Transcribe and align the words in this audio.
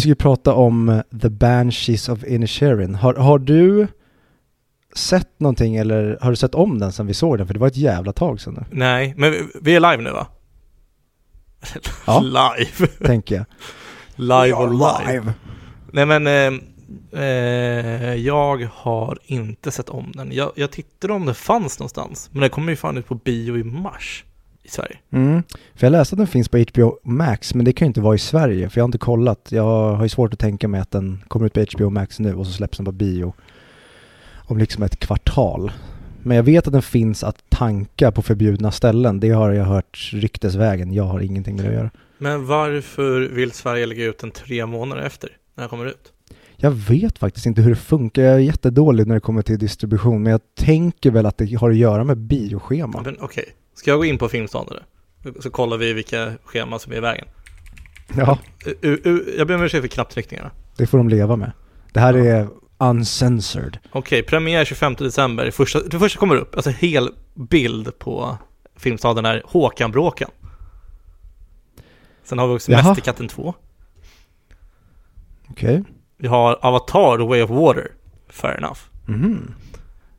vi 0.00 0.02
ska 0.02 0.08
ju 0.08 0.14
prata 0.14 0.54
om 0.54 0.88
eh, 0.88 1.00
The 1.22 1.28
Banshees 1.28 2.08
of 2.08 2.24
Inisherin. 2.24 2.94
Har, 2.94 3.14
har 3.14 3.38
du 3.38 3.86
sett 4.94 5.40
någonting 5.40 5.76
eller 5.76 6.18
har 6.20 6.30
du 6.30 6.36
sett 6.36 6.54
om 6.54 6.78
den 6.78 6.92
sen 6.92 7.06
vi 7.06 7.14
såg 7.14 7.38
den? 7.38 7.46
För 7.46 7.54
det 7.54 7.60
var 7.60 7.66
ett 7.66 7.76
jävla 7.76 8.12
tag 8.12 8.40
sedan 8.40 8.54
nu, 8.54 8.64
Nej, 8.70 9.14
men 9.16 9.30
vi- 9.32 9.46
vi 9.62 9.74
är 9.74 9.80
live 9.80 10.02
nu 10.02 10.10
va? 10.10 10.26
Ja. 12.06 12.20
live. 12.24 12.86
tänker 12.86 13.34
jag. 13.36 13.44
live 14.16 14.52
or 14.56 14.70
live. 14.70 15.12
live. 15.12 15.32
Nej 15.92 16.06
men, 16.06 16.26
eh, 16.26 16.60
eh, 17.22 18.14
jag 18.14 18.68
har 18.72 19.18
inte 19.24 19.70
sett 19.70 19.88
om 19.88 20.12
den. 20.14 20.32
Jag, 20.32 20.52
jag 20.54 20.70
tittade 20.70 21.12
om 21.12 21.26
den 21.26 21.34
fanns 21.34 21.78
någonstans. 21.78 22.28
Men 22.32 22.40
den 22.40 22.50
kommer 22.50 22.70
ju 22.72 22.76
fan 22.76 22.96
ut 22.98 23.06
på 23.06 23.14
bio 23.14 23.58
i 23.58 23.64
mars 23.64 24.24
i 24.70 24.74
Sverige. 24.74 24.98
Mm. 25.10 25.42
För 25.74 25.86
jag 25.86 25.90
läste 25.90 26.14
att 26.14 26.18
den 26.18 26.26
finns 26.26 26.48
på 26.48 26.58
HBO 26.58 26.98
Max, 27.02 27.54
men 27.54 27.64
det 27.64 27.72
kan 27.72 27.86
ju 27.86 27.88
inte 27.88 28.00
vara 28.00 28.14
i 28.14 28.18
Sverige, 28.18 28.68
för 28.68 28.78
jag 28.78 28.84
har 28.84 28.88
inte 28.88 28.98
kollat. 28.98 29.48
Jag 29.50 29.94
har 29.96 30.02
ju 30.02 30.08
svårt 30.08 30.32
att 30.32 30.38
tänka 30.38 30.68
mig 30.68 30.80
att 30.80 30.90
den 30.90 31.24
kommer 31.28 31.46
ut 31.46 31.52
på 31.52 31.64
HBO 31.72 31.90
Max 31.90 32.18
nu 32.18 32.34
och 32.34 32.46
så 32.46 32.52
släpps 32.52 32.78
den 32.78 32.84
på 32.84 32.92
bio 32.92 33.34
om 34.50 34.58
liksom 34.58 34.82
ett 34.82 34.98
kvartal. 34.98 35.72
Men 36.22 36.36
jag 36.36 36.44
vet 36.44 36.66
att 36.66 36.72
den 36.72 36.82
finns 36.82 37.24
att 37.24 37.44
tanka 37.48 38.12
på 38.12 38.22
förbjudna 38.22 38.70
ställen. 38.70 39.20
Det 39.20 39.30
har 39.30 39.50
jag 39.50 39.64
hört 39.64 40.10
ryktesvägen. 40.12 40.92
Jag 40.92 41.04
har 41.04 41.20
ingenting 41.20 41.56
med 41.56 41.64
det 41.64 41.68
att 41.68 41.74
göra. 41.74 41.90
Men 42.18 42.46
varför 42.46 43.20
vill 43.20 43.52
Sverige 43.52 43.86
lägga 43.86 44.04
ut 44.04 44.18
den 44.18 44.30
tre 44.30 44.66
månader 44.66 45.02
efter 45.02 45.30
när 45.54 45.62
den 45.62 45.68
kommer 45.68 45.86
ut? 45.86 46.12
Jag 46.56 46.70
vet 46.70 47.18
faktiskt 47.18 47.46
inte 47.46 47.62
hur 47.62 47.70
det 47.70 47.76
funkar. 47.76 48.22
Jag 48.22 48.34
är 48.34 48.38
jättedålig 48.38 49.06
när 49.06 49.14
det 49.14 49.20
kommer 49.20 49.42
till 49.42 49.58
distribution, 49.58 50.22
men 50.22 50.30
jag 50.30 50.40
tänker 50.54 51.10
väl 51.10 51.26
att 51.26 51.38
det 51.38 51.54
har 51.54 51.70
att 51.70 51.76
göra 51.76 52.04
med 52.04 52.16
bioschema. 52.16 53.02
Men 53.04 53.16
okej, 53.20 53.44
ska 53.74 53.90
jag 53.90 53.98
gå 53.98 54.04
in 54.04 54.18
på 54.18 54.28
Filmstaden? 54.28 54.82
Så 55.40 55.50
kollar 55.50 55.76
vi 55.76 55.92
vilka 55.92 56.32
scheman 56.44 56.80
som 56.80 56.92
är 56.92 56.96
i 56.96 57.00
vägen. 57.00 57.26
Ja, 58.16 58.38
U- 58.64 59.00
u- 59.04 59.34
jag 59.38 59.46
ber 59.46 59.54
om 59.54 59.62
ursäkt 59.62 59.80
för 59.80 59.88
knapptryckningarna. 59.88 60.50
det 60.76 60.86
får 60.86 60.98
de 60.98 61.08
leva 61.08 61.36
med. 61.36 61.52
Det 61.92 62.00
här 62.00 62.14
Ja. 62.14 62.24
är 62.24 62.48
uncensored. 62.78 63.78
Okej, 63.92 64.22
premiär 64.22 64.64
25 64.64 64.94
december. 64.94 65.50
Första, 65.50 65.80
det 65.82 65.98
första 65.98 66.18
kommer 66.18 66.36
upp, 66.36 66.54
alltså 66.56 66.70
hel 66.70 67.08
bild 67.34 67.98
på 67.98 68.38
Filmstaden 68.76 69.24
är 69.24 69.42
Håkan 69.44 69.90
Bråkan. 69.92 70.30
Sen 72.24 72.38
har 72.38 72.48
vi 72.48 72.54
också 72.56 72.72
Jaha. 72.72 72.82
Mästerkatten 72.88 73.28
2. 73.28 73.54
Okej. 75.48 75.84
Vi 76.16 76.28
har 76.28 76.58
Avatar, 76.62 77.16
The 77.18 77.24
Way 77.24 77.42
of 77.42 77.50
Water. 77.50 77.92
Fair 78.28 78.56
enough. 78.58 78.80
Mhm. 79.06 79.54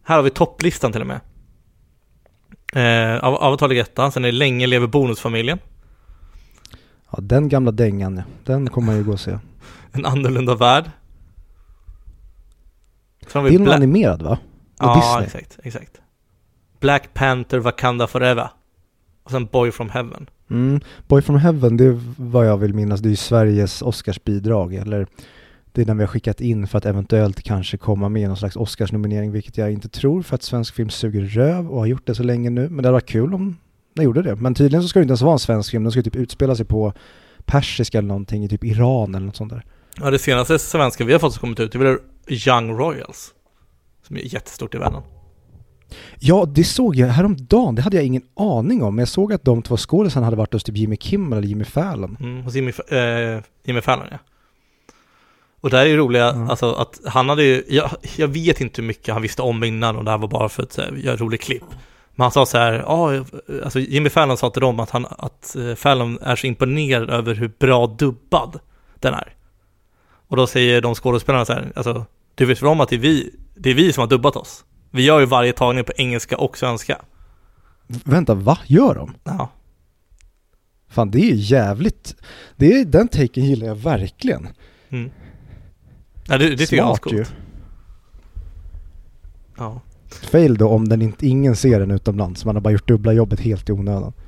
Här 0.03 0.15
har 0.15 0.23
vi 0.23 0.29
topplistan 0.29 0.91
till 0.91 1.01
och 1.01 1.07
med. 1.07 1.19
Eh, 2.71 3.23
Av- 3.23 3.35
Avatar 3.35 3.67
ligger 3.67 3.81
etta, 3.81 4.11
sen 4.11 4.25
är 4.25 4.31
det 4.31 4.37
Länge 4.37 4.67
lever 4.67 4.87
bonusfamiljen. 4.87 5.59
Ja, 7.11 7.19
den 7.21 7.49
gamla 7.49 7.71
dängan, 7.71 8.17
ja. 8.17 8.23
den 8.45 8.69
kommer 8.69 8.85
man 8.87 8.95
ju 8.97 9.03
gå 9.03 9.11
och 9.11 9.19
se. 9.19 9.37
En 9.91 10.05
annorlunda 10.05 10.55
värld. 10.55 10.91
Det 13.33 13.39
är 13.39 13.41
någon 13.59 13.67
Bla- 13.67 13.73
animerad 13.75 14.21
va? 14.21 14.31
Och 14.31 14.37
Ja, 14.79 14.95
Disney. 14.95 15.23
exakt, 15.25 15.59
exakt. 15.63 16.01
Black 16.79 17.13
Panther, 17.13 17.59
Wakanda 17.59 18.07
Forever. 18.07 18.49
Och 19.23 19.31
sen 19.31 19.45
Boy 19.45 19.71
from 19.71 19.89
Heaven. 19.89 20.29
Mm. 20.49 20.79
Boy 21.07 21.21
from 21.21 21.35
Heaven, 21.35 21.77
det 21.77 21.85
är 21.85 21.99
vad 22.17 22.47
jag 22.47 22.57
vill 22.57 22.73
minnas, 22.73 22.99
det 22.99 23.07
är 23.07 23.11
ju 23.11 23.15
Sveriges 23.15 23.81
Oscarsbidrag. 23.81 24.73
Eller 24.73 25.07
det 25.71 25.81
är 25.81 25.85
den 25.85 25.97
vi 25.97 26.03
har 26.03 26.07
skickat 26.07 26.41
in 26.41 26.67
för 26.67 26.77
att 26.77 26.85
eventuellt 26.85 27.43
kanske 27.43 27.77
komma 27.77 28.09
med 28.09 28.27
någon 28.27 28.37
slags 28.37 28.55
Oscarsnominering, 28.55 29.31
vilket 29.31 29.57
jag 29.57 29.71
inte 29.71 29.89
tror 29.89 30.21
för 30.21 30.35
att 30.35 30.43
svensk 30.43 30.75
film 30.75 30.89
suger 30.89 31.21
röv 31.21 31.71
och 31.71 31.79
har 31.79 31.85
gjort 31.85 32.07
det 32.07 32.15
så 32.15 32.23
länge 32.23 32.49
nu. 32.49 32.61
Men 32.61 32.77
det 32.77 32.87
hade 32.87 32.91
varit 32.91 33.09
kul 33.09 33.33
om 33.33 33.57
den 33.93 34.05
gjorde 34.05 34.21
det. 34.21 34.35
Men 34.35 34.55
tydligen 34.55 34.81
så 34.81 34.87
ska 34.87 34.99
det 34.99 35.03
inte 35.03 35.11
ens 35.11 35.21
vara 35.21 35.33
en 35.33 35.39
svensk 35.39 35.71
film, 35.71 35.83
den 35.83 35.91
ska 35.91 36.01
typ 36.01 36.15
utspela 36.15 36.55
sig 36.55 36.65
på 36.65 36.93
persiska 37.45 37.97
eller 37.97 38.07
någonting 38.07 38.43
i 38.43 38.49
typ 38.49 38.63
Iran 38.63 39.15
eller 39.15 39.25
något 39.25 39.35
sånt 39.35 39.51
där. 39.51 39.65
Ja, 39.99 40.11
det 40.11 40.19
senaste 40.19 40.59
svenska 40.59 41.05
vi 41.05 41.13
har 41.13 41.19
fått 41.19 41.33
som 41.33 41.41
kommit 41.41 41.59
ut, 41.59 41.71
det 41.71 41.77
är 41.77 41.83
väl 41.83 41.97
Young 42.27 42.77
Royals. 42.77 43.33
Som 44.07 44.15
är 44.15 44.33
jättestort 44.33 44.75
i 44.75 44.77
världen. 44.77 45.01
Ja, 46.19 46.45
det 46.45 46.63
såg 46.63 46.95
jag 46.95 47.07
häromdagen, 47.07 47.75
det 47.75 47.81
hade 47.81 47.95
jag 47.95 48.05
ingen 48.05 48.23
aning 48.35 48.83
om. 48.83 48.95
Men 48.95 49.01
jag 49.01 49.09
såg 49.09 49.33
att 49.33 49.43
de 49.43 49.61
två 49.61 49.77
skådisarna 49.77 50.25
hade 50.25 50.37
varit 50.37 50.53
hos 50.53 50.63
typ 50.63 50.77
Jimmy 50.77 50.97
Kimmel 50.97 51.37
eller 51.37 51.47
Jimmy 51.47 51.63
Fallon. 51.63 52.17
Mm, 52.19 52.43
hos 52.43 52.55
Jimmy, 52.55 52.71
eh, 52.87 53.43
Jimmy 53.65 53.81
Fallon 53.81 54.05
ja. 54.11 54.17
Och 55.61 55.69
där 55.69 55.79
är 55.81 55.85
ju 55.85 55.97
roliga, 55.97 56.25
Ja. 56.25 56.49
alltså 56.49 56.73
att 56.73 56.99
han 57.05 57.29
hade 57.29 57.43
ju, 57.43 57.63
jag, 57.69 57.91
jag 58.17 58.27
vet 58.27 58.61
inte 58.61 58.81
hur 58.81 58.87
mycket 58.87 59.13
han 59.13 59.21
visste 59.21 59.41
om 59.41 59.63
innan 59.63 59.95
och 59.95 60.03
det 60.05 60.11
här 60.11 60.17
var 60.17 60.27
bara 60.27 60.49
för 60.49 60.63
att 60.63 60.77
här, 60.77 60.91
göra 60.91 61.13
ett 61.13 61.21
roligt 61.21 61.41
klipp. 61.41 61.63
Men 62.15 62.23
han 62.23 62.31
sa 62.31 62.45
så 62.45 62.57
här, 62.57 62.73
ja, 62.73 63.25
alltså 63.63 63.79
Jimmy 63.79 64.09
Fallon 64.09 64.37
sa 64.37 64.49
till 64.49 64.61
dem 64.61 64.79
att 64.79 64.89
han, 64.89 65.05
att 65.09 65.55
eh, 65.55 65.75
Fallon 65.75 66.19
är 66.21 66.35
så 66.35 66.47
imponerad 66.47 67.09
över 67.09 67.35
hur 67.35 67.51
bra 67.59 67.87
dubbad 67.87 68.59
den 68.99 69.13
är. 69.13 69.35
Och 70.27 70.37
då 70.37 70.47
säger 70.47 70.81
de 70.81 70.95
skådespelarna 70.95 71.45
så 71.45 71.53
här, 71.53 71.71
alltså, 71.75 72.05
du 72.35 72.45
vet 72.45 72.61
väl 72.61 72.69
om 72.69 72.81
att 72.81 72.89
det 72.89 72.95
är 72.95 72.99
vi, 72.99 73.35
det 73.55 73.69
är 73.69 73.73
vi 73.73 73.93
som 73.93 74.01
har 74.01 74.07
dubbat 74.07 74.35
oss? 74.35 74.65
Vi 74.91 75.03
gör 75.03 75.19
ju 75.19 75.25
varje 75.25 75.53
tagning 75.53 75.83
på 75.83 75.91
engelska 75.97 76.37
och 76.37 76.57
svenska. 76.57 77.01
Vänta, 77.87 78.33
va? 78.33 78.59
Gör 78.65 78.95
de? 78.95 79.13
Ja. 79.23 79.49
Fan, 80.89 81.11
det 81.11 81.19
är 81.31 81.33
jävligt. 81.35 82.15
Det 82.55 82.73
är, 82.73 82.85
den 82.85 83.07
taken 83.07 83.45
gillar 83.45 83.67
jag 83.67 83.75
verkligen. 83.75 84.47
Mm. 84.89 85.11
Ja, 86.31 86.37
det, 86.37 86.49
det 86.49 86.57
tycker 86.57 86.77
jag 86.77 87.13
är. 87.13 87.27
Ja. 89.57 89.81
Fail 90.09 90.57
då 90.57 90.69
om 90.69 90.89
den 90.89 91.01
inte, 91.01 91.27
ingen 91.27 91.55
ser 91.55 91.79
den 91.79 91.91
utomlands. 91.91 92.45
Man 92.45 92.55
har 92.55 92.61
bara 92.61 92.71
gjort 92.71 92.87
dubbla 92.87 93.13
jobbet 93.13 93.39
helt 93.39 93.69
i 93.69 93.71
onödan. 93.71 94.13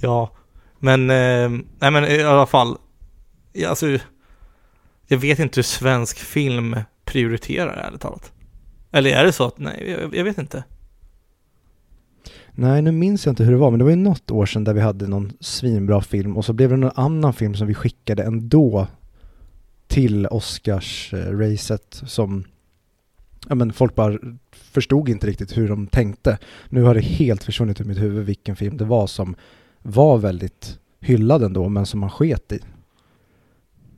Ja, 0.00 0.32
men, 0.78 1.10
eh, 1.10 1.50
nej 1.78 1.90
men 1.90 2.04
i 2.04 2.22
alla 2.22 2.46
fall, 2.46 2.76
ja, 3.52 3.68
alltså, 3.68 3.86
jag 5.06 5.18
vet 5.18 5.38
inte 5.38 5.58
hur 5.58 5.62
svensk 5.62 6.18
film 6.18 6.76
prioriterar 7.04 7.76
ärligt 7.76 8.00
talat. 8.00 8.32
Eller 8.92 9.10
är 9.10 9.24
det 9.24 9.32
så 9.32 9.44
att, 9.44 9.58
nej, 9.58 9.96
jag, 10.00 10.14
jag 10.14 10.24
vet 10.24 10.38
inte. 10.38 10.64
Nej, 12.52 12.82
nu 12.82 12.92
minns 12.92 13.26
jag 13.26 13.32
inte 13.32 13.44
hur 13.44 13.52
det 13.52 13.58
var, 13.58 13.70
men 13.70 13.78
det 13.78 13.84
var 13.84 13.90
ju 13.90 13.96
något 13.96 14.30
år 14.30 14.46
sedan 14.46 14.64
där 14.64 14.74
vi 14.74 14.80
hade 14.80 15.06
någon 15.06 15.32
svinbra 15.40 16.00
film 16.00 16.36
och 16.36 16.44
så 16.44 16.52
blev 16.52 16.70
det 16.70 16.76
någon 16.76 16.92
annan 16.94 17.32
film 17.32 17.54
som 17.54 17.66
vi 17.66 17.74
skickade 17.74 18.22
ändå 18.22 18.86
till 19.86 20.26
Oscars-racet 20.26 22.02
som, 22.06 22.44
ja 23.48 23.54
men 23.54 23.72
folk 23.72 23.94
bara 23.94 24.18
förstod 24.52 25.08
inte 25.08 25.26
riktigt 25.26 25.56
hur 25.56 25.68
de 25.68 25.86
tänkte. 25.86 26.38
Nu 26.68 26.82
har 26.82 26.94
det 26.94 27.00
helt 27.00 27.44
försvunnit 27.44 27.80
ur 27.80 27.84
mitt 27.84 28.02
huvud 28.02 28.26
vilken 28.26 28.56
film 28.56 28.76
det 28.76 28.84
var 28.84 29.06
som 29.06 29.36
var 29.82 30.18
väldigt 30.18 30.78
hyllad 31.00 31.42
ändå, 31.42 31.68
men 31.68 31.86
som 31.86 32.00
man 32.00 32.10
sket 32.10 32.52
i. 32.52 32.60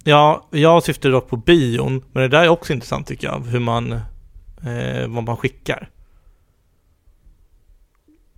Ja, 0.05 0.49
jag 0.51 0.83
syftar 0.83 1.11
dock 1.11 1.29
på 1.29 1.37
bion, 1.37 2.05
men 2.13 2.23
det 2.23 2.29
där 2.29 2.45
är 2.45 2.49
också 2.49 2.73
intressant 2.73 3.07
tycker 3.07 3.27
jag, 3.27 3.41
hur 3.41 3.61
man, 3.61 3.93
eh, 3.93 5.09
vad 5.09 5.25
man 5.25 5.37
skickar. 5.37 5.91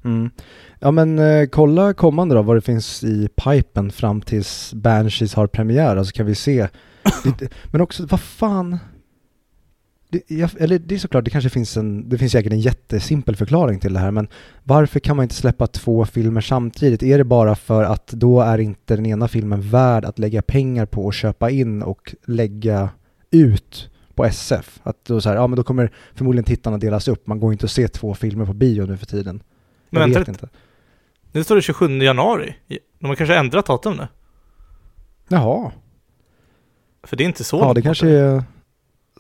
Mm. 0.04 0.30
Ja 0.78 0.90
men 0.90 1.18
eh, 1.18 1.46
kolla 1.46 1.94
kommande 1.94 2.34
då 2.34 2.42
vad 2.42 2.56
det 2.56 2.60
finns 2.60 3.04
i 3.04 3.28
pipen 3.28 3.90
fram 3.90 4.20
tills 4.20 4.74
Banshees 4.74 5.34
har 5.34 5.46
premiär 5.46 6.04
så 6.04 6.12
kan 6.12 6.26
vi 6.26 6.34
se. 6.34 6.68
Det, 7.38 7.48
men 7.72 7.80
också, 7.80 8.06
vad 8.06 8.20
fan? 8.20 8.78
Det, 10.10 10.22
jag, 10.30 10.50
eller 10.58 10.78
det 10.78 10.94
är 10.94 10.98
såklart, 10.98 11.24
det 11.24 11.30
kanske 11.30 11.50
finns 11.50 11.76
en, 11.76 12.08
det 12.08 12.18
finns 12.18 12.32
säkert 12.32 12.52
en 12.52 12.60
jättesimpel 12.60 13.36
förklaring 13.36 13.80
till 13.80 13.92
det 13.92 13.98
här 14.00 14.10
men 14.10 14.28
varför 14.64 15.00
kan 15.00 15.16
man 15.16 15.22
inte 15.22 15.34
släppa 15.34 15.66
två 15.66 16.04
filmer 16.06 16.40
samtidigt? 16.40 17.02
Är 17.02 17.18
det 17.18 17.24
bara 17.24 17.54
för 17.54 17.84
att 17.84 18.06
då 18.06 18.40
är 18.40 18.58
inte 18.58 18.96
den 18.96 19.06
ena 19.06 19.28
filmen 19.28 19.60
värd 19.60 20.04
att 20.04 20.18
lägga 20.18 20.42
pengar 20.42 20.86
på 20.86 21.04
och 21.06 21.14
köpa 21.14 21.50
in 21.50 21.82
och 21.82 22.14
lägga 22.26 22.88
ut 23.30 23.90
på 24.14 24.24
SF? 24.24 24.80
Att 24.82 25.04
då 25.04 25.20
så 25.20 25.28
här, 25.28 25.36
ja 25.36 25.46
men 25.46 25.56
då 25.56 25.62
kommer 25.62 25.92
förmodligen 26.14 26.44
tittarna 26.44 26.78
delas 26.78 27.08
upp, 27.08 27.26
man 27.26 27.40
går 27.40 27.52
inte 27.52 27.64
att 27.64 27.70
se 27.70 27.88
två 27.88 28.14
filmer 28.14 28.46
på 28.46 28.52
bio 28.52 28.86
nu 28.86 28.96
för 28.96 29.06
tiden. 29.06 29.42
Men 29.90 30.00
Jag 30.00 30.08
vänta 30.08 30.18
vet 30.18 30.28
inte. 30.28 30.48
nu 31.32 31.44
står 31.44 31.56
det 31.56 31.62
27 31.62 31.98
januari. 32.02 32.54
De 32.98 33.06
har 33.06 33.14
kanske 33.14 33.36
ändrat 33.36 33.66
datum 33.66 33.96
nu. 33.96 34.06
Jaha. 35.28 35.72
För 37.08 37.16
det 37.16 37.24
är 37.24 37.26
inte 37.26 37.44
så 37.44 37.58
Ja, 37.58 37.74
det 37.74 37.82
kanske 37.82 38.08
är 38.08 38.44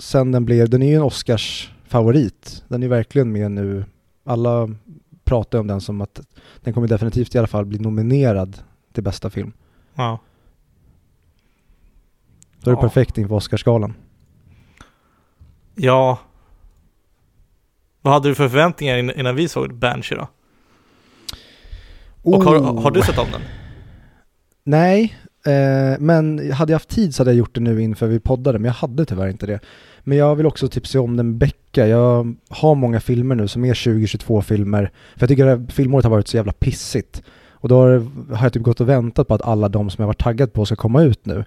sen 0.00 0.32
den 0.32 0.44
blev, 0.44 0.68
den 0.68 0.82
är 0.82 0.86
ju 0.88 0.94
en 0.94 1.02
Oscars 1.02 1.72
favorit. 1.86 2.64
Den 2.68 2.82
är 2.82 2.88
verkligen 2.88 3.32
med 3.32 3.50
nu. 3.50 3.84
Alla 4.24 4.68
pratar 5.24 5.58
om 5.58 5.66
den 5.66 5.80
som 5.80 6.00
att 6.00 6.20
den 6.60 6.74
kommer 6.74 6.88
definitivt 6.88 7.34
i 7.34 7.38
alla 7.38 7.46
fall 7.46 7.64
bli 7.64 7.78
nominerad 7.78 8.58
till 8.92 9.02
bästa 9.02 9.30
film. 9.30 9.52
Ja. 9.94 10.18
Då 12.60 12.70
är 12.70 12.74
det 12.74 12.78
Ja. 12.78 12.88
perfekt 12.88 13.18
inför 13.18 13.34
Oscarsgalan. 13.34 13.94
Ja. 15.74 16.18
Vad 18.02 18.12
hade 18.14 18.28
du 18.28 18.34
för 18.34 18.48
förväntningar 18.48 18.96
in- 18.96 19.10
innan 19.10 19.34
vi 19.36 19.48
såg 19.48 19.74
Banshee 19.74 20.16
då? 20.18 20.28
Och 22.22 22.44
har, 22.44 22.56
Oh. 22.58 22.82
har 22.82 22.90
du 22.90 23.02
sett 23.02 23.18
om 23.18 23.26
den? 23.32 23.40
Nej, 24.64 25.18
eh, 25.46 26.00
men 26.00 26.52
hade 26.52 26.72
jag 26.72 26.78
haft 26.78 26.88
tid 26.88 27.14
så 27.14 27.20
hade 27.20 27.30
jag 27.30 27.38
gjort 27.38 27.54
det 27.54 27.60
nu 27.60 27.82
inför 27.82 28.06
vi 28.06 28.20
poddade, 28.20 28.58
men 28.58 28.64
jag 28.66 28.72
hade 28.72 29.04
tyvärr 29.04 29.28
inte 29.28 29.46
det. 29.46 29.60
Men 30.04 30.18
jag 30.18 30.36
vill 30.36 30.46
också 30.46 30.68
typ 30.68 30.86
se 30.86 30.98
om 30.98 31.16
den 31.16 31.26
med 31.26 31.34
Becka. 31.34 31.86
Jag 31.86 32.34
har 32.48 32.74
många 32.74 33.00
filmer 33.00 33.34
nu 33.34 33.48
som 33.48 33.64
är 33.64 33.84
2022 33.84 34.42
filmer. 34.42 34.90
För 35.14 35.22
jag 35.22 35.28
tycker 35.28 35.46
att 35.46 35.72
filmåret 35.72 36.04
har 36.04 36.10
varit 36.10 36.28
så 36.28 36.36
jävla 36.36 36.52
pissigt. 36.52 37.22
Och 37.50 37.68
då 37.68 37.80
har, 37.80 37.88
har 38.34 38.44
jag 38.44 38.52
typ 38.52 38.62
gått 38.62 38.80
och 38.80 38.88
väntat 38.88 39.28
på 39.28 39.34
att 39.34 39.42
alla 39.42 39.68
de 39.68 39.90
som 39.90 40.02
jag 40.02 40.06
varit 40.06 40.22
taggad 40.22 40.52
på 40.52 40.66
ska 40.66 40.76
komma 40.76 41.02
ut 41.02 41.26
nu. 41.26 41.44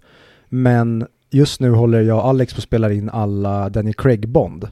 Men 0.50 1.08
just 1.30 1.60
nu 1.60 1.72
håller 1.72 2.02
jag 2.02 2.18
och 2.18 2.26
Alex 2.26 2.54
på 2.54 2.58
att 2.58 2.64
spela 2.64 2.94
in 2.94 3.10
alla 3.10 3.70
Daniel 3.70 3.96
Craig-Bond. 3.96 4.68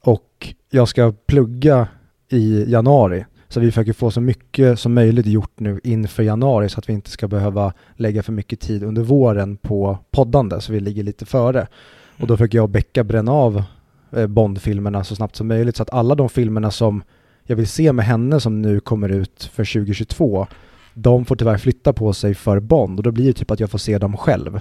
Och 0.00 0.54
jag 0.70 0.88
ska 0.88 1.12
plugga 1.26 1.88
i 2.28 2.64
januari. 2.70 3.24
Så 3.52 3.60
vi 3.60 3.70
försöker 3.70 3.92
få 3.92 4.10
så 4.10 4.20
mycket 4.20 4.78
som 4.78 4.94
möjligt 4.94 5.26
gjort 5.26 5.60
nu 5.60 5.80
inför 5.84 6.22
januari 6.22 6.68
så 6.68 6.78
att 6.78 6.88
vi 6.88 6.92
inte 6.92 7.10
ska 7.10 7.28
behöva 7.28 7.72
lägga 7.96 8.22
för 8.22 8.32
mycket 8.32 8.60
tid 8.60 8.82
under 8.82 9.02
våren 9.02 9.56
på 9.56 9.98
poddande 10.10 10.60
så 10.60 10.72
vi 10.72 10.80
ligger 10.80 11.02
lite 11.02 11.26
före. 11.26 11.66
Och 12.20 12.26
då 12.26 12.36
försöker 12.36 12.58
jag 12.58 12.62
och 12.62 12.68
Becka 12.68 13.04
bränna 13.04 13.32
av 13.32 13.62
eh, 14.12 14.26
Bond-filmerna 14.26 15.04
så 15.04 15.16
snabbt 15.16 15.36
som 15.36 15.48
möjligt 15.48 15.76
så 15.76 15.82
att 15.82 15.92
alla 15.92 16.14
de 16.14 16.28
filmerna 16.28 16.70
som 16.70 17.02
jag 17.42 17.56
vill 17.56 17.68
se 17.68 17.92
med 17.92 18.04
henne 18.04 18.40
som 18.40 18.62
nu 18.62 18.80
kommer 18.80 19.08
ut 19.08 19.50
för 19.52 19.64
2022 19.64 20.46
de 20.94 21.24
får 21.24 21.36
tyvärr 21.36 21.58
flytta 21.58 21.92
på 21.92 22.12
sig 22.12 22.34
för 22.34 22.60
Bond 22.60 22.98
och 22.98 23.02
då 23.02 23.10
blir 23.10 23.26
det 23.26 23.32
typ 23.32 23.50
att 23.50 23.60
jag 23.60 23.70
får 23.70 23.78
se 23.78 23.98
dem 23.98 24.16
själv. 24.16 24.60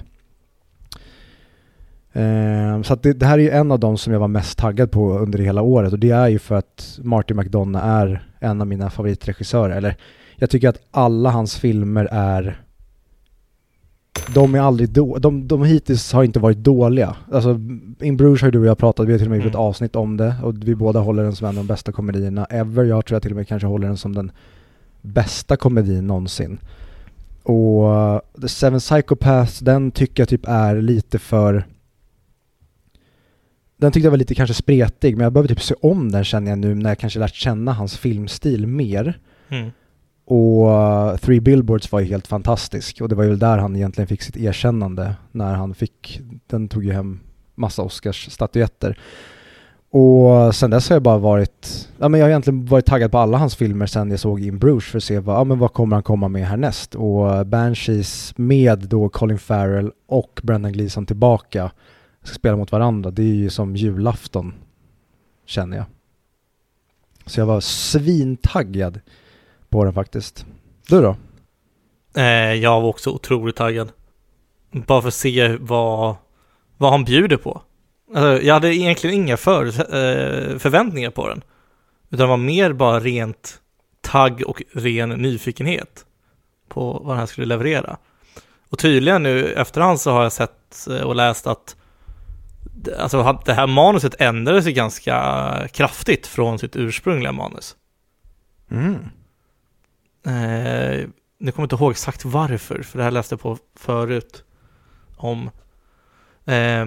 Eh, 2.13 2.81
så 2.81 2.95
det, 2.95 3.13
det, 3.13 3.25
här 3.25 3.37
är 3.37 3.43
ju 3.43 3.49
en 3.49 3.71
av 3.71 3.79
de 3.79 3.97
som 3.97 4.13
jag 4.13 4.19
var 4.19 4.27
mest 4.27 4.57
taggad 4.57 4.91
på 4.91 5.19
under 5.19 5.39
hela 5.39 5.61
året 5.61 5.93
och 5.93 5.99
det 5.99 6.11
är 6.11 6.27
ju 6.27 6.39
för 6.39 6.55
att 6.55 6.99
Martin 7.03 7.37
McDonough 7.37 7.85
är 7.85 8.27
en 8.39 8.61
av 8.61 8.67
mina 8.67 8.89
favoritregissörer. 8.89 9.77
Eller 9.77 9.95
jag 10.35 10.49
tycker 10.49 10.69
att 10.69 10.81
alla 10.91 11.29
hans 11.29 11.57
filmer 11.57 12.07
är 12.11 12.61
de 14.33 14.55
är 14.55 14.59
aldrig 14.59 14.89
då, 14.89 15.17
de, 15.17 15.47
de 15.47 15.63
hittills 15.63 16.13
har 16.13 16.23
inte 16.23 16.39
varit 16.39 16.57
dåliga. 16.57 17.15
Alltså 17.31 17.59
In 17.99 18.17
Bruges 18.17 18.41
har 18.41 18.47
ju 18.47 18.51
du 18.51 18.59
och 18.59 18.65
jag 18.65 18.77
pratat, 18.77 19.07
vi 19.07 19.11
har 19.11 19.19
till 19.19 19.27
och 19.27 19.31
med 19.31 19.37
gjort 19.37 19.47
ett 19.47 19.53
mm. 19.53 19.65
avsnitt 19.65 19.95
om 19.95 20.17
det 20.17 20.35
och 20.43 20.55
vi 20.63 20.75
båda 20.75 20.99
håller 20.99 21.23
den 21.23 21.35
som 21.35 21.47
en 21.47 21.57
av 21.57 21.63
de 21.63 21.67
bästa 21.67 21.91
komedierna 21.91 22.45
ever. 22.45 22.83
Jag 22.83 23.05
tror 23.05 23.15
jag 23.15 23.21
till 23.21 23.31
och 23.31 23.37
med 23.37 23.47
kanske 23.47 23.67
håller 23.67 23.87
den 23.87 23.97
som 23.97 24.15
den 24.15 24.31
bästa 25.01 25.57
komedin 25.57 26.07
någonsin. 26.07 26.59
Och 27.43 28.21
The 28.41 28.47
Seven 28.47 28.79
Psychopaths, 28.79 29.59
den 29.59 29.91
tycker 29.91 30.21
jag 30.21 30.29
typ 30.29 30.47
är 30.47 30.81
lite 30.81 31.19
för 31.19 31.65
den 33.79 33.91
tyckte 33.91 34.05
jag 34.05 34.11
var 34.11 34.17
lite 34.17 34.35
kanske 34.35 34.53
spretig, 34.53 35.17
men 35.17 35.23
jag 35.23 35.33
behöver 35.33 35.47
typ 35.47 35.61
se 35.61 35.75
om 35.81 36.11
den 36.11 36.23
känner 36.23 36.51
jag 36.51 36.59
nu 36.59 36.75
när 36.75 36.89
jag 36.89 36.99
kanske 36.99 37.19
lärt 37.19 37.35
känna 37.35 37.73
hans 37.73 37.97
filmstil 37.97 38.67
mer. 38.67 39.19
Mm. 39.49 39.71
Och 40.25 40.67
uh, 40.67 41.17
Three 41.17 41.39
Billboards 41.39 41.91
var 41.91 41.99
ju 41.99 42.05
helt 42.05 42.27
fantastisk 42.27 43.01
och 43.01 43.09
det 43.09 43.15
var 43.15 43.23
ju 43.23 43.35
där 43.35 43.57
han 43.57 43.75
egentligen 43.75 44.07
fick 44.07 44.21
sitt 44.21 44.37
erkännande 44.37 45.15
när 45.31 45.53
han 45.53 45.75
fick, 45.75 46.21
den 46.47 46.67
tog 46.67 46.85
ju 46.85 46.91
hem 46.91 47.19
massa 47.55 47.81
Oscars-statyetter. 47.81 48.99
Och 49.91 50.55
sen 50.55 50.69
dess 50.69 50.89
har 50.89 50.95
jag 50.95 51.03
bara 51.03 51.17
varit, 51.17 51.89
ja 51.97 52.09
men 52.09 52.19
jag 52.19 52.25
har 52.25 52.29
egentligen 52.29 52.65
varit 52.65 52.85
taggad 52.85 53.11
på 53.11 53.17
alla 53.17 53.37
hans 53.37 53.55
filmer 53.55 53.85
sen 53.85 54.11
jag 54.11 54.19
såg 54.19 54.41
In 54.41 54.59
Bruges 54.59 54.83
för 54.83 54.97
att 54.97 55.03
se 55.03 55.19
vad, 55.19 55.35
ja 55.35 55.43
men 55.43 55.59
vad 55.59 55.73
kommer 55.73 55.95
han 55.95 56.03
komma 56.03 56.27
med 56.27 56.47
härnäst? 56.47 56.95
Och 56.95 57.25
uh, 57.25 57.43
Banshees 57.43 58.33
med 58.37 58.79
då 58.79 59.09
Colin 59.09 59.39
Farrell 59.39 59.91
och 60.07 60.39
Brendan 60.43 60.71
Gleeson 60.71 61.05
tillbaka 61.05 61.71
ska 62.29 62.35
spela 62.35 62.57
mot 62.57 62.71
varandra, 62.71 63.11
det 63.11 63.21
är 63.21 63.35
ju 63.35 63.49
som 63.49 63.75
julafton, 63.75 64.53
känner 65.45 65.77
jag. 65.77 65.85
Så 67.25 67.39
jag 67.39 67.45
var 67.45 67.59
svintaggad 67.59 68.99
på 69.69 69.83
den 69.83 69.93
faktiskt. 69.93 70.45
Du 70.87 71.01
då? 71.01 71.15
Eh, 72.15 72.53
jag 72.53 72.81
var 72.81 72.89
också 72.89 73.09
otroligt 73.09 73.55
taggad. 73.55 73.91
Bara 74.71 75.01
för 75.01 75.07
att 75.07 75.13
se 75.13 75.57
vad, 75.57 76.15
vad 76.77 76.91
han 76.91 77.03
bjuder 77.03 77.37
på. 77.37 77.61
Alltså, 78.15 78.45
jag 78.45 78.53
hade 78.53 78.75
egentligen 78.75 79.15
inga 79.15 79.37
för, 79.37 79.65
eh, 79.67 80.57
förväntningar 80.57 81.11
på 81.11 81.27
den. 81.27 81.43
Utan 82.09 82.19
det 82.19 82.25
var 82.25 82.37
mer 82.37 82.73
bara 82.73 82.99
rent 82.99 83.61
tagg 84.01 84.43
och 84.47 84.63
ren 84.73 85.09
nyfikenhet 85.09 86.05
på 86.67 87.01
vad 87.03 87.15
den 87.15 87.19
här 87.19 87.25
skulle 87.25 87.47
leverera. 87.47 87.97
Och 88.69 88.79
tydligen 88.79 89.23
nu 89.23 89.53
efterhand 89.53 90.01
så 90.01 90.11
har 90.11 90.23
jag 90.23 90.31
sett 90.31 90.87
eh, 90.89 91.01
och 91.01 91.15
läst 91.15 91.47
att 91.47 91.75
alltså 92.99 93.39
det 93.45 93.53
här 93.53 93.67
manuset 93.67 94.21
ändrades 94.21 94.67
ju 94.67 94.71
ganska 94.71 95.67
kraftigt 95.73 96.27
från 96.27 96.59
sitt 96.59 96.75
ursprungliga 96.75 97.31
manus. 97.31 97.75
Mm. 98.71 98.95
Eh, 100.25 101.07
nu 101.39 101.51
kommer 101.51 101.63
jag 101.63 101.65
inte 101.65 101.75
ihåg 101.75 101.91
exakt 101.91 102.25
varför, 102.25 102.81
för 102.81 102.97
det 102.97 103.03
här 103.03 103.11
läste 103.11 103.33
jag 103.33 103.41
på 103.41 103.57
förut 103.75 104.43
om. 105.17 105.49
Eh, 106.45 106.85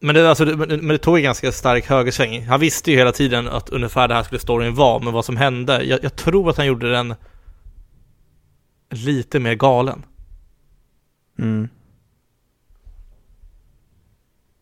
men, 0.00 0.14
det, 0.14 0.28
alltså, 0.28 0.44
men 0.44 0.88
det 0.88 0.98
tog 0.98 1.16
en 1.16 1.22
ganska 1.22 1.52
stark 1.52 1.86
högersväng. 1.86 2.46
Han 2.46 2.60
visste 2.60 2.90
ju 2.90 2.96
hela 2.96 3.12
tiden 3.12 3.48
att 3.48 3.68
ungefär 3.68 4.08
det 4.08 4.14
här 4.14 4.22
skulle 4.22 4.40
storyn 4.40 4.74
vara, 4.74 4.98
men 4.98 5.12
vad 5.12 5.24
som 5.24 5.36
hände, 5.36 5.82
jag, 5.84 6.04
jag 6.04 6.16
tror 6.16 6.50
att 6.50 6.56
han 6.56 6.66
gjorde 6.66 6.90
den 6.90 7.14
lite 8.90 9.40
mer 9.40 9.54
galen. 9.54 10.02
Mm. 11.38 11.68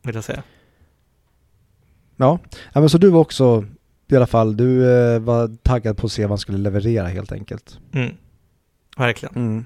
Vill 0.09 0.15
jag 0.15 0.25
säga. 0.25 0.43
Ja, 2.17 2.39
ja 2.73 2.81
men 2.81 2.89
så 2.89 2.99
du 2.99 3.11
var 3.11 3.21
också, 3.21 3.65
i 4.11 4.17
alla 4.17 4.27
fall, 4.27 4.57
du 4.57 4.93
eh, 4.93 5.21
var 5.21 5.57
taggad 5.63 5.97
på 5.97 6.07
att 6.07 6.13
se 6.13 6.23
vad 6.23 6.31
han 6.31 6.39
skulle 6.39 6.59
leverera 6.59 7.07
helt 7.07 7.33
enkelt. 7.33 7.79
Mm. 7.93 8.15
Verkligen. 8.97 9.35
Mm. 9.37 9.65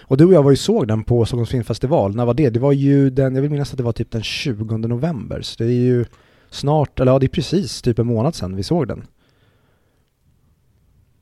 Och 0.00 0.16
du 0.16 0.24
och 0.24 0.32
jag 0.32 0.42
var 0.42 0.50
ju 0.50 0.56
såg 0.56 0.88
den 0.88 1.04
på 1.04 1.24
Stockholms 1.24 1.50
filmfestival, 1.50 2.16
när 2.16 2.26
var 2.26 2.34
det? 2.34 2.50
Det 2.50 2.60
var 2.60 2.72
ju 2.72 3.10
den, 3.10 3.34
jag 3.34 3.42
vill 3.42 3.50
minnas 3.50 3.70
att 3.70 3.76
det 3.76 3.82
var 3.82 3.92
typ 3.92 4.10
den 4.10 4.22
20 4.22 4.76
november, 4.76 5.42
så 5.42 5.64
det 5.64 5.70
är 5.70 5.84
ju 5.84 6.04
snart, 6.50 7.00
eller 7.00 7.12
ja 7.12 7.18
det 7.18 7.26
är 7.26 7.28
precis 7.28 7.82
typ 7.82 7.98
en 7.98 8.06
månad 8.06 8.34
sedan 8.34 8.56
vi 8.56 8.62
såg 8.62 8.88
den. 8.88 9.06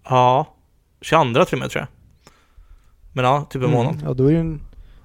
Ja, 0.04 0.54
22 1.00 1.44
till 1.44 1.54
och 1.54 1.58
med 1.58 1.70
tror 1.70 1.80
jag. 1.80 1.88
Men 3.12 3.24
ja, 3.24 3.46
typ 3.50 3.62
en 3.62 3.68
mm. 3.68 3.76
månad. 3.76 4.02
Ja, 4.04 4.14
då 4.14 4.26
är 4.26 4.32
det 4.32 4.38
en, 4.38 4.60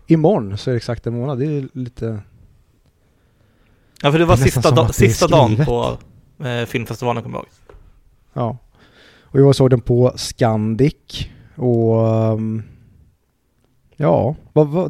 imorgon 0.08 0.58
så 0.58 0.70
är 0.70 0.74
det 0.74 0.78
exakt 0.78 1.08
en 1.08 1.14
månad, 1.14 1.40
det 1.40 1.46
är 1.46 1.68
lite 1.74 2.22
Ja, 4.04 4.12
för 4.12 4.20
det 4.20 4.26
var 4.26 4.38
det 4.38 4.44
sista, 4.44 4.72
da 4.72 4.94
sista 4.94 5.28
dagen 5.28 5.66
på 5.66 5.98
eh, 6.46 6.66
filmfestivalen, 6.66 7.24
kommer 7.24 7.38
jag 7.38 7.44
ihåg. 7.44 7.52
Ja. 8.34 8.58
Och 9.22 9.40
jag 9.40 9.56
såg 9.56 9.70
den 9.70 9.82
på 9.82 10.14
Scandic 10.16 11.28
och 11.56 12.08
um, 12.34 12.64
ja, 13.96 14.36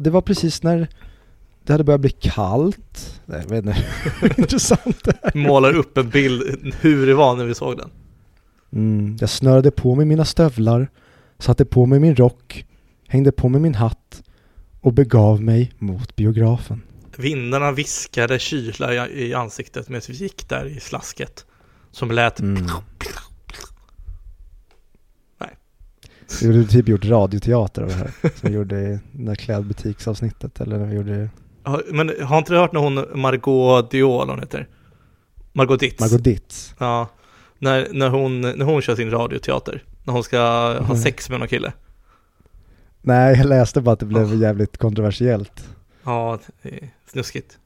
det 0.00 0.10
var 0.10 0.20
precis 0.20 0.62
när 0.62 0.88
det 1.64 1.72
hade 1.72 1.84
börjat 1.84 2.00
bli 2.00 2.10
kallt. 2.10 3.20
Nej, 3.26 3.40
jag 3.42 3.48
vet 3.48 3.64
inte. 3.64 4.40
Intressant 4.40 5.04
det 5.04 5.18
här. 5.22 5.32
Målar 5.34 5.76
upp 5.76 5.98
en 5.98 6.08
bild 6.08 6.74
hur 6.80 7.06
det 7.06 7.14
var 7.14 7.36
när 7.36 7.44
vi 7.44 7.54
såg 7.54 7.76
den. 7.76 7.90
Mm, 8.72 9.16
jag 9.20 9.30
snörade 9.30 9.70
på 9.70 9.94
mig 9.94 10.06
mina 10.06 10.24
stövlar, 10.24 10.88
satte 11.38 11.64
på 11.64 11.86
mig 11.86 12.00
min 12.00 12.16
rock, 12.16 12.66
hängde 13.08 13.32
på 13.32 13.48
mig 13.48 13.60
min 13.60 13.74
hatt 13.74 14.22
och 14.80 14.92
begav 14.92 15.42
mig 15.42 15.72
mot 15.78 16.16
biografen. 16.16 16.82
Vindarna 17.18 17.72
viskade 17.72 18.38
kyla 18.38 19.08
i 19.08 19.34
ansiktet 19.34 19.88
medan 19.88 20.02
vi 20.08 20.14
gick 20.14 20.48
där 20.48 20.66
i 20.66 20.80
slasket. 20.80 21.46
Som 21.90 22.10
lät... 22.10 22.40
Mm. 22.40 22.66
Nej. 25.40 25.50
Vi 26.40 26.46
hade 26.46 26.64
typ 26.64 26.88
gjort 26.88 27.04
radioteater 27.04 27.82
av 27.82 27.88
det 27.88 27.94
här. 27.94 28.10
Som 28.20 28.50
vi 28.50 28.54
gjorde 28.54 28.80
i 28.80 28.98
det 29.12 29.24
där 29.24 29.34
klädbutiksavsnittet. 29.34 30.60
Eller 30.60 30.78
när 30.78 30.86
vi 30.86 30.96
gjorde... 30.96 31.30
Ja, 31.64 31.80
men 31.90 32.12
har 32.22 32.38
inte 32.38 32.52
du 32.52 32.58
hört 32.58 32.72
när 32.72 32.80
hon, 32.80 33.20
Margot 33.20 33.90
Diol 33.90 34.28
hon 34.28 34.40
heter? 34.40 34.68
Margot 35.52 35.80
Ditz. 35.80 36.00
Margot 36.00 36.24
Ditz. 36.24 36.74
Ja. 36.78 37.08
När, 37.58 37.88
när, 37.92 38.08
hon, 38.08 38.40
när 38.40 38.64
hon 38.64 38.82
kör 38.82 38.96
sin 38.96 39.10
radioteater. 39.10 39.82
När 40.04 40.12
hon 40.12 40.24
ska 40.24 40.38
ha 40.38 40.76
mm. 40.76 40.96
sex 40.96 41.30
med 41.30 41.38
någon 41.38 41.48
kille. 41.48 41.72
Nej, 43.02 43.36
jag 43.36 43.46
läste 43.46 43.80
bara 43.80 43.92
att 43.92 44.00
det 44.00 44.06
blev 44.06 44.32
oh. 44.32 44.40
jävligt 44.40 44.78
kontroversiellt. 44.78 45.68
Ja, 46.04 46.38
det 46.62 46.68
är 46.68 46.88
snuskigt. 47.06 47.58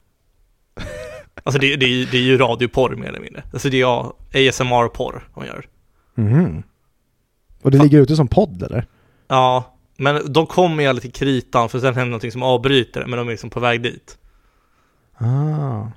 Alltså 1.43 1.59
det, 1.59 1.75
det, 1.75 2.05
det 2.11 2.17
är 2.17 2.21
ju 2.21 2.37
radioporr 2.37 2.95
mer 2.95 3.07
eller 3.07 3.19
mindre. 3.19 3.43
Alltså 3.53 3.69
det 3.69 3.81
är 3.81 4.11
ASMR-porr 4.49 5.29
hon 5.31 5.45
gör. 5.45 5.65
Mhm. 6.15 6.63
Och 7.61 7.71
det 7.71 7.77
ligger 7.77 8.01
ute 8.01 8.15
som 8.15 8.27
podd 8.27 8.63
eller? 8.63 8.87
Ja, 9.27 9.77
men 9.97 10.33
de 10.33 10.47
kommer 10.47 10.83
ju 10.83 10.89
aldrig 10.89 11.13
till 11.13 11.25
kritan 11.25 11.69
för 11.69 11.79
sen 11.79 11.93
händer 11.93 12.05
någonting 12.09 12.31
som 12.31 12.43
avbryter 12.43 13.01
det, 13.01 13.07
men 13.07 13.17
de 13.17 13.27
är 13.27 13.31
liksom 13.31 13.49
på 13.49 13.59
väg 13.59 13.81
dit. 13.81 14.17
Ah. 15.17 15.87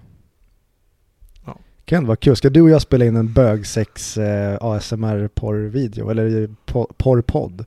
Ja. 1.47 1.59
Kan 1.85 2.07
vara 2.07 2.17
kul. 2.17 2.37
Ska 2.37 2.51
du 2.51 2.61
och 2.63 2.71
jag 2.71 2.83
spela 2.83 3.05
in 3.05 3.17
en 3.17 3.33
bögsex 3.33 4.19
eh, 4.19 4.59
ASMR-porr-video? 4.61 6.11
Eller 6.11 6.49
porr-podd? 6.97 7.65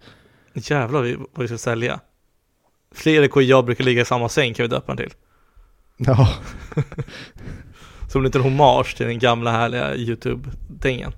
Jävlar 0.53 1.15
vad 1.17 1.41
vi 1.41 1.47
ska 1.47 1.57
sälja. 1.57 1.99
Fredrik 2.95 3.35
och 3.35 3.43
jag 3.43 3.65
brukar 3.65 3.83
ligga 3.83 4.01
i 4.01 4.05
samma 4.05 4.29
säng 4.29 4.53
kan 4.53 4.63
vi 4.63 4.67
döpa 4.67 4.95
den 4.95 4.97
till. 4.97 5.17
Ja. 5.97 6.29
Som 8.09 8.21
en 8.21 8.25
liten 8.25 8.41
hommage 8.41 8.97
till 8.97 9.05
den 9.05 9.19
gamla 9.19 9.51
härliga 9.51 9.95
YouTube-dängen. 9.95 11.11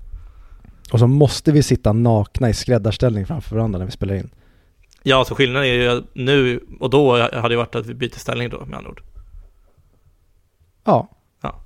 Och 0.92 0.98
så 0.98 1.06
måste 1.06 1.52
vi 1.52 1.62
sitta 1.62 1.92
nakna 1.92 2.50
i 2.50 2.54
skräddarställning 2.54 3.26
framför 3.26 3.56
varandra 3.56 3.78
när 3.78 3.86
vi 3.86 3.92
spelar 3.92 4.14
in. 4.14 4.30
Ja, 5.02 5.24
så 5.24 5.34
skillnaden 5.34 5.68
är 5.68 5.72
ju 5.72 6.02
nu 6.12 6.60
och 6.80 6.90
då 6.90 7.16
hade 7.16 7.48
det 7.48 7.56
varit 7.56 7.74
att 7.74 7.86
vi 7.86 7.94
byter 7.94 8.18
ställning 8.18 8.48
då 8.48 8.64
med 8.66 8.78
andra 8.78 8.90
ord. 8.90 9.02
Ja. 10.84 11.08
Ja. 11.42 11.60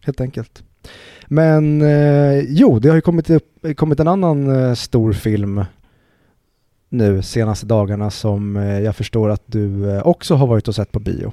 Helt 0.00 0.20
enkelt. 0.20 0.62
Men 1.26 1.82
eh, 1.82 2.40
jo, 2.48 2.78
det 2.78 2.88
har 2.88 2.96
ju 2.96 3.00
kommit, 3.00 3.30
upp, 3.30 3.76
kommit 3.76 4.00
en 4.00 4.08
annan 4.08 4.56
eh, 4.56 4.74
stor 4.74 5.12
film 5.12 5.64
nu 6.88 7.22
senaste 7.22 7.66
dagarna 7.66 8.10
som 8.10 8.56
eh, 8.56 8.80
jag 8.80 8.96
förstår 8.96 9.30
att 9.30 9.42
du 9.46 9.90
eh, 9.90 10.06
också 10.06 10.34
har 10.34 10.46
varit 10.46 10.68
och 10.68 10.74
sett 10.74 10.92
på 10.92 11.00
bio. 11.00 11.32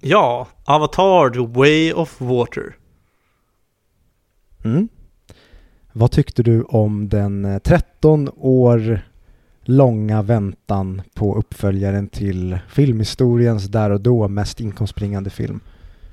Ja, 0.00 0.48
Avatar 0.64 1.30
The 1.30 1.58
Way 1.58 1.92
of 1.92 2.20
Water. 2.20 2.76
Mm. 4.64 4.88
Vad 5.92 6.10
tyckte 6.10 6.42
du 6.42 6.62
om 6.62 7.08
den 7.08 7.60
13 7.64 8.28
eh, 8.28 8.34
år 8.36 9.00
långa 9.64 10.22
väntan 10.22 11.02
på 11.14 11.36
uppföljaren 11.36 12.08
till 12.08 12.58
filmhistoriens 12.68 13.64
där 13.64 13.90
och 13.90 14.00
då 14.00 14.28
mest 14.28 14.60
inkomstbringande 14.60 15.30
film? 15.30 15.60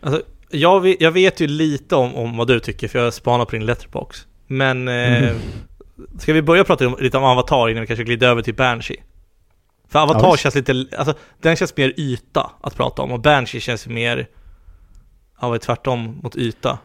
Alltså, 0.02 0.22
jag 0.50 0.82
vet, 0.82 1.02
jag 1.02 1.12
vet 1.12 1.40
ju 1.40 1.48
lite 1.48 1.96
om, 1.96 2.16
om 2.16 2.38
vad 2.38 2.48
du 2.48 2.60
tycker 2.60 2.88
för 2.88 3.00
jag 3.00 3.14
spanar 3.14 3.46
på 3.46 3.52
din 3.52 3.66
letterbox. 3.66 4.28
Men 4.48 4.88
eh, 4.88 5.18
mm. 5.24 5.36
ska 6.20 6.34
vi 6.34 6.42
börja 6.42 6.64
prata 6.64 6.96
lite 6.96 7.18
om 7.18 7.24
Avatar 7.24 7.70
innan 7.70 7.82
vi 7.82 7.88
kanske 7.88 8.04
glider 8.04 8.28
över 8.28 8.42
till 8.42 8.56
Banshee? 8.56 9.04
För 9.88 10.00
Avatar 10.00 10.28
ja, 10.28 10.38
känns 10.38 10.56
lite, 10.56 10.86
alltså 10.98 11.14
den 11.42 11.56
känns 11.56 11.78
mer 11.78 11.94
yta 11.98 12.52
att 12.62 12.76
prata 12.76 13.02
om 13.02 13.12
och 13.12 13.20
Banshee 13.20 13.62
känns 13.62 13.88
mer, 13.88 14.28
ja 15.42 15.58
tvärtom 15.58 16.20
mot 16.24 16.36
yta. 16.36 16.78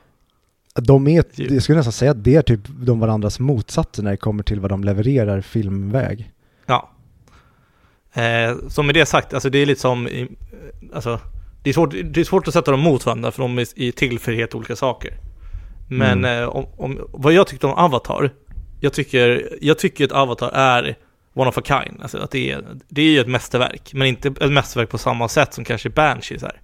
De 0.75 1.09
är, 1.09 1.25
jag 1.35 1.63
skulle 1.63 1.77
nästan 1.77 1.93
säga 1.93 2.11
att 2.11 2.25
det 2.25 2.35
är 2.35 2.43
typ 2.43 2.61
de 2.67 3.01
varandras 3.01 3.41
motsatser 3.41 4.03
när 4.03 4.11
det 4.11 4.17
kommer 4.17 4.43
till 4.43 4.61
vad 4.61 4.71
de 4.71 4.85
levererar 4.85 5.41
filmväg. 5.41 6.31
Ja. 6.67 6.91
Eh, 8.13 8.57
så 8.69 8.83
med 8.83 8.95
det 8.95 9.07
sagt, 9.07 9.35
alltså 9.35 9.51
det 9.51 9.59
är 9.59 9.67
lite 9.67 9.81
som, 9.81 10.09
alltså 10.95 11.21
det 11.63 11.71
är, 11.71 11.75
svårt, 11.75 11.91
det 11.91 12.21
är 12.21 12.25
svårt 12.25 12.49
att 12.49 12.55
sätta 12.55 12.71
dem 12.71 12.81
mot 12.81 13.07
varandra 13.07 13.31
för 13.31 13.43
de 13.43 13.59
är 13.59 13.93
till 13.93 14.19
för 14.19 14.33
helt 14.33 14.55
olika 14.55 14.77
saker. 14.77 15.19
Men 15.89 16.19
mm. 16.19 16.43
eh, 16.43 16.49
om, 16.49 16.67
om, 16.77 16.99
vad 17.13 17.33
jag 17.33 17.47
tyckte 17.47 17.67
om 17.67 17.73
Avatar, 17.73 18.31
jag 18.83 18.93
tycker, 18.93 19.59
jag 19.61 19.79
tycker 19.79 20.05
att 20.05 20.13
Avatar 20.13 20.51
är 20.51 20.97
one 21.35 21.49
of 21.49 21.59
a 21.59 21.63
kind. 21.65 22.03
Alltså 22.03 22.19
att 22.19 22.31
det 22.31 22.51
är, 22.51 22.65
det 22.89 23.03
är 23.03 23.11
ju 23.11 23.21
ett 23.21 23.29
mästerverk, 23.29 23.95
men 23.95 24.07
inte 24.07 24.29
ett 24.29 24.53
mästerverk 24.53 24.91
på 24.91 24.99
samma 24.99 25.29
sätt 25.29 25.55
som 25.55 25.65
kanske 25.65 25.91
Banshees 25.91 26.43
är. 26.43 26.61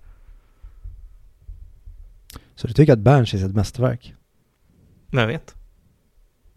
Så 2.55 2.67
du 2.67 2.73
tycker 2.73 2.93
att 2.93 2.99
Banshees 2.99 3.43
är 3.43 3.47
ett 3.49 3.55
mästerverk? 3.55 4.15
Men 5.07 5.21
jag 5.21 5.29
vet. 5.29 5.55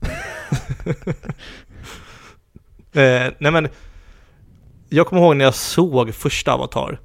eh, 2.94 3.34
nej 3.40 3.52
men, 3.52 3.68
jag 4.90 5.08
kommer 5.08 5.22
ihåg 5.22 5.36
när 5.36 5.46
jag 5.46 5.56
såg 5.56 6.14
första 6.14 6.54
Avatar. 6.54 7.00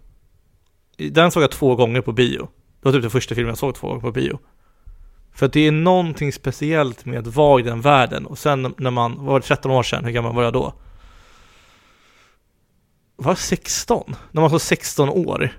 Den 0.97 1.31
såg 1.31 1.43
jag 1.43 1.51
två 1.51 1.77
gånger 1.77 2.01
på 2.01 2.13
bio. 2.13 2.49
Det 2.81 2.89
var 2.89 2.93
typ 2.93 3.03
den 3.03 3.11
första 3.11 3.35
filmen 3.35 3.49
jag 3.49 3.59
såg 3.59 3.75
två 3.75 3.89
gånger 3.89 4.01
på 4.01 4.13
bio. 4.13 4.39
För 5.37 5.47
att 5.47 5.53
det 5.53 5.67
är 5.67 5.73
någonting 5.73 6.33
speciellt 6.33 7.05
med 7.05 7.19
att 7.19 7.35
vara 7.35 7.61
i 7.61 7.63
den 7.63 7.81
världen. 7.81 8.27
Och 8.27 8.39
sen 8.39 8.75
när 8.79 8.91
man, 8.91 9.25
var 9.25 9.41
det 9.41 9.47
13 9.47 9.71
år 9.71 9.83
sedan, 9.83 10.05
hur 10.05 10.13
gammal 10.13 10.35
var 10.35 10.43
jag 10.43 10.53
då? 10.53 10.75
Var 13.17 13.35
16? 13.35 14.17
När 14.33 14.43
man 14.43 14.51
var 14.51 14.59
16 14.59 15.09
år 15.09 15.53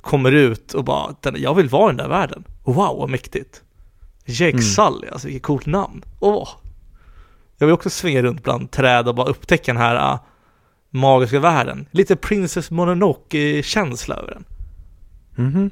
kommer 0.00 0.32
ut 0.32 0.74
och 0.74 0.84
bara, 0.84 1.14
jag 1.36 1.54
vill 1.54 1.68
vara 1.68 1.92
i 1.92 1.96
den 1.96 1.96
där 1.96 2.08
världen. 2.08 2.44
Wow, 2.64 2.98
vad 2.98 3.10
mäktigt. 3.10 3.62
Jake 4.24 4.50
mm. 4.50 4.62
Sully, 4.62 5.08
alltså 5.08 5.26
vilket 5.26 5.42
coolt 5.42 5.66
namn. 5.66 6.04
Åh. 6.20 6.48
Jag 7.58 7.66
vill 7.66 7.74
också 7.74 7.90
svinga 7.90 8.22
runt 8.22 8.42
bland 8.42 8.70
träd 8.70 9.08
och 9.08 9.14
bara 9.14 9.28
upptäcka 9.30 9.72
den 9.72 9.82
här 9.82 10.14
uh, 10.14 10.20
magiska 10.90 11.40
världen. 11.40 11.86
Lite 11.90 12.16
Princess 12.16 12.70
Mononoke-känsla 12.70 14.14
över 14.14 14.32
den. 14.34 14.44
Mm 15.38 15.52
-hmm. 15.52 15.70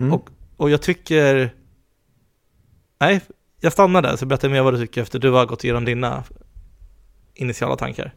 mm. 0.00 0.12
Och, 0.12 0.28
och 0.56 0.70
jag 0.70 0.82
tycker... 0.82 1.54
Nej, 3.00 3.20
jag 3.60 3.72
stannar 3.72 4.02
där 4.02 4.16
så 4.16 4.26
berätta 4.26 4.48
mer 4.48 4.62
vad 4.62 4.74
du 4.74 4.78
tycker 4.78 5.02
efter 5.02 5.18
du 5.18 5.30
har 5.30 5.46
gått 5.46 5.64
igenom 5.64 5.84
dina 5.84 6.24
initiala 7.34 7.76
tankar. 7.76 8.14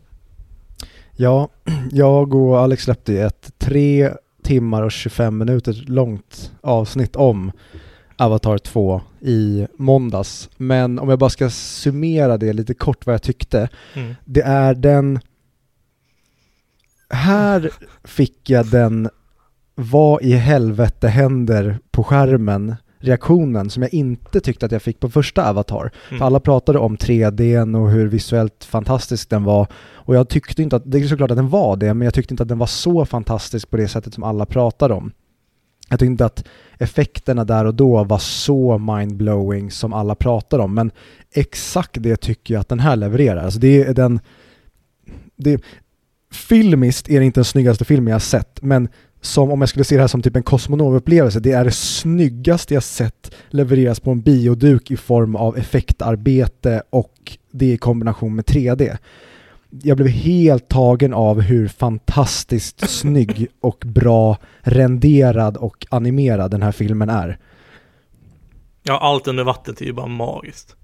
Ja, 1.16 1.50
jag 1.92 2.36
och 2.36 2.60
Alex 2.60 2.84
släppte 2.84 3.22
ett 3.22 3.54
tre 3.58 4.12
timmar 4.44 4.84
och 4.84 4.92
25 4.92 5.38
minuter 5.38 5.84
långt 5.88 6.52
avsnitt 6.62 7.16
om 7.16 7.52
Avatar 8.18 8.58
2 8.58 9.02
i 9.20 9.68
måndags. 9.78 10.50
Men 10.58 11.00
om 11.00 11.10
jag 11.10 11.20
bara 11.20 11.30
ska 11.30 11.50
summera 11.50 12.38
det 12.38 12.54
lite 12.54 12.74
kort 12.74 13.06
vad 13.06 13.14
jag 13.14 13.22
tyckte. 13.22 13.70
Mm. 13.94 14.16
Det 14.26 14.42
är 14.42 14.74
den... 14.74 15.20
Här 17.10 17.70
fick 18.04 18.50
jag 18.50 18.68
den 18.68 19.10
vad 19.80 20.22
i 20.22 20.34
helvete 20.34 21.08
händer 21.08 21.80
på 21.92 22.04
skärmen 22.04 22.76
reaktionen 23.00 23.70
som 23.70 23.84
jag 23.84 23.94
inte 23.94 24.40
tyckte 24.40 24.66
att 24.66 24.72
jag 24.72 24.82
fick 24.82 25.00
på 25.00 25.10
första 25.10 25.50
Avatar. 25.50 25.92
Mm. 26.10 26.20
För 26.20 26.26
alla 26.26 26.40
pratade 26.40 26.80
om 26.80 26.98
3D 26.98 27.76
och 27.76 27.92
hur 27.92 28.08
visuellt 28.08 28.64
fantastisk 28.64 29.30
den 29.30 29.44
var. 29.44 29.68
Och 29.76 30.16
jag 30.16 30.30
tyckte 30.30 30.64
inte 30.64 30.76
att, 30.76 30.92
det 30.92 30.98
är 30.98 31.08
såklart 31.08 31.32
att 31.32 31.38
den 31.38 31.50
var 31.50 31.76
det, 31.76 31.94
men 31.94 32.06
jag 32.06 32.14
tyckte 32.14 32.34
inte 32.34 32.44
att 32.44 32.50
den 32.50 32.58
var 32.58 32.68
så 32.68 33.06
fantastisk 33.06 33.70
på 33.70 33.78
det 33.78 33.88
sättet 33.88 34.14
som 34.14 34.24
alla 34.24 34.46
pratade 34.46 34.94
om. 34.94 35.12
Jag 35.90 36.00
tyckte 36.00 36.12
inte 36.12 36.26
att 36.26 36.44
effekterna 36.78 37.46
där 37.46 37.66
och 37.66 37.76
då 37.76 38.04
var 38.04 38.18
så 38.18 38.78
mindblowing 38.78 39.72
som 39.72 39.94
alla 39.94 40.16
pratar 40.16 40.60
om, 40.60 40.74
men 40.74 40.92
exakt 41.32 42.04
det 42.04 42.16
tycker 42.16 42.54
jag 42.54 42.62
att 42.62 42.70
den 42.70 42.80
här 42.80 42.96
levererar. 42.96 43.44
Alltså 43.44 43.60
det 43.60 43.84
är 43.84 43.94
den... 43.94 44.20
Det, 45.36 45.62
filmiskt 46.32 47.10
är 47.10 47.20
det 47.20 47.26
inte 47.26 47.40
den 47.40 47.46
snyggaste 47.46 47.86
filmen 47.86 48.12
jag 48.12 48.22
sett, 48.22 48.62
men 48.62 48.90
som 49.22 49.52
om 49.52 49.62
jag 49.62 49.70
skulle 49.70 49.86
se 49.86 49.96
det 49.96 50.02
här 50.02 50.08
som 50.08 50.22
typ 50.22 50.36
en 50.36 50.44
kosmonomupplevelse, 50.44 51.40
det 51.40 51.52
är 51.52 51.66
det 51.66 51.72
snyggaste 51.72 52.74
jag 52.74 52.84
sett 52.84 53.32
levereras 53.50 54.00
på 54.00 54.12
en 54.12 54.22
bioduk 54.22 54.92
i 54.92 54.98
form 54.98 55.36
av 55.36 55.58
effektarbete 55.58 56.84
och 56.90 57.38
det 57.52 57.66
i 57.66 57.78
kombination 57.78 58.36
med 58.36 58.46
3D 58.46 58.98
jag 59.70 59.98
blev 59.98 60.10
helt 60.10 60.68
tagen 60.68 61.14
av 61.14 61.42
hur 61.42 61.68
fantastiskt 61.68 62.80
snygg 62.90 63.48
och 63.62 63.84
bra 63.86 64.38
renderad 64.62 65.58
och 65.58 65.88
animerad 65.90 66.52
den 66.52 66.62
här 66.62 66.72
filmen 66.72 67.10
är. 67.10 67.40
Ja, 68.84 69.00
allt 69.00 69.28
under 69.28 69.44
vattnet 69.44 69.82
är 69.82 69.86
ju 69.86 69.94
bara 69.94 70.08
magiskt. 70.08 70.76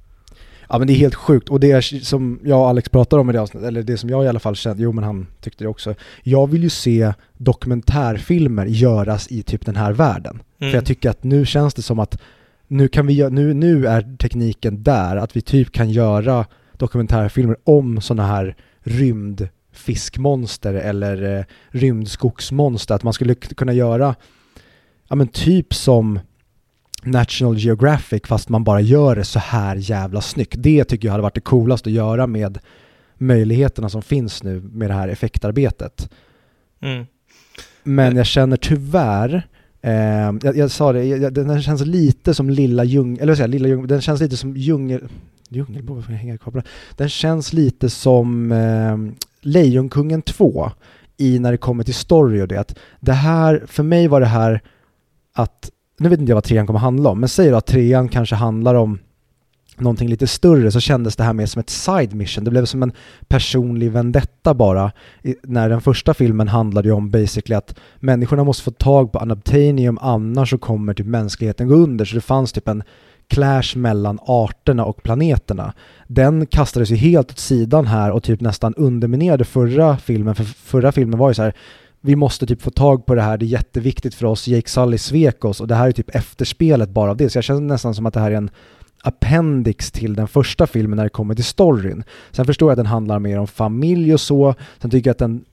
Ja 0.74 0.80
men 0.80 0.88
det 0.88 0.94
är 0.94 0.98
helt 0.98 1.15
sjukt 1.15 1.50
och 1.50 1.60
det 1.60 1.72
är 1.72 1.82
som 1.82 2.39
jag 2.44 2.60
och 2.60 2.70
Alex 2.70 2.89
pratar 2.89 3.18
om 3.18 3.30
i 3.30 3.34
det 3.34 3.42
avsnittet, 3.42 3.68
eller 3.68 3.84
det 3.84 3.98
som 3.98 4.10
jag 4.10 4.25
i 4.25 4.27
alla 4.27 4.39
fall 4.39 4.56
kände, 4.56 4.84
jo 4.84 4.92
men 4.92 5.03
han 5.03 5.27
tyckte 5.42 5.63
det 5.63 5.68
också. 5.68 5.96
Jag 6.24 6.50
vill 6.50 6.63
ju 6.63 6.70
se 6.70 7.13
dokumentärfilmer 7.38 8.65
göras 8.65 9.32
i 9.32 9.44
typ 9.44 9.65
den 9.65 9.75
här 9.75 9.92
världen. 9.92 10.42
Mm. 10.60 10.72
För 10.72 10.77
jag 10.77 10.86
tycker 10.86 11.10
att 11.10 11.24
nu 11.24 11.46
känns 11.46 11.74
det 11.74 11.82
som 11.82 12.00
att 12.00 12.22
nu 12.68 12.88
kan 12.88 13.08
vi, 13.08 13.30
nu, 13.30 13.53
nu 13.53 13.88
är 13.88 14.18
tekniken 14.18 14.84
där, 14.84 15.15
att 15.15 15.36
vi 15.36 15.42
typ 15.42 15.72
kan 15.72 15.89
göra 15.89 16.46
dokumentärfilmer 16.77 17.58
om 17.63 18.01
sådana 18.01 18.27
här 18.27 18.56
rymdfiskmonster 18.80 20.74
eller 20.74 21.38
eh, 21.38 21.46
rymdskogsmonster. 21.70 22.96
Att 22.96 23.03
man 23.03 23.13
skulle 23.13 23.36
kunna 23.36 23.74
göra, 23.74 24.15
ja 25.08 25.15
men 25.15 25.27
typ 25.27 25.74
som 25.74 26.20
National 27.05 27.57
Geographic 27.57 28.22
fast 28.25 28.50
man 28.50 28.63
bara 28.63 28.81
gör 28.81 29.15
det 29.15 29.24
så 29.24 29.39
här 29.39 29.75
jävla 29.75 30.22
snyggt. 30.22 30.55
Det 30.57 30.83
tycker 30.83 31.07
jag 31.07 31.12
hade 31.12 31.24
varit 31.24 31.36
det 31.36 31.41
coolaste 31.41 31.89
att 31.89 31.93
göra 31.93 32.27
med 32.27 32.60
möjligheterna 33.17 33.89
som 33.89 34.01
finns 34.01 34.43
nu 34.43 34.62
med 34.62 34.89
det 34.89 34.93
här 34.93 35.07
effektarbetet. 35.07 36.10
Mm. 36.81 37.05
Men 37.83 38.15
jag 38.15 38.25
känner 38.25 38.57
tyvärr, 38.57 39.48
eh, 39.81 39.93
jag, 40.41 40.57
jag, 40.57 40.72
sa 40.72 40.93
det, 40.93 41.05
jag, 41.05 41.33
den 41.33 41.62
känns 41.62 41.86
lite 41.86 42.33
som 42.33 42.50
lilla 42.50 42.83
djungel, 42.83 43.22
eller 43.22 43.31
vad 43.31 43.38
säger 43.38 43.48
lilla 43.48 43.67
djungel, 43.67 43.88
den 43.88 44.01
känns 44.01 44.22
lite 44.22 44.38
som 44.38 44.57
djungel, 44.57 45.07
Djungelbo, 45.53 45.93
varför 45.93 46.13
hänger 46.13 46.39
den? 46.51 46.63
Den 46.95 47.10
känns 47.10 47.53
lite 47.53 47.89
som 47.89 48.51
eh, 48.51 48.98
Lejonkungen 49.41 50.22
2 50.22 50.72
i 51.17 51.39
när 51.39 51.51
det 51.51 51.57
kommer 51.57 51.83
till 51.83 51.93
story 51.93 52.41
och 52.41 52.48
det. 52.48 52.57
Att 52.57 52.75
det 53.00 53.13
här, 53.13 53.63
för 53.67 53.83
mig 53.83 54.07
var 54.07 54.19
det 54.19 54.25
här 54.25 54.62
att, 55.33 55.72
nu 56.03 56.10
vet 56.10 56.19
inte 56.19 56.31
jag 56.31 56.36
vad 56.36 56.43
trean 56.43 56.67
kommer 56.67 56.79
handla 56.79 57.10
om, 57.10 57.19
men 57.19 57.29
säg 57.29 57.50
då 57.50 57.57
att 57.57 57.65
trean 57.65 58.10
kanske 58.10 58.36
handlar 58.36 58.75
om 58.75 59.00
någonting 59.77 60.10
lite 60.10 60.27
större 60.27 60.72
så 60.72 60.79
kändes 60.79 61.15
det 61.15 61.24
här 61.24 61.33
mer 61.33 61.45
som 61.45 61.60
ett 61.60 61.69
side 61.69 62.13
mission. 62.13 62.43
Det 62.43 62.51
blev 62.51 62.65
som 62.65 62.83
en 62.83 62.91
personlig 63.27 63.91
vendetta 63.91 64.53
bara. 64.53 64.91
I, 65.22 65.36
när 65.43 65.69
den 65.69 65.81
första 65.81 66.13
filmen 66.13 66.48
handlade 66.48 66.88
ju 66.88 66.93
om 66.93 67.10
basically 67.10 67.55
att 67.55 67.75
människorna 68.00 68.43
måste 68.43 68.63
få 68.63 68.72
tag 68.72 69.12
på 69.12 69.19
anabtanium 69.19 69.98
annars 70.01 70.50
så 70.50 70.57
kommer 70.57 70.93
typ 70.93 71.07
mänskligheten 71.07 71.67
gå 71.67 71.75
under. 71.75 72.05
Så 72.05 72.15
det 72.15 72.22
fanns 72.22 72.51
typ 72.51 72.67
en 72.67 72.83
clash 73.27 73.75
mellan 73.75 74.19
arterna 74.22 74.86
och 74.86 75.03
planeterna. 75.03 75.74
Den 76.07 76.45
kastades 76.45 76.89
ju 76.89 76.95
helt 76.95 77.31
åt 77.31 77.39
sidan 77.39 77.88
här 77.88 78.12
och 78.12 78.24
typ 78.24 78.41
nästan 78.41 78.74
underminerade 78.74 79.45
förra 79.45 79.98
filmen, 79.98 80.36
för 80.36 80.43
förra 80.43 80.91
filmen 80.91 81.19
var 81.19 81.29
ju 81.29 81.33
så 81.33 81.43
här 81.43 81.53
vi 82.05 82.15
måste 82.15 82.45
typ 82.45 82.62
få 82.62 82.69
tag 82.69 83.05
på 83.05 83.15
det 83.15 83.22
här, 83.22 83.38
det 83.38 83.45
är 83.45 83.48
jätteviktigt 83.48 84.15
för 84.15 84.25
oss, 84.25 84.48
Jake 84.48 84.69
Sully 84.69 84.98
svek 84.98 85.45
oss 85.45 85.62
och 85.62 85.67
det 85.67 85.75
här 85.75 85.88
är 85.88 85.91
typ 85.91 86.15
efterspelet 86.15 86.89
bara 86.89 87.12
av 87.12 87.17
det. 87.17 87.29
Så 87.29 87.38
jag 87.38 87.43
känner 87.43 87.62
nästan 87.62 87.95
som 87.95 88.05
att 88.05 88.13
det 88.13 88.19
här 88.19 88.31
är 88.31 88.36
en 88.36 88.50
appendix 89.03 89.91
till 89.91 90.15
den 90.15 90.27
första 90.27 90.67
filmen 90.67 90.98
när 90.98 91.03
det 91.03 91.10
kommer 91.10 91.36
till 91.36 91.43
storyn. 91.43 92.03
Sen 92.31 92.45
förstår 92.45 92.69
jag 92.69 92.74
att 92.74 92.77
den 92.77 92.86
handlar 92.86 93.19
mer 93.19 93.39
om 93.39 93.48
familj 93.48 94.13
och 94.13 94.22
så, 94.22 94.55
sen 94.81 94.91
tycker 94.91 95.10
jag 95.10 95.13
att 95.13 95.19
den 95.19 95.45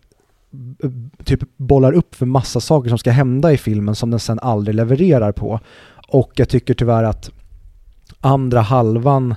typ 1.24 1.40
bollar 1.56 1.92
upp 1.92 2.14
för 2.14 2.26
massa 2.26 2.60
saker 2.60 2.88
som 2.88 2.98
ska 2.98 3.10
hända 3.10 3.52
i 3.52 3.56
filmen 3.56 3.94
som 3.94 4.10
den 4.10 4.20
sen 4.20 4.38
aldrig 4.38 4.74
levererar 4.74 5.32
på. 5.32 5.60
Och 6.08 6.32
jag 6.36 6.48
tycker 6.48 6.74
tyvärr 6.74 7.04
att 7.04 7.30
andra 8.20 8.60
halvan 8.60 9.34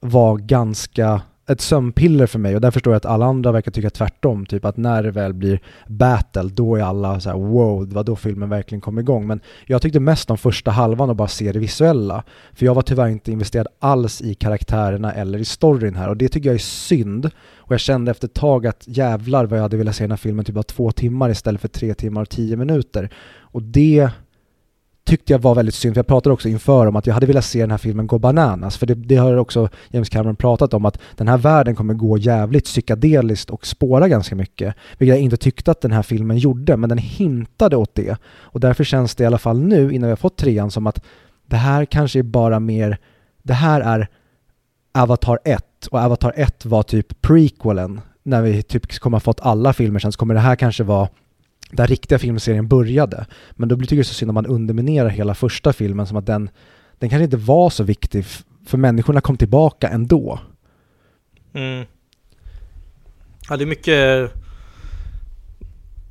var 0.00 0.36
ganska 0.36 1.22
ett 1.50 1.60
sömnpiller 1.60 2.26
för 2.26 2.38
mig 2.38 2.54
och 2.54 2.60
där 2.60 2.70
förstår 2.70 2.92
jag 2.92 2.96
att 2.96 3.06
alla 3.06 3.26
andra 3.26 3.52
verkar 3.52 3.72
tycka 3.72 3.90
tvärtom. 3.90 4.46
Typ 4.46 4.64
att 4.64 4.76
när 4.76 5.02
det 5.02 5.10
väl 5.10 5.34
blir 5.34 5.60
battle, 5.86 6.42
då 6.42 6.76
är 6.76 6.82
alla 6.82 7.20
så 7.20 7.28
här 7.30 7.36
wow, 7.36 7.88
det 7.88 7.94
var 7.94 8.04
då 8.04 8.16
filmen 8.16 8.48
verkligen 8.48 8.80
kom 8.80 8.98
igång. 8.98 9.26
Men 9.26 9.40
jag 9.66 9.82
tyckte 9.82 10.00
mest 10.00 10.30
om 10.30 10.38
första 10.38 10.70
halvan 10.70 11.10
och 11.10 11.16
bara 11.16 11.28
se 11.28 11.52
det 11.52 11.58
visuella. 11.58 12.24
För 12.52 12.66
jag 12.66 12.74
var 12.74 12.82
tyvärr 12.82 13.08
inte 13.08 13.32
investerad 13.32 13.66
alls 13.78 14.22
i 14.22 14.34
karaktärerna 14.34 15.12
eller 15.12 15.38
i 15.38 15.44
storyn 15.44 15.96
här 15.96 16.08
och 16.08 16.16
det 16.16 16.28
tycker 16.28 16.48
jag 16.48 16.54
är 16.54 16.58
synd. 16.58 17.30
Och 17.56 17.72
jag 17.72 17.80
kände 17.80 18.10
efter 18.10 18.28
ett 18.28 18.34
tag 18.34 18.66
att 18.66 18.84
jävlar 18.86 19.46
vad 19.46 19.58
jag 19.58 19.62
hade 19.62 19.76
velat 19.76 19.96
se 19.96 20.04
den 20.04 20.10
här 20.10 20.16
filmen 20.16 20.44
typ 20.44 20.56
av 20.56 20.62
två 20.62 20.92
timmar 20.92 21.30
istället 21.30 21.60
för 21.60 21.68
tre 21.68 21.94
timmar 21.94 22.22
och 22.22 22.28
tio 22.28 22.56
minuter. 22.56 23.10
Och 23.38 23.62
det 23.62 24.10
tyckte 25.10 25.32
jag 25.32 25.38
var 25.38 25.54
väldigt 25.54 25.74
synd, 25.74 25.94
för 25.94 25.98
jag 25.98 26.06
pratade 26.06 26.32
också 26.32 26.48
inför 26.48 26.86
om 26.86 26.96
att 26.96 27.06
jag 27.06 27.14
hade 27.14 27.26
velat 27.26 27.44
se 27.44 27.60
den 27.60 27.70
här 27.70 27.78
filmen 27.78 28.06
gå 28.06 28.18
bananas, 28.18 28.76
för 28.76 28.86
det, 28.86 28.94
det 28.94 29.16
har 29.16 29.36
också 29.36 29.68
James 29.88 30.08
Cameron 30.08 30.36
pratat 30.36 30.74
om 30.74 30.84
att 30.84 30.98
den 31.16 31.28
här 31.28 31.38
världen 31.38 31.74
kommer 31.74 31.94
gå 31.94 32.18
jävligt 32.18 32.64
psykedeliskt 32.64 33.50
och 33.50 33.66
spåra 33.66 34.08
ganska 34.08 34.34
mycket, 34.34 34.74
vilket 34.98 35.16
jag 35.16 35.24
inte 35.24 35.36
tyckte 35.36 35.70
att 35.70 35.80
den 35.80 35.92
här 35.92 36.02
filmen 36.02 36.38
gjorde, 36.38 36.76
men 36.76 36.88
den 36.88 36.98
hintade 36.98 37.76
åt 37.76 37.94
det. 37.94 38.16
Och 38.24 38.60
därför 38.60 38.84
känns 38.84 39.14
det 39.14 39.24
i 39.24 39.26
alla 39.26 39.38
fall 39.38 39.60
nu, 39.60 39.92
innan 39.92 40.06
vi 40.06 40.10
har 40.10 40.16
fått 40.16 40.36
trean, 40.36 40.70
som 40.70 40.86
att 40.86 41.02
det 41.46 41.56
här 41.56 41.84
kanske 41.84 42.18
är 42.18 42.22
bara 42.22 42.60
mer, 42.60 42.98
det 43.42 43.54
här 43.54 43.80
är 43.80 44.08
Avatar 44.94 45.38
1, 45.44 45.86
och 45.90 45.98
Avatar 45.98 46.32
1 46.36 46.64
var 46.64 46.82
typ 46.82 47.20
prequelen, 47.20 48.00
när 48.22 48.42
vi 48.42 48.62
typ 48.62 48.98
kommer 48.98 49.14
ha 49.14 49.20
fått 49.20 49.40
alla 49.40 49.72
filmer 49.72 49.98
sen 50.00 50.12
så 50.12 50.18
kommer 50.18 50.34
det 50.34 50.40
här 50.40 50.56
kanske 50.56 50.84
vara 50.84 51.08
där 51.70 51.86
riktiga 51.86 52.18
filmserien 52.18 52.68
började. 52.68 53.26
Men 53.52 53.68
då 53.68 53.76
tycker 53.76 53.96
jag 53.96 54.00
det 54.00 54.08
så 54.08 54.14
synd 54.14 54.30
om 54.30 54.34
man 54.34 54.46
underminerar 54.46 55.08
hela 55.08 55.34
första 55.34 55.72
filmen 55.72 56.06
som 56.06 56.16
att 56.16 56.26
den, 56.26 56.50
den 56.98 57.10
kanske 57.10 57.24
inte 57.24 57.36
var 57.36 57.70
så 57.70 57.84
viktig 57.84 58.24
för 58.66 58.78
människorna 58.78 59.20
kom 59.20 59.36
tillbaka 59.36 59.88
ändå. 59.88 60.40
Mm. 61.54 61.86
Ja, 63.48 63.56
det 63.56 63.64
är 63.64 63.66
mycket... 63.66 64.32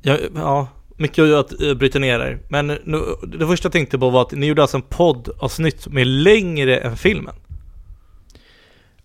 Ja, 0.02 0.18
ja 0.34 0.68
mycket 1.00 1.24
att 1.24 1.62
eh, 1.62 1.74
bryta 1.74 1.98
ner 1.98 2.18
där. 2.18 2.38
Men 2.48 2.66
nu, 2.66 3.00
det 3.22 3.46
första 3.46 3.66
jag 3.66 3.72
tänkte 3.72 3.98
på 3.98 4.10
var 4.10 4.22
att 4.22 4.32
ni 4.32 4.46
gjorde 4.46 4.62
alltså 4.62 4.76
en 4.76 4.82
poddavsnitt 4.82 5.88
med 5.88 6.06
längre 6.06 6.76
än 6.76 6.96
filmen. 6.96 7.34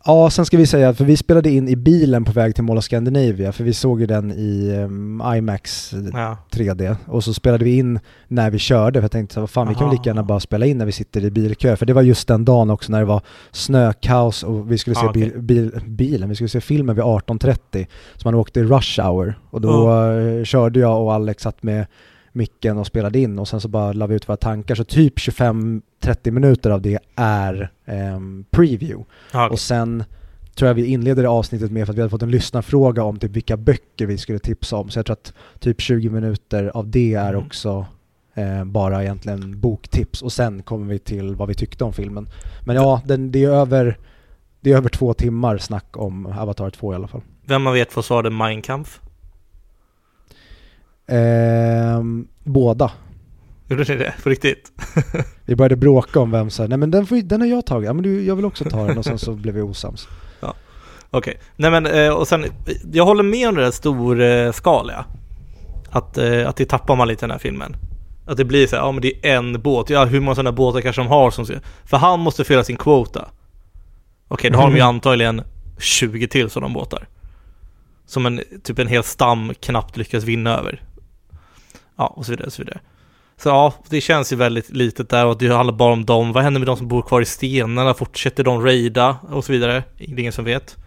Ja, 0.07 0.29
sen 0.29 0.45
ska 0.45 0.57
vi 0.57 0.67
säga, 0.67 0.93
för 0.93 1.05
vi 1.05 1.17
spelade 1.17 1.49
in 1.49 1.67
i 1.67 1.75
bilen 1.75 2.25
på 2.25 2.31
väg 2.31 2.55
till 2.55 2.63
Mall 2.63 2.77
of 2.77 2.83
Scandinavia, 2.83 3.51
för 3.51 3.63
vi 3.63 3.73
såg 3.73 4.01
ju 4.01 4.05
den 4.05 4.31
i 4.31 4.71
um, 4.83 5.23
IMAX 5.35 5.93
ja. 6.13 6.37
3D. 6.51 6.95
Och 7.07 7.23
så 7.23 7.33
spelade 7.33 7.65
vi 7.65 7.77
in 7.77 7.99
när 8.27 8.49
vi 8.49 8.59
körde, 8.59 8.99
för 8.99 9.03
jag 9.03 9.11
tänkte 9.11 9.39
vad 9.39 9.49
fan, 9.49 9.67
Aha. 9.67 9.73
vi 9.73 9.79
kan 9.79 9.91
lika 9.91 10.09
gärna 10.09 10.23
bara 10.23 10.39
spela 10.39 10.65
in 10.65 10.77
när 10.77 10.85
vi 10.85 10.91
sitter 10.91 11.25
i 11.25 11.31
bilkö. 11.31 11.75
För 11.75 11.85
det 11.85 11.93
var 11.93 12.01
just 12.01 12.27
den 12.27 12.45
dagen 12.45 12.69
också 12.69 12.91
när 12.91 12.99
det 12.99 13.05
var 13.05 13.21
snökaos 13.51 14.43
och 14.43 14.71
vi 14.71 14.77
skulle 14.77 14.95
se 14.95 15.05
ah, 15.05 15.09
okay. 15.09 15.21
bil, 15.21 15.41
bil, 15.41 15.71
bilen, 15.85 16.29
vi 16.29 16.35
skulle 16.35 16.49
se 16.49 16.61
filmen 16.61 16.95
vid 16.95 17.05
18.30. 17.05 17.87
Så 18.15 18.27
man 18.27 18.35
åkte 18.35 18.59
i 18.59 18.63
rush 18.63 19.01
hour. 19.01 19.39
Och 19.49 19.61
då 19.61 19.69
oh. 19.69 20.43
körde 20.43 20.79
jag 20.79 21.01
och 21.01 21.13
Alex 21.13 21.43
satt 21.43 21.63
med 21.63 21.85
micken 22.35 22.77
och 22.77 22.87
spelade 22.87 23.19
in 23.19 23.39
och 23.39 23.47
sen 23.47 23.61
så 23.61 23.67
bara 23.67 23.93
la 23.93 24.07
vi 24.07 24.15
ut 24.15 24.29
våra 24.29 24.37
tankar. 24.37 24.75
Så 24.75 24.83
typ 24.83 25.17
25-30 25.17 25.81
minuter 26.31 26.69
av 26.69 26.81
det 26.81 26.99
är 27.15 27.71
um, 27.85 28.45
preview. 28.51 29.05
Okay. 29.29 29.47
Och 29.47 29.59
sen 29.59 30.03
tror 30.55 30.67
jag 30.67 30.75
vi 30.75 30.85
inleder 30.85 31.23
det 31.23 31.29
avsnittet 31.29 31.71
med 31.71 31.85
för 31.85 31.93
att 31.93 31.97
vi 31.97 32.01
hade 32.01 32.09
fått 32.09 32.21
en 32.21 32.31
lyssnarfråga 32.31 33.03
om 33.03 33.19
typ 33.19 33.31
vilka 33.31 33.57
böcker 33.57 34.05
vi 34.05 34.17
skulle 34.17 34.39
tipsa 34.39 34.77
om. 34.77 34.89
Så 34.89 34.99
jag 34.99 35.05
tror 35.05 35.13
att 35.13 35.33
typ 35.59 35.81
20 35.81 36.09
minuter 36.09 36.71
av 36.73 36.89
det 36.89 37.13
är 37.13 37.33
mm. 37.33 37.45
också 37.45 37.85
eh, 38.33 38.63
bara 38.63 39.03
egentligen 39.03 39.59
boktips 39.59 40.21
och 40.21 40.33
sen 40.33 40.63
kommer 40.63 40.87
vi 40.87 40.99
till 40.99 41.35
vad 41.35 41.47
vi 41.47 41.53
tyckte 41.53 41.83
om 41.83 41.93
filmen. 41.93 42.27
Men 42.65 42.75
ja, 42.75 43.01
den, 43.05 43.31
det, 43.31 43.43
är 43.43 43.49
över, 43.49 43.97
det 44.61 44.71
är 44.71 44.77
över 44.77 44.89
två 44.89 45.13
timmar 45.13 45.57
snack 45.57 45.97
om 45.97 46.25
Avatar 46.25 46.69
2 46.69 46.93
i 46.93 46.95
alla 46.95 47.07
fall. 47.07 47.21
Vem 47.45 47.61
man 47.61 47.73
vet 47.73 47.93
får 47.93 48.01
svara 48.01 48.29
Mein 48.29 48.61
Kampf? 48.61 49.01
Eh, 51.07 52.03
båda. 52.43 52.91
Gjorde 53.67 53.83
ni 53.83 53.95
det? 53.95 54.13
På 54.23 54.29
riktigt? 54.29 54.71
vi 55.45 55.55
började 55.55 55.75
bråka 55.75 56.19
om 56.19 56.31
vem 56.31 56.49
sa 56.49 56.67
nej 56.67 56.77
men 56.77 56.91
den, 56.91 57.05
får, 57.05 57.15
den 57.15 57.41
har 57.41 57.47
jag 57.47 57.65
tagit, 57.65 57.87
ja 57.87 57.93
men 57.93 58.03
du, 58.03 58.25
jag 58.25 58.35
vill 58.35 58.45
också 58.45 58.63
ta 58.63 58.87
den 58.87 58.97
och 58.97 59.05
sen 59.05 59.19
så 59.19 59.31
blev 59.35 59.55
vi 59.55 59.61
osams. 59.61 60.07
Ja. 60.39 60.55
Okej, 61.09 61.33
okay. 61.33 61.43
nej 61.55 61.71
men 61.71 61.85
eh, 61.85 62.09
och 62.09 62.27
sen, 62.27 62.45
jag 62.93 63.05
håller 63.05 63.23
med 63.23 63.49
om 63.49 63.55
det 63.55 63.61
där 63.61 63.71
storskaliga. 63.71 65.05
Att, 65.89 66.17
eh, 66.17 66.49
att 66.49 66.55
det 66.55 66.65
tappar 66.65 66.95
man 66.95 67.07
lite 67.07 67.19
i 67.19 67.27
den 67.27 67.31
här 67.31 67.39
filmen. 67.39 67.75
Att 68.25 68.37
det 68.37 68.45
blir 68.45 68.67
så 68.67 68.75
här, 68.75 68.83
ja 68.83 68.91
men 68.91 69.01
det 69.01 69.27
är 69.27 69.37
en 69.37 69.61
båt, 69.61 69.89
ja 69.89 70.05
hur 70.05 70.19
många 70.19 70.35
sådana 70.35 70.51
båtar 70.51 70.81
kanske 70.81 71.01
de 71.01 71.07
har 71.07 71.31
som 71.31 71.45
För 71.85 71.97
han 71.97 72.19
måste 72.19 72.43
fylla 72.43 72.63
sin 72.63 72.77
kvota. 72.77 73.19
Okej, 73.19 73.29
okay, 74.27 74.49
då 74.49 74.57
har 74.57 74.67
de 74.67 74.73
ju 74.73 74.79
mm. 74.79 74.95
antagligen 74.95 75.41
20 75.79 76.27
till 76.27 76.49
sådana 76.49 76.73
båtar. 76.73 77.07
Som 78.05 78.25
en, 78.25 78.41
typ 78.63 78.79
en 78.79 78.87
hel 78.87 79.03
stam 79.03 79.53
knappt 79.59 79.97
lyckas 79.97 80.23
vinna 80.23 80.57
över. 80.57 80.83
Ja, 81.95 82.07
och 82.07 82.25
så 82.25 82.31
vidare, 82.31 82.45
och 82.45 82.53
så 82.53 82.61
vidare. 82.61 82.79
Så 83.37 83.49
ja, 83.49 83.73
det 83.89 84.01
känns 84.01 84.33
ju 84.33 84.35
väldigt 84.35 84.69
litet 84.69 85.09
där 85.09 85.25
och 85.25 85.37
det 85.37 85.47
handlar 85.47 85.73
bara 85.73 85.93
om 85.93 86.05
dem. 86.05 86.31
Vad 86.31 86.43
händer 86.43 86.59
med 86.59 86.67
de 86.67 86.77
som 86.77 86.87
bor 86.87 87.01
kvar 87.01 87.21
i 87.21 87.25
stenarna? 87.25 87.93
Fortsätter 87.93 88.43
de 88.43 88.65
raida 88.65 89.17
och 89.29 89.45
så 89.45 89.51
vidare? 89.51 89.83
Det 89.97 90.03
är 90.03 90.19
ingen 90.19 90.31
som 90.31 90.45
vet. 90.45 90.77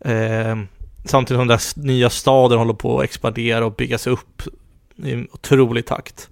Eh, 0.00 0.56
samtidigt 1.04 1.38
som 1.38 1.48
den 1.48 1.58
där 1.58 1.86
nya 1.86 2.10
staden 2.10 2.58
håller 2.58 2.74
på 2.74 2.98
att 2.98 3.04
expandera 3.04 3.66
och 3.66 3.72
byggas 3.72 4.06
upp 4.06 4.42
i 4.96 5.26
otrolig 5.32 5.86
takt. 5.86 6.28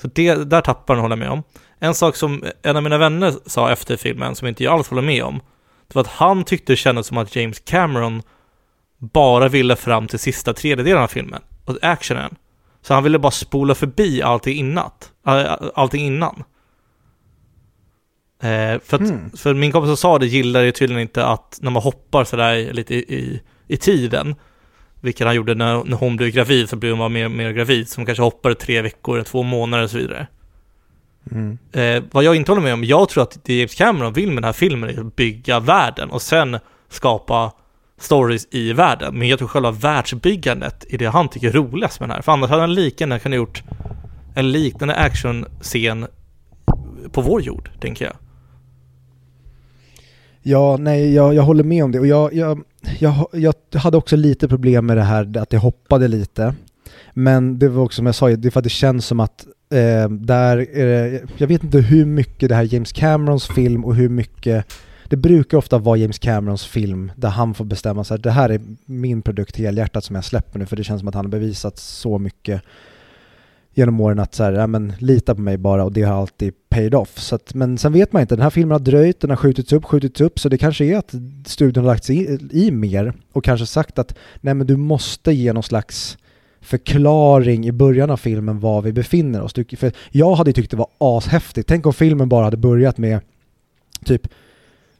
Så 0.00 0.08
det, 0.14 0.34
där 0.34 0.60
tappar 0.60 0.94
den 0.94 1.02
håller 1.02 1.16
jag 1.16 1.18
med 1.18 1.30
om. 1.30 1.42
En 1.78 1.94
sak 1.94 2.16
som 2.16 2.44
en 2.62 2.76
av 2.76 2.82
mina 2.82 2.98
vänner 2.98 3.34
sa 3.46 3.70
efter 3.70 3.96
filmen, 3.96 4.34
som 4.34 4.48
inte 4.48 4.64
jag 4.64 4.74
alls 4.74 4.88
håller 4.88 5.02
med 5.02 5.22
om, 5.24 5.40
det 5.88 5.94
var 5.94 6.02
att 6.02 6.08
han 6.08 6.44
tyckte 6.44 6.72
det 6.72 6.76
kändes 6.76 7.06
som 7.06 7.18
att 7.18 7.36
James 7.36 7.60
Cameron 7.60 8.22
bara 8.98 9.48
ville 9.48 9.76
fram 9.76 10.06
till 10.06 10.18
sista 10.18 10.52
tredjedelen 10.52 11.02
av 11.02 11.06
filmen, 11.06 11.42
och 11.64 11.78
actionen. 11.82 12.36
Så 12.86 12.94
han 12.94 13.02
ville 13.02 13.18
bara 13.18 13.30
spola 13.30 13.74
förbi 13.74 14.22
allting 14.22 14.58
innan. 14.58 14.90
Allting 15.74 16.06
innan. 16.06 16.44
Eh, 18.42 18.80
för, 18.84 18.94
att, 18.94 19.00
mm. 19.00 19.30
för 19.30 19.54
min 19.54 19.72
kompis 19.72 19.88
som 19.88 19.96
sa 19.96 20.18
det 20.18 20.26
gillar 20.26 20.62
ju 20.62 20.72
tydligen 20.72 21.02
inte 21.02 21.26
att 21.26 21.58
när 21.62 21.70
man 21.70 21.82
hoppar 21.82 22.24
sådär 22.24 22.72
lite 22.72 22.94
i, 22.94 22.98
i, 22.98 23.40
i 23.68 23.76
tiden, 23.76 24.34
vilket 25.00 25.26
han 25.26 25.36
gjorde 25.36 25.54
när, 25.54 25.84
när 25.84 25.96
hon 25.96 26.16
blev 26.16 26.30
gravid, 26.30 26.68
så 26.68 26.76
blev 26.76 26.96
hon 26.96 27.12
mer, 27.12 27.28
mer 27.28 27.52
gravid, 27.52 27.88
som 27.88 28.06
kanske 28.06 28.22
hoppade 28.22 28.54
tre 28.54 28.82
veckor, 28.82 29.22
två 29.22 29.42
månader 29.42 29.84
och 29.84 29.90
så 29.90 29.98
vidare. 29.98 30.26
Mm. 31.30 31.58
Eh, 31.72 32.02
vad 32.12 32.24
jag 32.24 32.36
inte 32.36 32.50
håller 32.50 32.62
med 32.62 32.74
om, 32.74 32.84
jag 32.84 33.08
tror 33.08 33.22
att 33.22 33.38
det 33.44 33.56
James 33.56 33.74
Cameron 33.74 34.12
vill 34.12 34.28
med 34.28 34.36
den 34.36 34.44
här 34.44 34.52
filmen 34.52 34.90
är 34.90 35.00
att 35.00 35.16
bygga 35.16 35.60
världen 35.60 36.10
och 36.10 36.22
sen 36.22 36.58
skapa 36.88 37.52
stories 37.98 38.48
i 38.50 38.72
världen. 38.72 39.18
Men 39.18 39.28
jag 39.28 39.38
tror 39.38 39.48
själva 39.48 39.70
världsbyggandet 39.70 40.84
är 40.88 40.98
det 40.98 41.06
han 41.06 41.28
tycker 41.28 41.48
är 41.48 41.52
roligast 41.52 42.00
med 42.00 42.08
den 42.08 42.14
här. 42.14 42.22
För 42.22 42.32
annars 42.32 42.50
hade 42.50 42.62
han 42.62 42.74
lika 42.74 43.04
gärna 43.04 43.18
kunnat 43.18 43.36
gjort 43.36 43.62
en 44.34 44.52
liknande 44.52 44.94
actionscen 44.94 46.06
på 47.12 47.20
vår 47.20 47.42
jord, 47.42 47.70
tänker 47.80 48.04
jag. 48.04 48.14
Ja, 50.42 50.76
nej, 50.76 51.14
jag, 51.14 51.34
jag 51.34 51.42
håller 51.42 51.64
med 51.64 51.84
om 51.84 51.92
det 51.92 52.00
och 52.00 52.06
jag, 52.06 52.34
jag, 52.34 52.60
jag, 52.98 53.14
jag 53.32 53.54
hade 53.80 53.96
också 53.96 54.16
lite 54.16 54.48
problem 54.48 54.86
med 54.86 54.96
det 54.96 55.02
här 55.02 55.38
att 55.38 55.50
det 55.50 55.58
hoppade 55.58 56.08
lite. 56.08 56.54
Men 57.14 57.58
det 57.58 57.68
var 57.68 57.84
också 57.84 57.96
som 57.96 58.06
jag 58.06 58.14
sa, 58.14 58.28
det 58.28 58.48
är 58.48 58.50
för 58.50 58.60
att 58.60 58.64
det 58.64 58.70
känns 58.70 59.06
som 59.06 59.20
att 59.20 59.46
eh, 59.72 60.10
där, 60.10 60.56
det... 60.56 61.22
jag 61.36 61.46
vet 61.46 61.64
inte 61.64 61.78
hur 61.78 62.06
mycket 62.06 62.48
det 62.48 62.54
här 62.54 62.74
James 62.74 62.92
Camerons 62.92 63.46
film 63.46 63.84
och 63.84 63.94
hur 63.94 64.08
mycket 64.08 64.66
det 65.10 65.16
brukar 65.16 65.58
ofta 65.58 65.78
vara 65.78 65.96
James 65.96 66.18
Camerons 66.18 66.66
film 66.66 67.12
där 67.16 67.28
han 67.28 67.54
får 67.54 67.64
bestämma 67.64 68.04
sig 68.04 68.18
det 68.18 68.30
här 68.30 68.48
är 68.48 68.60
min 68.84 69.22
produkt 69.22 69.56
helhjärtat 69.56 70.04
som 70.04 70.16
jag 70.16 70.24
släpper 70.24 70.58
nu 70.58 70.66
för 70.66 70.76
det 70.76 70.84
känns 70.84 71.00
som 71.00 71.08
att 71.08 71.14
han 71.14 71.24
har 71.24 71.30
bevisat 71.30 71.78
så 71.78 72.18
mycket 72.18 72.62
genom 73.74 74.00
åren 74.00 74.18
att 74.18 74.34
så 74.34 74.44
här, 74.44 74.52
ja, 74.52 74.66
men 74.66 74.92
lita 74.98 75.34
på 75.34 75.40
mig 75.40 75.56
bara 75.56 75.84
och 75.84 75.92
det 75.92 76.02
har 76.02 76.20
alltid 76.20 76.54
paid 76.68 76.94
off. 76.94 77.18
Så 77.18 77.34
att, 77.34 77.54
men 77.54 77.78
sen 77.78 77.92
vet 77.92 78.12
man 78.12 78.22
inte, 78.22 78.36
den 78.36 78.42
här 78.42 78.50
filmen 78.50 78.72
har 78.72 78.78
dröjt, 78.78 79.20
den 79.20 79.30
har 79.30 79.36
skjutits 79.36 79.72
upp, 79.72 79.84
skjutits 79.84 80.20
upp 80.20 80.38
så 80.38 80.48
det 80.48 80.58
kanske 80.58 80.84
är 80.84 80.96
att 80.96 81.14
studion 81.46 81.84
har 81.84 81.92
lagt 81.92 82.04
sig 82.04 82.16
i, 82.16 82.38
i 82.50 82.70
mer 82.70 83.12
och 83.32 83.44
kanske 83.44 83.66
sagt 83.66 83.98
att 83.98 84.14
nej 84.40 84.54
men 84.54 84.66
du 84.66 84.76
måste 84.76 85.32
ge 85.32 85.52
någon 85.52 85.62
slags 85.62 86.18
förklaring 86.60 87.66
i 87.66 87.72
början 87.72 88.10
av 88.10 88.16
filmen 88.16 88.60
var 88.60 88.82
vi 88.82 88.92
befinner 88.92 89.42
oss. 89.42 89.52
För 89.76 89.92
jag 90.10 90.34
hade 90.34 90.52
tyckt 90.52 90.70
det 90.70 90.76
var 90.76 90.88
ashäftigt. 90.98 91.68
Tänk 91.68 91.86
om 91.86 91.92
filmen 91.92 92.28
bara 92.28 92.44
hade 92.44 92.56
börjat 92.56 92.98
med 92.98 93.20
typ 94.04 94.28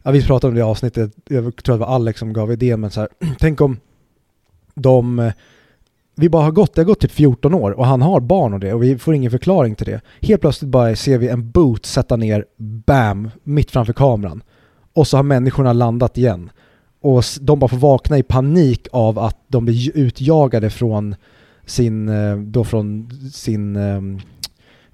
ja, 0.07 0.13
vi 0.13 0.23
pratade 0.23 0.49
om 0.49 0.55
det 0.55 0.61
i 0.61 0.63
avsnittet, 0.63 1.13
jag 1.29 1.43
tror 1.43 1.75
att 1.75 1.81
det 1.81 1.87
var 1.87 1.95
Alex 1.95 2.19
som 2.19 2.33
gav 2.33 2.53
idén, 2.53 2.81
men 2.81 2.91
så 2.91 3.01
här, 3.01 3.09
tänk 3.39 3.61
om 3.61 3.77
de, 4.75 5.19
eh, 5.19 5.33
vi 6.17 6.29
bara 6.29 6.43
har 6.43 6.51
gått, 6.51 6.75
det 6.75 6.81
har 6.81 6.87
gått 6.87 7.01
typ 7.01 7.13
14 7.13 7.55
år 7.55 7.71
och 7.71 7.87
han 7.87 8.03
har 8.03 8.21
barn 8.21 8.55
och 8.55 8.61
det 8.61 8.73
och 8.73 8.83
vi 8.83 8.99
får 8.99 9.15
ingen 9.15 9.31
förklaring 9.31 9.75
till 9.75 9.87
det. 9.87 10.01
Helt 10.21 10.41
plötsligt 10.41 10.71
bara 10.71 10.97
ser 10.97 11.19
vi 11.19 11.29
en 11.29 11.51
boot 11.51 11.87
sätta 11.87 12.17
ner, 12.17 12.45
bam, 12.57 13.31
mitt 13.43 13.71
framför 13.71 13.93
kameran. 13.93 14.43
Och 14.93 15.07
så 15.07 15.17
har 15.17 15.23
människorna 15.23 15.73
landat 15.73 16.19
igen. 16.19 16.51
Och 17.01 17.25
de 17.41 17.59
bara 17.59 17.69
får 17.69 17.77
vakna 17.77 18.19
i 18.19 18.23
panik 18.23 18.89
av 18.93 19.19
att 19.19 19.39
de 19.49 19.65
blir 19.65 19.97
utjagade 19.97 20.71
från 20.71 21.15
sin, 21.65 22.09
eh, 22.09 22.37
då 22.37 22.65
från 22.65 23.11
sin 23.33 23.77
ehm, 23.77 24.21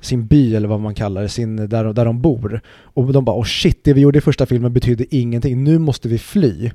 sin 0.03 0.27
by 0.27 0.55
eller 0.57 0.69
vad 0.69 0.81
man 0.81 0.95
kallar 0.95 1.23
det, 1.23 1.29
sin, 1.29 1.57
där, 1.57 1.93
där 1.93 2.05
de 2.05 2.21
bor. 2.21 2.61
Och 2.83 3.13
de 3.13 3.25
bara 3.25 3.37
oh 3.37 3.45
shit, 3.45 3.85
det 3.85 3.93
vi 3.93 4.01
gjorde 4.01 4.19
i 4.19 4.23
första 4.23 4.47
filmen 4.47 4.73
betydde 4.73 5.17
ingenting, 5.17 5.65
nu 5.65 5.79
måste 5.79 6.09
vi 6.09 6.19
fly. 6.19 6.71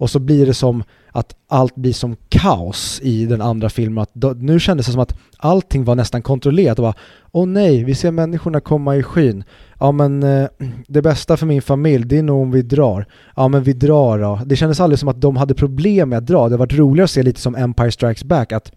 och 0.00 0.10
så 0.10 0.18
blir 0.18 0.46
det 0.46 0.54
som 0.54 0.82
att 1.12 1.34
allt 1.48 1.74
blir 1.74 1.92
som 1.92 2.16
kaos 2.28 3.00
i 3.02 3.26
den 3.26 3.40
andra 3.40 3.68
filmen. 3.68 4.02
Att 4.02 4.10
då, 4.12 4.30
nu 4.30 4.60
kändes 4.60 4.86
det 4.86 4.92
som 4.92 5.00
att 5.00 5.18
allting 5.36 5.84
var 5.84 5.94
nästan 5.94 6.22
kontrollerat 6.22 6.78
och 6.78 6.82
bara 6.82 6.94
Åh 7.32 7.46
nej, 7.46 7.84
vi 7.84 7.94
ser 7.94 8.10
människorna 8.10 8.60
komma 8.60 8.96
i 8.96 9.02
skyn. 9.02 9.44
Ja 9.80 9.92
men 9.92 10.22
eh, 10.22 10.48
det 10.88 11.02
bästa 11.02 11.36
för 11.36 11.46
min 11.46 11.62
familj, 11.62 12.04
det 12.04 12.18
är 12.18 12.22
nog 12.22 12.42
om 12.42 12.50
vi 12.50 12.62
drar. 12.62 13.06
Ja 13.36 13.48
men 13.48 13.62
vi 13.62 13.72
drar 13.72 14.18
då. 14.18 14.40
Det 14.46 14.56
kändes 14.56 14.80
aldrig 14.80 14.98
som 14.98 15.08
att 15.08 15.20
de 15.20 15.36
hade 15.36 15.54
problem 15.54 16.08
med 16.08 16.18
att 16.18 16.26
dra. 16.26 16.48
Det 16.48 16.56
var 16.56 16.66
roligare 16.66 17.04
att 17.04 17.10
se 17.10 17.22
lite 17.22 17.40
som 17.40 17.54
Empire 17.56 17.90
Strikes 17.90 18.24
Back, 18.24 18.52
att 18.52 18.72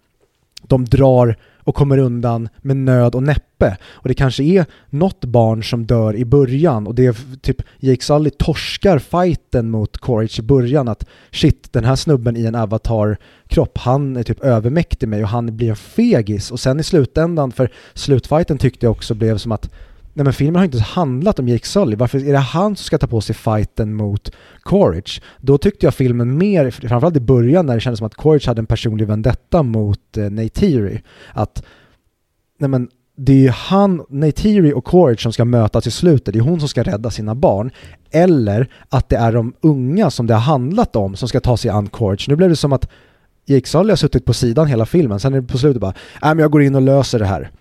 de 0.67 0.85
drar 0.85 1.37
och 1.63 1.75
kommer 1.75 1.97
undan 1.97 2.49
med 2.61 2.77
nöd 2.77 3.15
och 3.15 3.23
näppe. 3.23 3.77
Och 3.91 4.07
det 4.07 4.13
kanske 4.13 4.43
är 4.43 4.65
något 4.89 5.25
barn 5.25 5.63
som 5.63 5.85
dör 5.85 6.15
i 6.15 6.25
början 6.25 6.87
och 6.87 6.95
det 6.95 7.05
är 7.05 7.15
typ 7.41 7.61
Jake 7.79 8.03
Sully 8.03 8.29
torskar 8.29 8.99
fighten 8.99 9.69
mot 9.69 10.01
Courage 10.01 10.39
i 10.39 10.41
början 10.41 10.87
att 10.87 11.05
shit, 11.31 11.73
den 11.73 11.83
här 11.83 11.95
snubben 11.95 12.37
i 12.37 12.45
en 12.45 12.55
avatar-kropp, 12.55 13.77
han 13.77 14.17
är 14.17 14.23
typ 14.23 14.43
övermäktig 14.43 15.07
mig 15.07 15.23
och 15.23 15.29
han 15.29 15.57
blir 15.57 15.69
en 15.69 15.75
fegis. 15.75 16.51
Och 16.51 16.59
sen 16.59 16.79
i 16.79 16.83
slutändan, 16.83 17.51
för 17.51 17.71
slutfighten 17.93 18.57
tyckte 18.57 18.85
jag 18.85 18.91
också 18.91 19.13
blev 19.13 19.37
som 19.37 19.51
att 19.51 19.69
Nej 20.13 20.23
men 20.23 20.33
filmen 20.33 20.55
har 20.55 20.65
inte 20.65 20.79
handlat 20.79 21.39
om 21.39 21.47
Jake 21.47 21.67
Sully, 21.67 21.95
varför 21.95 22.27
är 22.27 22.31
det 22.31 22.37
han 22.37 22.75
som 22.75 22.85
ska 22.85 22.97
ta 22.97 23.07
på 23.07 23.21
sig 23.21 23.35
fighten 23.35 23.93
mot 23.93 24.31
Quaritch? 24.63 25.19
Då 25.37 25.57
tyckte 25.57 25.85
jag 25.85 25.93
filmen 25.93 26.37
mer, 26.37 26.71
framförallt 26.71 27.17
i 27.17 27.19
början 27.19 27.65
när 27.65 27.73
det 27.73 27.79
kändes 27.79 27.97
som 27.97 28.07
att 28.07 28.15
Quaritch 28.15 28.47
hade 28.47 28.59
en 28.59 28.65
personlig 28.65 29.07
vendetta 29.07 29.63
mot 29.63 30.17
eh, 30.17 30.29
Neytiri, 30.29 31.01
att 31.33 31.63
nej 32.59 32.69
men 32.69 32.89
det 33.15 33.31
är 33.31 33.37
ju 33.37 33.49
han, 33.49 34.03
Neytiri 34.09 34.73
och 34.73 34.85
Quaritch 34.85 35.23
som 35.23 35.33
ska 35.33 35.45
mötas 35.45 35.87
i 35.87 35.91
slutet, 35.91 36.33
det 36.33 36.39
är 36.39 36.43
hon 36.43 36.59
som 36.59 36.69
ska 36.69 36.83
rädda 36.83 37.11
sina 37.11 37.35
barn. 37.35 37.71
Eller 38.11 38.69
att 38.89 39.09
det 39.09 39.15
är 39.15 39.31
de 39.31 39.53
unga 39.61 40.09
som 40.09 40.27
det 40.27 40.33
har 40.33 40.41
handlat 40.41 40.95
om 40.95 41.15
som 41.15 41.27
ska 41.27 41.39
ta 41.39 41.57
sig 41.57 41.71
an 41.71 41.89
Quaritch. 41.89 42.27
Nu 42.27 42.35
blev 42.35 42.49
det 42.49 42.55
som 42.55 42.73
att 42.73 42.89
Jake 43.45 43.67
Sully 43.67 43.89
har 43.89 43.95
suttit 43.95 44.25
på 44.25 44.33
sidan 44.33 44.67
hela 44.67 44.85
filmen, 44.85 45.19
sen 45.19 45.33
är 45.33 45.41
det 45.41 45.47
på 45.47 45.57
slutet 45.57 45.81
bara, 45.81 45.93
nej 46.21 46.35
men 46.35 46.39
jag 46.39 46.51
går 46.51 46.63
in 46.63 46.75
och 46.75 46.81
löser 46.81 47.19
det 47.19 47.25
här. 47.25 47.51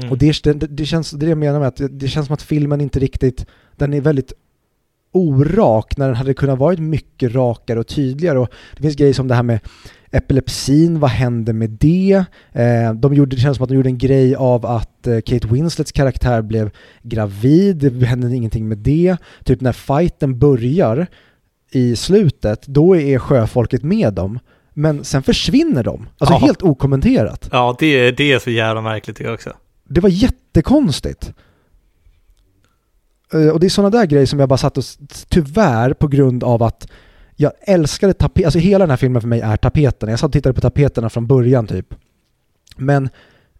Mm. 0.00 0.12
Och 0.12 0.18
det, 0.18 0.42
det, 0.42 0.52
det, 0.52 0.86
känns, 0.86 1.10
det 1.10 1.26
jag 1.26 1.38
menar 1.38 1.58
med 1.58 1.68
att 1.68 1.80
det 1.90 2.08
känns 2.08 2.26
som 2.26 2.34
att 2.34 2.42
filmen 2.42 2.80
inte 2.80 2.98
riktigt, 2.98 3.46
den 3.76 3.94
är 3.94 4.00
väldigt 4.00 4.32
orak 5.12 5.96
när 5.96 6.06
den 6.06 6.16
hade 6.16 6.34
kunnat 6.34 6.58
varit 6.58 6.78
mycket 6.78 7.34
rakare 7.34 7.78
och 7.78 7.86
tydligare. 7.86 8.38
Och 8.38 8.48
det 8.76 8.82
finns 8.82 8.96
grejer 8.96 9.12
som 9.12 9.28
det 9.28 9.34
här 9.34 9.42
med 9.42 9.60
epilepsin, 10.10 11.00
vad 11.00 11.10
hände 11.10 11.52
med 11.52 11.70
det? 11.70 12.24
Eh, 12.52 12.94
de 12.94 13.14
gjorde, 13.14 13.36
det 13.36 13.42
känns 13.42 13.56
som 13.56 13.64
att 13.64 13.68
de 13.68 13.74
gjorde 13.76 13.88
en 13.88 13.98
grej 13.98 14.34
av 14.34 14.66
att 14.66 15.06
eh, 15.06 15.20
Kate 15.20 15.48
Winslets 15.48 15.92
karaktär 15.92 16.42
blev 16.42 16.70
gravid, 17.02 17.76
det 17.76 18.06
hände 18.06 18.36
ingenting 18.36 18.68
med 18.68 18.78
det. 18.78 19.16
Typ 19.44 19.60
när 19.60 19.72
fighten 19.72 20.38
börjar 20.38 21.06
i 21.72 21.96
slutet, 21.96 22.66
då 22.66 22.96
är 22.96 23.18
sjöfolket 23.18 23.82
med 23.82 24.14
dem. 24.14 24.38
Men 24.74 25.04
sen 25.04 25.22
försvinner 25.22 25.84
de, 25.84 26.08
alltså 26.18 26.34
Aha. 26.34 26.46
helt 26.46 26.62
okommenterat. 26.62 27.48
Ja, 27.52 27.76
det, 27.78 28.10
det 28.10 28.32
är 28.32 28.38
så 28.38 28.50
jävla 28.50 28.80
märkligt 28.80 29.16
det 29.16 29.32
också. 29.32 29.52
Det 29.92 30.00
var 30.00 30.08
jättekonstigt. 30.08 31.32
Eh, 33.32 33.48
och 33.48 33.60
det 33.60 33.66
är 33.66 33.70
sådana 33.70 33.90
där 33.90 34.06
grejer 34.06 34.26
som 34.26 34.38
jag 34.38 34.48
bara 34.48 34.56
satt 34.56 34.78
och, 34.78 34.84
tyvärr 35.28 35.92
på 35.92 36.08
grund 36.08 36.44
av 36.44 36.62
att 36.62 36.88
jag 37.36 37.52
älskade 37.60 38.14
tapeten, 38.14 38.44
alltså 38.44 38.58
hela 38.58 38.82
den 38.82 38.90
här 38.90 38.96
filmen 38.96 39.20
för 39.20 39.28
mig 39.28 39.40
är 39.40 39.56
tapeten. 39.56 40.08
Jag 40.08 40.18
satt 40.18 40.28
och 40.28 40.32
tittade 40.32 40.54
på 40.54 40.60
tapeterna 40.60 41.10
från 41.10 41.26
början 41.26 41.66
typ. 41.66 41.94
Men 42.76 43.08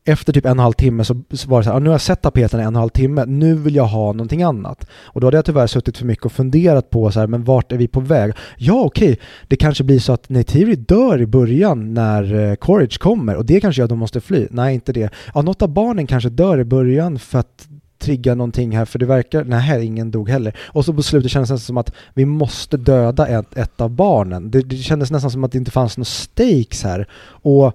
efter 0.05 0.33
typ 0.33 0.45
en 0.45 0.51
och 0.51 0.55
en 0.55 0.59
halv 0.59 0.73
timme 0.73 1.05
så 1.05 1.15
var 1.47 1.59
det 1.59 1.65
så 1.65 1.71
här, 1.71 1.77
ah, 1.77 1.79
nu 1.79 1.89
har 1.89 1.95
jag 1.95 2.01
sett 2.01 2.23
tapeten 2.23 2.61
i 2.61 2.63
en 2.63 2.67
och 2.67 2.73
en 2.73 2.77
halv 2.77 2.89
timme, 2.89 3.25
nu 3.25 3.55
vill 3.55 3.75
jag 3.75 3.85
ha 3.85 4.13
någonting 4.13 4.43
annat. 4.43 4.87
Och 4.93 5.21
då 5.21 5.27
hade 5.27 5.37
jag 5.37 5.45
tyvärr 5.45 5.67
suttit 5.67 5.99
för 5.99 6.07
mycket 6.07 6.27
och 6.27 6.33
funderat 6.33 6.91
på 6.91 7.11
så 7.11 7.21
här, 7.21 7.27
men 7.27 7.45
vart 7.45 7.73
är 7.73 7.77
vi 7.77 7.89
på 7.89 8.01
väg? 8.01 8.33
Ja, 8.57 8.83
okej, 8.85 9.13
okay. 9.13 9.25
det 9.49 9.57
kanske 9.57 9.85
blir 9.85 9.99
så 9.99 10.13
att 10.13 10.29
Neytiri 10.29 10.77
dör 10.77 11.21
i 11.21 11.27
början 11.27 11.95
när 11.95 12.35
eh, 12.35 12.55
Courage 12.55 12.99
kommer 12.99 13.37
och 13.37 13.47
det 13.47 13.61
kanske 13.61 13.81
gör 13.81 13.85
att 13.85 13.91
de 13.91 13.99
måste 13.99 14.21
fly. 14.21 14.49
Nej, 14.51 14.75
inte 14.75 14.93
det. 14.93 15.13
Ja, 15.35 15.43
något 15.43 15.63
av 15.63 15.69
barnen 15.69 16.07
kanske 16.07 16.29
dör 16.29 16.59
i 16.59 16.65
början 16.65 17.19
för 17.19 17.39
att 17.39 17.69
trigga 17.99 18.35
någonting 18.35 18.77
här 18.77 18.85
för 18.85 18.99
det 18.99 19.07
verkar, 19.07 19.45
nej 19.45 19.61
här 19.61 19.79
ingen 19.79 20.11
dog 20.11 20.29
heller. 20.29 20.57
Och 20.67 20.85
så 20.85 20.95
på 20.95 21.03
slutet 21.03 21.31
kändes 21.31 21.51
det 21.51 21.59
som 21.59 21.77
att 21.77 21.93
vi 22.15 22.25
måste 22.25 22.77
döda 22.77 23.27
ett, 23.27 23.57
ett 23.57 23.81
av 23.81 23.91
barnen. 23.91 24.51
Det, 24.51 24.63
det 24.63 24.77
kändes 24.77 25.11
nästan 25.11 25.31
som 25.31 25.45
att 25.45 25.53
det 25.53 25.59
inte 25.59 25.71
fanns 25.71 25.97
några 25.97 26.05
stakes 26.05 26.83
här. 26.83 27.09
Och 27.23 27.73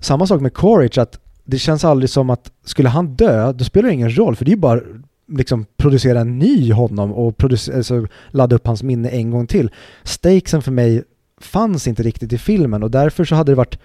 samma 0.00 0.26
sak 0.26 0.40
med 0.40 0.54
Courage, 0.54 0.98
att 0.98 1.18
det 1.50 1.58
känns 1.58 1.84
aldrig 1.84 2.10
som 2.10 2.30
att 2.30 2.52
skulle 2.64 2.88
han 2.88 3.14
dö, 3.14 3.52
då 3.52 3.64
spelar 3.64 3.88
det 3.88 3.94
ingen 3.94 4.16
roll 4.16 4.36
för 4.36 4.44
det 4.44 4.48
är 4.48 4.54
ju 4.54 4.60
bara 4.60 4.80
liksom 5.28 5.66
producera 5.76 6.20
en 6.20 6.38
ny 6.38 6.72
honom 6.72 7.12
och 7.12 7.44
alltså, 7.44 8.06
ladda 8.30 8.56
upp 8.56 8.66
hans 8.66 8.82
minne 8.82 9.08
en 9.08 9.30
gång 9.30 9.46
till. 9.46 9.70
Stakesen 10.02 10.62
för 10.62 10.72
mig 10.72 11.02
fanns 11.40 11.86
inte 11.86 12.02
riktigt 12.02 12.32
i 12.32 12.38
filmen 12.38 12.82
och 12.82 12.90
därför 12.90 13.24
så 13.24 13.34
hade 13.34 13.52
det 13.52 13.56
varit 13.56 13.78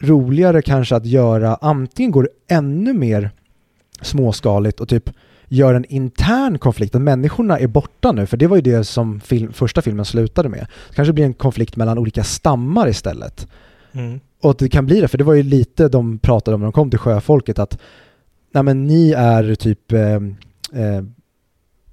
roligare 0.00 0.62
kanske 0.62 0.96
att 0.96 1.06
göra, 1.06 1.58
antingen 1.60 2.10
går 2.10 2.22
det 2.22 2.54
ännu 2.54 2.92
mer 2.92 3.30
småskaligt 4.00 4.80
och 4.80 4.88
typ 4.88 5.10
gör 5.48 5.74
en 5.74 5.84
intern 5.84 6.58
konflikt, 6.58 6.94
att 6.94 7.02
människorna 7.02 7.58
är 7.58 7.66
borta 7.66 8.12
nu, 8.12 8.26
för 8.26 8.36
det 8.36 8.46
var 8.46 8.56
ju 8.56 8.62
det 8.62 8.84
som 8.84 9.20
film, 9.20 9.52
första 9.52 9.82
filmen 9.82 10.04
slutade 10.04 10.48
med. 10.48 10.66
Det 10.88 10.94
kanske 10.94 11.12
blir 11.12 11.24
en 11.24 11.34
konflikt 11.34 11.76
mellan 11.76 11.98
olika 11.98 12.24
stammar 12.24 12.88
istället. 12.88 13.48
Mm. 13.92 14.20
Och 14.44 14.56
det 14.58 14.68
kan 14.68 14.86
bli 14.86 15.00
det, 15.00 15.08
för 15.08 15.18
det 15.18 15.24
var 15.24 15.34
ju 15.34 15.42
lite 15.42 15.88
de 15.88 16.18
pratade 16.18 16.54
om 16.54 16.60
när 16.60 16.66
de 16.66 16.72
kom 16.72 16.90
till 16.90 16.98
sjöfolket 16.98 17.58
att 17.58 17.78
nej 18.52 18.62
men 18.62 18.86
ni 18.86 19.12
är 19.12 19.54
typ 19.54 19.92
eh, 19.92 20.14
eh, 20.82 21.02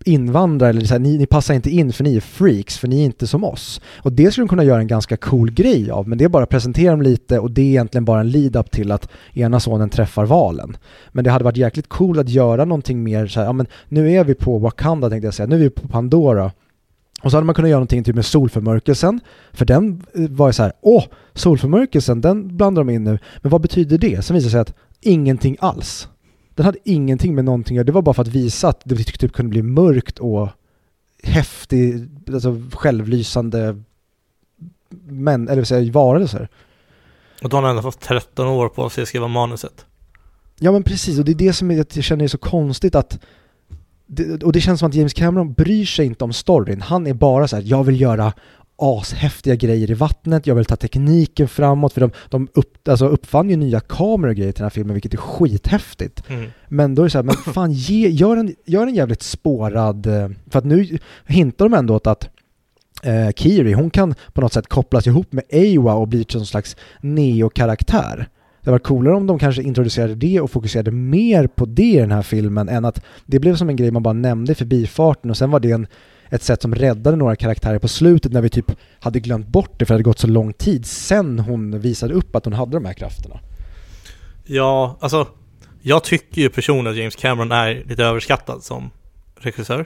invandrare, 0.06 0.70
eller 0.70 0.82
så 0.82 0.94
här, 0.94 1.00
ni, 1.00 1.18
ni 1.18 1.26
passar 1.26 1.54
inte 1.54 1.70
in 1.70 1.94
för 1.94 2.04
ni 2.04 2.16
är 2.16 2.20
freaks, 2.20 2.78
för 2.78 2.88
ni 2.88 3.02
är 3.02 3.06
inte 3.06 3.28
som 3.28 3.44
oss. 3.44 3.82
Och 3.98 4.12
det 4.12 4.32
skulle 4.32 4.46
de 4.46 4.50
kunna 4.50 4.64
göra 4.64 4.80
en 4.80 4.88
ganska 4.88 5.18
cool 5.18 5.52
grej 5.52 5.92
av, 5.92 6.08
men 6.08 6.18
det 6.18 6.24
är 6.24 6.30
bara 6.30 6.44
att 6.44 6.50
presentera 6.50 6.92
dem 6.92 7.02
lite 7.02 7.40
och 7.40 7.52
det 7.52 7.62
är 7.62 7.66
egentligen 7.66 8.06
bara 8.06 8.20
en 8.20 8.30
lead-up 8.30 8.72
till 8.72 8.92
att 8.92 9.10
ena 9.34 9.60
sonen 9.60 9.90
träffar 9.90 10.26
valen. 10.26 10.78
Men 11.12 11.24
det 11.24 11.32
hade 11.32 11.44
varit 11.44 11.58
jäkligt 11.58 11.88
cool 11.90 12.20
att 12.20 12.30
göra 12.30 12.66
någonting 12.66 13.04
mer 13.04 13.28
så 13.28 13.40
här, 13.40 13.48
ja 13.48 13.54
men 13.54 13.68
nu 13.90 14.12
är 14.12 14.24
vi 14.24 14.34
på 14.34 14.58
Wakanda 14.58 15.10
tänkte 15.10 15.28
jag 15.28 15.34
säga, 15.34 15.48
nu 15.48 15.56
är 15.56 15.60
vi 15.60 15.70
på 15.70 15.88
Pandora 15.88 16.52
och 17.24 17.32
så 17.32 17.38
hade 17.38 17.46
man 17.46 17.56
kunnat 17.56 17.70
göra 17.70 17.80
någonting 17.80 18.04
typ 18.04 18.16
med 18.16 18.26
solförmörkelsen, 18.26 19.20
för 19.54 19.66
den 19.66 20.04
eh, 20.14 20.30
var 20.30 20.50
ju 20.50 20.54
så 20.54 20.64
här, 20.64 20.74
åh, 20.82 21.06
solförmörkelsen, 21.34 22.22
den 22.22 22.58
blandar 22.58 22.84
de 22.84 22.90
in 22.90 23.04
nu. 23.04 23.20
Men 23.42 23.50
vad 23.50 23.62
betyder 23.62 23.98
det? 23.98 24.26
Sen 24.26 24.34
visade 24.34 24.48
det 24.48 24.52
sig 24.52 24.60
att 24.60 24.74
ingenting 25.02 25.58
alls. 25.60 26.08
Den 26.56 26.66
hade 26.66 26.78
ingenting 26.84 27.36
med 27.36 27.46
någonting 27.46 27.76
att 27.76 27.78
göra, 27.78 27.86
det 27.86 27.92
var 27.92 28.02
bara 28.02 28.14
för 28.14 28.22
att 28.22 28.28
visa 28.28 28.68
att 28.68 28.82
det 28.84 28.96
typ 28.96 29.34
kunde 29.34 29.50
bli 29.50 29.62
mörkt 29.62 30.20
och 30.20 30.50
häftig, 31.24 32.10
alltså 32.34 32.62
självlysande 32.74 33.84
män, 35.04 35.50
eller 35.50 35.64
säga 35.64 35.92
varelser. 35.92 36.50
Och 37.44 37.50
då 37.50 37.58
har 37.58 37.62
han 37.62 37.70
ändå 37.70 37.82
fått 37.82 38.00
13 38.00 38.48
år 38.48 38.70
på 38.70 38.90
sig 38.90 39.02
att 39.02 39.08
skriva 39.08 39.28
manuset. 39.28 39.86
Ja 40.60 40.72
men 40.72 40.84
precis, 40.84 41.20
och 41.20 41.26
det 41.26 41.32
är 41.32 41.36
det 41.36 41.54
som 41.54 41.72
jag 41.72 41.92
känner 41.92 42.24
är 42.24 42.28
så 42.28 42.38
konstigt 42.38 42.96
att 42.96 43.20
det, 44.14 44.44
och 44.44 44.52
det 44.52 44.62
känns 44.62 44.80
som 44.80 44.90
att 44.90 44.96
James 44.96 45.14
Cameron 45.14 45.54
bryr 45.54 45.86
sig 45.86 46.06
inte 46.06 46.24
om 46.24 46.34
storyn. 46.34 46.82
Han 46.82 47.08
är 47.08 47.14
bara 47.14 47.48
så 47.48 47.56
här, 47.56 47.64
jag 47.66 47.84
vill 47.84 48.02
göra 48.02 48.34
ashäftiga 48.76 49.56
grejer 49.56 49.92
i 49.92 49.94
vattnet, 49.94 50.48
jag 50.48 50.56
vill 50.56 50.66
ta 50.66 50.76
tekniken 50.76 51.48
framåt, 51.48 51.94
för 51.94 52.02
de, 52.02 52.12
de 52.30 52.48
upp, 52.54 52.88
alltså 52.88 53.08
uppfann 53.08 53.50
ju 53.50 53.56
nya 53.56 53.80
kameror 53.80 54.30
och 54.30 54.36
grejer 54.36 54.52
till 54.52 54.60
den 54.60 54.66
här 54.66 54.70
filmen, 54.70 54.94
vilket 54.94 55.14
är 55.14 55.18
skithäftigt. 55.18 56.30
Mm. 56.30 56.50
Men 56.68 56.96
då 56.96 57.02
är 57.02 57.04
det 57.04 57.10
så 57.10 57.18
här, 57.18 57.24
men 57.24 57.36
fan, 57.36 57.72
ge, 57.72 58.10
gör, 58.10 58.38
en, 58.38 58.56
gör 58.66 58.88
en 58.88 58.96
jävligt 58.96 59.22
spårad, 59.22 60.06
eh, 60.06 60.30
för 60.50 60.60
att 60.60 60.66
nu 60.66 60.98
hintar 61.26 61.70
de 61.70 61.78
ändå 61.78 61.96
åt 61.96 62.08
att 62.08 62.30
eh, 63.04 63.32
Kiri, 63.36 63.74
hon 63.74 63.90
kan 63.90 64.16
på 64.34 64.42
något 64.42 64.54
sätt 64.54 64.68
kopplas 64.68 65.08
ihop 65.08 65.34
med 65.34 65.44
Ewa 65.50 65.94
och 65.94 66.08
bli 66.08 66.26
någon 66.34 66.46
slags 66.46 66.76
neo-karaktär. 67.02 68.30
Det 68.64 68.72
var 68.72 68.80
coolare 68.80 69.16
om 69.16 69.28
de 69.28 69.40
kanske 69.40 69.64
introducerade 69.64 70.16
det 70.16 70.42
och 70.42 70.52
fokuserade 70.52 70.92
mer 70.92 71.48
på 71.48 71.66
det 71.66 71.84
i 71.84 71.98
den 71.98 72.12
här 72.12 72.22
filmen 72.22 72.70
än 72.70 72.86
att 72.86 73.04
det 73.26 73.40
blev 73.40 73.56
som 73.56 73.70
en 73.70 73.76
grej 73.76 73.92
man 73.92 74.04
bara 74.04 74.14
nämnde 74.14 74.52
i 74.52 74.56
förbifarten 74.56 75.30
och 75.32 75.38
sen 75.38 75.52
var 75.52 75.60
det 75.60 75.72
en, 75.72 75.88
ett 76.30 76.44
sätt 76.44 76.62
som 76.62 76.76
räddade 76.76 77.18
några 77.18 77.36
karaktärer 77.36 77.80
på 77.80 77.88
slutet 77.88 78.32
när 78.32 78.42
vi 78.42 78.50
typ 78.50 78.72
hade 79.00 79.20
glömt 79.20 79.48
bort 79.48 79.80
det 79.80 79.86
för 79.86 79.94
det 79.94 79.96
hade 79.96 80.04
gått 80.04 80.20
så 80.20 80.28
lång 80.28 80.54
tid 80.54 80.86
sen 80.86 81.40
hon 81.40 81.80
visade 81.80 82.14
upp 82.14 82.36
att 82.36 82.46
hon 82.46 82.54
hade 82.54 82.72
de 82.72 82.86
här 82.86 82.94
krafterna. 82.94 83.40
Ja, 84.44 84.98
alltså 85.00 85.28
jag 85.82 86.04
tycker 86.04 86.42
ju 86.42 86.50
personligen 86.50 86.92
att 86.92 86.98
James 86.98 87.16
Cameron 87.16 87.52
är 87.52 87.84
lite 87.86 88.04
överskattad 88.04 88.64
som 88.64 88.90
regissör. 89.36 89.86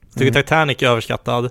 Jag 0.00 0.12
tycker 0.12 0.32
mm. 0.32 0.42
Titanic 0.42 0.82
är 0.82 0.86
överskattad. 0.86 1.50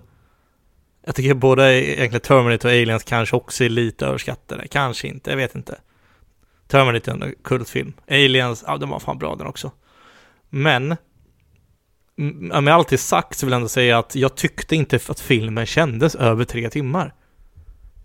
Jag 1.06 1.16
tycker 1.16 1.34
både 1.34 1.86
egentligen 1.86 2.22
Terminator 2.22 2.70
och 2.70 2.76
Aliens 2.76 3.04
kanske 3.04 3.36
också 3.36 3.64
är 3.64 3.70
lite 3.70 4.06
överskattade. 4.06 4.68
Kanske 4.68 5.08
inte, 5.08 5.30
jag 5.30 5.38
vet 5.38 5.56
inte. 5.56 5.76
Terminator 6.70 7.12
är 7.12 7.26
en 7.26 7.36
kultfilm. 7.44 7.94
Aliens, 8.08 8.64
ja 8.68 8.78
den 8.78 8.90
var 8.90 9.00
fan 9.00 9.18
bra 9.18 9.36
den 9.36 9.48
också. 9.48 9.72
Men, 10.50 10.98
med 12.64 12.68
allt 12.68 12.88
det 12.88 12.98
sagt 12.98 13.38
så 13.38 13.46
vill 13.46 13.52
jag 13.52 13.58
ändå 13.58 13.70
säga 13.70 13.98
att 13.98 14.16
jag 14.16 14.36
tyckte 14.36 14.76
inte 14.76 15.00
att 15.10 15.20
filmen 15.20 15.66
kändes 15.66 16.16
över 16.16 16.46
tre 16.46 16.70
timmar. 16.70 17.14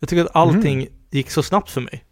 Jag 0.00 0.08
tycker 0.08 0.24
att 0.24 0.36
allting 0.36 0.82
mm. 0.82 0.92
gick 1.10 1.30
så 1.30 1.42
snabbt 1.42 1.70
för 1.70 1.80
mig. 1.80 2.04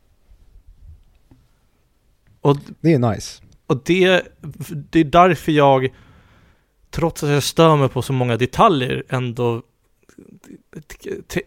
Och, 2.41 2.57
det 2.81 2.93
är 2.93 2.99
nice. 2.99 3.43
Och 3.67 3.83
det, 3.85 4.23
det 4.91 5.01
är 5.01 5.05
därför 5.05 5.53
jag, 5.53 5.89
trots 6.91 7.23
att 7.23 7.31
jag 7.31 7.43
stör 7.43 7.77
mig 7.77 7.89
på 7.89 8.03
så 8.03 8.13
många 8.13 8.37
detaljer, 8.37 9.05
ändå 9.09 9.63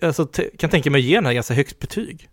alltså, 0.02 0.28
kan 0.58 0.70
tänka 0.70 0.92
mig 0.92 1.00
att 1.00 1.06
ge 1.06 1.16
den 1.16 1.26
här 1.26 1.34
ganska 1.34 1.54
högt 1.54 1.80
betyg. 1.80 2.30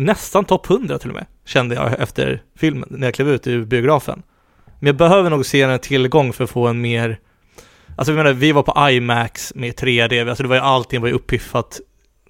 Nästan 0.00 0.44
topp 0.44 0.70
100 0.70 0.98
till 0.98 1.08
och 1.08 1.14
med, 1.14 1.26
kände 1.46 1.74
jag 1.74 2.00
efter 2.00 2.42
filmen, 2.56 2.88
när 2.90 3.06
jag 3.06 3.14
klev 3.14 3.28
ut 3.28 3.46
ur 3.46 3.64
biografen. 3.64 4.22
Men 4.78 4.86
jag 4.86 4.96
behöver 4.96 5.30
nog 5.30 5.46
se 5.46 5.66
den 5.66 5.78
tillgång 5.78 6.32
för 6.32 6.44
att 6.44 6.50
få 6.50 6.66
en 6.66 6.80
mer, 6.80 7.18
alltså 7.96 8.12
vi 8.12 8.16
menar, 8.16 8.32
vi 8.32 8.52
var 8.52 8.62
på 8.62 8.90
IMAX 8.90 9.54
med 9.54 9.74
3D, 9.74 10.28
alltså 10.28 10.42
det 10.42 10.48
var 10.48 10.56
ju 10.56 10.62
allting 10.62 11.00
var 11.00 11.08
ju 11.08 11.14
uppiffat 11.14 11.80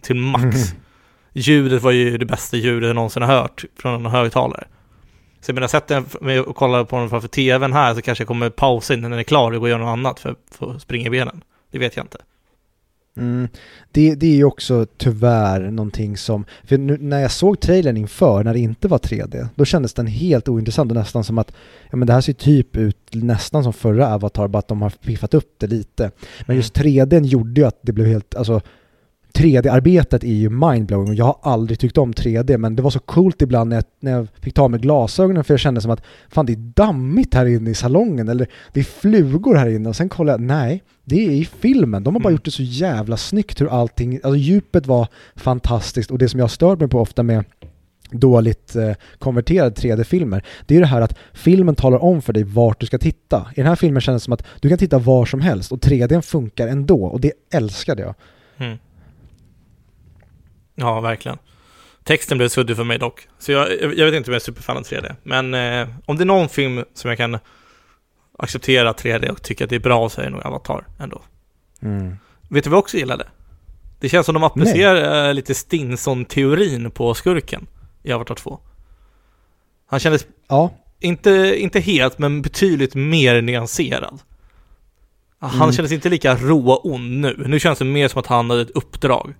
till 0.02 0.16
max. 0.16 0.44
Mm. 0.44 0.82
Ljudet 1.32 1.82
var 1.82 1.90
ju 1.90 2.18
det 2.18 2.26
bästa 2.26 2.56
ljudet 2.56 2.86
jag 2.86 2.94
någonsin 2.94 3.22
har 3.22 3.34
hört 3.34 3.64
från 3.78 3.94
en 3.94 4.10
högtalare. 4.10 4.66
Så 5.40 5.50
jag 5.50 5.54
menar, 5.54 5.68
sätter 5.68 5.94
jag 5.94 6.22
mig 6.22 6.40
och 6.40 6.56
kollar 6.56 6.84
på 6.84 6.96
den 6.96 7.10
framför 7.10 7.28
tvn 7.28 7.72
här 7.72 7.94
så 7.94 8.02
kanske 8.02 8.22
jag 8.22 8.28
kommer 8.28 8.50
pausa 8.50 8.94
innan 8.94 9.10
den 9.10 9.20
är 9.20 9.24
klar 9.24 9.52
och 9.52 9.58
gå 9.58 9.62
och 9.62 9.68
göra 9.68 9.80
något 9.80 9.92
annat 9.92 10.20
för 10.20 10.30
att 10.30 10.56
få 10.58 10.78
springa 10.78 11.06
i 11.06 11.10
benen. 11.10 11.44
Det 11.72 11.78
vet 11.78 11.96
jag 11.96 12.04
inte. 12.04 12.18
Mm. 13.16 13.48
Det, 13.92 14.14
det 14.14 14.26
är 14.26 14.36
ju 14.36 14.44
också 14.44 14.86
tyvärr 14.96 15.70
någonting 15.70 16.16
som, 16.16 16.44
för 16.64 16.78
nu, 16.78 16.96
när 17.00 17.20
jag 17.20 17.30
såg 17.30 17.60
trailern 17.60 17.96
inför, 17.96 18.44
när 18.44 18.52
det 18.52 18.60
inte 18.60 18.88
var 18.88 18.98
3D, 18.98 19.48
då 19.54 19.64
kändes 19.64 19.94
den 19.94 20.06
helt 20.06 20.48
ointressant 20.48 20.90
och 20.90 20.96
nästan 20.96 21.24
som 21.24 21.38
att, 21.38 21.52
ja 21.90 21.96
men 21.96 22.06
det 22.06 22.12
här 22.12 22.20
ser 22.20 22.32
typ 22.32 22.76
ut 22.76 22.96
nästan 23.10 23.64
som 23.64 23.72
förra 23.72 24.14
Avatar, 24.14 24.48
bara 24.48 24.58
att 24.58 24.68
de 24.68 24.82
har 24.82 24.90
piffat 24.90 25.34
upp 25.34 25.54
det 25.58 25.66
lite. 25.66 26.10
Men 26.46 26.56
just 26.56 26.76
3D 26.76 27.24
gjorde 27.24 27.60
ju 27.60 27.66
att 27.66 27.78
det 27.82 27.92
blev 27.92 28.06
helt, 28.06 28.34
alltså 28.34 28.60
3D-arbetet 29.34 30.24
är 30.24 30.34
ju 30.34 30.50
mindblowing 30.50 31.08
och 31.08 31.14
jag 31.14 31.24
har 31.24 31.38
aldrig 31.42 31.78
tyckt 31.78 31.98
om 31.98 32.12
3D 32.12 32.58
men 32.58 32.76
det 32.76 32.82
var 32.82 32.90
så 32.90 32.98
coolt 32.98 33.42
ibland 33.42 33.68
när 33.70 33.76
jag, 33.76 33.84
när 34.00 34.12
jag 34.12 34.26
fick 34.40 34.54
ta 34.54 34.68
med 34.68 34.82
glasögonen 34.82 35.44
för 35.44 35.54
jag 35.54 35.60
kände 35.60 35.80
som 35.80 35.90
att 35.90 36.02
fan 36.28 36.46
det 36.46 36.52
är 36.52 36.56
dammigt 36.56 37.34
här 37.34 37.46
inne 37.46 37.70
i 37.70 37.74
salongen 37.74 38.28
eller 38.28 38.46
det 38.72 38.80
är 38.80 38.84
flugor 38.84 39.54
här 39.54 39.68
inne 39.68 39.88
och 39.88 39.96
sen 39.96 40.08
kollade 40.08 40.42
jag, 40.42 40.48
nej 40.48 40.82
det 41.04 41.26
är 41.26 41.30
i 41.30 41.44
filmen, 41.44 42.04
de 42.04 42.14
har 42.14 42.20
bara 42.20 42.28
Mm. 42.28 42.34
gjort 42.34 42.44
det 42.44 42.50
så 42.50 42.62
jävla 42.62 43.16
snyggt 43.16 43.60
hur 43.60 43.68
allting, 43.80 44.14
alltså 44.14 44.36
djupet 44.36 44.86
var 44.86 45.08
fantastiskt 45.36 46.10
och 46.10 46.18
det 46.18 46.28
som 46.28 46.40
jag 46.40 46.50
stör 46.50 46.76
mig 46.76 46.88
på 46.88 47.00
ofta 47.00 47.22
med 47.22 47.44
dåligt 48.12 48.76
eh, 48.76 48.92
konverterade 49.18 49.70
3D-filmer, 49.70 50.44
det 50.66 50.74
är 50.74 50.76
ju 50.76 50.80
det 50.80 50.86
här 50.86 51.00
att 51.00 51.14
filmen 51.32 51.74
talar 51.74 52.02
om 52.04 52.22
för 52.22 52.32
dig 52.32 52.44
vart 52.44 52.80
du 52.80 52.86
ska 52.86 52.98
titta. 52.98 53.46
I 53.50 53.60
den 53.60 53.66
här 53.66 53.76
filmen 53.76 54.00
känns 54.00 54.22
det 54.22 54.24
som 54.24 54.32
att 54.32 54.44
du 54.60 54.68
kan 54.68 54.78
titta 54.78 54.98
var 54.98 55.24
som 55.26 55.40
helst 55.40 55.72
och 55.72 55.78
3D 55.78 56.20
funkar 56.20 56.68
ändå 56.68 57.04
och 57.04 57.20
det 57.20 57.32
älskade 57.54 58.02
jag. 58.02 58.14
Mm. 58.56 58.78
Ja, 60.80 61.00
verkligen. 61.00 61.38
Texten 62.04 62.38
blev 62.38 62.48
suddig 62.48 62.76
för 62.76 62.84
mig 62.84 62.98
dock. 62.98 63.28
Så 63.38 63.52
jag, 63.52 63.72
jag 63.82 64.06
vet 64.06 64.14
inte 64.14 64.30
om 64.30 64.32
jag 64.32 64.40
är 64.40 64.44
superfan 64.44 64.76
av 64.76 64.82
3D. 64.82 65.14
Men 65.22 65.54
eh, 65.54 65.88
om 66.06 66.16
det 66.16 66.22
är 66.22 66.26
någon 66.26 66.48
film 66.48 66.84
som 66.94 67.08
jag 67.08 67.18
kan 67.18 67.38
acceptera 68.38 68.92
3D 68.92 69.28
och 69.28 69.42
tycka 69.42 69.64
att 69.64 69.70
det 69.70 69.76
är 69.76 69.80
bra 69.80 70.08
så 70.08 70.20
är 70.20 70.24
det 70.24 70.30
nog 70.30 70.46
Avatar 70.46 70.86
ändå. 71.00 71.22
Mm. 71.82 72.16
Vet 72.50 72.64
du 72.64 72.70
vad 72.70 72.76
jag 72.76 72.82
också 72.82 72.96
gillade? 72.96 73.26
Det 74.00 74.08
känns 74.08 74.26
som 74.26 74.32
de 74.34 74.42
applicerar 74.44 75.28
eh, 75.28 75.34
lite 75.34 75.54
Stinson-teorin 75.54 76.90
på 76.90 77.14
skurken 77.14 77.66
i 78.02 78.12
Avatar 78.12 78.34
2. 78.34 78.60
Han 79.86 80.00
kändes 80.00 80.26
Ja, 80.48 80.70
inte, 81.00 81.54
inte 81.58 81.80
helt, 81.80 82.18
men 82.18 82.42
betydligt 82.42 82.94
mer 82.94 83.42
nyanserad. 83.42 84.20
Han 85.38 85.54
Mm. 85.62 85.72
kändes 85.72 85.92
inte 85.92 86.08
lika 86.08 86.36
råond 86.36 87.20
nu. 87.20 87.44
Nu 87.46 87.60
känns 87.60 87.78
det 87.78 87.84
mer 87.84 88.08
som 88.08 88.18
att 88.20 88.26
han 88.26 88.50
hade 88.50 88.62
ett 88.62 88.70
uppdrag. 88.70 89.34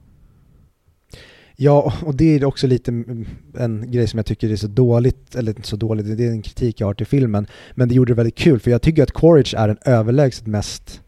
Ja, 1.62 1.92
och 2.04 2.14
det 2.14 2.24
är 2.24 2.44
också 2.44 2.66
lite 2.66 2.90
en 3.58 3.90
grej 3.90 4.06
som 4.06 4.18
jag 4.18 4.26
tycker 4.26 4.50
är 4.50 4.56
så 4.56 4.66
dåligt, 4.66 5.34
eller 5.34 5.52
inte 5.56 5.68
så 5.68 5.76
dåligt, 5.76 6.16
det 6.18 6.26
är 6.26 6.30
en 6.30 6.42
kritik 6.42 6.80
jag 6.80 6.86
har 6.86 6.94
till 6.94 7.06
filmen. 7.06 7.46
Men 7.74 7.88
det 7.88 7.94
gjorde 7.94 8.10
det 8.12 8.16
väldigt 8.16 8.38
kul, 8.38 8.60
för 8.60 8.70
jag 8.70 8.82
tycker 8.82 9.02
att 9.02 9.12
Quaritch 9.12 9.54
är 9.54 9.68
den 9.68 9.78
överlägset 9.84 10.46
mest 10.46 11.00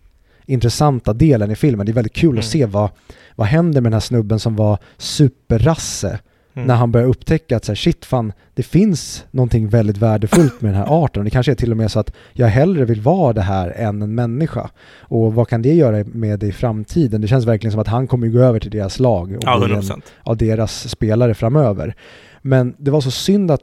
intressanta 0.47 1.13
delen 1.13 1.51
i 1.51 1.55
filmen. 1.57 1.87
Det 1.87 1.93
är 1.93 1.95
väldigt 1.95 2.13
kul 2.13 2.31
Mm. 2.31 2.39
att 2.39 2.45
se 2.45 2.67
vad, 2.67 2.91
vad 3.37 3.47
händer 3.47 3.81
med 3.81 3.93
den 3.93 3.93
här 3.93 4.01
snubben 4.01 4.39
som 4.39 4.57
var 4.57 4.79
superrasse. 4.99 6.19
Mm. 6.55 6.67
När 6.67 6.75
han 6.75 6.93
börjar 6.93 7.07
upptäcka 7.07 7.57
att 7.57 7.65
så 7.65 7.73
här, 7.73 7.77
shit 7.77 8.05
fan, 8.05 8.33
det 8.55 8.63
finns 8.63 9.25
någonting 9.31 9.69
väldigt 9.69 9.97
värdefullt 9.99 10.61
med 10.61 10.73
den 10.73 10.79
här 10.81 10.87
arten. 11.05 11.21
Och 11.21 11.25
det 11.25 11.31
kanske 11.31 11.53
är 11.53 11.57
till 11.57 11.71
och 11.71 11.77
med 11.77 11.91
så 11.91 12.01
att 12.01 12.13
jag 12.33 12.47
hellre 12.47 12.85
vill 12.85 13.01
vara 13.01 13.33
det 13.33 13.43
här 13.43 13.71
än 13.71 14.03
en 14.03 14.15
människa. 14.15 14.71
Och 14.99 15.35
vad 15.35 15.49
kan 15.49 15.63
det 15.63 15.75
göra 15.75 16.05
med 16.05 16.39
det 16.39 16.47
i 16.47 16.53
framtiden? 16.53 17.21
Det 17.21 17.29
känns 17.29 17.47
verkligen 17.47 17.73
som 17.73 17.81
att 17.81 17.89
han 17.89 18.07
kommer 18.07 18.29
gå 18.29 18.39
över 18.39 18.61
till 18.61 18.71
deras 18.71 18.99
lag. 19.01 19.33
Och 19.37 19.43
Ja, 19.47 19.65
bli 19.67 19.75
100%. 19.75 19.93
en, 19.93 20.03
av 20.23 20.37
deras 20.37 20.89
spelare 20.89 21.35
framöver. 21.35 21.95
Men 22.43 22.75
det 22.79 22.91
var 22.91 23.01
så 23.01 23.11
synd 23.11 23.51
att 23.51 23.63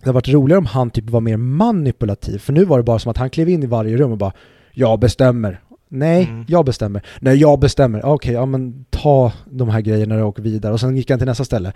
det 0.00 0.06
hade 0.06 0.14
varit 0.14 0.28
roligare 0.28 0.58
om 0.58 0.66
han 0.66 0.90
typ 0.90 1.10
var 1.10 1.20
mer 1.20 1.36
manipulativ. 1.36 2.38
För 2.38 2.52
nu 2.52 2.64
var 2.64 2.76
det 2.78 2.84
bara 2.84 2.98
som 2.98 3.10
att 3.10 3.16
han 3.18 3.30
klev 3.30 3.48
in 3.48 3.62
i 3.62 3.66
varje 3.66 3.96
rum 3.96 4.12
och 4.12 4.18
bara 4.18 4.32
Jag 4.72 4.98
bestämmer. 5.00 5.60
Nej, 5.88 6.24
Mm. 6.24 6.44
jag 6.48 6.64
bestämmer. 6.64 7.02
Nej, 7.20 7.36
jag 7.36 7.58
bestämmer. 7.58 8.06
Okej, 8.06 8.34
ja 8.34 8.46
men 8.46 8.84
ta 8.90 9.32
de 9.50 9.68
här 9.68 9.80
grejerna 9.80 10.24
och 10.24 10.38
vidare. 10.46 10.72
Och 10.72 10.80
sen 10.80 10.96
gick 10.96 11.10
han 11.10 11.18
till 11.18 11.28
nästa 11.28 11.44
ställe. 11.44 11.72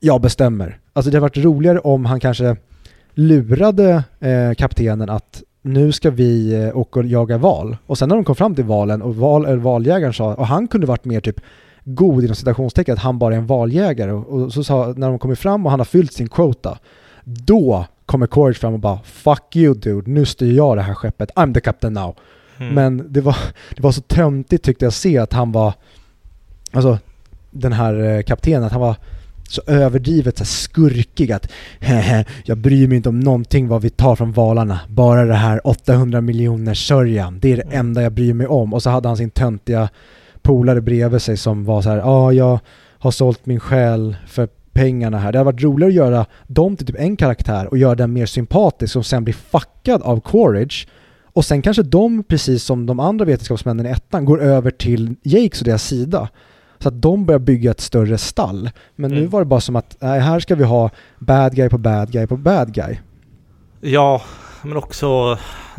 Jag 0.00 0.20
bestämmer. 0.20 0.78
Alltså 0.92 1.10
det 1.10 1.16
hade 1.16 1.20
varit 1.22 1.36
roligare 1.44 1.78
om 1.78 2.04
han 2.04 2.20
kanske 2.20 2.56
lurade 3.14 4.04
eh, 4.20 4.54
kaptenen 4.58 5.10
att 5.10 5.42
nu 5.62 5.92
ska 5.92 6.10
vi 6.10 6.54
eh, 6.64 6.76
åka 6.76 7.00
och 7.00 7.06
jaga 7.06 7.38
val. 7.38 7.76
Och 7.86 7.98
sen 7.98 8.08
när 8.08 8.16
de 8.16 8.24
kom 8.24 8.34
fram 8.36 8.54
till 8.54 8.64
valen 8.64 9.02
och 9.02 9.16
val, 9.16 9.44
eller 9.46 9.56
valjägaren 9.56 10.12
sa, 10.12 10.34
och 10.34 10.46
han 10.46 10.68
kunde 10.68 10.86
varit 10.86 11.04
mer 11.04 11.20
typ 11.20 11.40
god 11.84 12.24
inom 12.24 12.36
citationstecken, 12.36 12.92
att 12.92 12.98
han 12.98 13.18
bara 13.18 13.34
är 13.34 13.38
en 13.38 13.46
valjägare. 13.46 14.12
Och, 14.12 14.28
och 14.28 14.52
så 14.52 14.64
sa, 14.64 14.94
när 14.96 15.08
de 15.08 15.18
kommer 15.18 15.34
fram 15.34 15.64
och 15.66 15.70
han 15.70 15.80
har 15.80 15.84
fyllt 15.84 16.12
sin 16.12 16.28
quota, 16.28 16.78
då 17.24 17.86
kommer 18.06 18.26
Courage 18.26 18.56
fram 18.56 18.74
och 18.74 18.80
bara 18.80 18.98
Fuck 19.04 19.56
you 19.56 19.74
dude, 19.74 20.10
nu 20.10 20.24
styr 20.24 20.56
jag 20.56 20.76
det 20.76 20.82
här 20.82 20.94
skeppet, 20.94 21.30
I'm 21.34 21.54
the 21.54 21.60
captain 21.60 21.92
now. 21.92 22.14
Mm. 22.58 22.74
Men 22.74 23.12
det 23.12 23.20
var, 23.20 23.36
det 23.76 23.82
var 23.82 23.92
så 23.92 24.00
töntigt 24.00 24.64
tyckte 24.64 24.84
jag 24.84 24.92
se 24.92 25.18
att 25.18 25.32
han 25.32 25.52
var, 25.52 25.74
alltså 26.72 26.98
den 27.50 27.72
här 27.72 27.94
eh, 28.04 28.22
kaptenen, 28.22 28.64
att 28.64 28.72
han 28.72 28.80
var 28.80 28.96
så 29.48 29.62
överdrivet 29.66 30.38
så 30.38 30.44
här 30.44 30.46
skurkig 30.46 31.32
att 31.32 31.50
"Hehe, 31.80 32.24
jag 32.44 32.58
bryr 32.58 32.88
mig 32.88 32.96
inte 32.96 33.08
om 33.08 33.20
någonting 33.20 33.68
vad 33.68 33.82
vi 33.82 33.90
tar 33.90 34.16
från 34.16 34.32
valarna, 34.32 34.80
bara 34.88 35.24
det 35.24 35.34
här 35.34 35.66
800 35.66 36.20
miljoner 36.20 36.74
sörjan, 36.74 37.38
det 37.40 37.52
är 37.52 37.56
det 37.56 37.62
Mm. 37.62 37.78
enda 37.78 38.02
jag 38.02 38.12
bryr 38.12 38.34
mig 38.34 38.46
om. 38.46 38.74
Och 38.74 38.82
så 38.82 38.90
hade 38.90 39.08
han 39.08 39.16
sin 39.16 39.30
töntiga 39.30 39.88
polare 40.42 40.80
bredvid 40.80 41.22
sig 41.22 41.36
som 41.36 41.64
var 41.64 41.82
så 41.82 41.88
här, 41.90 41.96
ja 41.96 42.04
ah, 42.04 42.32
jag 42.32 42.58
har 42.98 43.10
sålt 43.10 43.46
min 43.46 43.60
själ 43.60 44.16
för 44.26 44.48
pengarna 44.72 45.18
här. 45.18 45.32
Det 45.32 45.38
hade 45.38 45.52
varit 45.52 45.62
roligare 45.62 45.88
att 45.90 45.94
göra 45.94 46.26
dem 46.46 46.76
till 46.76 46.86
typ 46.86 46.96
en 46.98 47.16
karaktär 47.16 47.66
och 47.66 47.78
göra 47.78 47.94
den 47.94 48.12
mer 48.12 48.26
sympatisk 48.26 48.92
som 48.92 49.04
sen 49.04 49.24
blir 49.24 49.34
fuckad 49.34 50.02
av 50.02 50.20
Quaritch 50.20 50.86
och 51.36 51.44
sen 51.44 51.62
kanske 51.62 51.82
de, 51.82 52.22
precis 52.24 52.64
som 52.64 52.86
de 52.86 53.00
andra 53.00 53.24
vetenskapsmännen 53.24 53.86
i 53.86 53.90
ettan, 53.90 54.24
går 54.24 54.42
över 54.42 54.70
till 54.70 55.14
Jakes 55.22 55.60
och 55.60 55.64
deras 55.66 55.84
sida. 55.84 56.28
Så 56.78 56.88
att 56.88 57.02
de 57.02 57.26
börjar 57.26 57.38
bygga 57.38 57.70
ett 57.70 57.80
större 57.80 58.18
stall. 58.18 58.70
Men 58.96 59.10
nu 59.10 59.18
Mm. 59.18 59.30
var 59.30 59.40
det 59.40 59.44
bara 59.46 59.60
som 59.60 59.76
att, 59.76 59.96
nej, 60.00 60.20
här 60.20 60.40
ska 60.40 60.54
vi 60.54 60.64
ha 60.64 60.90
bad 61.18 61.54
guy 61.56 61.68
på 61.68 61.78
bad 61.78 62.10
guy 62.12 62.26
på 62.26 62.36
bad 62.36 62.74
guy. 62.74 62.96
Ja, 63.80 64.22
men 64.62 64.76
också 64.76 65.38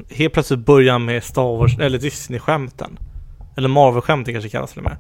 helt 0.10 0.34
plötsligt 0.34 0.66
börja 0.66 1.00
med 1.00 1.24
Star 1.24 1.58
Wars, 1.58 1.78
eller 1.80 2.00
Disney-skämten. 2.00 3.00
Eller 3.58 3.70
Marvel-skämten 3.70 4.34
kanske 4.34 4.50
kallas 4.50 4.78
och 4.78 4.84
med. 4.84 4.98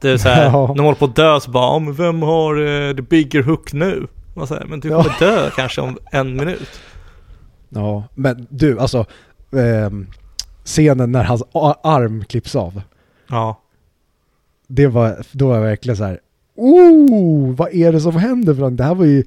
Det 0.00 0.10
är 0.10 0.16
så 0.16 0.28
här, 0.28 0.44
Ja. 0.52 0.66
när 0.66 0.74
de 0.74 0.82
håller 0.84 0.98
på 0.98 1.04
att 1.04 1.16
dö 1.16 1.40
så 1.40 1.50
bara, 1.50 1.64
ja, 1.64 1.78
men 1.78 1.94
vem 1.94 2.22
har 2.22 2.56
eh, 2.88 2.94
the 2.96 3.02
bigger 3.02 3.42
hook 3.42 3.72
nu? 3.72 4.06
Man 4.36 4.46
säger, 4.46 4.64
men 4.66 4.80
du 4.80 4.88
Ja. 4.88 5.02
kommer 5.02 5.18
dö 5.18 5.50
kanske 5.56 5.80
om 5.80 5.98
en 6.12 6.36
minut. 6.36 6.80
Ja, 7.68 8.04
men 8.14 8.46
du, 8.50 8.78
alltså 8.78 9.06
ehm, 9.58 10.06
scenen 10.64 11.12
när 11.12 11.24
hans 11.24 11.42
arm 11.82 12.24
klipps 12.24 12.56
av. 12.56 12.82
Ja, 13.28 13.60
Det 14.66 14.86
var, 14.86 15.16
då 15.32 15.48
var 15.48 15.54
jag 15.54 15.62
verkligen 15.62 15.96
så 15.96 16.04
här, 16.04 16.20
oh, 16.54 17.54
vad 17.56 17.74
är 17.74 17.92
det 17.92 18.00
som 18.00 18.16
händer? 18.16 18.54
för? 18.54 18.70
Det 18.70 18.84
här 18.84 18.94
var 18.94 19.04
ju 19.04 19.24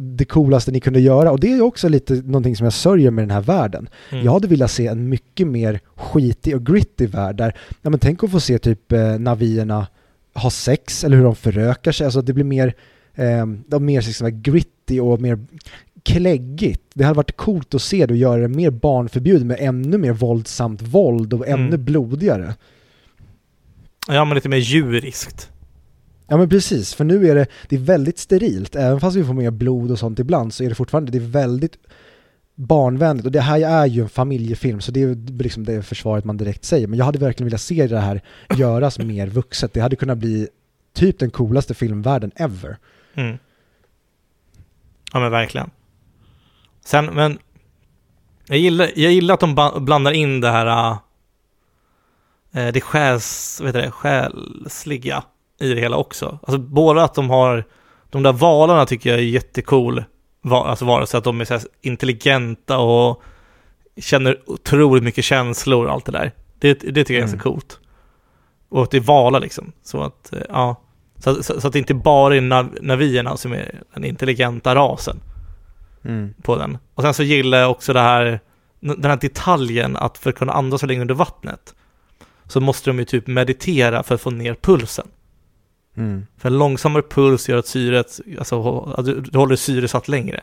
det 0.00 0.24
coolaste 0.24 0.70
ni 0.70 0.80
kunde 0.80 1.00
göra 1.00 1.30
och 1.30 1.40
det 1.40 1.52
är 1.52 1.62
också 1.62 1.88
lite 1.88 2.14
någonting 2.14 2.56
som 2.56 2.64
jag 2.64 2.72
sörjer 2.72 3.10
med 3.10 3.22
den 3.22 3.30
här 3.30 3.40
världen. 3.40 3.88
mm. 4.10 4.24
Jag 4.24 4.32
hade 4.32 4.48
velat 4.48 4.70
se 4.70 4.86
en 4.86 5.08
mycket 5.08 5.46
mer 5.46 5.80
skitig 5.96 6.56
och 6.56 6.66
gritty 6.66 7.06
värld 7.06 7.36
där, 7.36 7.56
ja 7.82 7.90
men 7.90 7.98
tänk 7.98 8.24
att 8.24 8.30
få 8.30 8.40
se 8.40 8.58
typ 8.58 8.92
eh, 8.92 9.18
navierna 9.18 9.86
ha 10.34 10.50
sex 10.50 11.04
eller 11.04 11.16
hur 11.16 11.24
de 11.24 11.34
förökar 11.36 11.92
sig, 11.92 12.04
alltså 12.04 12.22
det 12.22 12.32
blir 12.32 12.44
mer, 12.44 12.74
eh, 13.14 13.46
de 13.66 13.84
mer 13.84 14.02
liksom, 14.02 14.42
gritty 14.42 15.00
och 15.00 15.20
mer 15.20 15.38
kläggigt. 16.04 16.82
Det 16.94 17.04
hade 17.04 17.16
varit 17.16 17.36
coolt 17.36 17.74
att 17.74 17.82
se 17.82 18.06
det 18.06 18.12
och 18.14 18.18
göra 18.18 18.40
det 18.40 18.48
mer 18.48 18.70
barnförbjudet 18.70 19.46
med 19.46 19.56
ännu 19.60 19.98
mer 19.98 20.12
våldsamt 20.12 20.82
våld 20.82 21.32
och 21.32 21.48
ännu 21.48 21.66
Mm. 21.68 21.84
blodigare. 21.84 22.54
ja, 24.08 24.24
men 24.24 24.34
lite 24.34 24.48
mer 24.48 24.56
djuriskt. 24.58 25.50
Ja 26.26 26.36
men 26.36 26.48
precis, 26.48 26.94
för 26.94 27.04
nu 27.04 27.28
är 27.28 27.34
det, 27.34 27.46
det 27.68 27.76
är 27.76 27.80
väldigt 27.80 28.18
sterilt. 28.18 28.76
Även 28.76 29.00
fast 29.00 29.16
vi 29.16 29.24
får 29.24 29.34
mer 29.34 29.50
blod 29.50 29.90
och 29.90 29.98
sånt 29.98 30.18
ibland 30.18 30.54
så 30.54 30.64
är 30.64 30.68
det 30.68 30.74
fortfarande, 30.74 31.12
det 31.12 31.18
är 31.18 31.28
väldigt 31.28 31.76
barnvänligt. 32.54 33.26
Och 33.26 33.32
det 33.32 33.40
här 33.40 33.60
är 33.60 33.86
ju 33.86 34.02
en 34.02 34.08
familjefilm 34.08 34.80
så 34.80 34.92
det 34.92 35.02
är 35.02 35.42
liksom 35.42 35.64
det 35.64 35.82
försvaret 35.82 36.24
man 36.24 36.36
direkt 36.36 36.64
säger. 36.64 36.86
Men 36.86 36.98
jag 36.98 37.04
hade 37.06 37.18
verkligen 37.18 37.48
velat 37.48 37.60
se 37.60 37.86
det 37.86 37.98
här 38.00 38.22
göras 38.56 38.98
mer 38.98 39.26
vuxet. 39.26 39.72
Det 39.72 39.80
hade 39.80 39.96
kunnat 39.96 40.18
bli 40.18 40.48
typ 40.92 41.18
den 41.18 41.30
coolaste 41.30 41.74
filmvärlden 41.74 42.30
ever. 42.36 42.76
Mm. 43.14 43.36
Ja 45.12 45.20
men 45.20 45.30
verkligen. 45.30 45.70
Sen, 46.84 47.06
men 47.06 47.38
jag 48.46 48.58
gillar, 48.58 48.90
jag 48.94 49.12
gillar 49.12 49.34
att 49.34 49.40
de 49.40 49.70
blandar 49.84 50.12
in 50.12 50.40
det 50.40 50.50
här 50.50 50.96
eh, 52.54 52.72
det 52.72 52.80
själs, 52.80 53.60
vet 53.64 53.72
det, 53.74 53.90
själsliga 53.90 55.22
i 55.60 55.74
det 55.74 55.80
hela 55.80 55.96
också. 55.96 56.38
Alltså 56.42 56.58
både 56.58 57.02
att 57.02 57.14
de 57.14 57.30
har, 57.30 57.64
de 58.10 58.22
där 58.22 58.32
valarna 58.32 58.86
tycker 58.86 59.10
jag 59.10 59.18
är 59.18 59.22
jättecool, 59.22 60.04
va, 60.42 60.64
alltså 60.64 60.84
vare 60.84 61.06
sig 61.06 61.18
att 61.18 61.24
de 61.24 61.40
är 61.40 61.44
så 61.44 61.58
intelligenta 61.82 62.78
och 62.78 63.22
känner 63.96 64.40
otroligt 64.46 65.04
mycket 65.04 65.24
känslor 65.24 65.86
och 65.86 65.92
allt 65.92 66.04
det 66.04 66.12
där. 66.12 66.32
Det, 66.58 66.74
det 66.74 67.04
tycker 67.04 67.14
jag 67.14 67.22
är 67.22 67.28
Mm. 67.28 67.38
så 67.38 67.42
coolt. 67.42 67.80
Och 68.68 68.82
att 68.82 68.90
det 68.90 68.96
är 68.96 69.00
valar 69.00 69.40
liksom. 69.40 69.72
Så 69.82 70.02
att, 70.02 70.32
eh, 70.32 70.42
ja. 70.48 70.80
Så, 71.18 71.42
så, 71.42 71.60
så 71.60 71.66
att 71.66 71.72
det 71.72 71.78
inte 71.78 71.94
bara 71.94 72.36
är 72.36 72.40
nav, 72.40 72.78
navierna 72.80 73.36
som 73.36 73.52
är 73.52 73.82
den 73.94 74.04
intelligenta 74.04 74.74
rasen 74.74 75.20
Mm. 76.04 76.34
på 76.42 76.56
den. 76.56 76.78
Och 76.94 77.02
sen 77.02 77.14
så 77.14 77.22
gillar 77.22 77.58
jag 77.58 77.70
också 77.70 77.92
det 77.92 78.00
här, 78.00 78.40
den 78.80 79.04
här 79.04 79.18
detaljen 79.20 79.96
att 79.96 80.18
för 80.18 80.30
att 80.30 80.36
kunna 80.36 80.52
andas 80.52 80.80
så 80.80 80.86
länge 80.86 81.00
under 81.00 81.14
vattnet 81.14 81.74
så 82.46 82.60
måste 82.60 82.90
de 82.90 82.98
ju 82.98 83.04
typ 83.04 83.26
meditera 83.26 84.02
för 84.02 84.14
att 84.14 84.20
få 84.20 84.30
ner 84.30 84.54
pulsen. 84.54 85.06
Mm. 85.96 86.26
För 86.36 86.48
en 86.48 86.58
långsammare 86.58 87.02
puls 87.02 87.48
gör 87.48 87.58
att 87.58 87.66
syret, 87.66 88.20
alltså 88.38 88.80
att 88.80 89.04
du, 89.04 89.20
du 89.20 89.38
håller 89.38 89.56
syresatt 89.56 90.08
längre. 90.08 90.40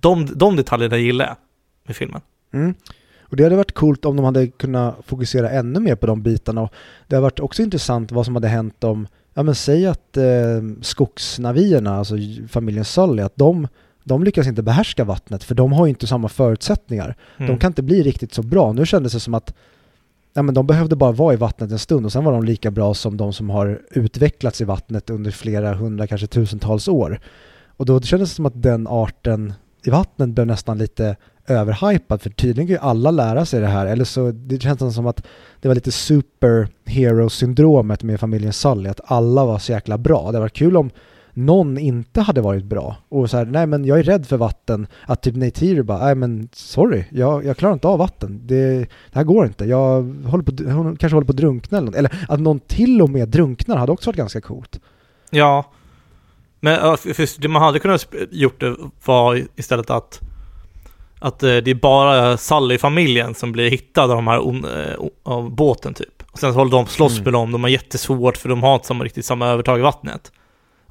De, 0.00 0.26
de 0.34 0.56
detaljerna 0.56 0.96
gillar 0.96 1.26
jag 1.26 1.36
med 1.86 1.96
filmen. 1.96 2.20
Mm. 2.52 2.74
Och 3.20 3.36
det 3.36 3.42
hade 3.42 3.56
varit 3.56 3.74
coolt 3.74 4.04
om 4.04 4.16
de 4.16 4.24
hade 4.24 4.46
kunnat 4.46 4.96
fokusera 5.06 5.50
ännu 5.50 5.80
mer 5.80 5.96
på 5.96 6.06
de 6.06 6.22
bitarna. 6.22 6.68
Det 7.06 7.16
har 7.16 7.22
varit 7.22 7.40
också 7.40 7.62
intressant 7.62 8.12
vad 8.12 8.24
som 8.24 8.34
hade 8.34 8.48
hänt 8.48 8.84
om, 8.84 9.06
ja 9.34 9.42
men 9.42 9.54
säg 9.54 9.86
att 9.86 10.16
eh, 10.16 10.24
skogsnavierna, 10.82 11.96
alltså 11.96 12.14
familjen 12.48 12.84
Sully, 12.84 13.22
att 13.22 13.36
de, 13.36 13.68
de 14.04 14.24
lyckas 14.24 14.46
inte 14.46 14.62
behärska 14.62 15.04
vattnet 15.04 15.44
för 15.44 15.54
de 15.54 15.72
har 15.72 15.86
ju 15.86 15.90
inte 15.90 16.06
samma 16.06 16.28
förutsättningar. 16.28 17.16
Mm. 17.36 17.50
De 17.50 17.58
kan 17.58 17.70
inte 17.70 17.82
bli 17.82 18.02
riktigt 18.02 18.34
så 18.34 18.42
bra. 18.42 18.72
Nu 18.72 18.86
kändes 18.86 19.12
det 19.12 19.20
som 19.20 19.34
att 19.34 19.54
ja, 20.34 20.42
men 20.42 20.54
de 20.54 20.66
behövde 20.66 20.96
bara 20.96 21.12
vara 21.12 21.34
i 21.34 21.36
vattnet 21.36 21.70
en 21.70 21.78
stund 21.78 22.06
och 22.06 22.12
sen 22.12 22.24
var 22.24 22.32
de 22.32 22.44
lika 22.44 22.70
bra 22.70 22.94
som 22.94 23.16
de 23.16 23.32
som 23.32 23.50
har 23.50 23.80
utvecklats 23.90 24.60
i 24.60 24.64
vattnet 24.64 25.10
under 25.10 25.30
flera 25.30 25.74
hundra, 25.74 26.06
kanske 26.06 26.26
tusentals 26.26 26.88
år. 26.88 27.20
Och 27.76 27.86
då 27.86 28.00
kändes 28.00 28.30
det 28.30 28.36
som 28.36 28.46
att 28.46 28.62
den 28.62 28.86
arten 28.86 29.52
i 29.84 29.90
vattnet 29.90 30.28
blev 30.28 30.46
nästan 30.46 30.78
lite 30.78 31.16
överhypad 31.46 32.22
för 32.22 32.30
tydligen 32.30 32.66
kan 32.66 32.74
ju 32.74 32.80
alla 32.80 33.10
lära 33.10 33.46
sig 33.46 33.60
det 33.60 33.66
här 33.66 33.86
eller 33.86 34.04
så 34.04 34.30
det 34.30 34.62
känns 34.62 34.94
som 34.94 35.06
att 35.06 35.26
det 35.60 35.68
var 35.68 35.74
lite 35.74 35.92
superhero-syndromet 35.92 38.02
med 38.02 38.20
familjen 38.20 38.52
Sully 38.52 38.88
att 38.88 39.00
alla 39.04 39.44
var 39.44 39.58
så 39.58 39.72
jäkla 39.72 39.98
bra. 39.98 40.32
Det 40.32 40.40
var 40.40 40.48
kul 40.48 40.76
om 40.76 40.90
någon 41.34 41.78
inte 41.78 42.20
hade 42.20 42.40
varit 42.40 42.64
bra 42.64 42.96
och 43.08 43.30
så 43.30 43.36
här, 43.36 43.44
nej 43.44 43.66
men 43.66 43.84
jag 43.84 43.98
är 43.98 44.02
rädd 44.02 44.26
för 44.26 44.36
vatten. 44.36 44.86
Att 45.06 45.22
typ 45.22 45.36
Neytiri 45.36 45.82
bara, 45.82 46.04
nej 46.04 46.14
men 46.14 46.48
sorry, 46.52 47.04
jag, 47.10 47.44
jag 47.44 47.56
klarar 47.56 47.72
inte 47.72 47.88
av 47.88 47.98
vatten. 47.98 48.40
Det, 48.46 48.78
det 48.78 48.88
här 49.12 49.24
går 49.24 49.46
inte. 49.46 49.64
Jag 49.64 50.02
håller 50.02 50.44
på, 50.44 50.70
hon 50.72 50.96
kanske 50.96 51.16
håller 51.16 51.26
på 51.26 51.32
att 51.32 51.36
drunkna 51.36 51.78
eller 51.78 51.86
något. 51.86 51.94
Eller 51.96 52.24
att 52.28 52.40
någon 52.40 52.60
till 52.60 53.02
och 53.02 53.10
med 53.10 53.28
drunknar 53.28 53.76
hade 53.76 53.92
också 53.92 54.10
varit 54.10 54.16
ganska 54.16 54.40
coolt. 54.40 54.80
Ja. 55.30 55.64
Men 56.60 56.96
det 57.38 57.48
man 57.48 57.62
hade 57.62 57.78
kunnat 57.78 58.06
gjort 58.30 58.60
det 58.60 58.76
var 59.04 59.42
istället 59.56 59.90
att 59.90 60.20
att 61.18 61.42
eh, 61.42 61.56
det 61.56 61.70
är 61.70 61.74
bara 61.74 62.36
Sally-familjen 62.36 63.34
som 63.34 63.52
blir 63.52 63.70
hittad 63.70 64.02
av 64.02 64.08
de 64.08 64.26
här 64.26 64.38
eh, 64.38 65.08
av 65.22 65.50
båten 65.54 65.94
typ. 65.94 66.22
Och 66.32 66.38
sen 66.38 66.52
så 66.52 66.58
håller 66.58 66.70
de 66.70 66.86
slåss 66.86 67.12
Mm. 67.12 67.24
med 67.24 67.32
dem, 67.32 67.52
de 67.52 67.62
har 67.62 67.70
jättesvårt 67.70 68.36
för 68.36 68.48
de 68.48 68.62
har 68.62 68.74
inte 68.74 68.86
samma, 68.86 69.04
riktigt 69.04 69.24
samma 69.24 69.46
övertag 69.46 69.78
i 69.78 69.82
vattnet. 69.82 70.32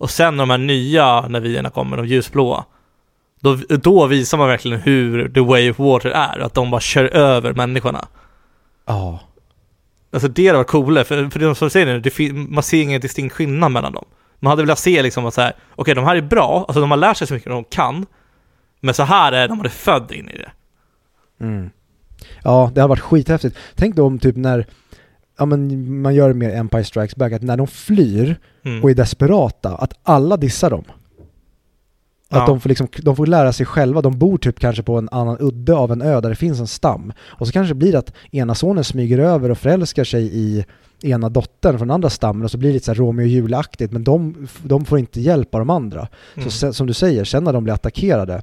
Och 0.02 0.10
sen 0.10 0.38
när 0.38 0.42
de 0.42 0.50
här 0.50 0.58
nya 0.58 1.28
navierna 1.28 1.70
kommer, 1.70 1.98
de 1.98 2.06
ljusblåa, 2.06 2.66
då, 3.40 3.56
då 3.70 4.08
visar 4.08 4.38
man 4.38 4.48
verkligen 4.48 4.80
hur 4.80 5.30
the 5.30 5.40
way 5.40 5.72
of 5.72 5.80
water 5.80 6.10
är, 6.10 6.40
att 6.40 6.54
de 6.54 6.72
bara 6.72 6.82
kör 6.82 7.16
över 7.16 7.54
människorna. 7.54 8.08
Ja. 8.86 9.20
Alltså 10.14 10.28
det 10.28 10.48
hade 10.48 10.58
varit 10.58 10.68
coolare, 10.68 11.04
för, 11.04 11.30
för 11.30 11.54
som 11.54 11.66
du 11.66 11.70
säger 11.70 11.86
nu, 11.86 12.00
det, 12.00 12.34
man 12.34 12.64
ser 12.64 12.82
ingen 12.82 13.02
distinkt 13.02 13.36
skillnad 13.36 13.72
mellan 13.72 13.94
dem. 13.94 14.06
Man 14.40 14.50
hade 14.50 14.62
velat 14.62 14.80
se 14.80 15.02
liksom 15.04 15.26
att 15.26 15.34
så 15.34 15.42
här, 15.42 15.54
okej 15.76 15.96
de 15.96 16.06
här 16.06 16.16
är 16.16 16.22
bra, 16.22 16.66
alltså 16.68 16.82
de 16.82 16.92
har 16.92 16.98
lärt 16.98 17.18
sig 17.18 17.28
så 17.28 17.34
mycket 17.34 17.50
de 17.50 17.64
kan, 17.64 18.06
men 18.80 18.94
så 18.94 19.04
här 19.04 19.32
är 19.32 19.48
de, 19.48 19.58
de 19.58 19.66
är 19.66 19.70
född 19.70 20.12
in 20.12 20.30
i 20.30 20.38
det. 20.38 20.52
Mm. 21.46 21.70
Ja, 22.44 22.72
det 22.74 22.82
har 22.82 22.88
varit 22.88 23.00
skithäftigt. 23.00 23.58
Tänk 23.76 23.96
då 23.96 24.06
om 24.06 24.20
typ 24.20 24.36
när 24.36 24.66
ja, 25.42 25.46
men 25.46 26.02
man 26.02 26.16
gör 26.16 26.28
det 26.28 26.34
mer 26.34 26.50
Empire 26.56 26.84
Strikes 26.84 27.16
Back, 27.16 27.34
att 27.34 27.42
när 27.42 27.58
de 27.58 27.68
flyr 27.68 28.40
Mm. 28.66 28.84
och 28.84 28.90
är 28.90 28.96
desperata, 28.96 29.76
att 29.76 29.94
alla 30.04 30.38
dissar 30.38 30.70
dem. 30.70 30.84
Att 32.30 32.38
Ja. 32.40 32.46
de, 32.46 32.60
får 32.60 32.70
liksom, 32.70 32.88
de 33.02 33.16
får 33.16 33.26
lära 33.26 33.54
sig 33.54 33.66
själva, 33.66 34.02
de 34.02 34.18
bor 34.20 34.38
typ 34.38 34.60
kanske 34.60 34.84
på 34.84 34.98
en 34.98 35.10
annan 35.12 35.38
udde 35.40 35.76
av 35.76 35.92
en 35.92 36.02
ö 36.02 36.22
där 36.22 36.30
det 36.30 36.36
finns 36.36 36.60
en 36.60 36.68
stam. 36.68 37.14
Och 37.22 37.48
så 37.48 37.54
kanske 37.54 37.72
det 37.74 37.78
blir 37.78 37.96
att 37.96 38.14
ena 38.32 38.56
sonen 38.56 38.84
smyger 38.84 39.18
över 39.20 39.52
och 39.52 39.58
förälskar 39.58 40.04
sig 40.04 40.24
i 40.38 40.66
ena 41.04 41.30
dottern 41.30 41.78
från 41.78 41.92
andra 41.92 42.10
stammen 42.10 42.44
och 42.44 42.52
så 42.52 42.58
blir 42.58 42.70
det 42.70 42.74
lite 42.74 42.86
så 42.86 42.92
här 42.92 42.98
Romeo 43.00 43.24
och 43.24 43.28
Julia-aktigt 43.30 43.92
men 43.92 44.04
de, 44.04 44.48
de 44.64 44.86
får 44.86 45.00
inte 45.00 45.22
hjälp 45.22 45.56
av 45.56 45.62
de 45.62 45.70
andra. 45.70 46.08
Mm. 46.36 46.50
Så 46.50 46.74
som 46.74 46.88
du 46.88 46.94
säger, 46.94 47.24
sen 47.24 47.44
när 47.44 47.54
de 47.54 47.64
blir 47.64 47.74
attackerade, 47.74 48.42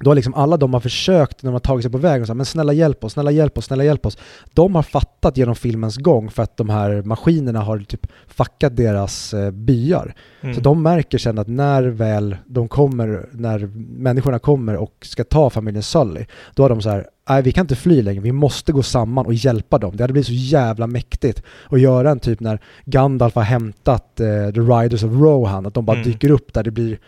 då 0.00 0.10
har 0.10 0.14
liksom 0.14 0.34
alla 0.34 0.56
de 0.56 0.74
har 0.74 0.80
försökt 0.80 1.42
när 1.42 1.50
de 1.50 1.52
har 1.52 1.60
tagit 1.60 1.82
sig 1.82 1.92
på 1.92 1.98
vägen 1.98 2.20
och 2.20 2.26
sagt 2.26 2.36
men 2.36 2.46
snälla 2.46 2.72
hjälp 2.72 3.04
oss, 3.04 3.12
snälla 3.12 3.30
hjälp 3.30 3.58
oss, 3.58 3.64
snälla 3.64 3.84
hjälp 3.84 4.06
oss. 4.06 4.18
De 4.52 4.74
har 4.74 4.82
fattat 4.82 5.36
genom 5.36 5.54
filmens 5.54 5.96
gång 5.96 6.30
för 6.30 6.42
att 6.42 6.56
de 6.56 6.68
här 6.68 7.02
maskinerna 7.02 7.60
har 7.60 7.78
typ 7.78 8.06
fuckat 8.26 8.76
deras 8.76 9.34
eh, 9.34 9.50
byar. 9.50 10.14
Mm. 10.40 10.54
Så 10.54 10.60
de 10.60 10.82
märker 10.82 11.18
sen 11.18 11.38
att 11.38 11.48
när 11.48 11.82
väl 11.82 12.36
de 12.46 12.68
kommer, 12.68 13.28
när 13.32 13.70
människorna 13.98 14.38
kommer 14.38 14.76
och 14.76 14.94
ska 15.02 15.24
ta 15.24 15.50
familjen 15.50 15.82
Sully, 15.82 16.26
då 16.54 16.62
har 16.64 16.68
de 16.68 16.82
så 16.82 16.90
här, 16.90 17.06
nej 17.28 17.42
vi 17.42 17.52
kan 17.52 17.64
inte 17.64 17.76
fly 17.76 18.02
längre, 18.02 18.20
vi 18.20 18.32
måste 18.32 18.72
gå 18.72 18.82
samman 18.82 19.26
och 19.26 19.34
hjälpa 19.34 19.78
dem. 19.78 19.96
Det 19.96 20.02
hade 20.02 20.12
blivit 20.12 20.26
så 20.26 20.32
jävla 20.32 20.86
mäktigt 20.86 21.42
att 21.68 21.80
göra 21.80 22.10
en 22.10 22.18
typ 22.18 22.40
när 22.40 22.60
Gandalf 22.84 23.34
har 23.34 23.42
hämtat 23.42 24.20
eh, 24.20 24.26
The 24.26 24.60
Riders 24.60 25.04
of 25.04 25.12
Rohan, 25.12 25.66
att 25.66 25.74
de 25.74 25.84
bara 25.84 25.96
Mm. 25.96 26.12
dyker 26.12 26.30
upp 26.30 26.52
där 26.54 26.62
det 26.62 26.70
blir 26.70 26.98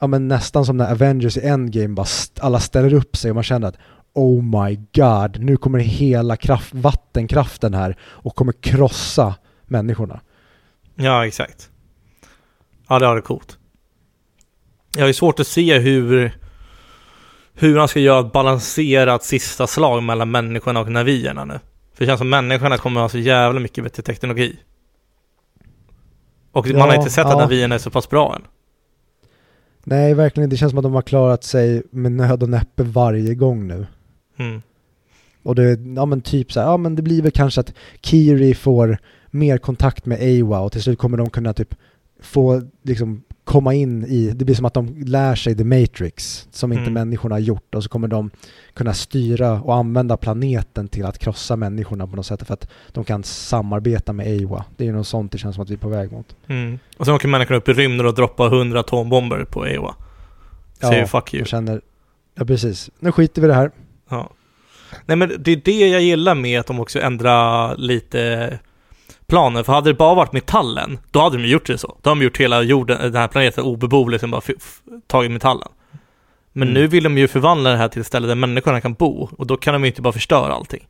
ja, 0.00 0.06
men 0.06 0.28
nästan 0.28 0.64
som 0.66 0.76
när 0.76 0.90
Avengers 0.92 1.36
i 1.36 1.40
Endgame 1.46 1.94
bara 1.94 2.02
st- 2.02 2.40
alla 2.42 2.60
ställer 2.60 2.94
upp 2.94 3.16
sig 3.16 3.30
och 3.30 3.34
man 3.34 3.44
känner 3.44 3.68
att 3.68 3.76
Oh 4.12 4.42
my 4.42 4.76
god, 4.94 5.40
nu 5.40 5.56
kommer 5.56 5.78
hela 5.78 6.36
kraft, 6.36 6.74
vattenkraften 6.74 7.74
här 7.74 7.96
och 8.02 8.34
kommer 8.36 8.52
krossa 8.52 9.34
människorna. 9.64 10.20
Ja, 10.94 11.26
exakt. 11.26 11.70
Ja, 12.88 12.98
det 12.98 13.06
har 13.06 13.16
det 13.16 13.22
coolt. 13.22 13.58
Jag 14.94 15.02
har 15.02 15.06
ju 15.06 15.12
svårt 15.14 15.40
att 15.40 15.46
se 15.46 15.78
hur, 15.78 16.38
hur 17.54 17.78
han 17.78 17.88
ska 17.88 18.00
göra 18.00 18.26
ett 18.26 18.32
balanserat 18.32 19.24
sista 19.24 19.66
slag 19.66 20.02
mellan 20.02 20.30
människorna 20.30 20.80
och 20.80 20.90
navierna 20.92 21.44
nu. 21.44 21.60
För 21.94 22.04
det 22.04 22.06
känns 22.06 22.18
som 22.18 22.28
människorna 22.28 22.78
kommer 22.78 23.00
ha 23.00 23.08
så 23.08 23.18
jävla 23.18 23.60
mycket 23.60 23.84
bättre 23.84 24.02
teknologi. 24.02 24.58
Och 26.52 26.66
man 26.68 26.80
har 26.80 26.88
Ja, 26.88 26.94
inte 26.94 27.10
sett 27.10 27.26
att 27.26 27.32
ja. 27.32 27.38
navierna 27.38 27.74
är 27.74 27.78
så 27.78 27.90
pass 27.90 28.08
bra 28.10 28.34
än. 28.34 28.42
Nej, 29.84 30.14
verkligen. 30.14 30.50
Det 30.50 30.56
känns 30.56 30.70
som 30.70 30.78
att 30.78 30.82
de 30.82 30.94
har 30.94 31.02
klarat 31.02 31.44
sig 31.44 31.82
med 31.90 32.12
nöd 32.12 32.42
och 32.42 32.48
näppe 32.48 32.82
varje 32.82 33.34
gång 33.34 33.66
nu. 33.66 33.86
Mm. 34.36 34.62
Och 35.42 35.54
det, 35.54 35.80
ja 35.96 36.06
men 36.06 36.20
typ 36.20 36.52
så 36.52 36.60
här, 36.60 36.66
ja 36.66 36.76
men 36.76 36.96
det 36.96 37.02
blir 37.02 37.22
väl 37.22 37.30
kanske 37.30 37.60
att 37.60 37.74
Kiri 38.00 38.54
får 38.54 38.98
mer 39.30 39.58
kontakt 39.58 40.06
med 40.06 40.42
Awa 40.42 40.60
och 40.60 40.72
till 40.72 40.82
slut 40.82 40.98
kommer 40.98 41.18
de 41.18 41.30
kunna 41.30 41.52
typ 41.52 41.74
få 42.20 42.62
liksom 42.82 43.22
komma 43.48 43.74
in 43.74 44.04
i, 44.04 44.30
det 44.34 44.44
blir 44.44 44.54
som 44.54 44.64
att 44.64 44.74
de 44.74 45.02
lär 45.06 45.34
sig 45.34 45.56
The 45.56 45.64
Matrix 45.64 46.46
som 46.50 46.72
inte 46.72 46.82
Mm. 46.82 46.92
människorna 46.94 47.34
har 47.34 47.40
gjort 47.40 47.74
och 47.74 47.82
så 47.82 47.88
kommer 47.88 48.08
de 48.08 48.30
kunna 48.74 48.94
styra 48.94 49.52
och 49.60 49.74
använda 49.74 50.16
planeten 50.16 50.88
till 50.88 51.04
att 51.06 51.18
krossa 51.18 51.56
människorna 51.56 52.06
på 52.06 52.16
något 52.16 52.26
sätt 52.26 52.46
för 52.46 52.54
att 52.54 52.68
de 52.92 53.04
kan 53.04 53.22
samarbeta 53.24 54.12
med 54.12 54.26
Awa. 54.44 54.64
Det 54.76 54.84
är 54.84 54.86
ju 54.86 54.92
något 54.92 55.06
sånt 55.06 55.32
det 55.32 55.38
känns 55.38 55.54
som 55.54 55.62
att 55.62 55.70
vi 55.70 55.74
är 55.74 55.78
på 55.78 55.88
väg 55.88 56.12
mot. 56.12 56.36
Mm. 56.46 56.78
Och 56.96 57.04
sen 57.06 57.14
åker 57.14 57.28
människorna 57.28 57.56
upp 57.58 57.68
i 57.68 57.72
rymden 57.72 58.06
och 58.06 58.14
droppar 58.14 58.46
100 58.46 58.80
atombomber 58.80 59.44
på 59.44 59.66
Ewa. 59.66 59.94
Säger 60.80 61.06
fuck 61.06 61.34
you. 61.34 61.44
känner, 61.44 61.80
ja 62.34 62.44
precis, 62.44 62.90
nu 62.98 63.12
skiter 63.12 63.42
vi 63.42 63.46
i 63.46 63.48
det 63.48 63.54
här. 63.54 63.70
Ja. 64.10 64.30
Nej 65.06 65.16
men 65.16 65.32
det 65.38 65.52
är 65.52 65.60
det 65.64 65.88
jag 65.88 66.02
gillar 66.02 66.34
med 66.34 66.60
att 66.60 66.66
de 66.66 66.80
också 66.80 67.00
ändrar 67.00 67.76
lite 67.76 68.58
planen. 69.28 69.64
För 69.64 69.72
hade 69.72 69.90
det 69.90 69.94
bara 69.94 70.14
varit 70.14 70.32
metallen, 70.32 70.98
då 71.10 71.20
hade 71.20 71.36
de 71.36 71.48
gjort 71.48 71.66
det 71.66 71.78
så. 71.78 71.98
Då 72.02 72.10
hade 72.10 72.20
de 72.20 72.24
gjort 72.24 72.40
hela 72.40 72.62
jorden, 72.62 72.98
den 73.02 73.14
här 73.16 73.28
planeten 73.28 73.64
obeboelig 73.64 74.20
som 74.20 74.30
bara 74.30 74.42
tagit 75.06 75.30
metallen. 75.30 75.68
Men 76.52 76.68
Mm. 76.68 76.74
nu 76.82 76.86
vill 76.86 77.02
de 77.04 77.18
ju 77.18 77.28
förvandla 77.28 77.70
det 77.70 77.76
här 77.76 77.88
till 77.88 78.00
ett 78.00 78.06
ställe 78.06 78.26
där 78.28 78.34
människorna 78.34 78.80
kan 78.80 78.94
bo. 78.94 79.28
Och 79.38 79.46
då 79.46 79.56
kan 79.56 79.72
de 79.74 79.82
ju 79.82 79.88
inte 79.88 80.02
bara 80.02 80.12
förstöra 80.12 80.52
allting. 80.54 80.88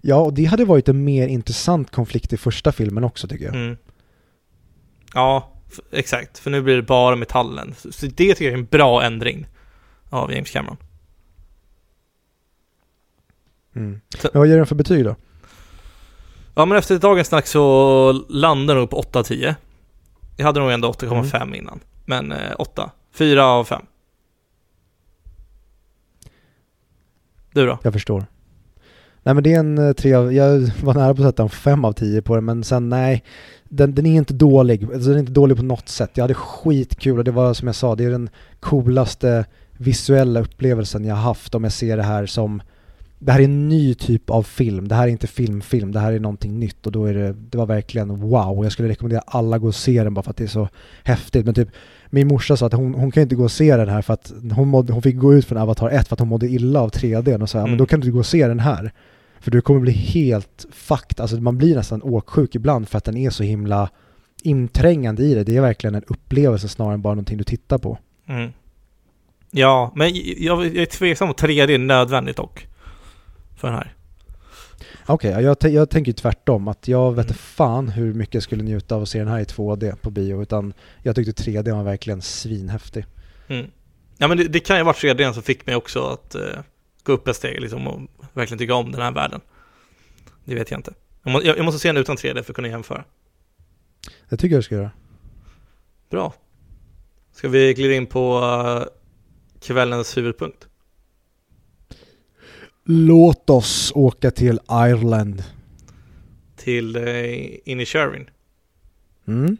Ja, 0.00 0.16
och 0.16 0.34
det 0.34 0.44
hade 0.44 0.64
varit 0.64 0.88
en 0.88 1.04
mer 1.04 1.28
intressant 1.28 1.90
konflikt 1.90 2.32
i 2.32 2.36
första 2.36 2.72
filmen 2.72 3.04
också 3.04 3.28
tycker 3.28 3.44
jag. 3.44 3.54
Mm. 3.54 3.76
Ja, 5.14 5.52
exakt. 5.92 6.38
För 6.38 6.50
nu 6.50 6.62
blir 6.62 6.76
det 6.76 6.82
bara 6.82 7.16
metallen. 7.16 7.74
Så 7.78 7.92
så 7.92 8.06
det 8.06 8.12
tycker 8.34 8.44
jag 8.44 8.54
är 8.54 8.58
en 8.58 8.64
bra 8.66 9.02
ändring 9.02 9.46
av 10.10 10.32
James 10.32 10.50
Cameron. 10.50 10.76
Mm. 13.76 14.00
Så- 14.18 14.28
Men 14.32 14.40
vad 14.40 14.48
ger 14.48 14.56
den 14.56 14.66
för 14.66 14.74
betyg 14.74 15.04
då? 15.04 15.16
Ja 16.56 16.64
men 16.64 16.78
efter 16.78 16.98
dagens 16.98 17.28
snack 17.28 17.46
så 17.46 18.12
landar 18.28 18.74
nog 18.74 18.90
på 18.90 19.02
8-10. 19.02 19.54
Jag 20.36 20.46
hade 20.46 20.60
nog 20.60 20.70
ändå 20.70 20.92
8,5 20.92 21.56
innan. 21.56 21.80
Men 22.04 22.32
eh, 22.32 22.38
8. 22.58 22.90
4 23.14 23.46
av 23.46 23.64
5. 23.64 23.82
Du 27.52 27.66
då? 27.66 27.78
Jag 27.82 27.92
förstår. 27.92 28.24
Nej 29.22 29.34
men 29.34 29.44
det 29.44 29.52
är 29.52 29.58
en 29.58 29.78
eh, 29.78 29.92
tre 29.92 30.14
av, 30.14 30.32
jag 30.32 30.70
var 30.82 30.94
nära 30.94 31.14
på 31.14 31.22
att 31.22 31.28
sätta 31.28 31.42
en 31.42 31.48
fem 31.48 31.84
av 31.84 31.92
tio 31.92 32.22
på 32.22 32.34
den 32.34 32.44
men 32.44 32.64
sen 32.64 32.88
nej, 32.88 33.24
den, 33.64 33.94
den 33.94 34.06
är 34.06 34.14
inte 34.14 34.34
dålig, 34.34 34.84
alltså 34.84 35.08
den 35.08 35.14
är 35.14 35.20
inte 35.20 35.32
dålig 35.32 35.56
på 35.56 35.62
något 35.62 35.88
sätt. 35.88 36.10
Jag 36.14 36.24
hade 36.24 36.34
skitkul 36.34 37.18
och 37.18 37.24
det 37.24 37.30
var 37.30 37.54
som 37.54 37.68
jag 37.68 37.74
sa, 37.74 37.94
det 37.94 38.04
är 38.04 38.10
den 38.10 38.30
coolaste 38.60 39.44
visuella 39.72 40.40
upplevelsen 40.40 41.04
jag 41.04 41.14
haft 41.14 41.54
om 41.54 41.64
jag 41.64 41.72
ser 41.72 41.96
det 41.96 42.02
här 42.02 42.26
som 42.26 42.62
det 43.24 43.32
här 43.32 43.40
är 43.40 43.44
en 43.44 43.68
ny 43.68 43.94
typ 43.94 44.30
av 44.30 44.42
film. 44.42 44.88
Det 44.88 44.94
här 44.94 45.04
är 45.04 45.08
inte 45.08 45.26
filmfilm, 45.26 45.92
det 45.92 46.00
här 46.00 46.12
är 46.12 46.20
någonting 46.20 46.58
nytt 46.58 46.86
och 46.86 46.92
då 46.92 47.04
är 47.04 47.14
det, 47.14 47.32
det 47.32 47.58
var 47.58 47.66
verkligen 47.66 48.20
wow. 48.20 48.64
Jag 48.64 48.72
skulle 48.72 48.88
rekommendera 48.88 49.22
alla 49.26 49.56
att 49.56 49.62
gå 49.62 49.68
och 49.68 49.74
se 49.74 50.04
den 50.04 50.14
bara 50.14 50.22
för 50.22 50.30
att 50.30 50.36
det 50.36 50.44
är 50.44 50.48
så 50.48 50.68
häftigt. 51.04 51.44
Men 51.44 51.54
typ 51.54 51.68
min 52.10 52.28
morsa 52.28 52.56
sa 52.56 52.66
att 52.66 52.72
hon, 52.72 52.94
hon 52.94 53.10
kan 53.10 53.22
inte 53.22 53.34
gå 53.34 53.44
och 53.44 53.50
se 53.50 53.76
den 53.76 53.88
här 53.88 54.02
för 54.02 54.14
att 54.14 54.32
hon, 54.52 54.68
mådde, 54.68 54.92
hon 54.92 55.02
fick 55.02 55.16
gå 55.16 55.34
ut 55.34 55.44
från 55.44 55.58
Avatar 55.58 55.88
1 55.88 56.08
för 56.08 56.14
att 56.14 56.20
hon 56.20 56.28
mådde 56.28 56.48
illa 56.48 56.80
av 56.80 56.90
3D 56.90 57.42
och 57.42 57.50
sa 57.50 57.58
mm. 57.58 57.70
men 57.70 57.78
då 57.78 57.86
kan 57.86 58.00
du 58.00 58.12
gå 58.12 58.18
och 58.18 58.26
se 58.26 58.48
den 58.48 58.60
här. 58.60 58.92
För 59.40 59.50
du 59.50 59.60
kommer 59.60 59.80
bli 59.80 59.92
helt 59.92 60.66
fucked, 60.72 61.20
alltså 61.20 61.36
man 61.36 61.58
blir 61.58 61.76
nästan 61.76 62.02
åksjuk 62.02 62.54
ibland 62.54 62.88
för 62.88 62.98
att 62.98 63.04
den 63.04 63.16
är 63.16 63.30
så 63.30 63.42
himla 63.42 63.90
inträngande 64.42 65.22
i 65.22 65.34
det. 65.34 65.44
Det 65.44 65.56
är 65.56 65.60
verkligen 65.60 65.94
en 65.94 66.04
upplevelse 66.06 66.68
snarare 66.68 66.94
än 66.94 67.02
bara 67.02 67.14
någonting 67.14 67.38
du 67.38 67.44
tittar 67.44 67.78
på. 67.78 67.98
Mm. 68.28 68.52
Ja, 69.50 69.92
men 69.94 70.10
jag, 70.36 70.66
jag 70.66 70.76
är 70.76 70.86
tveksam 70.86 71.28
om 71.28 71.34
3D 71.34 71.70
är 71.70 71.78
nödvändigt 71.78 72.36
dock. 72.36 72.68
För 73.64 73.70
den 73.70 73.78
här. 73.78 73.94
Okej, 75.06 75.30
okay, 75.30 75.44
jag, 75.44 75.72
jag 75.72 75.90
tänker 75.90 76.12
tvärtom. 76.12 76.68
Att 76.68 76.88
jag 76.88 77.12
vet 77.12 77.26
mm. 77.26 77.36
fan 77.36 77.88
hur 77.88 78.14
mycket 78.14 78.34
jag 78.34 78.42
skulle 78.42 78.62
njuta 78.62 78.94
av 78.94 79.02
att 79.02 79.08
se 79.08 79.18
den 79.18 79.28
här 79.28 79.40
i 79.40 79.44
2D 79.44 79.96
på 79.96 80.10
bio. 80.10 80.42
Utan 80.42 80.74
jag 81.02 81.16
tyckte 81.16 81.42
3D 81.42 81.72
var 81.76 81.82
verkligen 81.82 82.22
svinhäftig. 82.22 83.06
Mm. 83.48 83.70
Ja 84.18 84.28
men 84.28 84.38
det, 84.38 84.48
det, 84.48 84.60
kan 84.60 84.76
ju 84.76 84.82
vara 84.82 84.94
3D 84.94 85.32
som 85.32 85.42
fick 85.42 85.66
mig 85.66 85.76
också 85.76 86.06
att 86.06 86.34
uh, 86.34 86.42
gå 87.02 87.12
upp 87.12 87.28
ett 87.28 87.36
steg 87.36 87.60
liksom 87.60 87.86
och 87.86 88.00
verkligen 88.32 88.58
tycka 88.58 88.74
om 88.74 88.92
den 88.92 89.02
här 89.02 89.12
världen. 89.12 89.40
Det 90.44 90.54
vet 90.54 90.70
jag 90.70 90.78
inte. 90.78 90.94
Jag, 91.22 91.32
må, 91.32 91.42
jag, 91.42 91.58
jag 91.58 91.64
måste 91.64 91.80
se 91.80 91.88
den 91.88 91.96
utan 91.96 92.16
3D 92.16 92.42
för 92.42 92.52
att 92.52 92.56
kunna 92.56 92.68
jämföra. 92.68 93.04
Det 94.28 94.36
tycker 94.36 94.54
jag 94.54 94.58
du 94.58 94.62
ska 94.62 94.74
göra. 94.74 94.90
Bra. 96.10 96.34
Ska 97.32 97.48
vi 97.48 97.74
glida 97.74 97.94
in 97.94 98.06
på 98.06 98.38
uh, 98.38 98.84
kvällens 99.60 100.16
huvudpunkt? 100.16 100.68
Låt 102.84 103.50
oss 103.50 103.92
åka 103.94 104.30
till 104.30 104.60
Ireland. 104.70 105.42
Till 106.56 106.96
uh, 106.96 107.58
Inisherin. 107.64 108.30
Mm. 109.28 109.56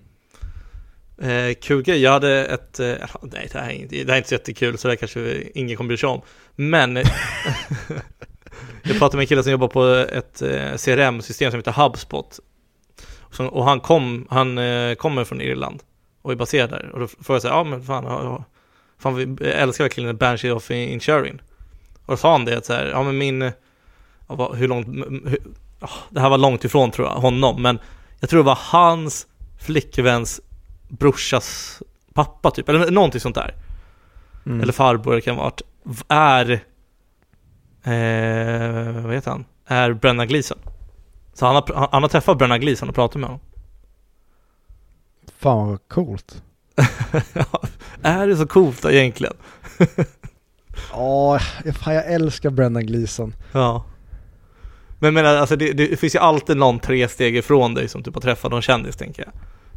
Eh, 1.18 1.54
kul 1.54 1.82
grej, 1.82 2.02
jag 2.02 2.12
hade 2.12 2.46
ett, 2.46 2.80
eh, 2.80 2.94
nej 3.22 3.48
det 3.52 3.58
här, 3.58 3.70
är 3.70 3.72
inte, 3.72 3.96
det 3.96 4.06
här 4.06 4.12
är 4.12 4.16
inte 4.16 4.28
så 4.28 4.34
jättekul 4.34 4.78
så 4.78 4.88
det 4.88 4.92
här 4.92 4.96
kanske 4.96 5.42
ingen 5.54 5.76
kommer 5.76 5.88
bry 5.88 5.96
sig 5.96 6.08
om. 6.08 6.20
Men 6.56 6.96
jag 8.82 8.98
pratade 8.98 9.16
med 9.16 9.22
en 9.22 9.26
kille 9.26 9.42
som 9.42 9.52
jobbar 9.52 9.68
på 9.68 9.84
ett 10.12 10.42
eh, 10.42 10.76
CRM-system 10.76 11.50
som 11.50 11.58
heter 11.58 11.72
HubSpot. 11.72 12.40
Så, 13.30 13.46
och 13.46 13.64
han, 13.64 13.80
kom, 13.80 14.26
han 14.30 14.58
eh, 14.58 14.94
kommer 14.94 15.24
från 15.24 15.40
Irland 15.40 15.82
och 16.22 16.32
är 16.32 16.36
baserad 16.36 16.70
där. 16.70 16.90
Och 16.92 17.00
då 17.00 17.06
frågade 17.06 17.34
jag 17.34 17.42
så 17.42 17.48
här, 17.48 17.54
ja 17.54 17.64
men 17.64 17.82
fan, 17.82 18.04
ja, 18.04 18.44
fan 18.98 19.36
vi 19.38 19.46
älskar 19.46 19.84
verkligen 19.84 20.16
Banshee 20.16 20.52
of 20.52 20.70
Inisherin. 20.70 21.40
Och 22.06 22.12
då 22.12 22.16
sa 22.16 22.32
han 22.32 22.44
det 22.44 22.58
att 22.58 22.66
så 22.66 22.72
här, 22.72 22.86
ja 22.86 23.02
men 23.02 23.18
min, 23.18 23.52
hur 24.54 24.68
långt, 24.68 24.86
hur, 25.26 25.38
det 26.10 26.20
här 26.20 26.30
var 26.30 26.38
långt 26.38 26.64
ifrån 26.64 26.90
tror 26.90 27.08
jag, 27.08 27.14
honom, 27.14 27.62
men 27.62 27.78
jag 28.20 28.30
tror 28.30 28.40
det 28.40 28.46
var 28.46 28.58
hans 28.60 29.26
flickväns 29.60 30.40
brorsas 30.88 31.82
pappa 32.14 32.50
typ, 32.50 32.68
eller 32.68 32.90
någonting 32.90 33.20
sånt 33.20 33.34
där. 33.34 33.54
Mm. 34.46 34.60
Eller 34.60 34.72
farbror 34.72 35.20
kan 35.20 35.36
vara, 35.36 35.52
är, 36.08 36.50
eh, 37.82 39.02
vad 39.02 39.14
heter 39.14 39.30
han? 39.30 39.44
Är 39.66 39.92
Brennan 39.92 40.28
Gleeson. 40.28 40.58
Så 41.34 41.46
han 41.46 41.54
har, 41.54 41.88
han 41.92 42.02
har 42.02 42.08
träffat 42.08 42.38
Brennan 42.38 42.60
Gleeson 42.60 42.88
och 42.88 42.94
pratat 42.94 43.20
med 43.20 43.28
honom. 43.28 43.40
Fan 45.38 45.68
vad 45.68 45.88
coolt. 45.88 46.42
är 48.02 48.26
det 48.26 48.36
så 48.36 48.46
coolt 48.46 48.84
egentligen? 48.84 49.34
Ja, 50.92 51.38
fan 51.72 51.94
jag 51.94 52.06
älskar 52.12 52.50
Brendan 52.50 52.86
Gleeson. 52.86 53.34
Ja. 53.52 53.84
Men 54.98 55.14
menar, 55.14 55.36
alltså 55.36 55.56
det, 55.56 55.72
det, 55.72 56.00
finns 56.00 56.14
ju 56.14 56.18
alltid 56.18 56.56
någon 56.56 56.78
tre 56.78 57.08
steg 57.08 57.36
ifrån 57.36 57.74
dig 57.74 57.88
som 57.88 58.02
typ 58.02 58.14
har 58.14 58.20
träffat 58.20 58.50
någon 58.50 58.62
kändis 58.62 58.96
tänker 58.96 59.22
jag. 59.22 59.32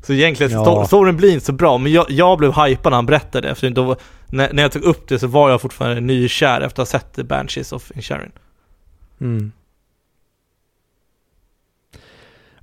Så 0.06 0.14
egentligen 0.14 0.52
ja. 0.52 0.86
storyn 0.86 1.18
blir 1.18 1.34
inte 1.34 1.46
så 1.46 1.54
bra, 1.54 1.78
men 1.78 1.92
jag, 1.92 2.06
jag 2.10 2.38
blev 2.38 2.54
hypad 2.54 2.92
när 2.92 2.96
han 2.96 3.06
berättade 3.06 3.56
för 3.56 3.70
då, 3.70 3.96
när, 4.28 4.54
när 4.54 4.64
jag 4.64 4.72
tog 4.72 4.84
upp 4.84 5.08
det 5.08 5.20
så 5.20 5.28
var 5.28 5.50
jag 5.50 5.62
fortfarande 5.62 6.02
nykär 6.02 6.62
efter 6.62 6.82
att 6.82 6.92
ha 6.92 7.00
sett 7.00 7.14
The 7.14 7.24
Banshees 7.24 7.72
of 7.72 7.92
Inisherin. 7.92 8.32
Mm. 9.22 9.52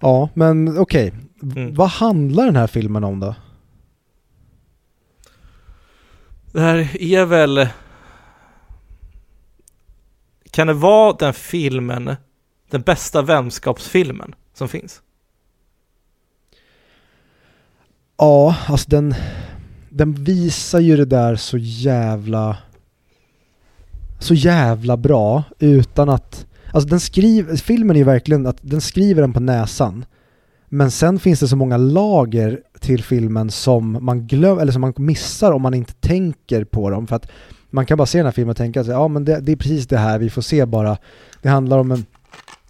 Ja, 0.00 0.28
men 0.34 0.78
okej. 0.78 1.08
Okay. 1.08 1.62
Mm. 1.62 1.74
Vad 1.74 1.88
handlar 1.88 2.44
den 2.44 2.56
här 2.56 2.66
filmen 2.66 3.04
om 3.04 3.20
då? 3.20 3.34
Det 6.52 6.60
här 6.60 7.02
är 7.02 7.24
väl 7.24 7.68
kan 10.54 10.66
det 10.66 10.72
vara 10.72 11.16
den 11.18 11.34
filmen, 11.34 12.16
den 12.70 12.80
bästa 12.80 13.22
vänskapsfilmen 13.22 14.34
som 14.54 14.68
finns? 14.68 15.02
Ja, 18.16 18.56
alltså 18.68 18.90
den, 18.90 19.14
den 19.90 20.14
visar 20.14 20.80
ju 20.80 20.96
det 20.96 21.04
där 21.04 21.36
så 21.36 21.58
jävla 21.58 22.56
så 24.18 24.34
jävla 24.34 24.96
bra 24.96 25.42
utan 25.58 26.08
att 26.08 26.46
Alltså 26.72 26.88
den 26.88 27.00
skriver, 27.00 27.56
filmen 27.56 27.96
är 27.96 28.00
ju 28.00 28.04
verkligen 28.04 28.46
att 28.46 28.58
den 28.60 28.80
skriver 28.80 29.20
den 29.22 29.32
på 29.32 29.40
näsan. 29.40 30.04
Men 30.68 30.90
sen 30.90 31.18
finns 31.18 31.40
det 31.40 31.48
så 31.48 31.56
många 31.56 31.76
lager 31.76 32.60
till 32.80 33.02
filmen 33.02 33.50
som 33.50 33.98
man 34.00 34.26
glömmer, 34.26 34.62
eller 34.62 34.72
som 34.72 34.80
man 34.80 34.94
missar 34.96 35.52
om 35.52 35.62
man 35.62 35.74
inte 35.74 35.92
tänker 35.92 36.64
på 36.64 36.90
dem. 36.90 37.06
För 37.06 37.16
att 37.16 37.30
man 37.74 37.86
kan 37.86 37.98
bara 37.98 38.06
se 38.06 38.18
den 38.18 38.26
här 38.26 38.32
filmen 38.32 38.50
och 38.50 38.56
tänka 38.56 38.80
att 38.80 38.86
ja 38.86 39.08
men 39.08 39.24
det, 39.24 39.40
det, 39.40 39.52
är 39.52 39.56
precis 39.56 39.86
det 39.86 39.98
här 39.98 40.18
vi 40.18 40.30
får 40.30 40.42
se 40.42 40.66
bara. 40.66 40.96
Det 41.42 41.48
handlar 41.48 41.78
om 41.78 41.90
en, 41.90 42.06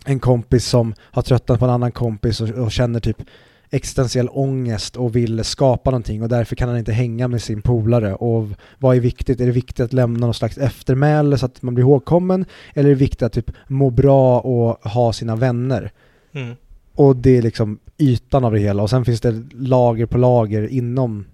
en 0.04 0.20
kompis 0.20 0.66
som 0.66 0.94
har 1.00 1.22
tröttnat 1.22 1.58
på 1.58 1.64
en 1.64 1.70
annan 1.70 1.92
kompis 1.92 2.40
och, 2.40 2.48
och 2.48 2.72
känner 2.72 3.00
typ 3.00 3.22
existentiell 3.70 4.28
ångest 4.28 4.96
och 4.96 5.16
vill 5.16 5.44
skapa 5.44 5.90
någonting 5.90 6.22
och 6.22 6.28
därför 6.28 6.56
kan 6.56 6.68
han 6.68 6.78
inte 6.78 6.92
hänga 6.92 7.28
med 7.28 7.42
sin 7.42 7.62
polare. 7.62 8.14
Och 8.14 8.48
vad 8.78 8.96
är 8.96 9.00
viktigt? 9.00 9.40
Är 9.40 9.46
det 9.46 9.52
viktigt 9.52 9.80
att 9.80 9.92
lämna 9.92 10.26
någon 10.26 10.34
slags 10.34 10.58
eftermäle 10.58 11.38
så 11.38 11.46
att 11.46 11.62
man 11.62 11.74
blir 11.74 11.84
ihågkommen? 11.84 12.44
Eller 12.74 12.88
är 12.88 12.94
det 12.94 13.00
viktigt 13.00 13.22
att 13.22 13.32
typ 13.32 13.50
må 13.68 13.90
bra 13.90 14.40
och 14.40 14.90
ha 14.90 15.12
sina 15.12 15.36
vänner? 15.36 15.92
Mm. 16.32 16.54
Och 16.94 17.16
det 17.16 17.38
är 17.38 17.42
liksom 17.42 17.78
ytan 17.98 18.44
av 18.44 18.52
det 18.52 18.58
hela 18.58 18.82
och 18.82 18.90
sen 18.90 19.04
finns 19.04 19.20
det 19.20 19.42
lager 19.52 20.06
på 20.06 20.18
lager 20.18 20.68
inom 20.68 21.24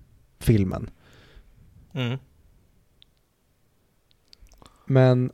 filmen. 0.41 0.91
Mm. 1.95 2.19
Men 4.91 5.31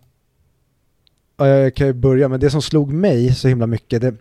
ja, 1.37 1.47
jag 1.47 1.75
kan 1.75 1.87
ju 1.87 1.93
börja 1.93 2.29
med 2.29 2.41
det 2.41 2.51
som 2.51 2.63
slog 2.63 2.93
mig 2.93 3.35
så 3.35 3.49
himla 3.49 3.67
mycket. 3.67 4.01
Det, 4.01 4.15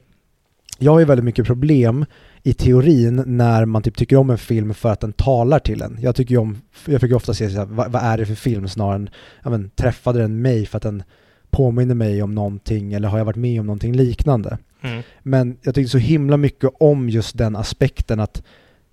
jag 0.79 0.91
har 0.91 0.99
ju 0.99 1.05
väldigt 1.05 1.25
mycket 1.25 1.45
problem 1.45 2.05
i 2.43 2.53
teorin 2.53 3.23
när 3.25 3.65
man 3.65 3.83
typ 3.83 3.97
tycker 3.97 4.15
om 4.15 4.29
en 4.29 4.37
film 4.37 4.73
för 4.73 4.89
att 4.89 4.99
den 4.99 5.13
talar 5.13 5.59
till 5.59 5.81
en. 5.81 5.97
Jag 6.01 6.15
tycker 6.15 6.31
ju 6.31 6.37
om, 6.37 6.61
jag 6.85 7.01
försöker 7.01 7.15
ofta 7.15 7.33
se 7.33 7.49
så 7.49 7.57
här, 7.57 7.65
vad, 7.65 7.91
vad, 7.91 8.03
är 8.03 8.17
det 8.17 8.25
för 8.25 8.35
film 8.35 8.67
snarare 8.67 8.95
än, 8.95 9.09
ja 9.43 9.49
men 9.49 9.69
träffade 9.69 10.19
den 10.19 10.41
mig 10.41 10.65
för 10.65 10.77
att 10.77 10.83
den 10.83 11.03
påminner 11.49 11.95
mig 11.95 12.23
om 12.23 12.35
någonting 12.35 12.93
eller 12.93 13.07
har 13.07 13.17
jag 13.17 13.25
varit 13.25 13.35
med 13.35 13.59
om 13.59 13.65
någonting 13.65 13.95
liknande. 13.95 14.57
Mm. 14.81 15.03
Men 15.23 15.57
jag 15.61 15.75
tycker 15.75 15.89
så 15.89 15.97
himla 15.97 16.37
mycket 16.37 16.69
om 16.79 17.09
just 17.09 17.37
den 17.37 17.55
aspekten 17.55 18.19
att 18.19 18.43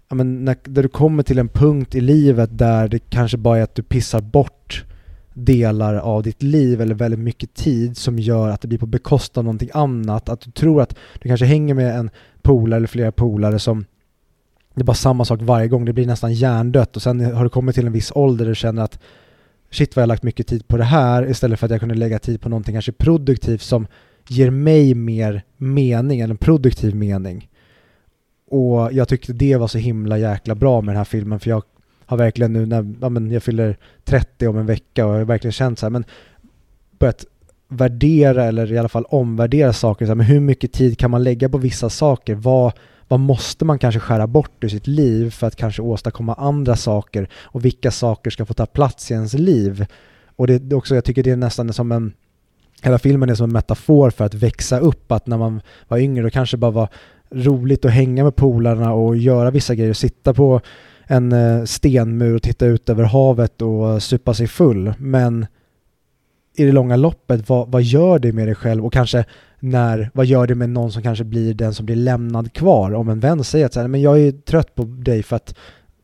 ja 0.09 0.15
men 0.15 0.45
när, 0.45 0.57
när 0.65 0.83
du 0.83 0.89
kommer 0.89 1.23
till 1.23 1.39
en 1.39 1.49
punkt 1.49 1.95
i 1.95 2.01
livet 2.01 2.59
där 2.59 2.89
det 2.89 2.99
kanske 2.99 3.37
bara 3.37 3.59
är 3.59 3.63
att 3.63 3.75
du 3.75 3.83
pissar 3.83 4.21
bort 4.21 4.85
delar 5.35 5.95
av 5.95 6.23
ditt 6.23 6.43
liv 6.43 6.81
eller 6.81 6.95
väldigt 6.95 7.21
mycket 7.21 7.55
tid 7.55 7.97
som 7.97 8.19
gör 8.19 8.49
att 8.49 8.61
det 8.61 8.69
blir 8.69 8.79
på 8.79 8.87
bekostnad 8.87 9.41
av 9.41 9.45
någonting 9.45 9.71
annat. 9.75 10.29
Att 10.29 10.41
du 10.41 10.51
tror 10.51 10.83
att 10.83 10.97
du 11.23 11.29
kanske 11.29 11.47
hänger 11.47 11.75
med 11.75 11.97
en 11.97 12.11
polare 12.43 12.77
eller 12.77 12.87
flera 12.87 13.13
polare 13.13 13.59
som 13.59 13.85
det 14.75 14.81
är 14.81 14.85
bara 14.85 14.95
samma 14.95 15.25
sak 15.25 15.41
varje 15.43 15.69
gång, 15.69 15.85
det 15.85 15.93
blir 15.93 16.07
nästan 16.07 16.33
hjärndött 16.35 16.97
och 16.97 17.03
sen 17.03 17.35
har 17.35 17.45
du 17.45 17.51
kommit 17.51 17.75
till 17.75 17.87
en 17.87 17.93
viss 17.93 18.13
ålder 18.15 18.45
och 18.45 18.49
du 18.49 18.55
känner 18.55 18.83
att 18.83 18.99
shit 19.71 19.97
vad 19.97 20.03
jag 20.03 20.07
har 20.07 20.09
lagt 20.09 20.23
mycket 20.23 20.47
tid 20.47 20.69
på 20.69 20.77
det 20.77 20.85
här 20.85 21.31
istället 21.31 21.61
för 21.61 21.67
att 21.67 21.71
jag 21.71 21.81
kunde 21.81 21.95
lägga 21.95 22.19
tid 22.19 22.41
på 22.41 22.49
någonting 22.49 22.75
kanske 22.75 22.93
produktivt 22.93 23.63
som 23.63 23.87
ger 24.29 24.51
mig 24.51 24.95
mer 24.95 25.43
mening, 25.57 26.21
eller 26.21 26.35
en 26.35 26.39
produktiv 26.39 26.95
mening. 26.95 27.49
Och 28.51 28.93
jag 28.93 29.09
tyckte 29.09 29.33
det 29.33 29.57
var 29.57 29.69
så 29.69 29.79
himla 29.79 30.19
jäkla 30.19 30.55
bra 30.55 30.81
med 30.81 30.95
den 30.95 30.99
här 30.99 31.05
filmen 31.05 31.41
för 31.41 31.51
jag 31.51 31.63
har 32.07 32.17
verkligen 32.17 32.53
nu 32.53 32.67
när 32.67 32.95
ja, 33.01 33.09
men 33.09 33.31
jag 33.31 33.43
fyller 33.43 33.77
30 34.05 34.47
om 34.47 34.59
en 34.59 34.67
vecka 34.67 35.07
och 35.07 35.13
jag 35.13 35.19
har 35.19 35.25
verkligen 35.25 35.53
känt 35.53 35.79
så 35.79 35.87
här, 35.87 35.91
men 35.91 36.05
börjat 36.99 37.25
värdera 37.69 38.45
eller 38.45 38.73
i 38.73 38.79
alla 38.79 38.89
fall 38.89 39.05
omvärdera 39.05 39.73
saker. 39.73 40.07
Så 40.07 40.11
här, 40.11 40.15
men 40.15 40.27
hur 40.27 40.41
mycket 40.41 40.73
tid 40.73 40.99
kan 40.99 41.11
man 41.11 41.25
lägga 41.25 41.49
på 41.49 41.59
vissa 41.59 41.91
saker? 41.91 42.35
Vad, 42.35 42.73
vad 43.09 43.21
måste 43.21 43.65
man 43.65 43.79
kanske 43.79 44.01
skära 44.01 44.27
bort 44.27 44.65
ur 44.65 44.69
sitt 44.69 44.87
liv 44.87 45.31
för 45.31 45.47
att 45.47 45.57
kanske 45.57 45.83
åstadkomma 45.83 46.35
andra 46.35 46.77
saker? 46.77 47.29
Och 47.35 47.65
vilka 47.65 47.91
saker 47.91 48.31
ska 48.31 48.47
få 48.47 48.55
ta 48.55 48.67
plats 48.67 49.11
i 49.11 49.15
ens 49.15 49.35
liv? 49.35 49.87
Och 50.37 50.47
det 50.47 50.55
är 50.55 50.75
också, 50.75 50.95
jag 50.95 51.05
tycker 51.05 51.23
det 51.23 51.31
är 51.31 51.37
nästan 51.37 51.73
som 51.73 51.93
en 51.93 52.13
hela 52.83 52.99
filmen 52.99 53.31
är 53.31 53.35
som 53.35 53.45
en 53.45 53.53
metafor 53.53 54.11
för 54.11 54.25
att 54.25 54.35
växa 54.35 54.79
upp, 54.79 55.13
att 55.13 55.27
när 55.27 55.39
man 55.39 55.61
var 55.89 55.99
yngre 55.99 56.23
då 56.23 56.31
kanske 56.31 56.57
bara 56.57 56.71
var 56.71 56.89
roligt 57.31 57.85
att 57.85 57.91
hänga 57.91 58.25
med 58.25 58.37
polarna 58.37 58.93
och 58.93 59.17
göra 59.17 59.51
vissa 59.51 59.75
grejer, 59.75 59.93
sitta 59.93 60.35
på 60.35 60.61
en 61.13 61.33
eh, 61.33 61.65
stenmur 61.65 62.35
och 62.35 62.43
titta 62.43 62.67
ut 62.67 62.89
över 62.89 63.05
havet 63.05 63.63
och 63.63 63.91
eh, 63.91 63.99
supa 63.99 64.35
sig 64.35 64.47
full. 64.47 64.95
Men 64.99 65.47
i 66.57 66.65
det 66.65 66.73
långa 66.73 66.97
loppet, 66.97 67.49
vad, 67.49 67.69
vad 67.69 67.83
gör 67.83 68.19
det 68.19 68.33
med 68.33 68.49
dig 68.49 68.55
själv 68.55 68.87
och 68.87 68.93
kanske 68.93 69.25
när, 69.61 70.11
vad 70.15 70.27
gör 70.27 70.47
det 70.47 70.55
med 70.55 70.71
någon 70.71 70.93
som 70.93 71.03
kanske 71.03 71.25
blir 71.25 71.55
den 71.55 71.75
som 71.75 71.87
blir 71.87 71.97
lämnad 71.97 72.53
kvar? 72.53 72.95
Om 72.95 73.09
en 73.09 73.21
vän 73.21 73.45
säger 73.45 73.67
att 73.67 73.73
så 73.73 73.81
här, 73.81 73.89
men 73.89 74.01
jag 74.01 74.21
är 74.21 74.33
trött 74.33 74.75
på 74.75 74.85
dig 74.85 75.23
för 75.23 75.37
att 75.37 75.55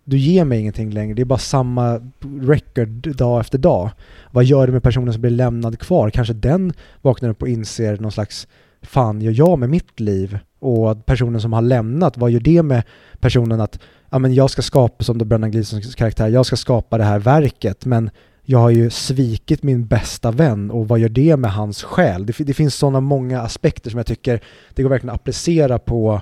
du 0.05 0.19
ger 0.19 0.45
mig 0.45 0.61
ingenting 0.61 0.91
längre, 0.91 1.15
det 1.15 1.23
är 1.23 1.27
bara 1.27 1.39
samma 1.39 2.01
record 2.41 3.17
dag 3.17 3.41
efter 3.41 3.59
dag. 3.59 3.91
Vad 4.31 4.45
gör 4.45 4.67
det 4.67 4.73
med 4.73 4.83
personen 4.83 5.13
som 5.13 5.23
blir 5.23 5.31
lämnad 5.31 5.79
kvar? 5.79 6.11
Kanske 6.11 6.35
den 6.35 6.73
vaknar 7.03 7.29
upp 7.29 7.43
och 7.43 7.49
inser 7.49 7.97
någon 7.99 8.13
slags 8.13 8.49
fan 8.83 9.21
gör 9.21 9.33
jag 9.37 9.59
med 9.59 9.71
mitt 9.71 10.01
liv? 10.01 10.39
Och 10.59 11.07
personen 11.07 11.41
som 11.41 11.53
har 11.53 11.63
lämnat, 11.63 12.17
vad 12.17 12.31
gör 12.31 12.41
det 12.41 12.63
med 12.63 12.83
personen 13.21 13.61
att 13.61 13.79
ja, 14.11 14.19
men 14.19 14.35
jag 14.35 14.51
ska 14.51 14.63
skapa, 14.63 15.05
som 15.05 15.19
då 15.19 15.25
Brennan 15.25 15.51
Gleesons 15.51 15.95
karaktär, 15.95 16.29
jag 16.29 16.47
ska 16.47 16.57
skapa 16.57 16.99
det 16.99 17.05
här 17.05 17.19
verket 17.19 17.85
men 17.85 18.11
jag 18.51 18.59
har 18.59 18.71
ju 18.71 18.91
svikit 18.91 19.63
min 19.63 19.87
bästa 19.87 20.31
vän 20.31 20.71
och 20.71 20.89
vad 20.89 20.99
gör 20.99 21.09
det 21.09 21.37
med 21.37 21.53
hans 21.53 21.83
själ? 21.83 22.27
Det, 22.27 22.39
det 22.39 22.55
finns 22.55 22.75
sådana 22.75 23.01
många 23.01 23.41
aspekter 23.41 23.91
som 23.91 23.99
jag 23.99 24.07
tycker 24.07 24.41
det 24.75 24.83
går 24.83 24.91
verkligen 24.91 25.15
att 25.15 25.21
applicera 25.21 25.79
på 25.79 26.21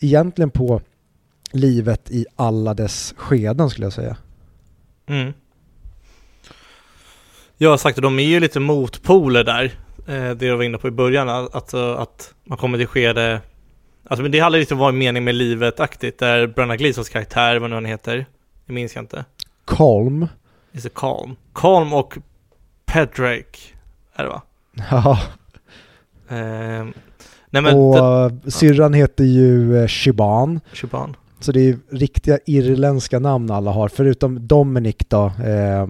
egentligen 0.00 0.50
på 0.50 0.80
livet 1.52 2.10
i 2.10 2.26
alla 2.36 2.74
dess 2.74 3.14
skeden 3.16 3.70
skulle 3.70 3.86
jag 3.86 3.92
säga. 3.92 4.16
Mm. 5.06 5.32
Jag 7.56 7.70
har 7.70 7.76
sagt 7.76 7.98
att 7.98 8.02
de 8.02 8.18
är 8.18 8.24
ju 8.24 8.40
lite 8.40 8.60
motpoler 8.60 9.44
där. 9.44 9.64
Eh, 10.08 10.30
det 10.30 10.46
jag 10.46 10.56
var 10.56 10.64
inne 10.64 10.78
på 10.78 10.88
i 10.88 10.90
början, 10.90 11.28
att, 11.28 11.74
att 11.74 12.34
man 12.44 12.58
kommer 12.58 12.78
till 12.78 12.86
skede 12.86 13.40
Alltså 14.08 14.22
men 14.22 14.32
det 14.32 14.38
handlar 14.38 14.58
lite 14.58 14.74
om 14.74 14.80
vad 14.80 14.94
mening 14.94 15.24
med 15.24 15.34
livet-aktigt, 15.34 16.18
där 16.18 16.46
Brenna 16.46 16.76
Gleesons 16.76 17.08
karaktär, 17.08 17.56
vad 17.56 17.70
nu 17.70 17.76
han 17.76 17.84
heter, 17.84 18.26
jag 18.66 18.74
minns 18.74 18.94
jag 18.94 19.02
inte. 19.02 19.24
Calm. 19.64 20.28
Is 20.72 20.86
it 20.86 20.94
Calm? 20.94 21.36
Calm 21.54 21.92
och 21.92 22.18
Pedrake, 22.86 23.58
är 24.14 24.24
det 24.24 24.30
va? 24.30 24.42
Ja. 24.90 25.18
Eh, 26.28 26.86
nej 27.50 27.62
men 27.62 27.74
och 27.74 28.32
det, 28.32 28.50
syrran 28.50 28.94
heter 28.94 29.24
ju 29.24 29.78
eh, 29.82 29.88
Shiban. 29.88 30.60
Shiban. 30.72 31.16
Så 31.40 31.52
det 31.52 31.60
är 31.60 31.78
riktiga 31.90 32.38
irländska 32.46 33.18
namn 33.18 33.50
alla 33.50 33.70
har, 33.70 33.88
förutom 33.88 34.46
Dominic 34.46 34.96
då, 35.08 35.26
eh, 35.26 35.86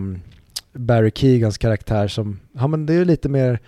Barry 0.73 1.11
Keegans 1.15 1.59
karaktär 1.59 2.09
som, 2.09 2.41
ja 2.53 2.67
men 2.67 2.87
det 2.87 2.95
är 2.95 3.05
lite 3.05 3.29
mer 3.29 3.59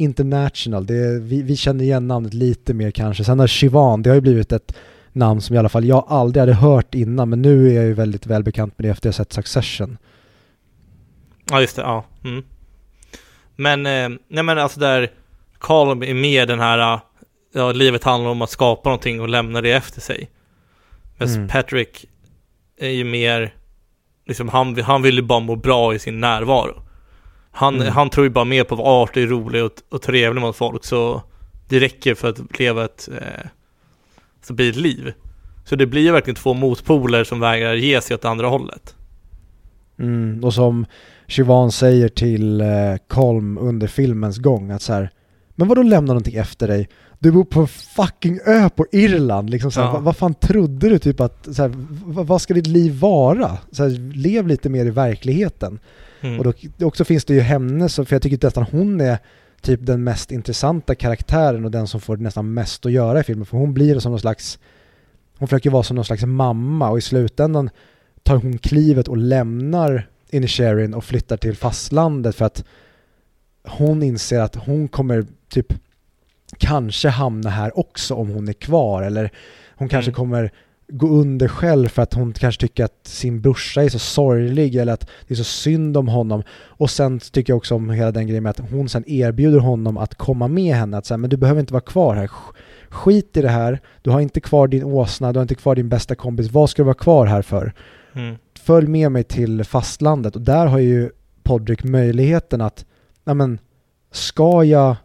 international, 0.00 0.86
det 0.86 1.20
vi, 1.20 1.42
vi 1.42 1.56
känner 1.56 1.84
igen 1.84 2.08
namnet 2.08 2.34
lite 2.34 2.74
mer 2.74 2.90
kanske. 2.90 3.24
Sen 3.24 3.38
har 3.38 3.46
Shivan, 3.46 4.02
det 4.02 4.10
har 4.10 4.14
ju 4.14 4.20
blivit 4.20 4.52
ett 4.52 4.74
namn 5.12 5.40
som 5.40 5.56
i 5.56 5.58
alla 5.58 5.68
fall 5.68 5.84
jag 5.84 6.04
aldrig 6.08 6.40
hade 6.40 6.54
hört 6.54 6.94
innan, 6.94 7.28
men 7.28 7.42
nu 7.42 7.70
är 7.70 7.74
jag 7.74 7.84
ju 7.84 7.92
väldigt 7.92 8.26
välbekant 8.26 8.78
med 8.78 8.84
det 8.84 8.90
efter 8.90 9.08
att 9.08 9.18
jag 9.18 9.26
sett 9.26 9.32
Succession. 9.32 9.98
Ja, 11.50 11.60
just 11.60 11.76
det, 11.76 11.82
ja. 11.82 12.04
Mm. 12.24 12.44
Men, 13.56 13.86
eh, 13.86 14.18
nej 14.28 14.44
men 14.44 14.58
alltså 14.58 14.80
där 14.80 15.10
Carl 15.58 16.02
är 16.02 16.14
med 16.14 16.48
den 16.48 16.60
här, 16.60 17.00
ja, 17.54 17.72
livet 17.72 18.04
handlar 18.04 18.30
om 18.30 18.42
att 18.42 18.50
skapa 18.50 18.88
någonting 18.88 19.20
och 19.20 19.28
lämna 19.28 19.60
det 19.60 19.72
efter 19.72 20.00
sig. 20.00 20.30
Men 21.18 21.28
mm. 21.28 21.48
Patrick 21.48 22.06
är 22.78 22.88
ju 22.88 23.04
mer, 23.04 23.54
liksom 24.26 24.48
han, 24.48 24.80
han 24.80 25.02
vill 25.02 25.16
ju 25.16 25.22
bara 25.22 25.40
må 25.40 25.56
bra 25.56 25.94
i 25.94 25.98
sin 25.98 26.20
närvaro. 26.20 26.82
Han, 27.50 27.74
mm. 27.74 27.88
han 27.88 28.10
tror 28.10 28.26
ju 28.26 28.30
bara 28.30 28.44
mer 28.44 28.64
på 28.64 28.74
att 28.74 28.78
vara 28.78 29.02
artig, 29.02 29.30
rolig 29.30 29.64
och, 29.64 29.72
och 29.88 30.02
trevlig 30.02 30.40
mot 30.40 30.56
folk 30.56 30.84
så 30.84 31.22
det 31.68 31.80
räcker 31.80 32.14
för 32.14 32.28
att 32.28 32.58
leva 32.58 32.84
ett, 32.84 33.08
eh, 33.20 34.66
ett 34.68 34.76
liv. 34.76 35.12
Så 35.64 35.76
det 35.76 35.86
blir 35.86 36.02
ju 36.02 36.12
verkligen 36.12 36.36
två 36.36 36.54
motpoler 36.54 37.24
som 37.24 37.40
vägrar 37.40 37.74
ge 37.74 38.00
sig 38.00 38.14
åt 38.14 38.24
andra 38.24 38.48
hållet. 38.48 38.94
Mm, 39.98 40.44
och 40.44 40.54
som 40.54 40.86
Siobhan 41.28 41.72
säger 41.72 42.08
till 42.08 42.60
eh, 42.60 42.66
Colm 43.08 43.58
under 43.58 43.86
filmens 43.86 44.38
gång 44.38 44.70
att 44.70 44.82
så 44.82 44.92
här, 44.92 45.10
men 45.54 45.68
vadå 45.68 45.82
lämna 45.82 46.12
någonting 46.12 46.34
efter 46.34 46.68
dig? 46.68 46.88
Du 47.18 47.32
bor 47.32 47.44
på 47.44 47.60
en 47.60 47.68
fucking 47.68 48.40
ö 48.46 48.68
på 48.68 48.86
Irland, 48.92 49.50
liksom 49.50 49.72
så 49.72 49.80
ja. 49.80 49.92
vad, 49.92 50.02
vad, 50.02 50.16
fan 50.16 50.34
trodde 50.34 50.88
du 50.88 50.98
typ 50.98 51.20
att, 51.20 51.48
så 51.54 51.62
här, 51.62 51.72
vad, 52.04 52.26
vad, 52.26 52.42
ska 52.42 52.54
ditt 52.54 52.66
liv 52.66 53.00
vara? 53.00 53.58
Så 53.72 53.82
här, 53.82 54.14
lev 54.16 54.46
lite 54.46 54.68
mer 54.68 54.86
i 54.86 54.90
verkligheten. 54.90 55.78
Mm. 56.20 56.38
Och 56.38 56.54
då 56.76 56.86
också 56.86 57.04
finns 57.04 57.24
det 57.24 57.34
ju 57.34 57.40
henne, 57.40 57.88
så, 57.88 58.04
för 58.04 58.14
jag 58.14 58.22
tycker 58.22 58.46
nästan 58.46 58.66
hon 58.70 59.00
är 59.00 59.18
typ 59.60 59.86
den 59.86 60.04
mest 60.04 60.32
intressanta 60.32 60.94
karaktären 60.94 61.64
och 61.64 61.70
den 61.70 61.86
som 61.86 62.00
får 62.00 62.16
nästan 62.16 62.54
mest 62.54 62.86
att 62.86 62.92
göra 62.92 63.20
i 63.20 63.22
filmen. 63.22 63.46
För 63.46 63.56
hon 63.56 63.74
blir 63.74 63.98
som 63.98 64.12
någon 64.12 64.20
slags, 64.20 64.58
hon 65.38 65.48
försöker 65.48 65.70
vara 65.70 65.82
som 65.82 65.96
någon 65.96 66.04
slags 66.04 66.24
mamma 66.24 66.90
och 66.90 66.98
i 66.98 67.00
slutändan 67.00 67.70
tar 68.22 68.36
hon 68.36 68.58
klivet 68.58 69.08
och 69.08 69.16
lämnar 69.16 70.08
Inisherin 70.30 70.94
och 70.94 71.04
flyttar 71.04 71.36
till 71.36 71.56
fastlandet 71.56 72.36
för 72.36 72.44
att 72.44 72.64
hon 73.64 74.02
inser 74.02 74.40
att 74.40 74.54
hon 74.54 74.88
kommer 74.88 75.26
typ 75.48 75.72
kanske 76.58 77.08
hamna 77.08 77.50
här 77.50 77.78
också 77.78 78.14
om 78.14 78.28
hon 78.28 78.48
är 78.48 78.52
kvar 78.52 79.02
eller 79.02 79.30
hon 79.74 79.88
kanske 79.88 80.10
mm. 80.10 80.16
kommer 80.16 80.52
gå 80.90 81.08
under 81.08 81.48
själv 81.48 81.88
för 81.88 82.02
att 82.02 82.14
hon 82.14 82.32
kanske 82.32 82.60
tycker 82.60 82.84
att 82.84 83.06
sin 83.06 83.40
brorsa 83.40 83.82
är 83.84 83.88
så 83.88 83.98
sorglig 83.98 84.76
eller 84.76 84.92
att 84.92 85.10
det 85.28 85.34
är 85.34 85.36
så 85.36 85.44
synd 85.44 85.96
om 85.96 86.08
honom. 86.08 86.42
Och 86.50 86.90
sen 86.90 87.18
tycker 87.18 87.52
jag 87.52 87.56
också 87.56 87.74
om 87.74 87.90
hela 87.90 88.12
den 88.12 88.26
grejen 88.26 88.42
med 88.42 88.50
att 88.50 88.70
hon 88.70 88.88
sen 88.88 89.04
erbjuder 89.06 89.58
honom 89.58 89.96
att 89.96 90.14
komma 90.14 90.48
med 90.48 90.74
henne. 90.74 90.96
Att 90.96 91.06
säga, 91.06 91.18
men 91.18 91.30
du 91.30 91.36
behöver 91.36 91.60
inte 91.60 91.72
vara 91.72 91.80
kvar 91.80 92.14
här. 92.14 92.30
Skit 92.88 93.36
i 93.36 93.42
det 93.42 93.48
här. 93.48 93.80
Du 94.02 94.10
har 94.10 94.20
inte 94.20 94.40
kvar 94.40 94.68
din 94.68 94.84
åsna, 94.84 95.32
du 95.32 95.38
har 95.38 95.42
inte 95.42 95.54
kvar 95.54 95.74
din 95.74 95.88
bästa 95.88 96.14
kompis. 96.14 96.50
Vad 96.50 96.70
ska 96.70 96.82
du 96.82 96.86
vara 96.86 96.94
kvar 96.94 97.26
här 97.26 97.42
för? 97.42 97.72
Mm. 98.14 98.36
Följ 98.60 98.86
med 98.86 99.12
mig 99.12 99.24
till 99.24 99.64
fastlandet 99.64 100.36
och 100.36 100.42
där 100.42 100.66
har 100.66 100.78
ju 100.78 101.10
Podrick 101.42 101.84
möjligheten 101.84 102.60
att, 102.60 102.84
ja 103.24 103.34
men, 103.34 103.58
ska 104.12 104.64
jag 104.64 104.96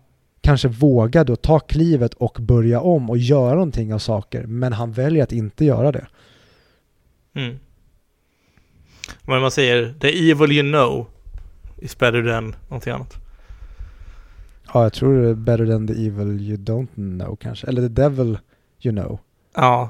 kanske 0.46 0.68
våga 0.68 1.24
då 1.24 1.36
ta 1.36 1.60
klivet 1.60 2.14
och 2.14 2.38
börja 2.42 2.82
om 2.82 3.10
och 3.10 3.18
göra 3.18 3.54
någonting 3.54 3.94
av 3.94 4.00
saker. 4.00 4.46
Men 4.48 4.74
han 4.74 4.92
väljer 4.92 5.24
att 5.24 5.32
inte 5.32 5.66
göra 5.66 5.92
det. 5.92 6.08
Mm. 7.34 7.60
Men 9.22 9.42
man 9.42 9.52
säger, 9.52 9.94
the 10.00 10.32
evil 10.32 10.52
you 10.52 10.72
know 10.72 11.08
is 11.78 11.98
better 11.98 12.24
than 12.24 12.56
någonting 12.68 12.94
annat. 12.94 13.16
Ja, 14.74 14.84
jag 14.84 14.94
tror 14.94 15.22
det 15.22 15.30
är 15.30 15.34
better 15.34 15.66
than 15.66 15.88
the 15.88 15.94
evil 15.94 16.42
you 16.42 16.58
don't 16.58 17.20
know 17.20 17.36
kanske. 17.36 17.68
Eller 17.68 17.82
the 17.82 18.02
devil 18.02 18.38
you 18.82 18.96
know. 18.96 19.20
Ja. 19.56 19.90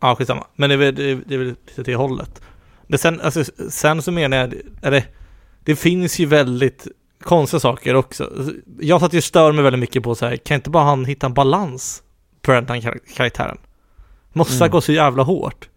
Ja, 0.00 0.14
skitsamma. 0.16 0.46
Men 0.56 0.70
det 0.70 0.74
är 0.74 0.78
väl, 0.78 0.94
det 1.26 1.34
är 1.34 1.38
väl 1.38 1.46
lite 1.46 1.84
till 1.84 1.96
hållet. 1.96 2.42
Men 2.86 2.98
sen, 2.98 3.20
alltså, 3.20 3.44
sen 3.70 4.02
så 4.02 4.12
menar 4.12 4.36
jag, 4.36 4.54
eller 4.82 5.04
det 5.64 5.76
finns 5.76 6.18
ju 6.18 6.26
väldigt 6.26 6.88
konstiga 7.20 7.60
saker 7.60 7.94
också. 7.94 8.32
Jag 8.80 9.00
satt 9.00 9.12
ju 9.12 9.20
stör 9.20 9.52
mig 9.52 9.64
väldigt 9.64 9.80
mycket 9.80 10.02
på 10.02 10.14
så 10.14 10.26
här, 10.26 10.36
kan 10.36 10.54
inte 10.54 10.70
bara 10.70 10.84
han 10.84 11.04
hitta 11.04 11.26
en 11.26 11.34
balans 11.34 12.02
på 12.42 12.52
den 12.52 12.68
här 12.68 12.98
karaktären? 13.16 13.58
Måste 14.32 14.64
mm. 14.64 14.70
gå 14.70 14.80
så 14.80 14.92
jävla 14.92 15.22
hårt. 15.22 15.68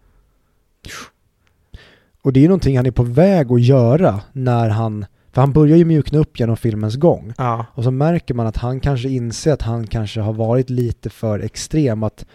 Och 2.22 2.34
det 2.34 2.40
är 2.40 2.42
ju 2.42 2.48
någonting 2.48 2.78
han 2.78 2.86
är 2.86 2.92
på 2.92 3.04
väg 3.04 3.52
att 3.52 3.62
göra 3.62 4.22
när 4.32 4.70
han, 4.70 5.06
för 5.32 5.42
han 5.42 5.54
börjar 5.54 5.78
ju 5.78 5.86
mjukna 5.86 6.20
upp 6.20 6.40
genom 6.40 6.58
filmens 6.58 6.96
gång. 6.96 7.34
Ja. 7.38 7.66
Och 7.74 7.84
så 7.84 7.92
märker 7.92 8.34
man 8.34 8.48
att 8.48 8.58
han 8.58 8.80
kanske 8.80 9.10
inser 9.10 9.54
att 9.54 9.62
han 9.62 9.88
kanske 9.88 10.22
har 10.22 10.34
varit 10.34 10.70
lite 10.70 11.10
för 11.10 11.40
extrem, 11.40 12.04
att 12.04 12.26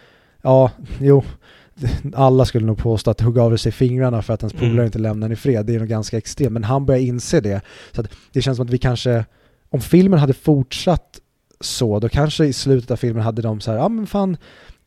ja, 0.43 0.71
jo, 0.99 1.25
alla 2.15 2.45
skulle 2.45 2.67
nog 2.67 2.79
påstå 2.79 3.11
att 3.11 3.21
hugga 3.21 3.43
av 3.43 3.57
sig 3.57 3.73
fingrarna 3.73 4.23
för 4.23 4.35
att 4.35 4.43
ens 4.43 4.53
polare 4.53 4.73
mm. 4.73 4.85
inte 4.85 4.99
lämnar 4.99 5.33
i 5.33 5.37
fred. 5.37 5.67
Det 5.67 5.75
är 5.75 5.79
nog 5.79 5.89
ganska 5.89 6.19
extremt, 6.19 6.53
men 6.53 6.65
han 6.65 6.87
börjar 6.87 7.01
inse 7.01 7.41
det. 7.41 7.61
Så 7.93 8.05
det 8.33 8.43
känns 8.43 8.57
som 8.57 8.67
att 8.67 8.73
vi 8.73 8.79
kanske, 8.79 9.25
om 9.71 9.81
filmen 9.81 10.19
hade 10.19 10.33
fortsatt 10.33 11.21
så, 11.61 11.99
då 11.99 12.09
kanske 12.09 12.45
i 12.45 12.53
slutet 12.53 12.91
av 12.91 12.97
filmen 12.97 13.23
hade 13.23 13.43
de 13.43 13.61
så 13.61 13.71
här, 13.71 13.79
ja 13.79 13.85
ah, 13.85 13.89
men 13.89 14.07
fan, 14.07 14.37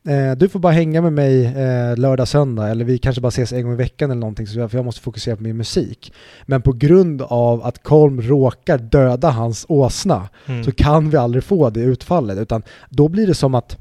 eh, 0.08 0.32
du 0.32 0.48
får 0.48 0.60
bara 0.60 0.72
hänga 0.72 1.02
med 1.02 1.12
mig 1.12 1.44
eh, 1.44 1.96
lördag, 1.96 2.28
söndag, 2.28 2.68
eller 2.68 2.84
vi 2.84 2.98
kanske 2.98 3.20
bara 3.20 3.28
ses 3.28 3.52
en 3.52 3.62
gång 3.62 3.72
i 3.72 3.76
veckan 3.76 4.10
eller 4.10 4.20
någonting, 4.20 4.46
för 4.46 4.76
jag 4.76 4.84
måste 4.84 5.00
fokusera 5.00 5.36
på 5.36 5.42
min 5.42 5.56
musik. 5.56 6.12
Men 6.46 6.62
på 6.62 6.72
grund 6.72 7.22
av 7.22 7.62
att 7.64 7.82
Kolm 7.82 8.22
råkar 8.22 8.78
döda 8.78 9.30
hans 9.30 9.66
åsna, 9.68 10.28
mm. 10.46 10.64
så 10.64 10.72
kan 10.72 11.10
vi 11.10 11.16
aldrig 11.16 11.44
få 11.44 11.70
det 11.70 11.80
utfallet, 11.80 12.38
utan 12.38 12.62
då 12.88 13.08
blir 13.08 13.26
det 13.26 13.34
som 13.34 13.54
att 13.54 13.78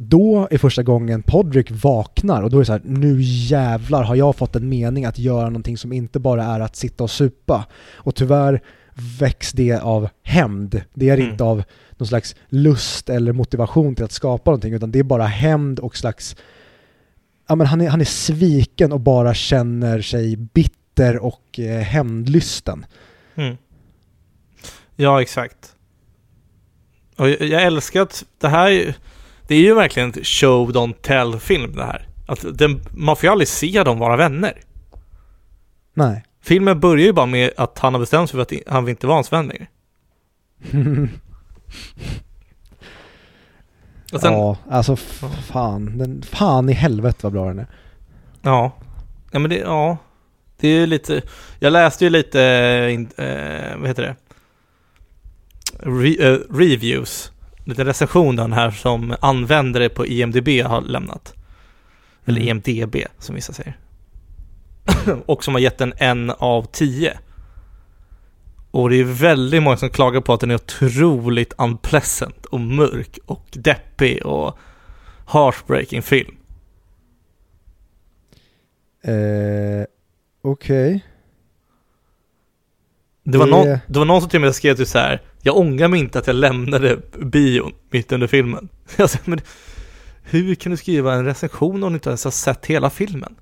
då 0.00 0.48
är 0.50 0.58
första 0.58 0.82
gången 0.82 1.22
Podrick 1.22 1.70
vaknar 1.70 2.42
och 2.42 2.50
då 2.50 2.56
är 2.56 2.60
det 2.60 2.64
så 2.64 2.72
här, 2.72 2.82
nu 2.84 3.16
jävlar 3.20 4.02
har 4.02 4.14
jag 4.16 4.36
fått 4.36 4.56
en 4.56 4.68
mening 4.68 5.04
att 5.04 5.18
göra 5.18 5.44
någonting 5.44 5.78
som 5.78 5.92
inte 5.92 6.18
bara 6.18 6.44
är 6.44 6.60
att 6.60 6.76
sitta 6.76 7.04
och 7.04 7.10
supa. 7.10 7.66
Och 7.94 8.14
tyvärr 8.14 8.62
väcks 9.20 9.52
det 9.52 9.78
av 9.78 10.08
hämnd. 10.22 10.82
Det 10.94 11.08
är 11.08 11.16
mm. 11.16 11.30
inte 11.30 11.44
av 11.44 11.62
någon 11.90 12.06
slags 12.06 12.36
lust 12.48 13.10
eller 13.10 13.32
motivation 13.32 13.94
till 13.94 14.04
att 14.04 14.12
skapa 14.12 14.50
någonting 14.50 14.72
utan 14.72 14.90
det 14.90 14.98
är 14.98 15.02
bara 15.02 15.26
hämnd 15.26 15.78
och 15.78 15.96
slags 15.96 16.36
ja, 17.48 17.54
men 17.54 17.66
han, 17.66 17.80
är, 17.80 17.88
han 17.88 18.00
är 18.00 18.04
sviken 18.04 18.92
och 18.92 19.00
bara 19.00 19.34
känner 19.34 20.00
sig 20.00 20.36
bitter 20.36 21.18
och 21.18 21.58
eh, 21.58 21.80
hämndlysten. 21.80 22.86
Mm. 23.34 23.56
Ja, 24.96 25.22
exakt. 25.22 25.74
Och 27.16 27.28
jag, 27.28 27.40
jag 27.40 27.62
älskar 27.62 28.02
att 28.02 28.24
det 28.40 28.48
här, 28.48 28.70
är- 28.70 28.96
det 29.48 29.54
är 29.54 29.60
ju 29.60 29.74
verkligen 29.74 30.12
en 30.12 30.24
show 30.24 30.72
don't 30.72 30.94
tell 31.02 31.38
film 31.38 31.76
det 31.76 31.84
här. 31.84 32.08
Att 32.26 32.58
den, 32.58 32.80
man 32.90 33.16
får 33.16 33.24
ju 33.24 33.30
aldrig 33.30 33.48
se 33.48 33.82
dem 33.82 33.98
vara 33.98 34.16
vänner. 34.16 34.60
Nej. 35.94 36.24
Filmen 36.42 36.80
börjar 36.80 37.06
ju 37.06 37.12
bara 37.12 37.26
med 37.26 37.50
att 37.56 37.78
han 37.78 37.94
har 37.94 38.00
bestämt 38.00 38.30
sig 38.30 38.36
för 38.36 38.42
att 38.42 38.72
han 38.72 38.84
vill 38.84 38.90
inte 38.90 39.06
vara 39.06 39.16
hans 39.16 39.32
vän 39.32 39.48
längre. 39.48 39.66
Sen, 44.10 44.32
ja. 44.32 44.56
ja, 44.68 44.76
alltså 44.76 44.96
fan. 44.96 45.98
Den, 45.98 46.22
fan 46.22 46.68
i 46.68 46.72
helvete 46.72 47.18
vad 47.22 47.32
bra 47.32 47.48
den 47.48 47.58
är. 47.58 47.66
ja. 48.42 48.72
men 49.30 49.50
det, 49.50 49.56
ja. 49.56 49.96
Det 50.60 50.68
är 50.68 50.80
ju 50.80 50.86
lite, 50.86 51.22
jag 51.58 51.72
läste 51.72 52.04
ju 52.04 52.10
lite, 52.10 52.42
eh, 53.16 53.76
vad 53.78 53.88
heter 53.88 54.02
det? 54.02 54.16
Re, 55.78 56.32
eh, 56.32 56.38
reviews. 56.50 57.32
Lite 57.68 57.84
recensioner 57.84 58.48
här 58.48 58.70
som 58.70 59.14
användare 59.20 59.88
på 59.88 60.06
IMDB 60.06 60.48
har 60.66 60.80
lämnat. 60.80 61.34
Eller 62.24 62.40
Mm. 62.40 62.48
EMDB 62.66 62.96
som 63.18 63.34
vissa 63.34 63.52
säger. 63.52 63.76
och 65.26 65.44
som 65.44 65.54
har 65.54 65.60
gett 65.60 65.78
den 65.78 65.92
en 65.96 66.30
av 66.30 66.62
tio. 66.72 67.18
Och 68.70 68.90
det 68.90 68.96
är 68.96 69.04
väldigt 69.04 69.62
många 69.62 69.76
som 69.76 69.90
klagar 69.90 70.20
på 70.20 70.32
att 70.32 70.40
den 70.40 70.50
är 70.50 70.54
otroligt 70.54 71.52
unpleasant 71.58 72.46
och 72.46 72.60
mörk 72.60 73.18
och 73.26 73.46
deppig 73.52 74.26
och 74.26 74.58
heartbreaking 75.26 76.02
film. 76.02 76.36
Eh, 79.04 79.84
Okej. 80.42 81.04
Det 83.24 83.38
var, 83.38 83.44
Det- 83.46 83.50
någon, 83.50 83.78
det 83.86 83.98
var 83.98 84.04
någon 84.06 84.20
som 84.20 84.30
till 84.30 84.38
och 84.38 84.42
med 84.44 84.54
skrev 84.54 84.74
typ 84.76 84.88
så 84.88 84.98
här. 84.98 85.22
Jag 85.48 85.56
ångrar 85.56 85.88
mig 85.88 86.00
inte 86.00 86.18
att 86.18 86.26
jag 86.26 86.36
lämnade 86.36 86.98
bion 87.18 87.72
mitt 87.90 88.12
under 88.12 88.26
filmen. 88.26 88.68
Jag 88.96 89.10
sa, 89.10 89.18
men 89.24 89.40
hur 90.22 90.54
kan 90.54 90.70
du 90.70 90.76
skriva 90.76 91.14
en 91.14 91.24
recension 91.24 91.82
om 91.82 91.92
du 91.92 91.96
inte 91.96 92.08
ens 92.08 92.24
har 92.24 92.30
sett 92.30 92.66
hela 92.66 92.90
filmen? 92.90 93.34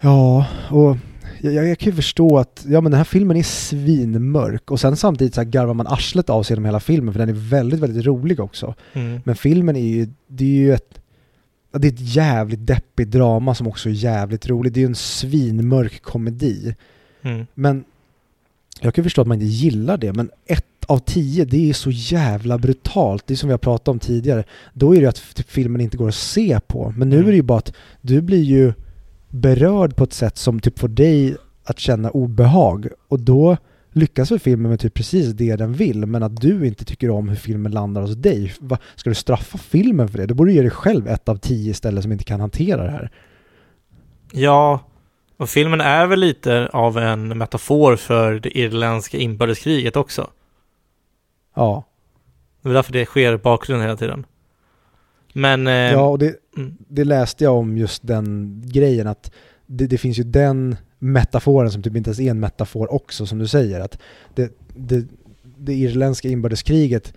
Ja, 0.00 0.46
och 0.70 0.96
jag, 1.40 1.54
jag, 1.54 1.78
kan 1.78 1.90
ju 1.90 1.96
förstå 1.96 2.38
att 2.38 2.64
ja, 2.68 2.80
men 2.80 2.92
den 2.92 2.98
här 2.98 3.04
filmen 3.04 3.36
är 3.36 3.42
svinmörk 3.42 4.70
och 4.70 4.80
sen 4.80 4.96
samtidigt 4.96 5.34
så 5.34 5.40
här 5.40 5.48
garvar 5.48 5.74
man 5.74 5.86
arslet 5.86 6.30
av 6.30 6.42
sig 6.42 6.54
genom 6.54 6.64
hela 6.64 6.80
filmen 6.80 7.14
för 7.14 7.18
den 7.18 7.28
är 7.28 7.50
väldigt, 7.50 7.80
väldigt 7.80 8.06
rolig 8.06 8.40
också. 8.40 8.74
Mm. 8.92 9.20
Men 9.24 9.36
filmen 9.36 9.76
är 9.76 9.86
ju, 9.86 10.08
det 10.26 10.44
är 10.44 10.48
ju 10.48 10.74
ett, 10.74 11.00
det 11.72 11.88
är 11.88 11.92
ett 11.92 12.14
jävligt 12.14 12.66
deppigt 12.66 13.10
drama 13.10 13.54
som 13.54 13.66
också 13.66 13.88
är 13.88 13.92
jävligt 13.92 14.48
roligt. 14.48 14.74
Det 14.74 14.80
är 14.80 14.82
ju 14.82 14.88
en 14.88 14.94
svinmörk 14.94 16.02
komedi. 16.02 16.74
Mm. 17.22 17.46
Men 17.54 17.84
jag 18.80 18.94
kan 18.94 19.04
förstå 19.04 19.20
att 19.22 19.28
man 19.28 19.34
inte 19.42 19.54
gillar 19.54 19.96
det, 19.96 20.12
men 20.12 20.30
ett 20.46 20.64
av 20.86 20.98
tio, 20.98 21.44
det 21.44 21.70
är 21.70 21.72
så 21.74 21.90
jävla 21.90 22.58
brutalt. 22.58 23.26
Det 23.26 23.34
är 23.34 23.36
som 23.36 23.48
vi 23.48 23.52
har 23.52 23.58
pratat 23.58 23.88
om 23.88 23.98
tidigare. 23.98 24.44
Då 24.74 24.90
är 24.92 24.96
det 24.96 25.00
ju 25.02 25.08
att 25.08 25.34
typ, 25.34 25.50
filmen 25.50 25.80
inte 25.80 25.96
går 25.96 26.08
att 26.08 26.14
se 26.14 26.60
på. 26.66 26.94
Men 26.96 27.08
nu 27.08 27.16
Mm. 27.16 27.26
är 27.26 27.30
det 27.30 27.36
ju 27.36 27.42
bara 27.42 27.58
att 27.58 27.72
du 28.00 28.20
blir 28.22 28.42
ju 28.42 28.72
berörd 29.30 29.96
på 29.96 30.04
ett 30.04 30.12
sätt 30.12 30.36
som 30.38 30.60
typ 30.60 30.78
får 30.78 30.88
dig 30.88 31.36
att 31.64 31.78
känna 31.78 32.10
obehag. 32.10 32.88
Och 33.08 33.20
då 33.20 33.56
lyckas 33.92 34.30
väl 34.30 34.38
filmen 34.38 34.70
med 34.70 34.80
typ 34.80 34.94
precis 34.94 35.28
det 35.32 35.56
den 35.56 35.72
vill, 35.72 36.06
men 36.06 36.22
att 36.22 36.40
du 36.40 36.66
inte 36.66 36.84
tycker 36.84 37.10
om 37.10 37.28
hur 37.28 37.36
filmen 37.36 37.72
landar 37.72 38.02
hos 38.02 38.14
dig. 38.16 38.52
Va, 38.60 38.78
ska 38.96 39.10
du 39.10 39.14
straffa 39.14 39.58
filmen 39.58 40.08
för 40.08 40.18
det? 40.18 40.26
Då 40.26 40.34
borde 40.34 40.50
du 40.50 40.54
ge 40.54 40.62
dig 40.62 40.70
själv 40.70 41.08
ett 41.08 41.28
av 41.28 41.36
tio 41.36 41.70
istället 41.70 42.02
som 42.02 42.12
inte 42.12 42.24
kan 42.24 42.40
hantera 42.40 42.84
det 42.84 42.90
här. 42.90 43.10
Ja, 44.32 44.80
och 45.36 45.48
filmen 45.50 45.80
är 45.80 46.06
väl 46.06 46.20
lite 46.20 46.68
av 46.72 46.98
en 46.98 47.38
metafor 47.38 47.96
för 47.96 48.40
det 48.40 48.58
irländska 48.58 49.18
inbördeskriget 49.18 49.96
också. 49.96 50.30
Ja, 51.54 51.84
Det 52.62 52.68
är 52.68 52.72
därför 52.72 52.92
det 52.92 53.04
sker 53.04 53.32
i 53.32 53.38
bakgrunden 53.38 53.86
hela 53.86 53.96
tiden. 53.96 54.26
Men... 55.32 55.66
Eh, 55.66 55.72
ja 55.72 56.08
och 56.08 56.18
det, 56.18 56.34
mm, 56.56 56.76
det 56.88 57.04
läste 57.04 57.44
jag 57.44 57.54
om 57.54 57.76
just 57.76 58.06
den 58.06 58.62
grejen 58.66 59.06
att 59.06 59.32
det, 59.66 59.86
det 59.86 59.98
finns 59.98 60.18
ju 60.18 60.24
den 60.24 60.76
metaforen 60.98 61.70
som 61.70 61.82
typ 61.82 61.96
inte 61.96 62.08
ens 62.08 62.20
är 62.20 62.30
en 62.30 62.40
metafor 62.40 62.92
också 62.92 63.26
som 63.26 63.38
du 63.38 63.48
säger 63.48 63.80
att 63.80 63.98
det, 64.34 64.52
det, 64.76 65.06
det 65.56 65.74
irländska 65.74 66.28
inbördeskriget 66.28 67.14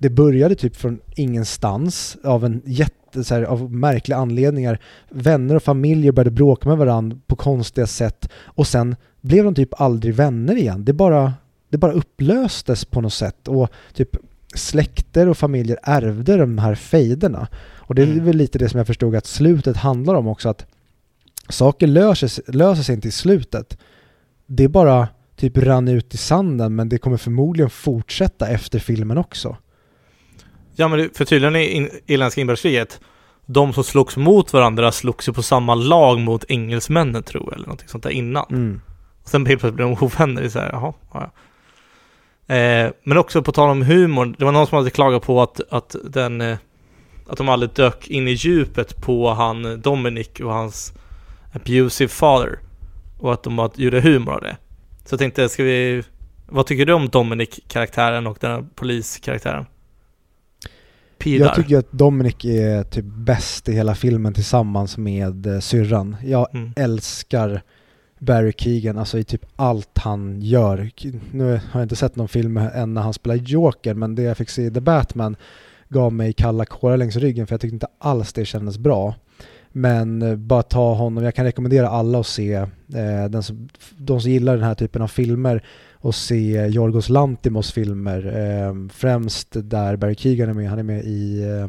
det 0.00 0.10
började 0.10 0.54
typ 0.54 0.76
från 0.76 1.00
ingenstans 1.16 2.16
av 2.24 2.44
en 2.44 2.62
jätte, 2.64 3.24
så 3.24 3.34
här, 3.34 3.42
av 3.42 3.72
märkliga 3.72 4.18
anledningar. 4.18 4.78
Vänner 5.10 5.56
och 5.56 5.62
familjer 5.62 6.12
började 6.12 6.30
bråka 6.30 6.68
med 6.68 6.78
varandra 6.78 7.18
på 7.26 7.36
konstiga 7.36 7.86
sätt 7.86 8.28
och 8.44 8.66
sen 8.66 8.96
blev 9.20 9.44
de 9.44 9.54
typ 9.54 9.80
aldrig 9.80 10.14
vänner 10.14 10.56
igen. 10.56 10.84
Det 10.84 10.92
bara, 10.92 11.34
det 11.68 11.78
bara 11.78 11.92
upplöstes 11.92 12.84
på 12.84 13.00
något 13.00 13.12
sätt 13.12 13.48
och 13.48 13.68
typ 13.94 14.16
släkter 14.54 15.28
och 15.28 15.38
familjer 15.38 15.78
ärvde 15.82 16.36
de 16.36 16.58
här 16.58 16.74
fejderna. 16.74 17.48
Och 17.76 17.94
det 17.94 18.02
är 18.02 18.06
Mm. 18.06 18.24
väl 18.24 18.36
lite 18.36 18.58
det 18.58 18.68
som 18.68 18.78
jag 18.78 18.86
förstod 18.86 19.16
att 19.16 19.26
slutet 19.26 19.76
handlar 19.76 20.14
om 20.14 20.26
också 20.26 20.48
att 20.48 20.66
saker 21.48 21.86
löser, 21.86 22.52
löser 22.52 22.82
sig 22.82 22.94
inte 22.94 23.08
i 23.08 23.10
slutet. 23.10 23.78
Det 24.46 24.68
bara 24.68 25.08
typ 25.36 25.58
rann 25.58 25.88
ut 25.88 26.14
i 26.14 26.16
sanden 26.16 26.74
men 26.74 26.88
det 26.88 26.98
kommer 26.98 27.16
förmodligen 27.16 27.70
fortsätta 27.70 28.48
efter 28.48 28.78
filmen 28.78 29.18
också. 29.18 29.56
Ja, 30.80 30.88
men 30.88 31.10
för 31.14 31.24
tydligen 31.24 31.56
i 31.56 31.64
in, 31.64 31.90
irländska 32.06 32.40
inbördeskriget, 32.40 33.00
de 33.46 33.72
som 33.72 33.84
slogs 33.84 34.16
mot 34.16 34.52
varandra 34.52 34.92
slogs 34.92 35.28
ju 35.28 35.32
på 35.32 35.42
samma 35.42 35.74
lag 35.74 36.20
mot 36.20 36.44
engelsmännen 36.48 37.22
tror 37.22 37.44
jag, 37.46 37.54
eller 37.54 37.66
någonting 37.66 37.88
sånt 37.88 38.04
där 38.04 38.10
innan. 38.10 38.46
Mm. 38.50 38.80
Sen 39.24 39.46
helt 39.46 39.60
plötsligt 39.60 39.76
blev 39.76 39.88
de 39.88 40.04
ovänner. 40.04 40.48
Så 40.48 40.58
här, 40.58 40.70
jaha, 40.72 40.92
ja. 41.12 41.30
Eh, 42.54 42.90
men 43.04 43.18
också 43.18 43.42
på 43.42 43.52
tal 43.52 43.70
om 43.70 43.82
humor, 43.82 44.34
det 44.38 44.44
var 44.44 44.52
någon 44.52 44.66
som 44.66 44.78
hade 44.78 44.90
klagat 44.90 45.22
på 45.22 45.42
att, 45.42 45.60
att 45.70 45.96
den 46.04 46.40
eh, 46.40 46.58
att 47.30 47.38
de 47.38 47.48
aldrig 47.48 47.72
dök 47.72 48.08
in 48.08 48.28
i 48.28 48.30
djupet 48.30 48.96
på 49.02 49.30
han 49.30 49.64
eh, 49.64 49.72
Dominic 49.72 50.40
och 50.40 50.52
hans 50.52 50.92
abusive 51.52 52.08
father. 52.08 52.58
Och 53.18 53.32
att 53.32 53.42
de 53.42 53.56
bara 53.56 53.70
gjorde 53.74 54.00
humor 54.00 54.32
av 54.32 54.40
det. 54.40 54.56
Så 55.04 55.12
jag 55.12 55.18
tänkte, 55.18 55.48
ska 55.48 55.62
vi... 55.62 56.02
Vad 56.46 56.66
tycker 56.66 56.86
du 56.86 56.92
om 56.92 57.08
Dominic-karaktären 57.08 58.26
och 58.26 58.38
den 58.40 58.50
här 58.50 58.64
poliskaraktären? 58.74 59.66
Pidar. 61.20 61.46
Jag 61.46 61.54
tycker 61.54 61.78
att 61.78 61.92
Dominic 61.92 62.44
är 62.44 62.82
typ 62.82 63.04
bäst 63.04 63.68
i 63.68 63.72
hela 63.72 63.94
filmen 63.94 64.34
tillsammans 64.34 64.98
med 64.98 65.46
eh, 65.46 65.58
syrran. 65.60 66.16
Jag 66.24 66.46
Mm. 66.54 66.72
älskar 66.76 67.62
Barry 68.18 68.52
Keegan, 68.58 68.98
alltså 68.98 69.18
i 69.18 69.24
typ 69.24 69.44
allt 69.56 69.98
han 69.98 70.42
gör. 70.42 70.90
Nu 71.32 71.44
har 71.70 71.80
jag 71.80 71.82
inte 71.82 71.96
sett 71.96 72.16
någon 72.16 72.28
film 72.28 72.56
än 72.56 72.94
när 72.94 73.02
han 73.02 73.12
spelar 73.12 73.36
Joker, 73.36 73.94
men 73.94 74.14
det 74.14 74.22
jag 74.22 74.36
fick 74.36 74.50
se 74.50 74.62
i 74.62 74.70
The 74.70 74.80
Batman 74.80 75.36
gav 75.88 76.12
mig 76.12 76.32
kalla 76.32 76.64
kårar 76.64 76.96
längs 76.96 77.16
ryggen 77.16 77.46
för 77.46 77.54
jag 77.54 77.60
tyckte 77.60 77.74
inte 77.74 77.86
alls 77.98 78.32
det 78.32 78.44
kändes 78.44 78.78
bra. 78.78 79.14
Men 79.72 80.22
eh, 80.22 80.36
bara 80.36 80.62
ta 80.62 80.94
honom, 80.94 81.24
jag 81.24 81.34
kan 81.34 81.44
rekommendera 81.44 81.88
alla 81.88 82.20
att 82.20 82.26
se, 82.26 82.54
eh, 82.54 83.24
den 83.30 83.42
som, 83.42 83.68
de 83.98 84.20
som 84.20 84.30
gillar 84.30 84.54
den 84.56 84.64
här 84.64 84.74
typen 84.74 85.02
av 85.02 85.08
filmer 85.08 85.64
och 86.00 86.14
se 86.14 86.66
Jorgos 86.66 87.08
Lantimos 87.08 87.72
filmer. 87.72 88.26
Eh, 88.66 88.74
främst 88.92 89.48
där 89.52 89.96
Barry 89.96 90.14
Keegan 90.14 90.48
är 90.48 90.54
med, 90.54 90.68
han 90.70 90.78
är 90.78 90.82
med 90.82 91.04
i 91.04 91.42
eh, 91.42 91.68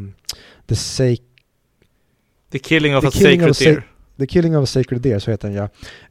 The, 0.68 0.76
Sa- 0.76 1.16
The 2.52 2.60
Killing 2.60 2.96
of 2.98 3.02
The 3.02 3.08
a 3.08 3.12
Killing 3.12 3.40
Sacred 3.40 3.52
of 3.52 3.60
Deer. 3.60 3.88
The 4.20 4.28
Killing 4.28 4.58
of 4.58 4.64
a 4.64 4.66
Sacred 4.66 5.02
Deer, 5.02 5.20
så 5.20 5.32
heter 5.32 5.48
den 5.48 5.58
ja. 5.58 5.64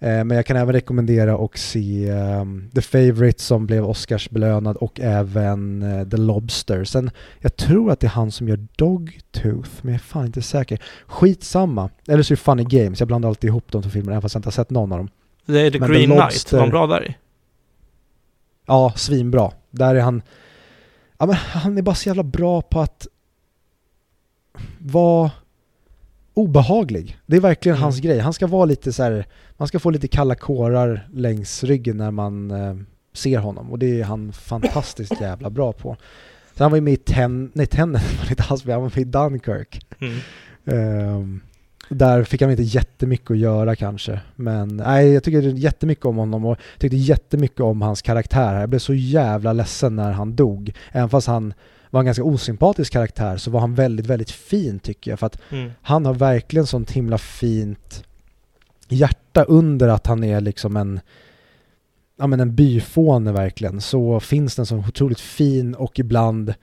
Eh, 0.08 0.24
men 0.24 0.30
jag 0.30 0.46
kan 0.46 0.56
även 0.56 0.72
rekommendera 0.72 1.36
och 1.36 1.58
se 1.58 2.08
ehm, 2.08 2.70
The 2.74 2.80
Favourite 2.80 3.42
som 3.42 3.66
blev 3.66 3.84
Oscarsbelönad 3.84 4.76
och 4.76 5.00
även 5.00 5.82
eh, 5.82 6.08
The 6.08 6.16
Lobster. 6.16 6.84
Sen, 6.84 7.10
jag 7.40 7.56
tror 7.56 7.90
att 7.92 8.00
det 8.00 8.06
är 8.06 8.08
han 8.08 8.30
som 8.30 8.48
gör 8.48 8.66
Dogtooth, 8.76 9.70
men 9.82 9.92
jag 9.92 10.00
är 10.00 10.04
fan 10.04 10.26
inte 10.26 10.42
säker. 10.42 10.78
Skitsamma. 11.06 11.90
Eller 12.08 12.22
så 12.22 12.32
är 12.32 12.36
det 12.36 12.42
Funny 12.42 12.64
Games, 12.64 13.00
jag 13.00 13.06
blandar 13.06 13.28
alltid 13.28 13.48
ihop 13.48 13.64
de 13.72 13.82
två 13.82 13.90
filmerna 13.90 14.12
även 14.12 14.22
fast 14.22 14.34
jag 14.34 14.38
inte 14.38 14.46
har 14.46 14.52
sett 14.52 14.70
någon 14.70 14.92
av 14.92 14.98
dem. 14.98 15.08
Det 15.46 15.60
är 15.60 15.70
The 15.70 15.78
Men 15.80 15.88
The 15.88 15.94
Green 15.94 16.10
Knight, 16.10 16.20
Lobster- 16.22 16.52
var 16.56 16.60
han 16.60 16.70
bra 16.70 16.86
där 16.86 17.08
i? 17.10 17.16
Ja, 18.70 18.92
svinbra. 18.96 19.52
Där 19.70 19.94
är 19.94 20.00
han... 20.00 20.22
Ja, 21.18 21.26
men 21.26 21.34
han 21.34 21.78
är 21.78 21.82
bara 21.82 21.94
så 21.94 22.08
jävla 22.08 22.22
bra 22.22 22.62
på 22.62 22.80
att 22.80 23.06
vara 24.78 25.30
obehaglig. 26.34 27.18
Det 27.26 27.36
är 27.36 27.40
verkligen 27.40 27.76
Mm. 27.76 27.82
hans 27.82 27.98
grej. 28.00 28.18
Han 28.18 28.32
ska 28.32 28.46
vara 28.46 28.64
lite 28.64 28.92
så 28.92 29.02
här, 29.02 29.26
man 29.56 29.68
ska 29.68 29.78
få 29.78 29.90
lite 29.90 30.08
kalla 30.08 30.34
kårar 30.34 31.08
längs 31.12 31.64
ryggen 31.64 31.96
när 31.96 32.10
man 32.10 32.50
eh, 32.50 32.76
ser 33.12 33.38
honom 33.38 33.70
och 33.70 33.78
det 33.78 34.00
är 34.00 34.04
han 34.04 34.32
fantastiskt 34.32 35.12
jävla 35.20 35.50
bra 35.50 35.72
på. 35.72 35.96
Så 36.56 36.64
han 36.64 36.70
var 36.70 36.76
ju 36.76 36.82
med 36.82 36.92
i 36.92 36.96
Ten, 36.96 37.50
nej 37.54 37.66
Tenet 37.66 38.02
var 38.22 38.30
inte 38.30 38.42
alls 38.48 38.64
med, 38.64 38.74
han 38.74 38.82
var 38.82 38.90
med 38.90 38.98
i 38.98 39.04
Dunkirk. 39.04 39.86
Mm. 40.00 40.18
Ehm, 40.64 41.40
där 41.90 42.24
fick 42.24 42.42
han 42.42 42.50
inte 42.50 42.62
jättemycket 42.62 43.30
att 43.30 43.38
göra 43.38 43.76
kanske. 43.76 44.20
Men 44.36 44.76
nej, 44.76 45.12
jag 45.12 45.22
tycker 45.24 45.40
jättemycket 45.40 46.04
om 46.04 46.16
honom 46.16 46.44
och 46.44 46.58
tyckte 46.78 46.96
jättemycket 46.96 47.60
om 47.60 47.82
hans 47.82 48.02
karaktär. 48.02 48.40
här. 48.52 48.60
Jag 48.60 48.68
blev 48.68 48.78
så 48.78 48.94
jävla 48.94 49.52
ledsen 49.52 49.96
när 49.96 50.12
han 50.12 50.36
dog. 50.36 50.72
Även 50.92 51.08
fast 51.08 51.26
han 51.26 51.54
var 51.90 52.00
en 52.00 52.06
ganska 52.06 52.24
osympatisk 52.24 52.92
karaktär 52.92 53.36
så 53.36 53.50
var 53.50 53.60
han 53.60 53.74
väldigt, 53.74 54.06
väldigt 54.06 54.30
fin 54.30 54.78
tycker 54.78 55.10
jag. 55.10 55.18
För 55.18 55.26
att 55.26 55.40
Mm. 55.50 55.70
han 55.82 56.06
har 56.06 56.14
verkligen 56.14 56.66
sånt 56.66 56.90
himla 56.90 57.18
fint 57.18 58.04
hjärta 58.88 59.44
under 59.44 59.88
att 59.88 60.06
han 60.06 60.24
är 60.24 60.40
liksom 60.40 60.76
en 60.76 61.00
ja 62.18 62.26
men 62.26 62.40
en 62.40 62.54
byfåne 62.54 63.32
verkligen, 63.32 63.80
så 63.80 64.20
finns 64.20 64.56
den 64.56 64.66
som 64.66 64.78
otroligt 64.78 65.20
fin 65.20 65.74
och 65.74 65.98
ibland 65.98 66.54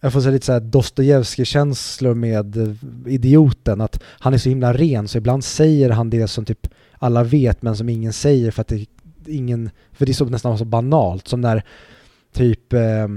jag 0.00 0.12
får 0.12 0.20
säga 0.20 0.32
lite 0.32 0.46
såhär 0.46 0.60
Dostojevskij-känslor 0.60 2.14
med 2.14 2.76
idioten, 3.06 3.80
att 3.80 4.02
han 4.04 4.34
är 4.34 4.38
så 4.38 4.48
himla 4.48 4.72
ren 4.72 5.08
så 5.08 5.18
ibland 5.18 5.44
säger 5.44 5.90
han 5.90 6.10
det 6.10 6.28
som 6.28 6.44
typ 6.44 6.66
alla 6.98 7.22
vet 7.22 7.62
men 7.62 7.76
som 7.76 7.88
ingen 7.88 8.12
säger 8.12 8.50
för 8.50 8.60
att 8.60 8.68
det 8.68 8.86
ingen, 9.26 9.70
för 9.92 10.06
det 10.06 10.12
är 10.12 10.14
så 10.14 10.24
nästan 10.24 10.58
så 10.58 10.64
banalt 10.64 11.28
som 11.28 11.40
när 11.40 11.64
typ 12.32 12.72
eh, 12.72 13.08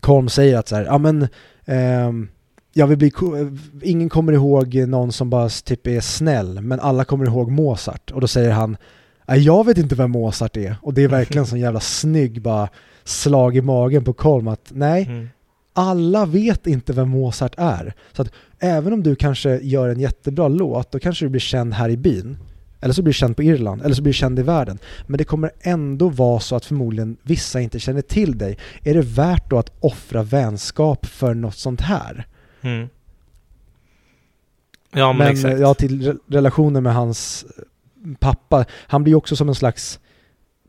Kolm 0.00 0.28
säger 0.28 0.58
att 0.58 0.68
så 0.68 0.76
här, 0.76 0.84
ja 0.84 0.98
men 0.98 1.22
eh, 1.64 2.12
jag 2.72 2.86
vill 2.86 2.98
bli, 2.98 3.12
ingen 3.82 4.08
kommer 4.08 4.32
ihåg 4.32 4.74
någon 4.74 5.12
som 5.12 5.30
bara 5.30 5.48
typ 5.48 5.86
är 5.86 6.00
snäll 6.00 6.60
men 6.60 6.80
alla 6.80 7.04
kommer 7.04 7.26
ihåg 7.26 7.50
Mozart 7.50 8.10
och 8.10 8.20
då 8.20 8.28
säger 8.28 8.50
han 8.50 8.76
jag 9.26 9.66
vet 9.66 9.78
inte 9.78 9.94
vem 9.94 10.10
Mozart 10.10 10.56
är 10.56 10.76
och 10.82 10.94
det 10.94 11.02
är 11.02 11.08
verkligen 11.08 11.46
sån 11.46 11.60
jävla 11.60 11.80
snygg 11.80 12.42
bara 12.42 12.68
slag 13.04 13.56
i 13.56 13.60
magen 13.60 14.04
på 14.04 14.12
Kolm 14.12 14.48
att 14.48 14.70
nej, 14.74 15.04
mm. 15.04 15.28
Alla 15.72 16.26
vet 16.26 16.66
inte 16.66 16.92
vem 16.92 17.08
Mozart 17.08 17.54
är. 17.56 17.94
Så 18.12 18.22
att 18.22 18.32
även 18.58 18.92
om 18.92 19.02
du 19.02 19.16
kanske 19.16 19.58
gör 19.58 19.88
en 19.88 20.00
jättebra 20.00 20.48
låt, 20.48 20.92
då 20.92 20.98
kanske 20.98 21.24
du 21.24 21.28
blir 21.28 21.40
känd 21.40 21.74
här 21.74 21.88
i 21.88 21.96
byn. 21.96 22.38
Eller 22.80 22.94
så 22.94 23.02
blir 23.02 23.12
du 23.12 23.18
känd 23.18 23.36
på 23.36 23.42
Irland, 23.42 23.82
eller 23.82 23.94
så 23.94 24.02
blir 24.02 24.12
du 24.12 24.16
känd 24.16 24.38
i 24.38 24.42
världen. 24.42 24.78
Men 25.06 25.18
det 25.18 25.24
kommer 25.24 25.50
ändå 25.60 26.08
vara 26.08 26.40
så 26.40 26.56
att 26.56 26.64
förmodligen 26.64 27.16
vissa 27.22 27.60
inte 27.60 27.78
känner 27.78 28.02
till 28.02 28.38
dig. 28.38 28.58
Är 28.82 28.94
det 28.94 29.02
värt 29.02 29.50
då 29.50 29.58
att 29.58 29.72
offra 29.80 30.22
vänskap 30.22 31.06
för 31.06 31.34
något 31.34 31.56
sånt 31.56 31.80
här? 31.80 32.26
Mm. 32.60 32.88
Ja, 34.92 35.12
men, 35.12 35.18
men 35.18 35.28
exakt. 35.28 35.60
ja, 35.60 35.74
till 35.74 36.18
relationen 36.26 36.82
med 36.82 36.94
hans 36.94 37.46
pappa, 38.18 38.64
han 38.70 39.04
blir 39.04 39.14
också 39.14 39.36
som 39.36 39.48
en 39.48 39.54
slags 39.54 40.00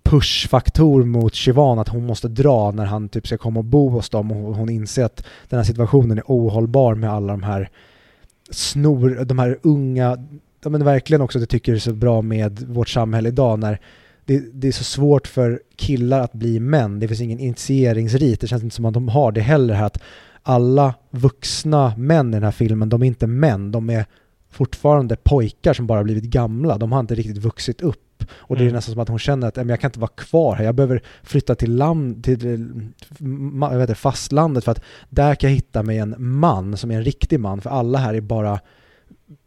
pushfaktor 0.04 1.04
mot 1.04 1.36
Shivan 1.36 1.80
att 1.80 1.90
hon 1.90 2.06
måste 2.06 2.28
dra 2.28 2.72
när 2.72 2.86
han 2.86 3.10
typ 3.10 3.28
ska 3.28 3.38
komma 3.38 3.60
och 3.60 3.66
bo 3.66 3.90
hos 3.90 4.10
dem 4.10 4.32
och 4.32 4.56
hon 4.56 4.70
inser 4.70 5.04
att 5.04 5.26
den 5.50 5.60
här 5.60 5.64
situationen 5.64 6.18
är 6.18 6.24
ohållbar 6.28 6.96
med 6.96 7.10
alla 7.10 7.34
de 7.34 7.44
här 7.44 7.70
snor, 8.50 9.26
de 9.26 9.40
här 9.40 9.60
unga, 9.62 10.18
ja 10.64 10.70
men 10.70 10.84
verkligen 10.84 11.22
också 11.22 11.38
att 11.38 11.42
jag 11.42 11.50
tycker 11.50 11.72
det 11.72 11.78
är 11.78 11.80
så 11.80 11.94
bra 11.94 12.22
med 12.22 12.60
vårt 12.60 12.90
samhälle 12.90 13.30
idag 13.30 13.60
när 13.60 13.80
det, 14.26 14.44
det, 14.54 14.68
är 14.68 14.72
så 14.72 14.84
svårt 14.84 15.28
för 15.28 15.62
killar 15.76 16.20
att 16.20 16.34
bli 16.34 16.60
män. 16.60 17.00
Det 17.00 17.08
finns 17.08 17.22
ingen 17.22 17.40
initieringsrit. 17.40 18.42
Det 18.42 18.48
känns 18.48 18.64
inte 18.64 18.76
som 18.76 18.86
att 18.86 18.94
de 18.94 19.08
har 19.08 19.32
det 19.32 19.42
heller 19.42 19.74
här 19.74 19.86
att 19.86 20.02
alla 20.44 20.94
vuxna 21.10 21.94
män 21.98 22.30
i 22.30 22.32
den 22.32 22.44
här 22.44 22.52
filmen, 22.52 22.90
de 22.90 23.02
är 23.02 23.06
inte 23.06 23.28
män. 23.28 23.72
De 23.72 23.90
är 23.90 24.06
fortfarande 24.50 25.16
pojkar 25.16 25.74
som 25.74 25.88
bara 25.88 26.04
blivit 26.04 26.24
gamla. 26.24 26.78
De 26.78 26.92
har 26.92 27.00
inte 27.00 27.16
riktigt 27.16 27.38
vuxit 27.38 27.82
upp. 27.82 28.09
Och 28.32 28.56
det 28.56 28.62
är 28.62 28.66
mm. 28.66 28.76
nästan 28.76 28.94
som 28.94 29.02
att 29.02 29.10
hon 29.10 29.20
känner 29.20 29.48
att 29.48 29.58
jag 29.58 29.80
kan 29.80 29.88
inte 29.88 30.00
vara 30.00 30.12
kvar 30.16 30.56
här. 30.56 30.64
Jag 30.64 30.76
behöver 30.76 31.02
flytta 31.24 31.56
till, 31.56 31.76
land, 31.76 32.24
till 32.24 32.44
jag 33.62 33.78
vet 33.78 33.90
inte, 33.90 33.96
fastlandet 33.96 34.64
för 34.64 34.72
att 34.72 34.82
där 35.10 35.36
kan 35.36 35.50
jag 35.50 35.56
hitta 35.56 35.84
mig 35.84 35.98
en 35.98 36.16
man 36.18 36.78
som 36.78 36.92
är 36.92 36.96
en 36.96 37.04
riktig 37.04 37.40
man. 37.40 37.62
För 37.62 37.70
alla 37.70 38.00
här 38.00 38.14
är 38.14 38.22
bara 38.22 38.60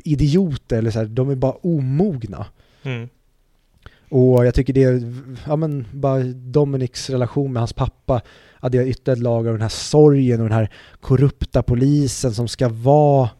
idioter 0.04 0.78
eller 0.78 0.90
så 0.90 0.98
här, 0.98 1.06
de 1.06 1.30
är 1.30 1.34
bara 1.34 1.52
omogna. 1.52 2.46
Mm. 2.82 3.08
Och 4.08 4.46
jag 4.46 4.54
tycker 4.54 4.72
det 4.72 4.84
är, 4.84 5.14
ja 5.46 5.56
men 5.56 5.86
bara 5.92 6.22
Dominics 6.34 7.10
relation 7.10 7.52
med 7.52 7.60
hans 7.60 7.72
pappa 7.72 8.20
adderar 8.60 8.84
ytterligare 8.86 9.16
ett 9.16 9.22
lager 9.22 9.50
av 9.50 9.54
den 9.54 9.62
här 9.62 9.68
sorgen 9.68 10.40
och 10.40 10.48
den 10.48 10.58
här 10.58 10.70
korrupta 11.00 11.62
polisen 11.62 12.34
som 12.34 12.48
ska 12.48 12.68
vara 12.68 13.30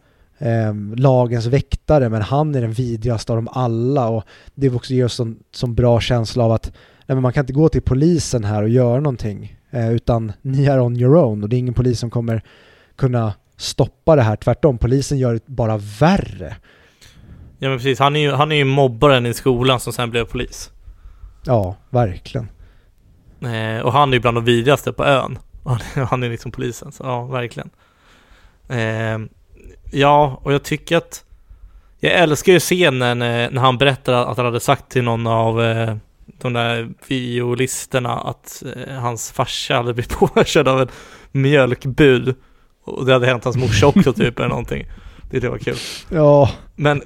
eh, 0.43 0.73
lagens 0.95 1.45
väktare 1.45 2.09
men 2.09 2.21
han 2.21 2.55
är 2.55 2.61
den 2.61 2.71
vidrigaste 2.71 3.31
av 3.31 3.37
dem 3.37 3.47
alla 3.51 4.09
och 4.09 4.23
det 4.55 4.69
också 4.69 4.93
ger 4.93 5.05
oss 5.05 5.19
en 5.19 5.39
sån 5.51 5.75
bra 5.75 5.99
känsla 5.99 6.43
av 6.43 6.51
att 6.51 6.65
nej, 7.05 7.15
men 7.15 7.21
man 7.21 7.33
kan 7.33 7.43
inte 7.43 7.53
gå 7.53 7.69
till 7.69 7.81
polisen 7.81 8.43
här 8.43 8.63
och 8.63 8.69
göra 8.69 8.99
någonting 8.99 9.57
eh, 9.71 9.91
utan 9.91 10.31
ni 10.41 10.65
är 10.65 10.79
on 10.79 10.97
your 10.97 11.15
own 11.15 11.43
och 11.43 11.49
det 11.49 11.55
är 11.55 11.57
ingen 11.57 11.73
polis 11.73 11.99
som 11.99 12.09
kommer 12.09 12.43
kunna 12.95 13.33
stoppa 13.57 14.15
det 14.15 14.21
här. 14.21 14.35
Tvärtom, 14.35 14.77
polisen 14.77 15.17
gör 15.17 15.33
det 15.33 15.45
bara 15.45 15.77
värre. 15.77 16.55
Ja 17.59 17.69
men 17.69 17.77
precis, 17.77 17.99
han 17.99 18.15
är 18.15 18.19
ju, 18.19 18.31
han 18.31 18.51
är 18.51 18.55
ju 18.55 18.65
mobbaren 18.65 19.25
i 19.25 19.33
skolan 19.33 19.79
som 19.79 19.93
sen 19.93 20.09
blev 20.09 20.25
polis. 20.25 20.71
Ja, 21.45 21.75
verkligen. 21.89 22.47
Eh, 23.41 23.81
och 23.81 23.93
han 23.93 24.09
är 24.09 24.13
ju 24.13 24.19
bland 24.19 24.37
de 24.37 24.45
vidrigaste 24.45 24.93
på 24.93 25.05
ön. 25.05 25.39
Han, 25.65 26.07
han 26.07 26.23
är 26.23 26.29
liksom 26.29 26.51
polisen, 26.51 26.91
så 26.91 27.03
ja, 27.03 27.25
verkligen. 27.25 27.69
Eh, 28.67 29.29
ja, 29.93 30.39
och 30.43 30.53
jag 30.53 30.63
tycker 30.63 30.97
att 30.97 31.23
jag 31.99 32.13
älskar 32.13 32.53
ju 32.53 32.59
scenen 32.59 33.19
när 33.19 33.59
han 33.59 33.77
berättar 33.77 34.13
att 34.13 34.37
han 34.37 34.45
hade 34.45 34.59
sagt 34.59 34.89
till 34.91 35.03
någon 35.03 35.27
av 35.27 35.63
eh, 35.63 35.95
de 36.41 36.53
där 36.53 36.89
violisterna 37.07 38.19
att 38.19 38.63
eh, 38.75 38.93
hans 38.93 39.31
farsa 39.31 39.75
hade 39.75 39.93
blivit 39.93 40.11
påkörd 40.19 40.67
av 40.67 40.81
en 40.81 40.87
mjölkbud. 41.31 42.35
Och 42.83 43.05
det 43.05 43.13
hade 43.13 43.27
hänt 43.27 43.43
hans 43.43 43.57
morsa 43.57 43.87
också 43.87 44.13
typ 44.13 44.39
eller 44.39 44.49
någonting. 44.49 44.85
Det, 45.31 45.39
det 45.39 45.49
var 45.49 45.57
kul. 45.57 45.77
Ja. 46.09 46.49
Men, 46.75 47.01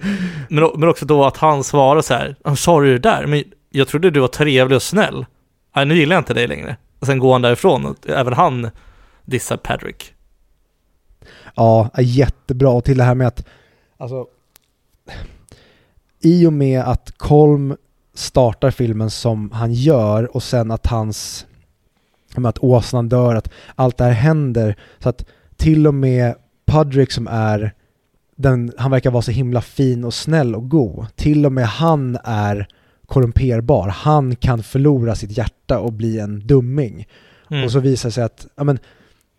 men, 0.50 0.70
men 0.76 0.90
också 0.90 1.06
då 1.06 1.26
att 1.26 1.38
han 1.38 1.64
svarar 1.64 2.02
så 2.02 2.14
här, 2.14 2.56
sa 2.56 2.82
du 2.82 2.92
det 2.92 3.10
där? 3.10 3.26
Men 3.26 3.44
jag 3.70 3.88
trodde 3.88 4.10
du 4.10 4.20
var 4.20 4.28
trevlig 4.28 4.76
och 4.76 4.84
snäll. 4.84 5.26
Nej, 5.76 5.86
nu 5.86 5.96
gillar 5.96 6.16
jag 6.16 6.22
inte 6.22 6.34
dig 6.34 6.48
längre. 6.48 6.76
Och 7.00 7.06
sen 7.06 7.20
går 7.20 7.32
han 7.32 7.42
därifrån 7.42 7.86
och 7.86 8.10
även 8.10 8.34
han 8.34 8.70
dissar 9.26 9.58
Patrick. 9.58 10.14
Ja, 11.58 11.90
jättebra. 11.98 12.70
Och 12.70 12.84
till 12.84 12.98
det 12.98 13.04
här 13.04 13.16
med 13.16 13.28
att, 13.28 13.46
alltså, 13.98 14.28
i 16.20 16.46
och 16.46 16.54
med 16.54 16.82
att 16.82 17.12
Kolm 17.18 17.76
startar 18.14 18.72
filmen 18.72 19.10
som 19.10 19.52
han 19.52 19.74
gör 19.74 20.36
och 20.36 20.44
sen 20.44 20.72
att 20.72 20.88
hans, 20.88 21.46
med 22.36 22.50
att 22.50 22.60
åsnan 22.60 23.10
dör, 23.10 23.36
att 23.36 23.50
allt 23.76 23.98
det 23.98 24.04
här 24.04 24.12
händer, 24.12 24.76
så 25.00 25.10
att 25.10 25.26
till 25.56 25.88
och 25.88 25.94
med 25.94 26.36
Pudrick 26.66 27.12
som 27.12 27.28
är 27.28 27.74
den, 28.36 28.72
han 28.78 28.92
verkar 28.92 29.12
vara 29.12 29.22
så 29.22 29.32
himla 29.32 29.62
fin 29.62 30.04
och 30.04 30.14
snäll 30.14 30.56
och 30.56 30.70
god. 30.70 31.06
Till 31.16 31.46
och 31.46 31.52
med 31.52 31.68
han 31.68 32.18
är 32.24 32.68
korrumperbar. 33.06 33.88
Han 33.88 34.36
kan 34.36 34.64
förlora 34.64 35.16
sitt 35.16 35.38
hjärta 35.38 35.80
och 35.80 35.94
bli 35.94 36.20
en 36.20 36.48
dumming. 36.48 37.08
Mm. 37.52 37.64
Och 37.64 37.72
så 37.72 37.80
visar 37.80 38.10
det 38.10 38.14
sig 38.14 38.24
att 38.24 38.48
ja, 38.56 38.64
men, 38.64 38.80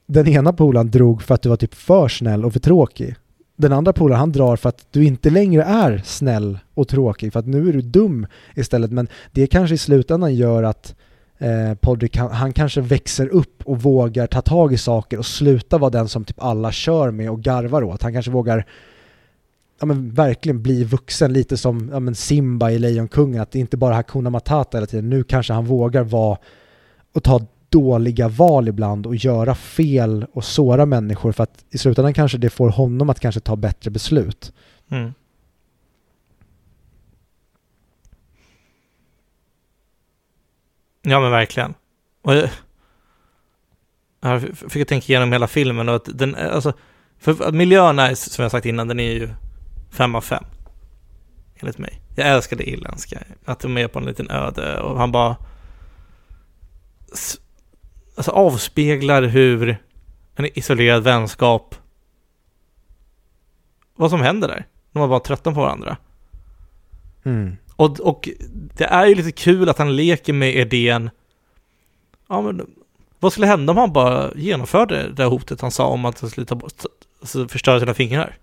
den 0.08 0.28
ena 0.28 0.52
polaren 0.52 0.90
drog 0.90 1.22
för 1.22 1.34
att 1.34 1.42
du 1.42 1.48
var 1.48 1.56
typ 1.56 1.74
för 1.74 2.08
snäll 2.08 2.44
och 2.44 2.52
för 2.52 2.60
tråkig. 2.60 3.14
Den 3.56 3.72
andra 3.72 3.92
polaren 3.92 4.20
han 4.20 4.32
drar 4.32 4.56
för 4.56 4.68
att 4.68 4.86
du 4.90 5.04
inte 5.04 5.30
längre 5.30 5.62
är 5.62 6.02
snäll 6.04 6.58
och 6.74 6.88
tråkig 6.88 7.32
för 7.32 7.40
att 7.40 7.46
nu 7.46 7.68
är 7.68 7.72
du 7.72 7.80
dum 7.80 8.26
istället. 8.54 8.92
Men 8.92 9.08
det 9.32 9.46
kanske 9.46 9.74
i 9.74 9.78
slutändan 9.78 10.34
gör 10.34 10.62
att 10.62 10.94
eh, 11.38 11.74
Podrick, 11.74 12.16
han, 12.16 12.30
han, 12.30 12.52
kanske 12.52 12.80
växer 12.80 13.28
upp 13.28 13.62
och 13.64 13.82
vågar 13.82 14.26
ta 14.26 14.40
tag 14.40 14.72
i 14.72 14.78
saker 14.78 15.18
och 15.18 15.26
sluta 15.26 15.78
vara 15.78 15.90
den 15.90 16.08
som 16.08 16.24
typ 16.24 16.42
alla 16.42 16.72
kör 16.72 17.10
med 17.10 17.30
och 17.30 17.42
garvar 17.42 17.82
åt. 17.82 18.02
Han 18.02 18.12
kanske 18.12 18.30
vågar 18.30 18.66
ja, 19.80 19.86
men 19.86 20.10
verkligen 20.10 20.62
bli 20.62 20.84
vuxen, 20.84 21.32
lite 21.32 21.56
som 21.56 21.90
ja, 21.92 22.00
men 22.00 22.14
Simba 22.14 22.70
i 22.70 22.78
Lejonkungen, 22.78 23.40
att 23.40 23.50
det 23.50 23.58
inte 23.58 23.76
bara 23.76 23.94
Hakuna 23.94 24.30
Matata 24.30 24.78
hela 24.78 24.86
tiden. 24.86 25.10
Nu 25.10 25.24
kanske 25.24 25.52
han 25.52 25.64
vågar 25.64 26.02
vara 26.02 26.38
och 27.14 27.22
ta 27.22 27.46
dåliga 27.68 28.28
val 28.28 28.68
ibland 28.68 29.06
och 29.06 29.16
göra 29.16 29.54
fel 29.54 30.26
och 30.32 30.44
såra 30.44 30.86
människor 30.86 31.32
för 31.32 31.42
att 31.42 31.64
i 31.70 31.78
slutändan 31.78 32.14
kanske 32.14 32.38
det 32.38 32.50
får 32.50 32.68
honom 32.68 33.10
att 33.10 33.20
kanske 33.20 33.40
ta 33.40 33.56
bättre 33.56 33.90
beslut. 33.90 34.52
Mm. 34.90 35.12
Ja 41.02 41.20
men 41.20 41.30
verkligen. 41.30 41.74
Och 42.22 42.34
jag, 42.34 42.50
jag 44.20 44.42
fick 44.68 44.88
tänka 44.88 45.12
igenom 45.12 45.32
hela 45.32 45.46
filmen 45.46 45.88
och 45.88 45.94
att 45.94 46.08
den, 46.18 46.34
eh, 46.34 46.54
alltså, 46.54 46.72
för 47.18 47.52
miljön 47.52 47.98
är, 47.98 48.14
som 48.14 48.42
jag 48.42 48.50
sagt 48.50 48.66
innan, 48.66 48.88
den 48.88 49.00
är 49.00 49.12
ju 49.12 49.28
fem 49.90 50.14
av 50.14 50.20
fem. 50.20 50.44
Enligt 51.56 51.78
mig. 51.78 52.00
Jag 52.16 52.28
älskar 52.28 52.56
det 52.56 52.70
irländska. 52.70 53.18
Att 53.44 53.60
de 53.60 53.78
är 53.78 53.88
på 53.88 53.98
en 53.98 54.04
liten 54.04 54.30
öde 54.30 54.80
och 54.80 54.98
han 54.98 55.12
bara 55.12 55.36
alltså 58.18 58.30
avspeglar 58.30 59.22
hur 59.22 59.76
en 60.34 60.58
isolerad 60.58 61.02
vänskap 61.02 61.74
vad 63.96 64.10
som 64.10 64.20
händer 64.20 64.48
där. 64.48 64.66
De 64.92 65.00
var 65.00 65.08
bara 65.08 65.20
trötta 65.20 65.52
på 65.52 65.60
varandra. 65.60 65.96
Mm. 67.24 67.56
Och, 67.76 68.00
och 68.00 68.28
det 68.76 68.84
är 68.84 69.06
ju 69.06 69.14
lite 69.14 69.32
kul 69.32 69.68
att 69.68 69.78
han 69.78 69.96
leker 69.96 70.32
med 70.32 70.54
idén 70.54 71.10
ja 72.28 72.40
men 72.42 72.66
vad 73.18 73.32
skulle 73.32 73.46
hända 73.46 73.70
om 73.70 73.76
han 73.76 73.92
bara 73.92 74.30
genomförde 74.34 75.12
det 75.12 75.24
hotet 75.24 75.60
han 75.60 75.70
sa 75.70 75.86
om 75.86 76.04
att 76.04 76.20
han 76.20 76.30
skulle 76.30 76.46
ta 76.46 76.54
bort, 76.54 76.82
alltså 77.20 77.48
förstöra 77.48 77.80
sina 77.80 77.94
fingrar? 77.94 78.38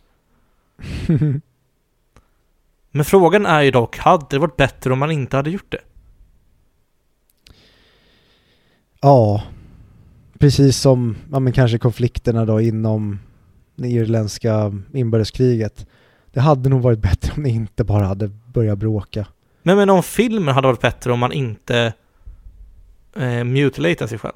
Men 2.92 3.06
frågan 3.06 3.46
är 3.46 3.62
ju 3.62 3.72
dock, 3.72 3.98
hade 3.98 4.26
det 4.30 4.40
varit 4.40 4.58
bättre 4.58 4.94
om 4.94 5.00
man 5.00 5.12
inte 5.12 5.38
hade 5.38 5.50
gjort 5.50 5.72
det? 5.72 5.82
Ja, 9.02 9.44
precis 10.40 10.78
som 10.78 11.16
ja, 11.32 11.40
men 11.40 11.54
kanske 11.54 11.78
konflikterna 11.78 12.46
då 12.46 12.62
inom 12.62 13.20
det 13.76 13.88
irländska 13.88 14.74
inbördeskriget. 14.94 15.86
Det 16.32 16.40
hade 16.40 16.70
nog 16.70 16.82
varit 16.82 17.00
bättre 17.00 17.34
om 17.38 17.44
ni 17.44 17.50
inte 17.50 17.84
bara 17.84 18.06
hade 18.06 18.28
börjat 18.54 18.78
bråka. 18.78 19.26
Men, 19.64 19.78
men 19.78 19.90
om 19.90 20.04
filmen 20.04 20.56
hade 20.56 20.68
varit 20.68 20.82
bättre 20.82 21.12
om 21.12 21.20
man 21.20 21.32
inte 21.32 21.94
eh, 23.16 23.44
mutilata 23.44 24.08
sig 24.08 24.18
själv. 24.18 24.34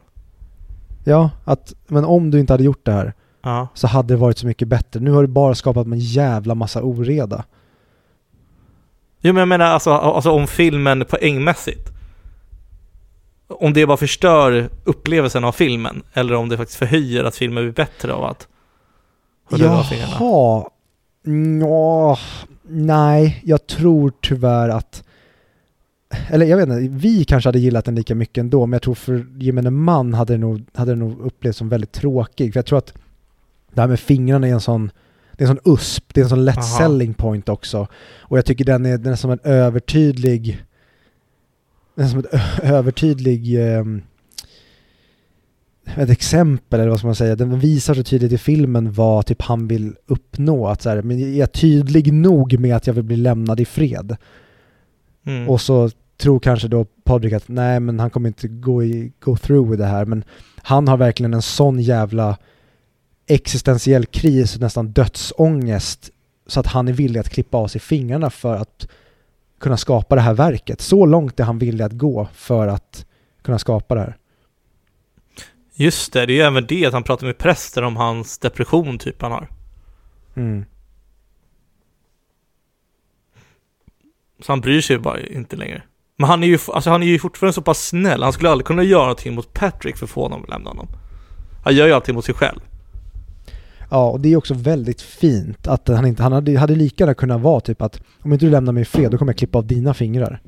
Ja, 1.03 1.29
att, 1.45 1.73
men 1.87 2.05
om 2.05 2.31
du 2.31 2.39
inte 2.39 2.53
hade 2.53 2.63
gjort 2.63 2.85
det 2.85 2.91
här 2.91 3.13
Ja. 3.41 3.67
så 3.73 3.87
hade 3.87 4.13
det 4.13 4.17
varit 4.17 4.37
så 4.37 4.47
mycket 4.47 4.67
bättre. 4.67 4.99
Nu 4.99 5.11
har 5.11 5.21
du 5.21 5.27
bara 5.27 5.55
skapat 5.55 5.87
en 5.87 5.99
jävla 5.99 6.55
massa 6.55 6.83
oreda. 6.83 7.43
Jo 9.21 9.33
men 9.33 9.39
jag 9.39 9.47
menar 9.47 9.65
alltså, 9.65 9.91
alltså 9.91 10.31
om 10.31 10.47
filmen 10.47 11.05
poängmässigt. 11.09 11.91
Om 13.49 13.73
det 13.73 13.85
bara 13.85 13.97
förstör 13.97 14.69
upplevelsen 14.83 15.43
av 15.43 15.51
filmen 15.51 16.03
eller 16.13 16.33
om 16.33 16.49
det 16.49 16.57
faktiskt 16.57 16.79
förhöjer 16.79 17.23
att 17.23 17.35
filmen 17.35 17.63
blir 17.63 17.73
bättre 17.73 18.13
av 18.13 18.23
att. 18.23 18.47
Jaha. 20.19 20.69
Nå, 21.23 22.17
nej, 22.67 23.41
jag 23.45 23.67
tror 23.67 24.13
tyvärr 24.21 24.69
att 24.69 25.03
eller 26.29 26.45
jag 26.45 26.57
vet 26.57 26.69
inte, 26.69 27.07
vi 27.07 27.25
kanske 27.25 27.47
hade 27.47 27.59
gillat 27.59 27.85
den 27.85 27.95
lika 27.95 28.15
mycket 28.15 28.37
ändå, 28.37 28.65
men 28.65 28.73
jag 28.73 28.81
tror 28.81 28.95
för 28.95 29.25
gemene 29.37 29.69
man 29.69 30.13
hade 30.13 30.33
det 30.33 30.37
nog, 30.37 30.65
hade 30.73 30.95
nog 30.95 31.21
upplevts 31.21 31.57
som 31.57 31.69
väldigt 31.69 31.91
tråkig. 31.91 32.53
För 32.53 32.57
jag 32.57 32.65
tror 32.65 32.77
att 32.77 32.93
det 33.73 33.81
här 33.81 33.87
med 33.87 33.99
fingrarna 33.99 34.47
är 34.47 34.51
en 34.51 34.61
sån, 34.61 34.91
det 35.31 35.43
är 35.43 35.49
en 35.49 35.55
sån 35.55 35.73
USP, 35.73 36.13
det 36.13 36.21
är 36.21 36.23
en 36.23 36.29
sån 36.29 36.45
lätt 36.45 36.57
Aha. 36.57 36.77
selling 36.77 37.13
point 37.13 37.49
också. 37.49 37.87
Och 38.19 38.37
jag 38.37 38.45
tycker 38.45 38.65
den 38.65 38.85
är, 38.85 38.97
den 38.97 39.11
är 39.11 39.17
som 39.17 39.31
en 39.31 39.39
övertydlig, 39.43 40.51
den 40.51 40.68
som 42.07 42.19
ett 42.19 42.33
övertydlig 42.63 43.55
ehm, 43.55 44.01
ett 45.95 46.09
exempel 46.09 46.79
eller 46.79 46.89
vad 46.89 46.99
ska 46.99 47.07
man 47.07 47.15
säga, 47.15 47.35
den 47.35 47.59
visar 47.59 47.93
så 47.93 48.03
tydligt 48.03 48.31
i 48.31 48.37
filmen 48.37 48.91
vad 48.91 49.25
typ 49.25 49.41
han 49.41 49.67
vill 49.67 49.95
uppnå. 50.05 50.67
Att 50.67 50.81
så 50.81 50.89
här, 50.89 51.01
men 51.01 51.19
jag 51.19 51.43
är 51.43 51.45
tydlig 51.45 52.13
nog 52.13 52.59
med 52.59 52.75
att 52.75 52.87
jag 52.87 52.93
vill 52.93 53.03
bli 53.03 53.15
lämnad 53.15 53.59
i 53.59 53.65
fred. 53.65 54.17
Mm. 55.25 55.49
Och 55.49 55.61
så 55.61 55.89
tror 56.17 56.39
kanske 56.39 56.67
då 56.67 56.85
Podrick 57.03 57.33
att 57.33 57.47
nej 57.47 57.79
men 57.79 57.99
han 57.99 58.09
kommer 58.09 58.27
inte 58.27 58.47
gå, 58.47 58.83
i, 58.83 59.11
go 59.19 59.37
through 59.37 59.69
with 59.69 59.81
det 59.81 59.87
här. 59.87 60.05
Men 60.05 60.23
han 60.55 60.87
har 60.87 60.97
verkligen 60.97 61.33
en 61.33 61.41
sån 61.41 61.79
jävla 61.79 62.37
existentiell 63.27 64.05
kris 64.05 64.55
och 64.55 64.61
nästan 64.61 64.87
dödsångest 64.91 66.11
så 66.47 66.59
att 66.59 66.67
han 66.67 66.87
är 66.87 66.93
villig 66.93 67.19
att 67.19 67.29
klippa 67.29 67.57
av 67.57 67.67
sig 67.67 67.81
fingrarna 67.81 68.29
för 68.29 68.55
att 68.55 68.87
kunna 69.59 69.77
skapa 69.77 70.15
det 70.15 70.21
här 70.21 70.33
verket. 70.33 70.81
Så 70.81 71.05
långt 71.05 71.39
är 71.39 71.43
han 71.43 71.59
villig 71.59 71.83
att 71.83 71.91
gå 71.91 72.27
för 72.33 72.67
att 72.67 73.05
kunna 73.41 73.59
skapa 73.59 73.95
det 73.95 74.01
här. 74.01 74.17
Just 75.73 76.13
det, 76.13 76.25
det 76.25 76.33
är 76.33 76.35
ju 76.35 76.41
även 76.41 76.65
det 76.67 76.85
att 76.85 76.93
han 76.93 77.03
pratar 77.03 77.27
med 77.27 77.37
präster 77.37 77.83
om 77.83 77.95
hans 77.95 78.37
depression 78.37 78.97
typ 78.97 79.21
han 79.21 79.31
har. 79.31 79.49
Mm. 80.35 80.65
Så 84.39 84.51
han 84.51 84.61
bryr 84.61 84.81
sig 84.81 84.95
ju 84.95 85.01
bara 85.01 85.19
inte 85.19 85.55
längre. 85.55 85.83
Men 86.15 86.29
han 86.29 86.43
är 86.43 86.47
ju, 86.47 86.59
alltså 86.67 86.89
han 86.89 87.03
är 87.03 87.07
ju 87.07 87.19
fortfarande 87.19 87.53
så 87.53 87.61
pass 87.61 87.87
snäll. 87.87 88.23
Han 88.23 88.33
skulle 88.33 88.49
aldrig 88.49 88.65
kunna 88.65 88.83
göra 88.83 89.01
någonting 89.01 89.35
mot 89.35 89.53
Patrick 89.53 89.97
för 89.97 90.05
att 90.05 90.09
få 90.09 90.21
honom 90.23 90.43
att 90.43 90.49
lämna 90.49 90.69
honom. 90.69 90.87
Han 91.63 91.75
gör 91.75 91.87
ju 91.87 91.93
allting 91.93 92.15
mot 92.15 92.25
sig 92.25 92.35
själv. 92.35 92.59
Ja, 93.89 94.09
och 94.09 94.19
det 94.19 94.33
är 94.33 94.37
också 94.37 94.53
väldigt 94.53 95.01
fint 95.01 95.67
att 95.67 95.87
han 95.87 96.05
inte, 96.05 96.23
han 96.23 96.31
hade, 96.31 96.59
hade 96.59 96.75
lika 96.75 97.03
gärna 97.03 97.13
kunnat 97.13 97.41
vara 97.41 97.59
typ 97.59 97.81
att 97.81 98.01
om 98.21 98.33
inte 98.33 98.45
du 98.45 98.49
lämnar 98.51 98.73
mig 98.73 98.81
i 98.81 98.85
fred 98.85 99.11
då 99.11 99.17
kommer 99.17 99.31
jag 99.31 99.37
klippa 99.37 99.57
av 99.57 99.67
dina 99.67 99.93
fingrar. 99.93 100.41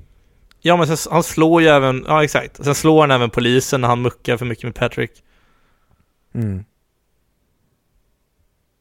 Ja 0.59 0.77
men 0.77 0.87
sen, 0.87 0.97
han 1.11 1.23
slår 1.23 1.61
ju 1.61 1.67
även, 1.67 2.05
ja 2.07 2.23
exakt. 2.23 2.63
Sen 2.65 2.75
slår 2.75 3.01
han 3.01 3.11
även 3.11 3.29
polisen 3.29 3.81
när 3.81 3.87
han 3.87 4.01
muckar 4.01 4.37
för 4.37 4.45
mycket 4.45 4.63
med 4.63 4.75
Patrick. 4.75 5.11
Mm. 6.33 6.63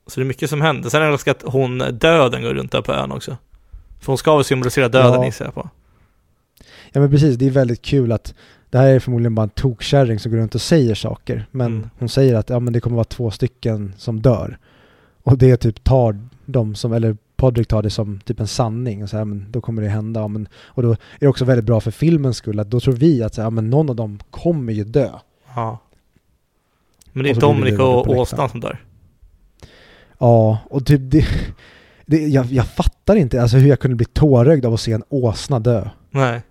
Så 0.07 0.21
det 0.21 0.25
är 0.25 0.27
mycket 0.27 0.51
som 0.51 0.61
händer. 0.61 0.91
Sen 0.91 1.03
är 1.03 1.07
det 1.07 1.15
också 1.15 1.31
att 1.31 1.43
hon, 1.43 1.79
döden, 1.79 2.43
går 2.43 2.55
runt 2.55 2.73
där 2.73 2.83
på 2.83 2.93
ön 2.93 3.13
också. 3.13 3.37
För 4.01 4.07
hon 4.07 4.19
ska 4.19 4.37
väl 4.37 4.45
symbolisera 4.45 4.89
döden 4.89 5.13
Ja. 5.13 5.25
gissar 5.25 5.45
jag 5.45 5.55
på. 5.55 5.71
Ja 6.93 7.01
men 7.01 7.11
precis, 7.11 7.37
det 7.37 7.47
är 7.47 7.51
väldigt 7.51 7.83
kul 7.83 8.13
att 8.13 8.35
det 8.71 8.79
här 8.79 8.87
är 8.87 8.99
förmodligen 9.01 9.35
bara 9.35 9.43
en 9.43 9.49
tokkärring 9.49 10.18
som 10.18 10.33
går 10.33 10.39
runt 10.39 10.55
och 10.55 10.61
säger 10.61 10.95
saker. 10.95 11.47
Men 11.51 11.66
Mm. 11.77 11.91
hon 11.99 12.09
säger 12.09 12.35
att 12.35 12.51
ja, 12.51 12.61
men 12.61 12.73
det 12.73 12.81
kommer 12.81 12.97
vara 12.97 13.05
två 13.05 13.31
stycken 13.31 13.95
som 13.97 14.23
dör. 14.23 14.59
Och 15.23 15.39
det 15.39 15.57
typ 15.57 15.85
tar 15.85 16.18
de 16.47 16.75
som, 16.75 16.93
eller 16.93 17.16
Podrick 17.37 17.68
tar 17.68 17.83
det 17.83 17.91
som 17.91 18.21
typ 18.25 18.41
en 18.41 18.47
sanning. 18.47 19.03
Och 19.03 19.11
så 19.11 19.16
här, 19.16 19.25
men 19.25 19.47
då 19.51 19.61
kommer 19.61 19.83
det 19.83 19.89
hända. 19.89 20.21
Ja, 20.21 20.29
men, 20.29 20.49
och 20.62 20.83
då 20.83 20.91
är 20.93 20.97
det 21.18 21.27
också 21.29 21.45
väldigt 21.45 21.64
bra 21.64 21.81
för 21.81 21.91
filmens 21.91 22.37
skull 22.37 22.61
att 22.61 22.71
då 22.71 22.81
tror 22.81 22.95
vi 22.95 23.23
att 23.23 23.35
så 23.35 23.41
här, 23.41 23.47
ja, 23.47 23.51
men 23.51 23.71
någon 23.71 23.91
av 23.91 23.97
dem 23.97 24.18
kommer 24.31 24.73
ju 24.73 24.85
dö. 24.85 25.11
Ja. 25.55 25.79
Men 27.12 27.25
det 27.25 27.31
är 27.31 27.35
Och 27.35 27.41
Dominic 27.41 27.79
och 27.79 27.97
läktaren. 27.97 28.18
åsnan 28.21 28.49
som 28.49 28.61
dör. 28.61 28.79
Ja, 30.18 30.59
och 30.71 30.87
typ 30.87 31.01
det, 31.05 31.25
det 32.07 32.29
jag, 32.29 32.47
jag 32.47 32.66
fattar 32.66 33.16
inte 33.16 33.43
alltså 33.43 33.57
hur 33.57 33.68
jag 33.68 33.81
kunde 33.81 33.97
bli 33.97 34.07
tårögd 34.07 34.64
av 34.66 34.75
att 34.75 34.81
se 34.81 34.93
en 34.93 35.03
åsna 35.09 35.59
dö. 35.59 35.89
Nej. 36.11 36.43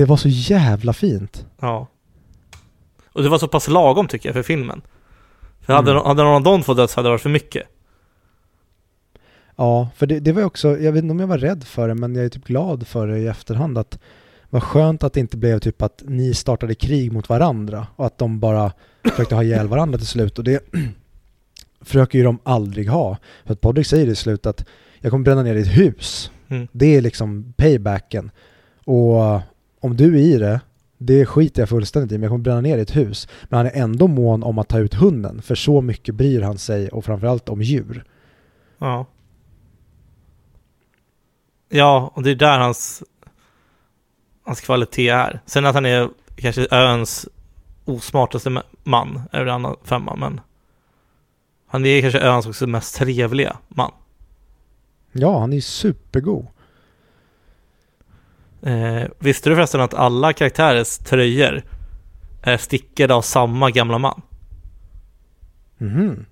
Det 0.00 0.06
var 0.06 0.16
så 0.16 0.28
jävla 0.28 0.92
fint. 0.92 1.46
Ja. 1.60 1.86
Och 3.12 3.22
det 3.22 3.28
var 3.28 3.38
så 3.38 3.48
pass 3.48 3.68
lagom 3.68 4.08
tycker 4.08 4.28
jag 4.28 4.34
för 4.34 4.42
filmen. 4.42 4.82
För 5.60 5.72
hade, 5.72 5.90
Mm. 5.90 6.04
hade 6.04 6.22
någon 6.22 6.34
av 6.34 6.42
de 6.42 6.62
två 6.62 6.74
dött 6.74 6.90
så 6.90 6.96
hade 6.98 7.08
det 7.08 7.10
varit 7.10 7.20
för 7.22 7.30
mycket. 7.30 7.66
Ja, 9.56 9.88
för 9.96 10.06
det, 10.06 10.20
det 10.20 10.32
var 10.32 10.42
också, 10.44 10.78
jag 10.78 10.92
vet 10.92 11.02
inte 11.02 11.12
om 11.12 11.20
jag 11.20 11.26
var 11.26 11.38
rädd 11.38 11.64
för 11.64 11.88
det, 11.88 11.94
men 11.94 12.14
jag 12.14 12.24
är 12.24 12.28
typ 12.28 12.44
glad 12.44 12.86
för 12.86 13.06
det 13.06 13.18
i 13.18 13.26
efterhand 13.26 13.78
att 13.78 13.98
vad 14.50 14.62
skönt 14.62 15.02
att 15.04 15.12
det 15.12 15.20
inte 15.20 15.36
blev 15.36 15.58
typ 15.58 15.82
att 15.82 16.02
ni 16.06 16.34
startade 16.34 16.74
krig 16.74 17.12
mot 17.12 17.28
varandra 17.28 17.86
och 17.96 18.06
att 18.06 18.18
de 18.18 18.40
bara 18.40 18.72
försökte 19.04 19.34
ha 19.34 19.42
ihjäl 19.42 19.68
varandra 19.68 19.98
till 19.98 20.06
slut 20.06 20.38
och 20.38 20.44
det 20.44 20.64
försöker 21.80 22.18
ju 22.18 22.24
de 22.24 22.38
aldrig 22.42 22.88
ha. 22.90 23.16
För 23.44 23.52
att 23.52 23.60
Podrick 23.60 23.86
säger 23.86 24.06
i 24.06 24.16
slut 24.16 24.46
att 24.46 24.64
jag 25.00 25.10
kommer 25.10 25.24
bränna 25.24 25.42
ner 25.42 25.54
ditt 25.54 25.76
hus. 25.78 26.30
Mm. 26.48 26.68
Det 26.72 26.96
är 26.96 27.00
liksom 27.00 27.52
paybacken. 27.56 28.30
Och 28.84 29.40
om 29.80 29.96
du 29.96 30.14
är 30.14 30.22
i 30.22 30.38
det, 30.38 30.60
det 30.98 31.26
skiter 31.26 31.62
jag 31.62 31.68
fullständigt 31.68 32.12
i, 32.12 32.14
men 32.14 32.22
jag 32.22 32.30
kommer 32.30 32.44
bränna 32.44 32.60
ner 32.60 32.76
ditt 32.76 32.96
hus. 32.96 33.28
Men 33.48 33.56
han 33.56 33.66
är 33.66 33.82
ändå 33.82 34.06
mån 34.06 34.42
om 34.42 34.58
att 34.58 34.68
ta 34.68 34.78
ut 34.78 34.94
hunden, 34.94 35.42
för 35.42 35.54
så 35.54 35.80
mycket 35.80 36.14
bryr 36.14 36.42
han 36.42 36.58
sig 36.58 36.88
och 36.88 37.04
framförallt 37.04 37.48
om 37.48 37.62
djur. 37.62 38.04
Ja. 38.78 39.06
Ja, 41.68 42.12
och 42.14 42.22
det 42.22 42.30
är 42.30 42.34
där 42.34 42.58
hans, 42.58 43.02
hans 44.42 44.60
kvalitet 44.60 45.08
är. 45.08 45.40
Sen 45.46 45.66
att 45.66 45.74
han 45.74 45.86
är 45.86 46.08
kanske 46.36 46.66
öns 46.70 47.28
osmartaste 47.84 48.48
ma- 48.48 48.62
man 48.82 49.22
är 49.32 49.44
det 49.44 49.52
annan 49.52 49.76
femma, 49.84 50.16
men 50.16 50.40
han 51.66 51.86
är 51.86 52.00
kanske 52.00 52.20
öns 52.20 52.46
också 52.46 52.66
mest 52.66 52.96
trevliga 52.96 53.56
man. 53.68 53.92
Ja, 55.12 55.38
han 55.40 55.52
är 55.52 55.60
supergod. 55.60 56.46
Eh, 58.62 59.08
visste 59.18 59.50
du 59.50 59.56
förresten 59.56 59.80
att 59.80 59.94
alla 59.94 60.32
karaktärers 60.32 60.98
tröjor 60.98 61.62
är 62.42 62.56
stickade 62.56 63.14
av 63.14 63.22
samma 63.22 63.70
gamla 63.70 63.98
man? 63.98 64.22
Mhm. 65.78 66.26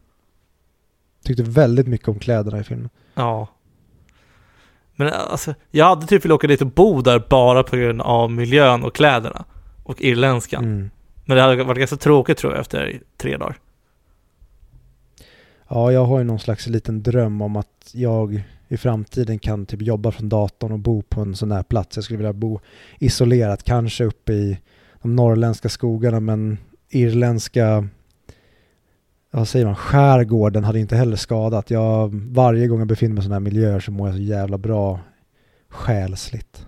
Tyckte 1.25 1.43
väldigt 1.43 1.87
mycket 1.87 2.09
om 2.09 2.19
kläderna 2.19 2.61
i 2.61 2.65
filmen. 2.65 2.91
Ja. 3.15 3.49
Men 4.97 5.13
alltså, 5.13 5.55
jag 5.71 5.85
hade 5.85 6.07
typ 6.07 6.25
velat 6.25 6.37
åka 6.37 6.47
dit 6.47 6.61
och 6.61 6.67
bo 6.67 7.03
där 7.03 7.23
bara 7.29 7.63
på 7.63 7.77
grund 7.77 8.01
av 8.01 8.31
miljön 8.31 8.85
och 8.85 8.95
kläderna. 8.95 9.45
Och 9.83 10.03
irländskan. 10.03 10.65
Mm. 10.65 10.91
Men 11.25 11.37
det 11.37 11.43
hade 11.43 11.65
varit 11.65 11.79
ganska 11.79 11.97
tråkigt 11.97 12.39
tror 12.39 12.53
jag 12.53 12.61
efter 12.61 13.01
tre 13.17 13.37
dagar. 13.37 13.59
Ja, 15.69 15.93
jag 15.93 16.05
har 16.05 16.19
ju 16.19 16.25
någon 16.25 16.39
slags 16.39 16.67
liten 16.67 17.03
dröm 17.03 17.43
om 17.43 17.57
att 17.57 17.91
jag 17.93 18.43
i 18.69 18.77
framtiden 18.77 19.39
kan 19.39 19.67
typ 19.67 19.83
jobba 19.83 20.11
från 20.11 20.29
datorn 20.29 20.73
och 20.73 20.79
bo 20.79 21.03
på 21.03 21.21
en 21.21 21.37
sån 21.37 21.53
här 21.53 21.63
plats. 21.63 21.97
Jag 21.97 22.05
skulle 22.05 22.17
vilja 22.17 22.33
bo 22.33 22.61
isolerat, 22.99 23.63
kanske 23.63 24.05
uppe 24.05 24.33
i 24.33 24.59
de 25.03 25.17
norrländska 25.17 25.69
skogarna, 25.69 26.21
men 26.21 26.59
irländska, 26.89 27.89
vad 29.31 29.49
säger 29.49 29.67
man, 29.67 29.77
skärgården 29.77 30.65
hade 30.65 30.81
inte 30.81 30.97
heller 30.97 31.17
skadat. 31.17 31.71
Jag, 31.71 32.15
varje 32.15 32.67
gång 32.67 32.79
jag 32.79 32.89
befinner 32.89 33.15
mig 33.15 33.21
i 33.21 33.23
sådana 33.23 33.35
här 33.35 33.41
miljöer 33.41 33.81
så 33.81 33.91
mår 33.91 34.09
jag 34.09 34.17
så 34.17 34.23
jävla 34.23 34.59
bra 34.59 35.01
själsligt. 35.69 36.67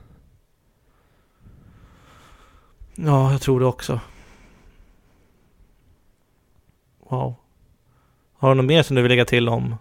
Ja, 2.95 3.33
jag 3.33 3.41
tror 3.41 3.61
det 3.61 3.67
också. 3.67 4.01
Wow. 7.09 7.35
Har 8.33 8.49
du 8.49 8.55
något 8.55 8.67
mer 8.67 8.83
som 8.83 8.97
du 8.97 9.03
vill 9.03 9.09
lägga 9.09 9.25
till 9.25 9.49
om 9.49 9.75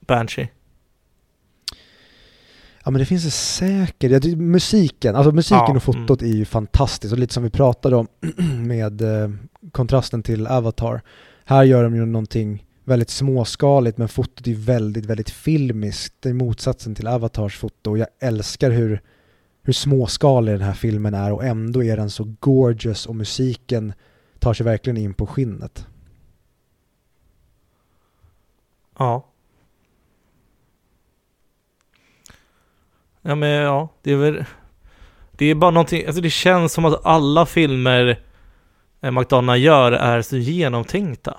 Banshee? 0.00 0.48
Ja 2.84 2.90
men 2.90 2.98
det 2.98 3.04
finns 3.04 3.24
det 3.24 3.30
säkert. 3.30 4.22
Tycker 4.22 4.36
musiken, 4.36 5.16
alltså 5.16 5.32
musiken 5.32 5.64
Ja, 5.68 5.76
och 5.76 5.82
fotot 5.82 6.22
är 6.22 6.26
ju 6.26 6.44
fantastiskt 6.44 7.12
och 7.12 7.18
lite 7.18 7.34
som 7.34 7.42
vi 7.42 7.50
pratade 7.50 7.96
om 7.96 8.08
med 8.66 9.02
eh, 9.02 9.30
kontrasten 9.72 10.22
till 10.22 10.46
Avatar. 10.46 11.02
Här 11.44 11.62
gör 11.62 11.82
de 11.82 11.94
ju 11.94 12.06
någonting 12.06 12.66
väldigt 12.84 13.10
småskaligt 13.10 13.98
men 13.98 14.08
fotot 14.08 14.46
är 14.46 14.54
väldigt, 14.54 15.06
väldigt 15.06 15.30
filmiskt. 15.30 16.14
Det 16.20 16.28
är 16.28 16.34
motsatsen 16.34 16.94
till 16.94 17.06
Avatars 17.06 17.58
foto 17.58 17.90
och 17.90 17.98
jag 17.98 18.08
älskar 18.20 18.70
hur, 18.70 19.02
hur 19.62 19.72
småskalig 19.72 20.54
den 20.54 20.62
här 20.62 20.72
filmen 20.72 21.14
är 21.14 21.32
och 21.32 21.44
ändå 21.44 21.84
är 21.84 21.96
den 21.96 22.10
så 22.10 22.34
gorgeous 22.40 23.06
och 23.06 23.16
musiken 23.16 23.92
tar 24.38 24.54
sig 24.54 24.64
verkligen 24.64 24.96
in 24.96 25.14
på 25.14 25.26
skinnet. 25.26 25.86
Ja. 28.98 29.31
Ja 33.22 33.34
men 33.34 33.50
ja, 33.50 33.88
det 34.02 34.12
är 34.12 34.16
väl 34.16 34.44
Det 35.32 35.46
är 35.46 35.54
bara 35.54 35.70
någonting, 35.70 36.06
alltså 36.06 36.22
det 36.22 36.30
känns 36.30 36.72
som 36.72 36.84
att 36.84 37.06
alla 37.06 37.46
filmer 37.46 38.20
eh, 39.00 39.10
McDonough 39.10 39.58
gör 39.60 39.92
är 39.92 40.22
så 40.22 40.36
genomtänkta. 40.36 41.38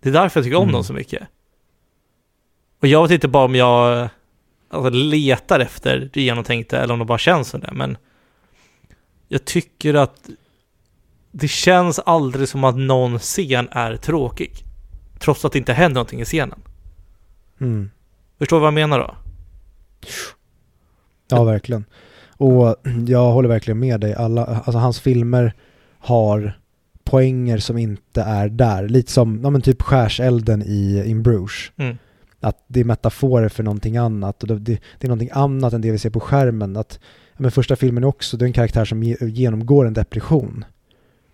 Det 0.00 0.08
är 0.08 0.12
därför 0.12 0.40
jag 0.40 0.44
tycker 0.44 0.56
om 0.56 0.62
Mm. 0.62 0.72
dem 0.72 0.84
så 0.84 0.92
mycket. 0.92 1.22
Och 2.80 2.86
jag 2.88 3.02
vet 3.02 3.10
inte 3.10 3.28
bara 3.28 3.44
om 3.44 3.54
jag 3.54 4.08
alltså, 4.70 4.90
letar 4.90 5.60
efter 5.60 6.10
det 6.12 6.22
genomtänkta 6.22 6.80
eller 6.82 6.92
om 6.92 6.98
det 6.98 7.04
bara 7.04 7.18
känns 7.18 7.48
som 7.48 7.60
det, 7.60 7.70
men 7.72 7.96
jag 9.28 9.44
tycker 9.44 9.94
att 9.94 10.28
det 11.30 11.48
känns 11.48 11.98
aldrig 11.98 12.48
som 12.48 12.64
att 12.64 12.76
någon 12.76 13.18
scen 13.18 13.68
är 13.70 13.96
tråkig. 13.96 14.52
Trots 15.18 15.44
att 15.44 15.52
det 15.52 15.58
inte 15.58 15.72
händer 15.72 15.94
någonting 15.94 16.20
i 16.20 16.24
scenen. 16.24 16.60
Mm. 17.60 17.90
Förstår 18.38 18.56
du 18.56 18.60
vad 18.60 18.66
jag 18.66 18.74
menar 18.74 18.98
då? 18.98 19.16
Ja, 21.36 21.44
verkligen. 21.44 21.84
Och 22.36 22.76
jag 23.06 23.32
håller 23.32 23.48
verkligen 23.48 23.78
med 23.78 24.00
dig. 24.00 24.14
Alla, 24.14 24.44
alltså 24.44 24.72
hans 24.78 25.00
filmer 25.00 25.52
har 25.98 26.58
poänger 27.04 27.58
som 27.58 27.78
inte 27.78 28.22
är 28.22 28.48
där. 28.48 28.88
Lite 28.88 29.12
som, 29.12 29.40
ja 29.42 29.50
men 29.50 29.62
typ 29.62 29.82
skärselden 29.82 30.62
i 30.62 31.02
In 31.06 31.22
Bruges. 31.22 31.72
Mm. 31.76 31.96
Att 32.40 32.64
det 32.66 32.80
är 32.80 32.84
metaforer 32.84 33.48
för 33.48 33.62
någonting 33.62 33.96
annat 33.96 34.42
och 34.42 34.48
det, 34.48 34.58
det, 34.58 34.80
det 34.98 35.06
är 35.06 35.08
någonting 35.08 35.30
annat 35.32 35.72
än 35.72 35.80
det 35.80 35.90
vi 35.90 35.98
ser 35.98 36.10
på 36.10 36.20
skärmen. 36.20 36.76
Att, 36.76 36.98
men 37.36 37.50
första 37.50 37.76
filmen 37.76 38.02
är 38.04 38.08
också, 38.08 38.36
det 38.36 38.44
är 38.44 38.46
en 38.46 38.52
karaktär 38.52 38.84
som 38.84 39.02
ge, 39.02 39.16
genomgår 39.20 39.86
en 39.86 39.94
depression. 39.94 40.64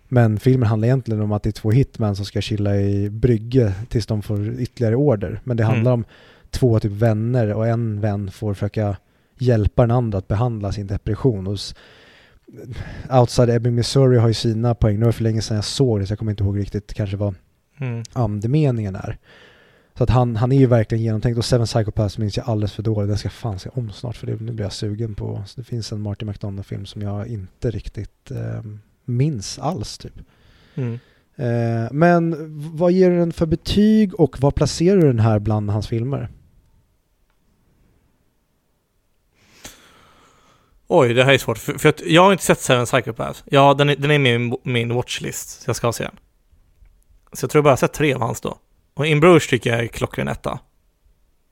Men 0.07 0.39
filmen 0.39 0.69
handlar 0.69 0.87
egentligen 0.87 1.21
om 1.21 1.31
att 1.31 1.43
det 1.43 1.49
är 1.49 1.51
två 1.51 1.71
hitmän 1.71 2.15
som 2.15 2.25
ska 2.25 2.41
chilla 2.41 2.77
i 2.77 3.09
brygge 3.09 3.73
tills 3.89 4.05
de 4.05 4.21
får 4.21 4.49
ytterligare 4.59 4.95
order. 4.95 5.41
Men 5.43 5.57
det 5.57 5.63
Mm. 5.63 5.73
handlar 5.75 5.91
om 5.91 6.05
två 6.49 6.79
typ 6.79 6.91
vänner 6.91 7.53
och 7.53 7.67
en 7.67 8.01
vän 8.01 8.31
får 8.31 8.53
försöka 8.53 8.97
hjälpa 9.41 9.81
den 9.81 9.91
andra 9.91 10.17
att 10.17 10.27
behandla 10.27 10.71
sin 10.71 10.87
depression. 10.87 11.47
Och 11.47 11.57
Outside 13.19 13.49
Ebbing, 13.49 13.75
Missouri 13.75 14.17
har 14.17 14.27
ju 14.27 14.33
sina 14.33 14.75
poäng. 14.75 14.99
Nu 14.99 15.05
var 15.05 15.11
för 15.11 15.23
länge 15.23 15.41
sedan 15.41 15.55
jag 15.55 15.65
såg 15.65 15.99
det 15.99 16.05
så 16.07 16.11
jag 16.11 16.19
kommer 16.19 16.31
inte 16.31 16.43
ihåg 16.43 16.59
riktigt 16.59 16.93
kanske 16.93 17.17
vad 17.17 17.35
Mm. 17.81 18.03
andemeningen 18.13 18.95
är. 18.95 19.17
Så 19.97 20.03
att 20.03 20.09
han, 20.09 20.35
han 20.35 20.51
är 20.51 20.57
ju 20.57 20.65
verkligen 20.65 21.03
genomtänkt 21.03 21.37
och 21.37 21.45
Seven 21.45 21.65
Psychopaths 21.65 22.17
minns 22.17 22.37
jag 22.37 22.49
alldeles 22.49 22.73
för 22.73 22.83
dåligt. 22.83 23.09
Den 23.09 23.17
ska 23.17 23.29
fan 23.29 23.59
se 23.59 23.69
om 23.73 23.91
snart 23.91 24.17
för 24.17 24.27
det, 24.27 24.41
nu 24.41 24.51
blir 24.51 24.65
jag 24.65 24.73
sugen 24.73 25.15
på. 25.15 25.43
Så 25.47 25.61
det 25.61 25.63
finns 25.67 25.91
en 25.91 26.01
Martin 26.01 26.27
McDonough-film 26.27 26.85
som 26.85 27.01
jag 27.01 27.27
inte 27.27 27.71
riktigt 27.71 28.31
eh, 28.31 28.61
minns 29.05 29.59
alls 29.59 29.97
typ. 29.97 30.13
Mm. 30.75 30.99
Eh, 31.35 31.91
men 31.91 32.35
vad 32.77 32.91
ger 32.91 33.09
du 33.09 33.17
den 33.17 33.33
för 33.33 33.45
betyg 33.45 34.15
och 34.19 34.41
vad 34.41 34.55
placerar 34.55 34.97
du 35.01 35.07
den 35.07 35.19
här 35.19 35.39
bland 35.39 35.69
hans 35.69 35.87
filmer? 35.87 36.29
Oj, 40.91 41.13
det 41.13 41.23
här 41.23 41.33
är 41.33 41.37
svårt. 41.37 41.57
För, 41.57 41.73
för 41.73 41.93
jag 42.05 42.23
har 42.23 42.31
inte 42.31 42.43
sett 42.43 42.61
Seven 42.61 42.85
Psychopaths. 42.85 43.43
Ja, 43.45 43.73
den 43.73 43.89
är, 43.89 43.95
den 43.95 44.11
är 44.11 44.19
med 44.19 44.35
i 44.35 44.37
min, 44.37 44.57
min 44.63 44.93
watchlist, 44.93 45.61
så 45.61 45.69
jag 45.69 45.75
ska 45.75 45.91
se 45.91 46.03
den. 46.03 46.19
Så 47.33 47.43
jag 47.43 47.51
tror 47.51 47.61
bara 47.61 47.69
jag 47.69 47.71
har 47.71 47.77
sett 47.77 47.93
tre 47.93 48.13
av 48.13 48.21
hans 48.21 48.41
då. 48.41 48.57
Och 48.93 49.07
In 49.07 49.19
Bruges 49.19 49.47
tycker 49.47 49.69
jag 49.69 49.79
är 49.79 49.87
klockren 49.87 50.27
etta. 50.27 50.59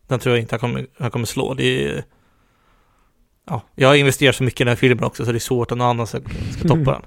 Den 0.07 0.19
tror 0.19 0.35
jag 0.35 0.41
inte 0.41 0.53
han 0.53 0.59
kommer, 0.59 0.87
han 0.99 1.11
kommer 1.11 1.25
slå. 1.25 1.53
Det 1.53 1.85
är... 1.85 2.03
Ja, 3.45 3.61
jag 3.75 3.87
har 3.87 3.95
investerat 3.95 4.35
så 4.35 4.43
mycket 4.43 4.61
i 4.61 4.63
den 4.63 4.71
här 4.71 4.75
filmen 4.75 5.03
också 5.03 5.25
så 5.25 5.31
det 5.31 5.37
är 5.37 5.39
svårt 5.39 5.71
att 5.71 5.77
någon 5.77 5.87
annan 5.87 6.07
ska, 6.07 6.19
ska 6.51 6.67
toppa 6.67 6.91
den. 6.91 7.03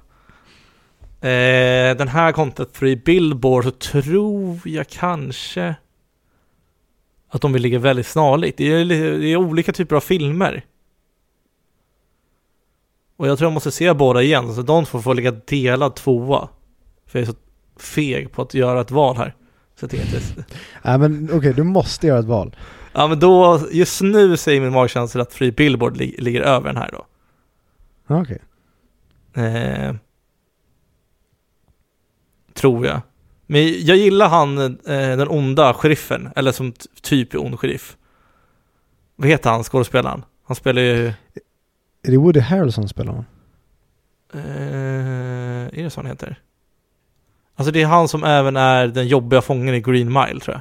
Eh, 1.30 1.96
den 1.96 2.08
här 2.08 2.32
content 2.32 2.76
free 2.76 2.96
Billboard 2.96 3.64
så 3.64 3.70
tror 3.70 4.60
jag 4.64 4.88
kanske 4.88 5.74
att 7.28 7.40
de 7.40 7.52
vill 7.52 7.62
ligga 7.62 7.78
väldigt 7.78 8.06
snarlikt. 8.06 8.58
Det 8.58 8.72
är, 8.72 8.84
det 9.18 9.26
är 9.26 9.36
olika 9.36 9.72
typer 9.72 9.96
av 9.96 10.00
filmer. 10.00 10.64
Och 13.20 13.26
jag 13.26 13.38
tror 13.38 13.46
jag 13.46 13.54
måste 13.54 13.70
se 13.70 13.94
båda 13.94 14.22
igen, 14.22 14.54
så 14.54 14.62
de 14.62 14.86
får 14.86 15.00
få 15.00 15.12
ligga 15.12 15.30
delad 15.30 15.94
tvåa. 15.94 16.48
För 17.06 17.18
jag 17.18 17.28
är 17.28 17.32
så 17.32 17.38
feg 17.76 18.32
på 18.32 18.42
att 18.42 18.54
göra 18.54 18.80
ett 18.80 18.90
val 18.90 19.16
här. 19.16 19.34
Så 19.74 19.84
jag 19.84 19.90
tänker 19.90 20.06
inte... 20.06 20.44
Nej 20.82 20.98
men 20.98 21.30
okej, 21.32 21.52
du 21.54 21.62
måste 21.62 22.06
göra 22.06 22.18
ett 22.18 22.24
val. 22.24 22.56
Ja 22.92 23.06
men 23.06 23.20
då, 23.20 23.60
just 23.70 24.00
nu 24.00 24.36
säger 24.36 24.60
min 24.60 24.72
magkänsla 24.72 25.22
att 25.22 25.32
Free 25.32 25.52
Billboard 25.52 25.96
li- 25.96 26.16
ligger 26.18 26.40
över 26.40 26.66
den 26.66 26.76
här 26.76 26.90
då. 26.92 27.06
Okej. 28.14 28.42
Eh, 29.44 29.94
tror 32.54 32.86
jag. 32.86 33.00
Men 33.46 33.62
jag 33.84 33.96
gillar 33.96 34.28
han, 34.28 34.58
eh, 34.58 34.76
den 34.86 35.28
onda 35.28 35.74
sheriffen, 35.74 36.28
eller 36.36 36.52
som 36.52 36.72
typ 37.02 37.34
är 37.34 37.44
ond 37.44 37.60
sheriff. 37.60 37.96
Vad 39.16 39.28
heter 39.28 39.50
han, 39.50 39.64
skådespelaren? 39.64 40.24
Han 40.46 40.56
spelar 40.56 40.82
ju... 40.82 41.12
Är 42.02 42.10
det 42.10 42.16
Woody 42.16 42.40
Harrelson 42.40 42.88
spelar 42.88 43.10
honom? 43.12 43.26
Eh, 44.34 44.40
är 45.78 45.82
det 45.82 45.90
så 45.90 46.00
han 46.00 46.06
heter? 46.10 46.40
Alltså 47.54 47.72
det 47.72 47.82
är 47.82 47.86
han 47.86 48.08
som 48.08 48.24
även 48.24 48.56
är 48.56 48.86
den 48.86 49.08
jobbiga 49.08 49.42
fången 49.42 49.74
i 49.74 49.80
Green 49.80 50.12
Mile 50.12 50.40
tror 50.40 50.54
jag. 50.54 50.60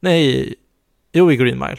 Nej, 0.00 0.54
jo 1.12 1.32
i 1.32 1.36
Green 1.36 1.58
Mile. 1.58 1.78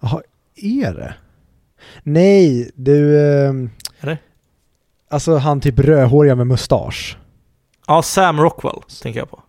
Jaha, 0.00 0.22
är 0.54 0.94
det? 0.94 1.14
Nej, 2.02 2.70
du... 2.74 3.20
ehm, 3.46 3.70
Eller? 4.00 4.18
Alltså 5.08 5.36
han 5.36 5.60
typ 5.60 5.78
rödhåriga 5.78 6.34
med 6.34 6.46
mustasch. 6.46 7.18
Ja, 7.86 8.02
Sam 8.02 8.40
Rockwell 8.40 8.80
tänker 9.02 9.20
jag 9.20 9.30
på. 9.30 9.42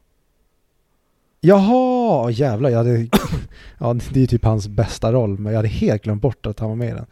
Jaha, 1.41 2.29
jävlar. 2.31 2.69
Jag 2.69 2.77
hade, 2.77 3.07
ja, 3.79 3.93
det 3.93 4.15
är 4.15 4.21
ju 4.21 4.27
typ 4.27 4.43
hans 4.45 4.67
bästa 4.67 5.11
roll, 5.11 5.37
men 5.39 5.53
jag 5.53 5.57
hade 5.59 5.67
helt 5.67 6.03
glömt 6.03 6.21
bort 6.21 6.45
att 6.45 6.59
han 6.59 6.69
var 6.69 6.75
med 6.75 6.87
i 6.89 6.91
den. 6.91 7.05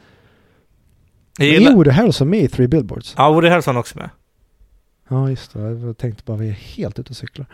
Jag 1.38 1.46
Men 1.46 1.48
gillar... 1.54 1.72
är 1.72 1.76
Woody 1.76 1.90
Harrelson 1.90 2.30
med 2.30 2.40
i 2.40 2.48
Three 2.48 2.68
Billboards? 2.68 3.14
Ja, 3.18 3.32
Woody 3.32 3.48
Harrelson 3.48 3.78
också 3.78 3.98
med. 3.98 4.10
Ja, 5.10 5.30
just 5.30 5.54
det. 5.54 5.60
Jag 5.60 5.98
tänkte 5.98 6.24
bara 6.26 6.38
vi 6.38 6.48
är 6.50 6.54
helt 6.54 7.00
ute 7.00 7.10
och 7.10 7.16
cyklar. 7.16 7.46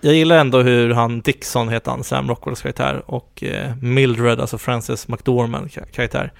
Jag 0.00 0.14
gillar 0.14 0.38
ändå 0.38 0.62
hur 0.62 0.90
han, 0.90 1.20
Dixon 1.20 1.68
heter 1.68 1.90
han, 1.90 2.04
Sam 2.04 2.28
Rockwells 2.28 2.62
karaktär, 2.62 3.02
och 3.06 3.44
eh, 3.44 3.76
Mildred, 3.76 4.40
alltså 4.40 4.58
Frances 4.58 5.08
McDormand 5.08 5.66
ka- 5.66 5.90
karaktär. 5.92 6.32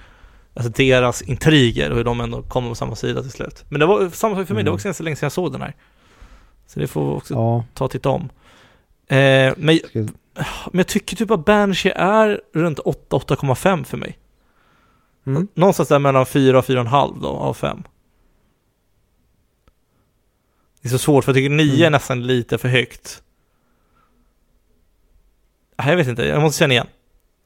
Alltså 0.53 0.71
deras 0.71 1.21
intriger 1.21 1.89
och 1.91 1.97
hur 1.97 2.03
de 2.03 2.21
ändå 2.21 2.41
kommer 2.41 2.69
på 2.69 2.75
samma 2.75 2.95
sida 2.95 3.21
till 3.21 3.31
slut. 3.31 3.63
Men 3.69 3.79
det 3.79 3.85
var 3.85 4.09
samma 4.09 4.35
sak 4.35 4.47
för 4.47 4.53
mig, 4.53 4.63
det 4.63 4.69
var 4.69 4.71
Mm. 4.71 4.75
också 4.75 4.87
ganska 4.87 5.03
länge 5.03 5.15
sedan 5.15 5.25
jag 5.25 5.31
såg 5.31 5.51
den 5.51 5.61
här. 5.61 5.75
Så 6.67 6.79
det 6.79 6.87
får 6.87 7.05
vi 7.11 7.17
också 7.17 7.33
Ja, 7.33 7.63
ta 7.73 7.85
och 7.85 7.91
titta 7.91 8.09
om. 8.09 8.29
Eh, 9.07 9.53
men, 9.57 9.79
men 10.71 10.77
jag 10.79 10.87
tycker 10.87 11.15
typ 11.15 11.31
att 11.31 11.45
Banshee 11.45 11.91
är 11.95 12.41
runt 12.53 12.79
8-8,5 12.79 13.83
för 13.83 13.97
mig. 13.97 14.17
mm. 15.25 15.47
Någonstans 15.53 15.89
där 15.89 15.99
mellan 15.99 16.25
4 16.25 16.59
och 16.59 16.65
4,5 16.65 17.21
då, 17.21 17.27
av 17.27 17.53
5. 17.53 17.83
Det 20.81 20.87
är 20.87 20.91
så 20.91 20.97
svårt 20.97 21.23
för 21.23 21.31
jag 21.31 21.35
tycker 21.35 21.49
9 21.49 21.73
är 21.73 21.79
Mm. 21.79 21.91
nästan 21.91 22.27
lite 22.27 22.57
för 22.57 22.67
högt. 22.69 23.21
Jag 25.77 25.95
vet 25.95 26.07
inte, 26.07 26.23
jag 26.25 26.41
måste 26.41 26.59
känna 26.59 26.73
igen. 26.73 26.87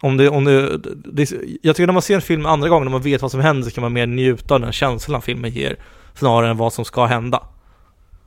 Om 0.02 0.18
det, 0.18 0.30
om 0.30 0.44
det, 0.46 0.78
det, 1.14 1.32
är- 1.32 1.46
jag 1.62 1.76
tycker 1.76 1.88
när 1.88 1.94
man 1.94 2.02
ser 2.02 2.16
en 2.16 2.22
film 2.22 2.46
andra 2.46 2.70
gången, 2.70 2.86
när 2.86 2.92
man 2.92 3.02
vet 3.02 3.22
vad 3.22 3.32
som 3.32 3.40
händer, 3.40 3.64
så 3.70 3.72
kan 3.76 3.82
man 3.82 3.94
mer 3.94 4.08
njuta 4.08 4.54
av 4.54 4.60
den 4.62 4.72
känslan 4.72 5.22
filmen 5.22 5.52
ger, 5.52 5.76
snarare 6.16 6.50
än 6.50 6.58
vad 6.58 6.74
som 6.74 6.86
ska 6.86 7.06
hända. 7.06 7.44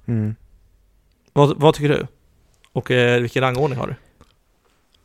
Mm. 0.07 0.35
Vad, 1.33 1.61
vad 1.61 1.75
tycker 1.75 1.89
du? 1.89 2.07
Och 2.73 2.91
eh, 2.91 3.21
vilken 3.21 3.43
rangordning 3.43 3.79
har 3.79 3.87
du? 3.87 3.95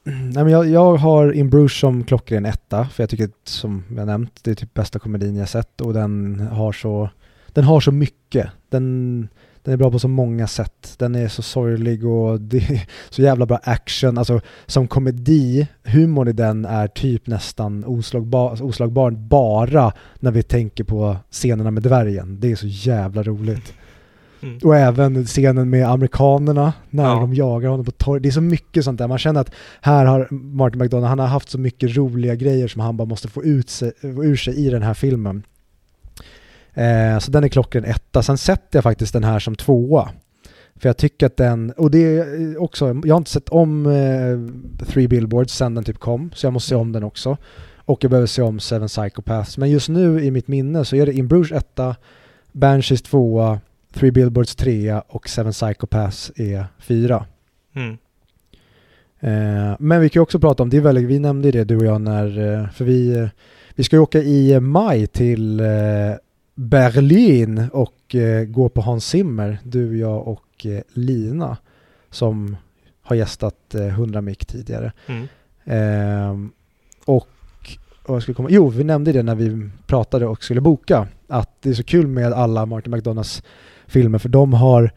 Nej, 0.33 0.43
men 0.43 0.49
jag, 0.49 0.69
jag 0.69 0.95
har 0.95 1.31
In 1.31 1.49
Bruges 1.49 1.79
som 1.79 2.03
klockren 2.03 2.45
etta, 2.45 2.85
för 2.85 3.03
jag 3.03 3.09
tycker 3.09 3.29
som 3.43 3.83
jag 3.95 4.05
nämnt, 4.05 4.39
det 4.43 4.51
är 4.51 4.55
typ 4.55 4.73
bästa 4.73 4.99
komedin 4.99 5.35
jag 5.35 5.49
sett 5.49 5.81
och 5.81 5.93
den 5.93 6.39
har 6.51 6.71
så, 6.71 7.09
den 7.47 7.63
har 7.63 7.79
så 7.79 7.91
mycket. 7.91 8.47
Den, 8.69 9.27
den 9.63 9.73
är 9.73 9.77
bra 9.77 9.91
på 9.91 9.99
så 9.99 10.07
många 10.07 10.47
sätt. 10.47 10.95
Den 10.97 11.15
är 11.15 11.27
så 11.27 11.41
sorglig 11.41 12.05
och 12.05 12.41
det 12.41 12.57
är 12.57 12.87
så 13.09 13.21
jävla 13.21 13.45
bra 13.45 13.59
action. 13.63 14.17
Alltså 14.17 14.41
som 14.65 14.87
komedi, 14.87 15.67
humorn 15.83 16.27
i 16.27 16.33
den 16.33 16.65
är 16.65 16.87
typ 16.87 17.27
nästan 17.27 17.85
oslagbar, 17.85 18.63
oslagbar 18.63 19.11
bara 19.11 19.93
när 20.19 20.31
vi 20.31 20.43
tänker 20.43 20.83
på 20.83 21.17
scenerna 21.31 21.71
med 21.71 21.83
dvärgen. 21.83 22.39
Det 22.39 22.51
är 22.51 22.55
så 22.55 22.67
jävla 22.67 23.23
roligt. 23.23 23.73
Mm. 24.41 24.57
Och 24.63 24.75
även 24.75 25.25
scenen 25.25 25.69
med 25.69 25.87
amerikanerna 25.89 26.73
när 26.89 27.03
Ja. 27.03 27.15
de 27.19 27.33
jagar 27.33 27.69
honom 27.69 27.85
på 27.85 27.91
torget. 27.91 28.23
Det 28.23 28.29
är 28.29 28.31
så 28.31 28.41
mycket 28.41 28.83
sånt 28.83 28.97
där. 28.97 29.07
Man 29.07 29.17
känner 29.17 29.41
att 29.41 29.51
här 29.81 30.05
har 30.05 30.27
Martin 30.31 30.81
McDonagh, 30.81 31.09
han 31.09 31.19
har 31.19 31.27
haft 31.27 31.49
så 31.49 31.59
mycket 31.59 31.97
roliga 31.97 32.35
grejer 32.35 32.67
som 32.67 32.81
han 32.81 32.97
bara 32.97 33.05
måste 33.07 33.27
få, 33.27 33.43
ut 33.43 33.69
sig, 33.69 33.91
ur 34.01 34.35
sig 34.35 34.55
i 34.65 34.69
den 34.69 34.83
här 34.83 34.93
filmen. 34.93 35.43
Eh, 36.73 37.19
så 37.19 37.31
den 37.31 37.43
är 37.43 37.47
klockren 37.47 37.85
etta. 37.85 38.23
Sen 38.23 38.37
sätter 38.37 38.77
jag 38.77 38.83
faktiskt 38.83 39.13
den 39.13 39.23
här 39.23 39.39
som 39.39 39.55
tvåa. 39.55 40.09
För 40.75 40.89
jag 40.89 40.97
tycker 40.97 41.25
att 41.25 41.37
den, 41.37 41.71
och 41.71 41.91
det 41.91 42.17
är 42.17 42.61
också, 42.61 42.87
jag 43.03 43.15
har 43.15 43.17
inte 43.17 43.31
sett 43.31 43.49
om 43.49 43.85
eh, 43.85 44.85
Three 44.85 45.07
Billboards 45.07 45.53
sen 45.53 45.75
den 45.75 45.83
typ 45.83 45.99
kom, 45.99 46.31
så 46.33 46.45
jag 46.45 46.53
måste 46.53 46.69
se 46.69 46.75
om 46.75 46.91
den 46.91 47.03
också. 47.03 47.37
Och 47.77 48.03
jag 48.03 48.11
behöver 48.11 48.27
se 48.27 48.41
om 48.41 48.59
Seven 48.59 48.87
Psychopaths. 48.87 49.57
Men 49.57 49.69
just 49.69 49.89
nu 49.89 50.23
i 50.23 50.31
mitt 50.31 50.47
minne 50.47 50.85
så 50.85 50.95
är 50.95 51.05
det 51.05 51.13
In 51.13 51.27
Bruges 51.27 51.51
etta, 51.51 51.95
Banshees 52.51 53.01
tvåa, 53.01 53.59
Three 53.97 54.11
Billboards 54.11 54.55
trea 54.55 55.01
och 55.07 55.29
Seven 55.29 55.51
Psychopaths 55.51 56.31
är 56.35 56.65
fyra. 56.79 57.25
Mm. 57.75 57.97
Eh, 59.19 59.75
men 59.79 60.01
vi 60.01 60.09
kan 60.09 60.19
ju 60.19 60.23
också 60.23 60.39
prata 60.39 60.63
om, 60.63 60.69
det 60.69 60.77
är 60.77 60.81
väldigt, 60.81 61.05
vi 61.05 61.19
nämnde 61.19 61.51
det 61.51 61.63
du 61.63 61.77
och 61.77 61.85
jag 61.85 62.01
när, 62.01 62.53
eh, 62.53 62.69
för 62.69 62.85
vi, 62.85 63.17
eh, 63.17 63.27
vi 63.75 63.83
ska 63.83 63.95
ju 63.95 64.01
åka 64.01 64.19
i 64.19 64.59
maj 64.59 65.07
till 65.07 65.59
eh, 65.59 65.65
Berlin 66.55 67.67
och 67.73 68.15
eh, 68.15 68.45
gå 68.45 68.69
på 68.69 68.81
Hans 68.81 69.05
Zimmer, 69.05 69.59
du, 69.63 69.97
jag 69.97 70.27
och 70.27 70.65
eh, 70.65 70.81
Lina 70.93 71.57
som 72.09 72.57
har 73.01 73.15
gästat 73.15 73.75
eh, 73.75 73.87
100 73.87 74.21
mick 74.21 74.45
tidigare. 74.45 74.91
Mm. 75.07 75.27
Ehm, 75.65 76.51
och 77.05 77.29
jag 78.07 78.21
skulle 78.21 78.35
komma, 78.35 78.49
jo, 78.51 78.69
vi 78.69 78.83
nämnde 78.83 79.11
det 79.11 79.23
när 79.23 79.35
vi 79.35 79.69
pratade 79.87 80.25
och 80.25 80.43
skulle 80.43 80.61
boka, 80.61 81.07
att 81.27 81.61
det 81.61 81.69
är 81.69 81.73
så 81.73 81.83
kul 81.83 82.07
med 82.07 82.33
alla 82.33 82.65
Martin 82.65 82.91
McDonaghs 82.91 83.43
filmer 83.87 84.17
för 84.17 84.29
de 84.29 84.53
har 84.53 84.91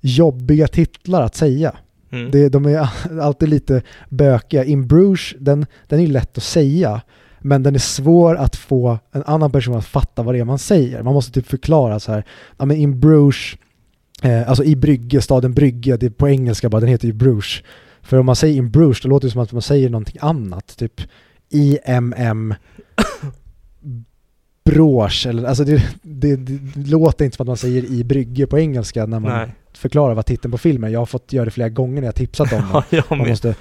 jobbiga 0.00 0.68
titlar 0.68 1.22
att 1.22 1.34
säga. 1.34 1.76
Mm. 2.12 2.30
Det, 2.30 2.48
de 2.48 2.66
är 2.66 2.88
alltid 3.20 3.48
lite 3.48 3.82
bökiga. 4.08 4.64
In 4.64 4.86
Bruges, 4.86 5.34
den, 5.38 5.66
den 5.88 6.00
är 6.00 6.06
lätt 6.06 6.38
att 6.38 6.44
säga, 6.44 7.00
men 7.40 7.62
den 7.62 7.74
är 7.74 7.78
svår 7.78 8.36
att 8.36 8.56
få 8.56 8.98
en 9.12 9.22
annan 9.26 9.52
person 9.52 9.76
att 9.76 9.86
fatta 9.86 10.22
vad 10.22 10.34
det 10.34 10.38
är 10.38 10.44
man 10.44 10.58
säger. 10.58 11.02
Man 11.02 11.14
måste 11.14 11.32
typ 11.32 11.46
förklara 11.46 12.00
så 12.00 12.12
här, 12.12 12.24
ja 12.58 12.64
men 12.64 12.76
In 12.76 13.00
Bruges, 13.00 13.56
eh, 14.22 14.48
alltså 14.48 14.64
i 14.64 14.76
Brygge, 14.76 15.20
staden 15.20 15.54
Brygge, 15.54 15.96
det 15.96 16.06
är 16.06 16.10
på 16.10 16.28
engelska 16.28 16.68
bara, 16.68 16.80
den 16.80 16.88
heter 16.88 17.06
ju 17.06 17.12
Bruges. 17.12 17.62
För 18.02 18.18
om 18.18 18.26
man 18.26 18.36
säger 18.36 18.56
In 18.56 18.70
Bruges, 18.70 19.00
då 19.00 19.08
låter 19.08 19.28
det 19.28 19.32
som 19.32 19.40
att 19.40 19.52
man 19.52 19.62
säger 19.62 19.90
någonting 19.90 20.16
annat, 20.20 20.76
typ 20.76 21.00
IMM 21.48 22.54
Brosch, 24.66 25.26
eller 25.26 25.44
alltså 25.44 25.64
det, 25.64 25.82
det, 26.02 26.36
det 26.36 26.86
låter 26.90 27.24
inte 27.24 27.36
som 27.36 27.44
att 27.44 27.48
man 27.48 27.56
säger 27.56 27.84
i 27.84 28.04
Brygge 28.04 28.46
på 28.46 28.58
engelska 28.58 29.06
när 29.06 29.20
man 29.20 29.32
Nej. 29.32 29.54
förklarar 29.74 30.14
vad 30.14 30.26
titeln 30.26 30.52
på 30.52 30.58
filmen. 30.58 30.92
Jag 30.92 30.98
har 30.98 31.06
fått 31.06 31.32
göra 31.32 31.44
det 31.44 31.50
flera 31.50 31.68
gånger 31.68 32.00
när 32.00 32.08
jag 32.08 32.14
tipsat 32.14 32.52
om 32.52 32.58
den. 32.72 32.82
Ja, 32.90 33.16
Man 33.16 33.28
måste 33.28 33.54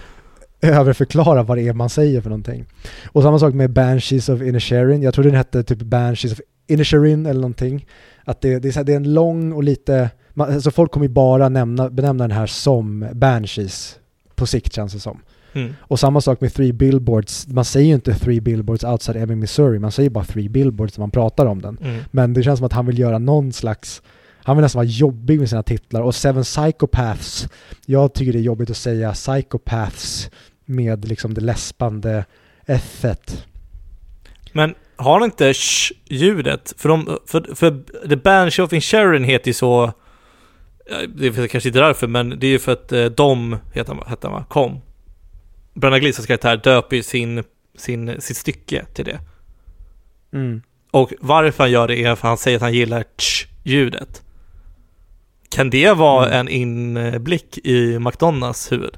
överförklara 0.62 1.44
vad 1.44 1.58
det 1.58 1.68
är 1.68 1.74
man 1.74 1.90
säger 1.90 2.22
för 2.22 2.30
någonting. 2.30 2.66
Och 3.06 3.24
samma 3.24 3.40
sak 3.40 3.54
med 3.54 3.72
Banshees 3.72 4.30
of 4.30 4.42
Inisherin. 4.42 5.02
Jag 5.02 5.14
tror 5.14 5.24
den 5.24 5.36
hette 5.36 5.64
typ 5.64 5.80
Banshees 5.80 6.34
of 6.34 6.40
Inisherin 6.68 7.26
eller 7.26 7.42
någonting. 7.42 7.86
Att 8.24 8.42
det, 8.42 8.60
det, 8.60 8.78
är, 8.78 8.84
det 8.84 8.92
är 8.92 8.98
en 8.98 9.14
lång 9.14 9.52
och 9.52 9.64
lite, 9.64 10.10
man, 10.34 10.54
alltså 10.54 10.72
folk 10.72 10.92
kommer 10.92 11.06
ju 11.06 11.14
bara 11.14 11.50
nämna, 11.50 11.90
benämna 11.90 12.28
den 12.28 12.38
här 12.38 12.48
som 12.48 13.08
Banshees 13.14 14.00
på 14.36 14.46
sikt 14.46 14.74
känns 14.74 14.94
det 14.94 15.00
som. 15.00 15.22
Mm. 15.56 15.74
Och 15.80 16.00
samma 16.00 16.22
sak 16.22 16.42
med 16.42 16.54
Three 16.54 16.74
Billboards, 16.74 17.48
man 17.48 17.66
säger 17.66 17.88
ju 17.88 17.94
inte 17.94 18.14
Three 18.14 18.42
Billboards 18.42 18.84
outside 18.84 19.18
Ebbing, 19.18 19.40
Missouri, 19.40 19.80
man 19.80 19.92
säger 19.92 20.10
bara 20.10 20.24
Three 20.26 20.50
Billboards 20.50 20.98
när 20.98 21.02
man 21.02 21.12
pratar 21.12 21.46
om 21.46 21.62
den. 21.62 21.78
Mm. 21.82 22.04
Men 22.12 22.34
det 22.34 22.44
känns 22.44 22.60
som 22.60 22.66
att 22.66 22.74
han 22.74 22.86
vill 22.86 23.00
göra 23.00 23.20
någon 23.20 23.54
slags, 23.54 24.02
han 24.44 24.58
vill 24.58 24.62
nästan 24.62 24.80
vara 24.80 24.88
jobbig 24.88 25.40
med 25.40 25.50
sina 25.50 25.64
titlar. 25.64 26.02
Och 26.02 26.16
Seven 26.16 26.44
Psychopaths, 26.44 27.50
jag 27.86 28.14
tycker 28.14 28.34
det 28.34 28.40
är 28.40 28.42
jobbigt 28.44 28.70
att 28.70 28.78
säga 28.78 29.14
Psychopaths 29.14 30.30
med 30.66 31.08
liksom 31.08 31.34
det 31.34 31.42
läspande 31.42 32.26
F-et. 32.66 33.46
Men 34.54 34.76
har 34.96 35.20
han 35.20 35.24
inte 35.24 35.54
sh-ljudet? 35.54 36.74
För, 36.78 36.90
de, 36.90 37.18
för, 37.28 37.56
för 37.56 37.84
The 38.10 38.16
Banshee 38.16 38.66
of 38.66 38.74
Inisherin 38.74 39.24
heter 39.24 39.48
ju 39.48 39.54
så... 39.54 39.94
Det 41.16 41.28
är 41.28 41.48
kanske 41.48 41.70
inte 41.70 41.80
därför, 41.80 42.08
men 42.08 42.40
det 42.40 42.48
är 42.48 42.52
ju 42.52 42.60
för 42.60 42.72
att 42.72 42.92
eh, 42.92 43.06
de, 43.06 43.58
heter 43.74 43.94
han, 43.94 44.04
hette 44.08 44.28
han 44.28 44.34
va? 44.34 44.46
Kom. 44.50 44.82
Brennan 45.76 46.00
Gleesons 46.00 46.28
karaktär 46.28 46.58
döper 46.64 46.96
ju 46.96 47.04
sin, 47.04 47.44
sin, 47.78 48.22
sitt 48.22 48.38
stycke 48.38 48.86
till 48.94 49.06
det. 49.06 49.20
Mm. 50.34 50.62
Och 50.92 51.14
varför 51.22 51.64
han 51.64 51.72
gör 51.72 51.88
det 51.88 51.98
är 52.04 52.04
för 52.04 52.12
att 52.12 52.20
han 52.30 52.38
säger 52.38 52.58
att 52.58 52.62
han 52.62 52.74
gillar 52.74 53.04
tsch-ljudet. 53.18 54.22
Kan 55.50 55.70
det 55.70 55.92
vara 55.94 56.26
Mm. 56.28 56.40
en 56.40 56.50
inblick 56.50 57.58
i 57.58 58.00
McDonalds 58.00 58.72
huvud? 58.72 58.98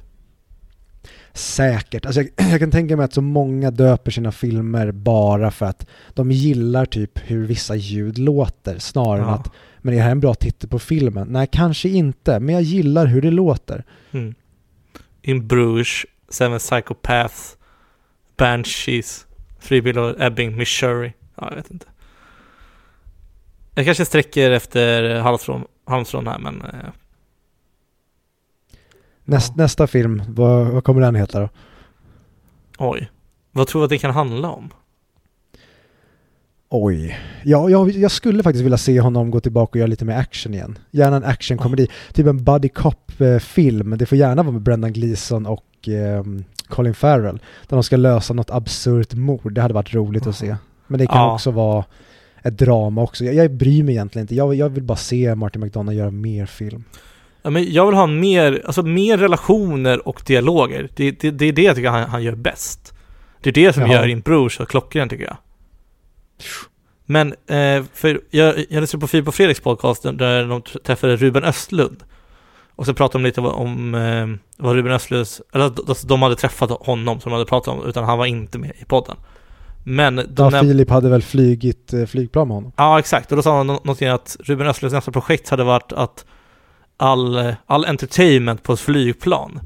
Säkert. 1.34 2.06
Alltså 2.06 2.22
jag, 2.22 2.30
jag 2.52 2.60
kan 2.60 2.72
tänka 2.72 2.98
mig 2.98 3.04
att 3.06 3.14
så 3.14 3.22
många 3.22 3.72
döper 3.72 4.12
sina 4.12 4.32
filmer 4.32 4.92
bara 4.92 5.52
för 5.52 5.66
att 5.66 5.88
de 6.14 6.32
gillar 6.32 6.86
typ 6.86 7.12
hur 7.32 7.46
vissa 7.46 7.76
ljud 7.76 8.18
låter 8.18 8.80
snarare 8.80 9.22
än 9.22 9.28
Ja. 9.28 9.34
att 9.36 9.52
men 9.82 9.94
är 9.94 9.98
det 9.98 10.04
här 10.04 10.12
en 10.12 10.20
bra 10.20 10.34
titel 10.34 10.70
på 10.70 10.80
filmen? 10.80 11.28
Nej, 11.28 11.48
kanske 11.52 11.90
inte, 11.90 12.40
men 12.40 12.56
jag 12.56 12.62
gillar 12.62 13.06
hur 13.06 13.22
det 13.22 13.32
låter. 13.32 13.84
Mm. 14.12 14.36
In 15.22 15.48
Bruges, 15.48 15.88
Seven 16.30 16.60
Psychopaths, 16.60 17.58
Banshees, 18.38 19.28
Below 19.70 20.22
Ebbing, 20.22 20.58
Missouri. 20.58 21.14
Ja, 21.36 21.48
jag 21.50 21.56
vet 21.56 21.72
inte. 21.72 21.86
Jag 23.76 23.86
kanske 23.86 24.06
sträcker 24.06 24.52
efter 24.52 25.20
halmstrån, 25.20 25.66
halmstrån 25.86 26.28
här, 26.28 26.40
men... 26.40 26.62
Eh, 26.62 26.90
Näst. 29.24 29.56
Nästa 29.56 29.88
film, 29.88 30.24
vad, 30.28 30.68
vad 30.68 30.84
kommer 30.84 31.02
den 31.02 31.16
heta 31.16 31.40
då? 31.40 31.50
oj. 32.78 33.12
Vad 33.52 33.68
tror 33.68 33.82
du 33.82 33.84
att 33.84 33.90
det 33.90 33.98
kan 33.98 34.14
handla 34.14 34.50
om? 34.50 34.70
Oj. 36.70 37.20
Ja, 37.44 37.70
jag, 37.70 37.90
jag 37.92 38.12
skulle 38.12 38.44
faktiskt 38.44 38.66
vilja 38.66 38.78
se 38.78 39.00
honom 39.00 39.32
gå 39.32 39.40
tillbaka 39.40 39.72
och 39.72 39.76
göra 39.76 39.88
lite 39.88 40.06
mer 40.06 40.18
action 40.18 40.54
igen. 40.54 40.78
Gärna 40.92 41.16
en 41.18 41.24
actionkomedi. 41.24 41.88
Typ 42.14 42.28
en 42.28 42.44
buddy 42.44 42.70
cop-film. 42.70 43.98
Det 43.98 44.06
får 44.06 44.18
gärna 44.18 44.44
vara 44.44 44.52
med 44.54 44.62
Brendan 44.62 44.94
Gleeson 44.94 45.46
och 45.46 45.64
ehm, 45.88 46.44
Colin 46.68 46.94
Farrell. 46.94 47.40
Där 47.68 47.78
de 47.78 47.84
ska 47.84 47.98
lösa 47.98 48.34
något 48.34 48.50
absurt 48.52 49.14
mord. 49.14 49.54
Det 49.54 49.62
hade 49.62 49.74
varit 49.74 49.94
roligt 49.94 50.28
att 50.28 50.36
se. 50.36 50.56
Men 50.88 51.00
det 51.00 51.08
kan 51.08 51.18
Ja. 51.18 51.34
också 51.34 51.52
vara 51.52 51.86
ett 52.44 52.58
drama 52.58 53.02
också. 53.02 53.26
Jag, 53.26 53.36
jag 53.36 53.52
bryr 53.54 53.84
mig 53.84 53.94
egentligen 53.94 54.24
inte. 54.24 54.36
Jag, 54.36 54.56
jag 54.56 54.70
vill 54.70 54.84
bara 54.84 54.98
se 54.98 55.36
Martin 55.36 55.62
McDonough 55.62 55.98
göra 55.98 56.12
mer 56.12 56.46
film. 56.46 56.84
Ja, 57.42 57.50
men 57.50 57.72
jag 57.74 57.86
vill 57.86 57.96
ha 57.96 58.08
mer, 58.08 58.62
alltså 58.66 58.82
mer 58.84 59.18
relationer 59.18 60.08
och 60.08 60.22
dialoger. 60.26 60.90
Det, 60.96 61.12
det, 61.12 61.32
det 61.32 61.46
är 61.46 61.54
det 61.54 61.62
jag 61.64 61.76
tycker 61.76 61.90
han, 61.90 62.10
han 62.10 62.24
gör 62.24 62.36
bäst. 62.36 62.94
Det 63.42 63.50
är 63.50 63.54
det 63.54 63.74
som 63.74 63.84
Jaha. 63.84 63.94
gör 63.94 64.08
In 64.08 64.20
Bruges 64.20 64.54
så 64.54 64.66
klockren 64.66 65.10
tycker 65.10 65.24
jag. 65.26 65.38
Men, 67.06 67.28
eh, 67.48 67.84
för 67.94 68.22
jag, 68.30 68.66
jag 68.70 68.82
lyssnade 68.82 69.02
på 69.02 69.08
Filip 69.08 69.26
på 69.26 69.32
Fredriks 69.32 69.60
podcast 69.60 70.04
där 70.04 70.46
de 70.48 70.62
träffade 70.62 71.16
Ruben 71.16 71.44
Östlund. 71.44 72.04
Och 72.76 72.86
så 72.86 72.94
pratade 72.94 73.24
de 73.24 73.28
lite 73.28 73.42
om 73.42 73.96
eh, 73.96 74.28
vad 74.58 74.76
Ruben 74.76 74.92
Östlunds, 74.92 75.42
eller 75.54 75.66
alltså, 75.66 76.08
de 76.08 76.22
hade 76.22 76.36
träffat 76.36 76.70
honom 76.70 77.20
som 77.20 77.30
de 77.30 77.34
hade 77.34 77.46
pratat 77.50 77.74
om, 77.74 77.86
utan 77.86 78.04
han 78.04 78.18
var 78.18 78.26
inte 78.26 78.58
med 78.58 78.72
i 78.80 78.86
podden. 78.86 79.16
Men 79.84 80.16
de 80.16 80.54
Ja, 80.54 80.62
Filip 80.62 80.90
hade 80.90 81.10
väl 81.10 81.22
flygit 81.22 81.94
eh, 81.94 82.06
flygplan 82.06 82.48
med 82.48 82.56
honom. 82.56 82.72
Ja, 82.78 83.00
exakt. 83.00 83.32
Och 83.32 83.36
då 83.36 83.44
sa 83.44 83.58
han 83.58 83.68
nå- 83.68 83.74
någonting 83.74 84.08
att 84.08 84.38
Ruben 84.40 84.68
Östlunds 84.68 84.94
nästa 84.94 85.12
projekt 85.12 85.50
hade 85.50 85.64
varit 85.64 85.92
att 85.94 86.26
all, 86.98 87.54
all 87.66 87.86
entertainment 87.86 88.64
på 88.64 88.74
ett 88.74 88.80
flygplan 88.80 89.60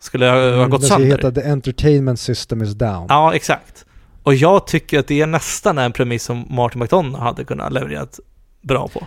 skulle 0.00 0.26
ha, 0.26 0.34
ha 0.34 0.40
Mm, 0.48 0.70
gått 0.70 0.84
sönder. 0.84 1.06
heta 1.06 1.30
The 1.32 1.42
Entertainment 1.42 2.20
System 2.20 2.62
is 2.62 2.74
down. 2.74 3.06
Ja, 3.08 3.34
exakt. 3.34 3.84
Och 4.26 4.34
jag 4.34 4.66
tycker 4.66 4.98
att 4.98 5.06
det 5.06 5.20
är 5.20 5.26
nästan 5.26 5.78
en 5.78 5.92
premiss 5.92 6.24
som 6.24 6.44
Martin 6.50 6.80
McDonough 6.80 7.22
hade 7.22 7.44
kunnat 7.44 7.72
levererat 7.72 8.20
bra 8.62 8.88
på. 8.88 9.06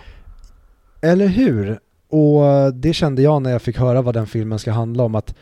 Eller 1.02 1.26
hur? 1.26 1.78
Och 2.08 2.74
det 2.74 2.92
kände 2.92 3.22
jag 3.22 3.42
när 3.42 3.50
jag 3.50 3.62
fick 3.62 3.78
höra 3.78 4.02
vad 4.02 4.14
den 4.14 4.26
filmen 4.26 4.58
ska 4.58 4.72
handla 4.72 5.04
om 5.04 5.14
att 5.14 5.34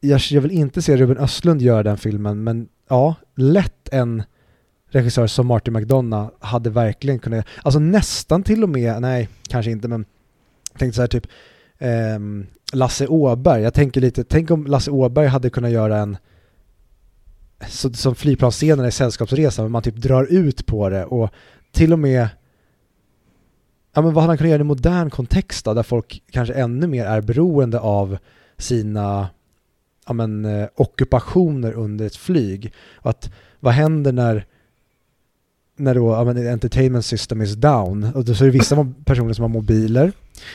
jag, 0.00 0.20
jag 0.30 0.40
vill 0.40 0.50
inte 0.50 0.82
se 0.82 0.96
Ruben 0.96 1.18
Östlund 1.18 1.62
göra 1.62 1.82
den 1.82 1.98
filmen 1.98 2.44
men 2.44 2.68
ja, 2.88 3.14
lätt 3.36 3.88
en 3.92 4.22
regissör 4.88 5.26
som 5.26 5.46
Martin 5.46 5.74
McDonough 5.74 6.30
hade 6.40 6.70
verkligen 6.70 7.18
kunnat, 7.18 7.46
alltså 7.62 7.80
nästan 7.80 8.42
till 8.42 8.62
och 8.62 8.68
med, 8.68 9.02
nej 9.02 9.28
kanske 9.48 9.70
inte 9.70 9.88
men 9.88 10.04
tänkte 10.78 10.96
så 10.96 11.02
här 11.02 11.08
typ 11.08 11.26
eh, 11.78 12.18
Lasse 12.72 13.06
Åberg, 13.06 13.62
jag 13.62 13.74
tänker 13.74 14.00
lite, 14.00 14.24
tänk 14.24 14.50
om 14.50 14.66
Lasse 14.66 14.90
Åberg 14.90 15.26
hade 15.26 15.50
kunnat 15.50 15.70
göra 15.70 15.98
en 15.98 16.16
så, 17.68 17.92
som 17.92 18.14
flygplansscenerna 18.14 18.88
i 18.88 18.92
Sällskapsresan, 18.92 19.64
men 19.64 19.72
man 19.72 19.82
typ 19.82 19.96
drar 19.96 20.24
ut 20.24 20.66
på 20.66 20.88
det 20.88 21.04
och 21.04 21.30
till 21.72 21.92
och 21.92 21.98
med 21.98 22.28
Ja 23.92 24.02
men 24.02 24.14
vad 24.14 24.22
hade 24.22 24.30
han 24.30 24.38
kunnat 24.38 24.50
göra 24.50 24.60
i 24.60 24.60
en 24.60 24.66
modern 24.66 25.10
kontext 25.10 25.64
då, 25.64 25.74
där 25.74 25.82
folk 25.82 26.22
kanske 26.30 26.54
ännu 26.54 26.86
mer 26.86 27.04
är 27.04 27.20
beroende 27.20 27.80
av 27.80 28.18
sina 28.58 29.28
ja, 30.06 30.12
men, 30.12 30.44
eh, 30.44 30.68
ockupationer 30.74 31.72
under 31.72 32.06
ett 32.06 32.16
flyg. 32.16 32.72
Och 32.94 33.10
att 33.10 33.32
vad 33.60 33.74
händer 33.74 34.12
när 34.12 34.46
när 35.80 35.94
då 35.94 36.12
ja, 36.12 36.24
men, 36.24 36.48
entertainment 36.48 37.04
system 37.04 37.42
is 37.42 37.54
down 37.54 38.12
och 38.14 38.24
då 38.24 38.34
så 38.34 38.44
är 38.44 38.46
det 38.46 38.58
vissa 38.58 38.86
personer 39.04 39.32
som 39.32 39.42
har 39.42 39.48
mobiler, 39.48 40.12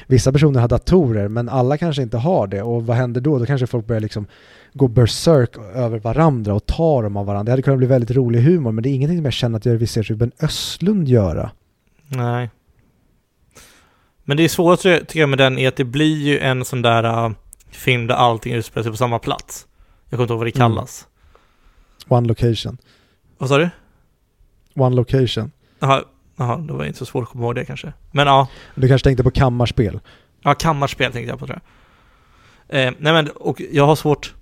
vissa 0.07 0.31
personer 0.31 0.59
har 0.59 0.67
datorer 0.67 1.27
men 1.27 1.49
alla 1.49 1.77
kanske 1.77 2.01
inte 2.01 2.17
har 2.17 2.47
det 2.47 2.61
och 2.61 2.85
vad 2.85 2.97
händer 2.97 3.21
då? 3.21 3.39
Då 3.39 3.45
kanske 3.45 3.67
folk 3.67 3.87
börjar 3.87 3.99
liksom 4.01 4.25
gå 4.73 4.87
berserk 4.87 5.57
över 5.73 5.99
varandra 5.99 6.53
och 6.53 6.65
ta 6.65 7.01
dem 7.01 7.17
av 7.17 7.25
varandra. 7.25 7.43
Det 7.43 7.51
hade 7.51 7.61
kunnat 7.61 7.77
bli 7.77 7.87
väldigt 7.87 8.11
rolig 8.11 8.41
humor 8.41 8.71
men 8.71 8.83
det 8.83 8.89
är 8.89 8.93
ingenting 8.93 9.17
som 9.17 9.25
jag 9.25 9.33
känner 9.33 9.57
att 9.57 9.65
jag 9.65 9.73
vill 9.73 9.87
se 9.87 10.01
Ruben 10.01 10.31
Östlund 10.41 11.07
göra. 11.07 11.51
Nej. 12.07 12.49
Men 14.23 14.37
det 14.37 14.43
är 14.43 14.47
svårt 14.49 14.81
tycker 14.81 15.19
jag 15.19 15.29
med 15.29 15.37
den 15.37 15.57
är 15.57 15.67
att 15.67 15.75
det 15.75 15.83
blir 15.83 16.17
ju 16.17 16.39
en 16.39 16.65
sån 16.65 16.81
där 16.81 17.25
uh, 17.25 17.31
film 17.71 18.07
där 18.07 18.15
allting 18.15 18.53
utspelar 18.53 18.83
sig 18.83 18.91
på 18.91 18.97
samma 18.97 19.19
plats. 19.19 19.67
Jag 20.09 20.11
kommer 20.17 20.23
inte 20.23 20.33
ihåg 20.33 20.39
vad 20.39 20.47
det 20.47 20.55
Mm. 20.55 20.69
kallas. 20.69 21.07
One 22.07 22.27
location. 22.27 22.77
Vad 23.37 23.49
sa 23.49 23.57
du? 23.57 23.69
One 24.75 24.95
location. 24.95 25.51
Jaha, 25.79 26.03
jaha, 26.35 26.57
det 26.57 26.73
var 26.73 26.85
inte 26.85 26.99
så 26.99 27.05
svårt 27.05 27.23
att 27.23 27.29
komma 27.29 27.43
ihåg 27.43 27.55
det 27.55 27.65
kanske. 27.65 27.93
Men 28.11 28.27
ja, 28.27 28.47
Du 28.75 28.87
kanske 28.87 29.03
tänkte 29.03 29.23
på 29.23 29.31
kammarspel? 29.31 29.99
ja 30.41 30.53
kammarspel 30.53 31.11
tänkte 31.11 31.29
jag 31.29 31.39
på 31.39 31.45
tror 31.47 31.59
jag. 32.67 32.87
Eh, 32.87 32.93
nej 32.99 33.13
men, 33.13 33.29
och 33.29 33.61
jag 33.71 33.85
har 33.85 33.95
svårt... 33.95 34.33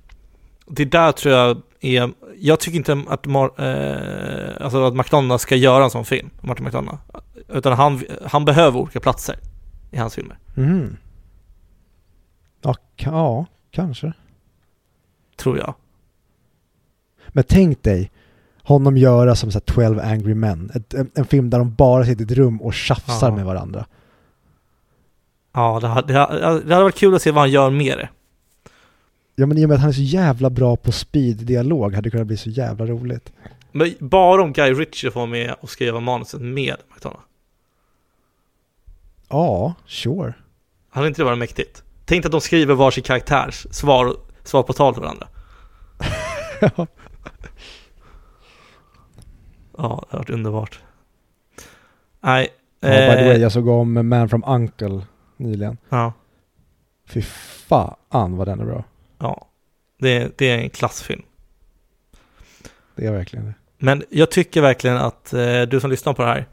det 0.67 0.85
där 0.85 1.11
tror 1.11 1.33
jag 1.35 1.61
är, 1.81 2.11
jag 2.39 2.59
tycker 2.59 2.77
inte 2.77 3.03
att, 3.09 3.25
Mar, 3.25 3.51
eh, 3.57 4.65
alltså 4.65 4.83
att 4.87 4.95
McDonald 4.95 5.41
ska 5.41 5.55
göra 5.55 5.83
en 5.83 5.89
sån 5.89 6.05
film, 6.05 6.29
Martin 6.41 6.65
McDonald. 6.65 6.97
Utan 7.49 7.73
han, 7.73 8.03
han 8.25 8.45
behöver 8.45 8.79
olika 8.79 8.99
platser 8.99 9.35
i 9.91 9.97
hans 9.97 10.15
filmer. 10.15 10.37
Mm. 10.57 10.97
Ja, 12.61 12.75
ja, 12.95 13.45
kanske. 13.71 14.13
Tror 15.35 15.57
jag. 15.57 15.73
Men 17.27 17.43
tänk 17.47 17.83
dig 17.83 18.11
honom 18.63 18.97
göra 18.97 19.35
som 19.35 19.51
så 19.51 19.55
här 19.59 19.73
12 19.73 19.99
Angry 19.99 20.33
Men. 20.33 20.71
Ett, 20.73 20.93
en, 20.93 21.11
en 21.15 21.25
film 21.25 21.49
där 21.49 21.57
de 21.59 21.73
bara 21.75 22.05
sitter 22.05 22.21
i 22.21 22.25
ett 22.25 22.31
rum 22.31 22.61
och 22.61 22.73
tjafsar 22.73 23.29
Ja. 23.29 23.35
med 23.35 23.45
varandra. 23.45 23.85
Ja, 25.53 25.79
det 25.81 25.87
hade, 25.87 26.13
det 26.13 26.19
hade 26.19 26.39
det 26.63 26.73
hade 26.73 26.83
varit 26.83 26.95
kul 26.95 27.15
att 27.15 27.21
se 27.21 27.31
vad 27.31 27.41
han 27.41 27.51
gör 27.51 27.69
med 27.69 27.97
det. 27.97 28.09
Ja 29.35 29.45
men 29.45 29.57
i 29.57 29.65
och 29.65 29.69
med 29.69 29.75
att 29.75 29.81
han 29.81 29.89
är 29.89 29.93
så 29.93 30.01
jävla 30.01 30.49
bra 30.49 30.75
på 30.75 30.91
speed-dialog 30.91 31.93
hade 31.95 32.01
det 32.07 32.11
kunnat 32.11 32.27
bli 32.27 32.37
så 32.37 32.49
jävla 32.49 32.85
roligt. 32.85 33.33
Men 33.71 33.93
bara 33.99 34.43
om 34.43 34.53
Guy 34.53 34.73
Ritchie 34.73 35.11
får 35.11 35.27
med 35.27 35.55
och 35.61 35.69
skriva 35.69 35.99
manuset 35.99 36.41
med 36.41 36.75
McDonald. 36.93 37.19
Ja, 39.29 39.73
sure. 39.85 40.33
Hade 40.89 41.07
inte 41.07 41.21
det 41.21 41.25
varit 41.25 41.37
mäktigt? 41.39 41.83
Tänk 42.05 42.25
att 42.25 42.31
de 42.31 42.41
skriver 42.41 42.73
varsin 42.75 43.03
karaktärs 43.03 43.67
svar, 43.71 44.15
svar 44.43 44.63
på 44.63 44.73
tal 44.73 44.93
till 44.93 45.03
varandra. 45.03 45.27
Ja, 49.77 50.05
det 50.09 50.17
har 50.17 50.19
varit 50.19 50.29
underbart. 50.29 50.79
Nej. 52.21 52.47
Ja, 52.79 52.89
by 52.89 52.95
the 53.17 53.25
way, 53.25 53.35
eh, 53.35 53.41
jag 53.41 53.51
såg 53.51 53.67
om 53.67 54.09
Man 54.09 54.29
from 54.29 54.43
Uncle 54.47 55.01
nyligen. 55.37 55.77
ja, 55.89 56.13
Fy 57.07 57.21
fan 57.21 58.37
vad 58.37 58.47
den 58.47 58.59
är 58.59 58.65
bra. 58.65 58.83
ja. 59.19 59.47
Det, 59.99 60.37
det 60.37 60.49
är 60.49 60.57
en 60.57 60.69
klassfilm. 60.69 61.21
Det 62.95 63.05
är 63.05 63.11
verkligen 63.11 63.45
det. 63.45 63.53
Men 63.77 64.03
jag 64.09 64.31
tycker 64.31 64.61
verkligen 64.61 64.97
att 64.97 65.33
eh, 65.33 65.61
du 65.61 65.79
som 65.79 65.89
lyssnar 65.91 66.13
på 66.13 66.21
det 66.21 66.27
här, 66.27 66.47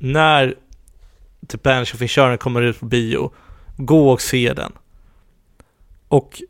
när 0.00 0.54
typ 1.48 1.62
Banished 1.62 1.94
of 1.94 2.02
Insurance 2.02 2.36
kommer 2.42 2.62
ut 2.62 2.80
på 2.80 2.86
bio, 2.86 3.32
gå 3.76 4.10
och 4.10 4.20
se 4.20 4.52
den. 4.52 4.72
Och 6.08 6.42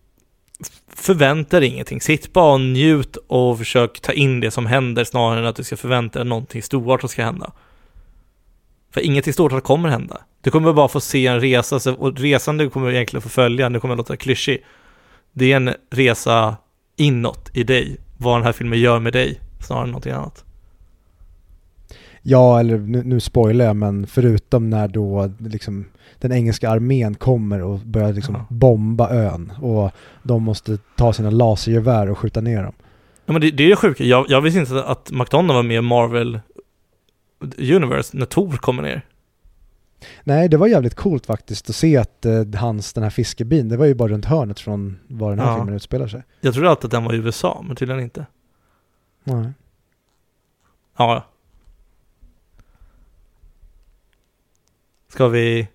förvänta 0.96 1.60
dig 1.60 1.68
ingenting. 1.68 2.00
Sitt 2.00 2.32
bara 2.32 2.52
och 2.52 2.60
njut 2.60 3.16
och 3.16 3.58
försök 3.58 4.00
ta 4.00 4.12
in 4.12 4.40
det 4.40 4.50
som 4.50 4.66
händer 4.66 5.04
snarare 5.04 5.40
än 5.40 5.46
att 5.46 5.56
du 5.56 5.64
ska 5.64 5.76
förvänta 5.76 6.18
dig 6.18 6.28
någonting 6.28 6.62
stort 6.62 7.00
som 7.00 7.08
ska 7.08 7.24
hända. 7.24 7.52
För 8.90 9.00
ingenting 9.00 9.32
stort 9.32 9.64
kommer 9.64 9.88
hända. 9.88 10.20
Du 10.40 10.50
kommer 10.50 10.72
bara 10.72 10.88
få 10.88 11.00
se 11.00 11.26
en 11.26 11.40
resa, 11.40 11.92
och 11.92 12.18
resan 12.18 12.56
du 12.56 12.70
kommer 12.70 12.92
egentligen 12.92 13.22
få 13.22 13.28
följa, 13.28 13.68
nu 13.68 13.80
kommer 13.80 13.92
jag 13.92 13.98
låta 13.98 14.16
klyschig, 14.16 14.64
det 15.32 15.52
är 15.52 15.56
en 15.56 15.74
resa 15.90 16.56
inåt 16.96 17.50
i 17.54 17.64
dig, 17.64 17.96
vad 18.16 18.36
den 18.36 18.44
här 18.44 18.52
filmen 18.52 18.80
gör 18.80 19.00
med 19.00 19.12
dig, 19.12 19.40
snarare 19.66 19.84
än 19.84 19.90
någonting 19.90 20.12
annat. 20.12 20.45
Ja, 22.28 22.60
eller 22.60 22.78
nu, 22.78 23.02
nu 23.04 23.20
spoilar 23.20 23.64
jag, 23.64 23.76
men 23.76 24.06
förutom 24.06 24.70
när 24.70 24.88
då 24.88 25.30
liksom 25.38 25.84
den 26.18 26.32
engelska 26.32 26.70
armén 26.70 27.14
kommer 27.14 27.62
och 27.62 27.78
börjar 27.78 28.12
liksom 28.12 28.34
Ja. 28.34 28.46
bomba 28.48 29.10
ön 29.10 29.52
och 29.60 29.90
de 30.22 30.42
måste 30.42 30.78
ta 30.96 31.12
sina 31.12 31.30
lasergevär 31.30 32.10
och 32.10 32.18
skjuta 32.18 32.40
ner 32.40 32.62
dem. 32.62 32.72
Ja 33.26 33.32
men 33.32 33.40
det, 33.40 33.50
det 33.50 33.64
är 33.64 33.68
det 33.70 33.76
sjuka, 33.76 34.04
jag, 34.04 34.26
jag 34.28 34.40
visste 34.40 34.60
inte 34.60 34.84
att 34.84 35.10
McDonald 35.12 35.56
var 35.56 35.62
med 35.62 35.76
i 35.76 35.80
Marvel 35.80 36.40
Universe 37.58 38.16
när 38.16 38.26
Thor 38.26 38.52
kommer 38.56 38.82
ner. 38.82 39.02
Nej, 40.24 40.48
det 40.48 40.56
var 40.56 40.66
jävligt 40.66 40.94
coolt 40.94 41.26
faktiskt 41.26 41.70
att 41.70 41.76
se 41.76 41.96
att 41.96 42.26
eh, 42.26 42.44
hans, 42.54 42.92
den 42.92 43.02
här 43.02 43.10
fiskebin, 43.10 43.68
det 43.68 43.76
var 43.76 43.86
ju 43.86 43.94
bara 43.94 44.08
runt 44.08 44.24
hörnet 44.24 44.60
från 44.60 44.98
var 45.08 45.30
den 45.30 45.38
här 45.38 45.46
Ja. 45.46 45.56
filmen 45.56 45.74
utspelar 45.74 46.08
sig. 46.08 46.22
Jag 46.40 46.54
trodde 46.54 46.70
alltid 46.70 46.84
att 46.84 46.90
den 46.90 47.04
var 47.04 47.14
i 47.14 47.16
USA, 47.16 47.64
men 47.66 47.76
tydligen 47.76 48.02
inte. 48.02 48.26
Nej. 49.24 49.52
Ja. 50.98 51.24
Ska 55.16 55.28
vi... 55.28 55.68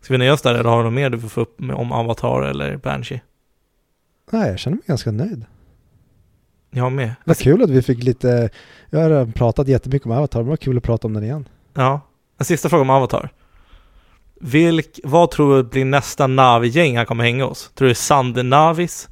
Ska 0.00 0.14
vi 0.14 0.18
nöja 0.18 0.32
oss 0.32 0.42
där 0.42 0.54
eller 0.54 0.70
har 0.70 0.78
du 0.78 0.84
något 0.84 0.92
mer 0.92 1.10
du 1.10 1.16
vill 1.16 1.30
få 1.30 1.40
upp 1.40 1.60
med, 1.60 1.76
om 1.76 1.92
Avatar 1.92 2.42
eller 2.42 2.76
Banshee? 2.76 3.20
Nej, 4.30 4.50
jag 4.50 4.58
känner 4.58 4.76
mig 4.76 4.84
ganska 4.86 5.10
nöjd. 5.10 5.44
Jag 6.70 6.92
med. 6.92 7.14
Vad 7.24 7.36
kul 7.36 7.62
att 7.62 7.70
vi 7.70 7.82
fick 7.82 8.02
lite, 8.02 8.50
jag 8.90 9.00
har 9.00 9.10
redan 9.10 9.32
pratat 9.32 9.68
jättemycket 9.68 10.06
om 10.06 10.12
Avatar, 10.12 10.40
men 10.40 10.48
var 10.48 10.56
kul 10.56 10.76
att 10.76 10.82
prata 10.82 11.06
om 11.06 11.14
den 11.14 11.24
igen. 11.24 11.48
Ja. 11.74 12.00
En 12.38 12.44
sista 12.44 12.68
fråga 12.68 12.82
om 12.82 12.90
Avatar. 12.90 13.32
Vilk, 14.40 15.00
vad 15.04 15.30
tror 15.30 15.56
du 15.56 15.62
blir 15.62 15.84
nästa 15.84 16.26
Navi-gäng 16.26 16.96
han 16.96 17.06
kommer 17.06 17.24
hänga 17.24 17.44
hos? 17.44 17.70
Tror 17.74 17.86
du 17.86 17.88
det 17.88 17.92
är 17.92 17.94
Sande 17.94 18.42
Navis? 18.42 19.08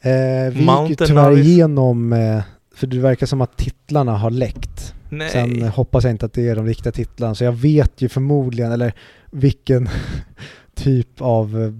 Eh, 0.00 0.10
vi 0.10 0.46
gick 0.48 0.58
ju 0.58 0.64
Mountain 0.64 1.08
tyvärr 1.08 1.22
Navis. 1.22 1.46
igenom, 1.46 2.12
eh, 2.12 2.42
för 2.74 2.86
det 2.86 2.98
verkar 2.98 3.26
som 3.26 3.40
att 3.40 3.56
titlarna 3.56 4.16
har 4.16 4.30
läckt. 4.30 4.94
Nej. 5.18 5.30
Sen 5.30 5.62
hoppas 5.62 6.04
jag 6.04 6.10
inte 6.10 6.26
att 6.26 6.32
det 6.32 6.48
är 6.48 6.56
de 6.56 6.66
riktiga 6.66 6.92
titlarna, 6.92 7.34
så 7.34 7.44
jag 7.44 7.52
vet 7.52 8.00
ju 8.00 8.08
förmodligen, 8.08 8.72
eller 8.72 8.92
vilken 9.30 9.88
typ 10.74 11.20
av 11.20 11.62
eh, 11.62 11.72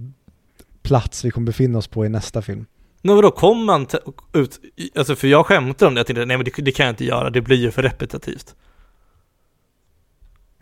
plats 0.81 1.25
vi 1.25 1.31
kommer 1.31 1.45
befinna 1.45 1.77
oss 1.77 1.87
på 1.87 2.05
i 2.05 2.09
nästa 2.09 2.41
film. 2.41 2.65
Men 3.01 3.15
vadå, 3.15 3.31
kom 3.31 3.65
man 3.65 3.87
ut, 4.33 4.59
alltså 4.95 5.15
för 5.15 5.27
jag 5.27 5.45
skämtar 5.45 5.87
om 5.87 5.93
det, 5.93 5.99
jag 5.99 6.07
tänkte 6.07 6.25
nej 6.25 6.37
men 6.37 6.45
det, 6.45 6.61
det 6.61 6.71
kan 6.71 6.85
jag 6.85 6.93
inte 6.93 7.05
göra, 7.05 7.29
det 7.29 7.41
blir 7.41 7.57
ju 7.57 7.71
för 7.71 7.83
repetitivt. 7.83 8.55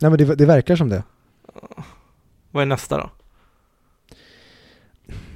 Nej 0.00 0.10
men 0.10 0.18
det, 0.18 0.34
det 0.34 0.46
verkar 0.46 0.76
som 0.76 0.88
det. 0.88 1.02
Vad 2.50 2.62
är 2.62 2.66
nästa 2.66 2.96
då? 2.96 3.10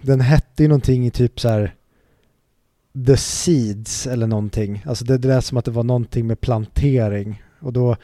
Den 0.02 0.20
hette 0.20 0.62
ju 0.62 0.68
någonting 0.68 1.06
i 1.06 1.10
typ 1.10 1.40
så 1.40 1.48
här 1.48 1.74
The 3.06 3.16
Seeds 3.16 4.06
eller 4.06 4.26
någonting. 4.26 4.82
Alltså 4.86 5.04
det, 5.04 5.18
det 5.18 5.28
lät 5.28 5.44
som 5.44 5.58
att 5.58 5.64
det 5.64 5.70
var 5.70 5.82
någonting 5.82 6.26
med 6.26 6.40
plantering. 6.40 7.42
Och 7.60 7.72
då 7.72 7.96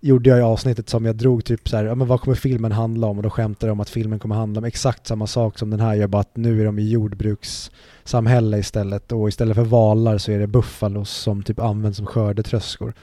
gjorde 0.00 0.30
jag 0.30 0.38
i 0.38 0.42
avsnittet 0.42 0.88
som 0.88 1.04
jag 1.04 1.16
drog 1.16 1.44
typ 1.44 1.68
så 1.68 1.76
här, 1.76 1.84
ja 1.84 1.94
men 1.94 2.06
vad 2.06 2.20
kommer 2.20 2.34
filmen 2.34 2.72
handla 2.72 3.06
om? 3.06 3.16
Och 3.16 3.22
då 3.22 3.30
skämtade 3.30 3.66
jag 3.66 3.72
om 3.72 3.80
att 3.80 3.90
filmen 3.90 4.18
kommer 4.18 4.34
handla 4.34 4.58
om 4.58 4.64
exakt 4.64 5.06
samma 5.06 5.26
sak 5.26 5.58
som 5.58 5.70
den 5.70 5.80
här 5.80 5.94
gör, 5.94 6.06
bara 6.06 6.20
att 6.20 6.36
nu 6.36 6.60
är 6.60 6.64
de 6.64 6.78
i 6.78 6.90
jordbrukssamhälle 6.90 8.58
istället. 8.58 9.12
Och 9.12 9.28
istället 9.28 9.56
för 9.56 9.64
valar 9.64 10.18
så 10.18 10.32
är 10.32 10.38
det 10.38 10.46
buffalos 10.46 11.10
som 11.10 11.42
typ 11.42 11.58
används 11.58 11.96
som 11.96 12.06
skördetröskor. 12.06 12.94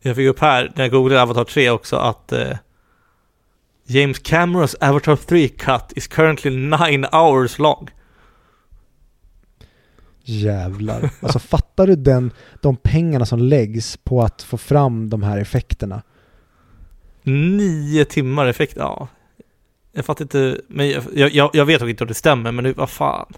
Jag 0.00 0.16
fick 0.16 0.28
upp 0.28 0.40
här, 0.40 0.72
när 0.74 0.84
jag 0.84 0.90
googlade 0.90 1.22
Avatar 1.22 1.44
3 1.44 1.70
också, 1.70 1.96
att 1.96 2.32
eh, 2.32 2.56
James 3.86 4.18
Camerons 4.18 4.74
Avatar 4.74 5.16
3 5.16 5.48
cut 5.48 5.92
is 5.96 6.06
currently 6.06 6.50
nine 6.50 7.06
hours 7.12 7.58
long. 7.58 7.88
Jävlar. 10.24 11.10
Alltså 11.20 11.38
fattar 11.38 11.86
du 11.86 11.96
den, 11.96 12.30
de 12.60 12.76
pengarna 12.76 13.26
som 13.26 13.38
läggs 13.38 13.96
på 13.96 14.22
att 14.22 14.42
få 14.42 14.58
fram 14.58 15.10
de 15.10 15.22
här 15.22 15.38
effekterna? 15.38 16.02
Nio 17.22 18.04
timmar 18.04 18.46
effekt, 18.46 18.74
ja. 18.76 19.08
Jag 19.92 20.04
fattar 20.04 20.24
inte, 20.24 20.60
men 20.68 20.90
jag, 20.90 21.30
jag, 21.30 21.50
jag 21.52 21.64
vet 21.64 21.82
inte 21.82 22.04
om 22.04 22.08
det 22.08 22.14
stämmer, 22.14 22.52
men 22.52 22.64
nu, 22.64 22.72
vad 22.72 22.90
fan. 22.90 23.32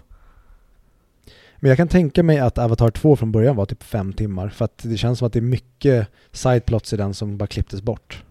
Men 1.57 1.69
jag 1.69 1.77
kan 1.77 1.87
tänka 1.87 2.23
mig 2.23 2.39
att 2.39 2.57
Avatar 2.57 2.89
2 2.89 3.15
från 3.15 3.31
början 3.31 3.55
var 3.55 3.65
typ 3.65 3.83
fem 3.83 4.13
timmar. 4.13 4.49
För 4.49 4.65
att 4.65 4.77
det 4.83 4.97
känns 4.97 5.19
som 5.19 5.25
att 5.27 5.33
det 5.33 5.39
är 5.39 5.41
mycket 5.41 6.07
sideplots 6.31 6.93
i 6.93 6.97
den 6.97 7.13
som 7.13 7.37
bara 7.37 7.47
klipptes 7.47 7.81
bort. 7.81 8.23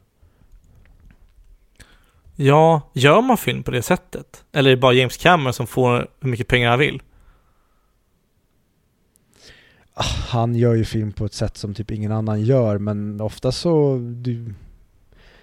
Ja, 2.36 2.90
gör 2.92 3.22
man 3.22 3.36
film 3.36 3.62
på 3.62 3.70
det 3.70 3.82
sättet? 3.82 4.44
Eller 4.52 4.70
är 4.70 4.76
det 4.76 4.80
bara 4.80 4.92
James 4.92 5.16
Cameron 5.16 5.52
som 5.52 5.66
får 5.66 6.08
hur 6.20 6.30
mycket 6.30 6.48
pengar 6.48 6.70
han 6.70 6.78
vill? 6.78 7.02
Han 10.28 10.54
gör 10.54 10.74
ju 10.74 10.84
film 10.84 11.12
på 11.12 11.24
ett 11.24 11.32
sätt 11.32 11.56
som 11.56 11.74
typ 11.74 11.90
ingen 11.90 12.12
annan 12.12 12.40
gör 12.40 12.78
men 12.78 13.20
ofta 13.20 13.52
så... 13.52 13.98
Du, 13.98 14.54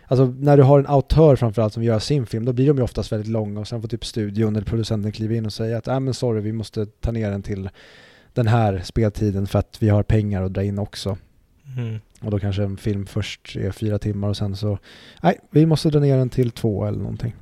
alltså 0.07 0.25
när 0.25 0.57
du 0.57 0.63
har 0.63 0.79
en 0.79 0.87
autör 0.87 1.35
framförallt 1.35 1.73
som 1.73 1.83
gör 1.83 1.99
sin 1.99 2.25
film 2.25 2.45
då 2.45 2.53
blir 2.53 2.67
de 2.67 2.77
ju 2.77 2.83
oftast 2.83 3.11
väldigt 3.11 3.29
långa 3.29 3.59
och 3.59 3.67
sen 3.67 3.81
får 3.81 3.87
typ 3.89 4.05
studion 4.05 4.55
eller 4.55 4.65
producenten 4.65 5.11
kliva 5.11 5.33
in 5.33 5.45
och 5.45 5.53
säga 5.53 5.77
att 5.77 5.87
äh, 5.87 5.99
men 5.99 6.13
sorry 6.13 6.41
vi 6.41 6.51
måste 6.51 6.85
ta 6.85 7.11
ner 7.11 7.31
den 7.31 7.43
till 7.43 7.69
den 8.33 8.47
här 8.47 8.81
speltiden 8.83 9.47
för 9.47 9.59
att 9.59 9.77
vi 9.79 9.89
har 9.89 10.03
pengar 10.03 10.43
att 10.43 10.53
dra 10.53 10.63
in 10.63 10.79
också. 10.79 11.17
Mm. 11.77 11.99
Och 12.21 12.31
då 12.31 12.39
kanske 12.39 12.63
en 12.63 12.77
film 12.77 13.05
först 13.05 13.55
är 13.55 13.71
fyra 13.71 13.99
timmar 13.99 14.29
och 14.29 14.37
sen 14.37 14.55
så 14.55 14.77
nej 15.23 15.39
vi 15.49 15.65
måste 15.65 15.89
dra 15.89 15.99
ner 15.99 16.17
den 16.17 16.29
till 16.29 16.51
två 16.51 16.85
eller 16.85 16.99
någonting. 16.99 17.35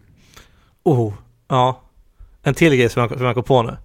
Oh, 0.83 1.13
ja. 1.47 1.81
En 2.43 2.53
till 2.53 2.75
grej 2.75 2.89
som 2.89 3.01
jag, 3.01 3.17
som 3.17 3.25
jag 3.25 3.35
kom 3.35 3.43
på 3.43 3.63
nu. 3.63 3.77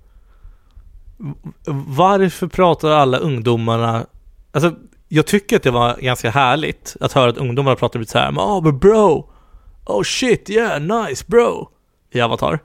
Varför 1.86 2.46
pratar 2.46 2.90
alla 2.90 3.18
ungdomarna, 3.18 4.06
alltså 4.52 4.72
jag 5.08 5.26
tycker 5.26 5.56
att 5.56 5.62
det 5.62 5.70
var 5.70 5.96
ganska 6.00 6.30
härligt 6.30 6.96
att 7.00 7.12
höra 7.12 7.30
att 7.30 7.36
ungdomarna 7.36 7.76
pratar 7.76 8.00
lite 8.00 8.12
så 8.12 8.18
här, 8.18 8.32
oh 8.32 8.62
but 8.62 8.80
bro, 8.80 9.30
oh 9.86 10.02
shit 10.02 10.50
yeah 10.50 11.06
nice 11.06 11.24
bro, 11.26 11.68
i 12.12 12.20
Avatar. 12.20 12.58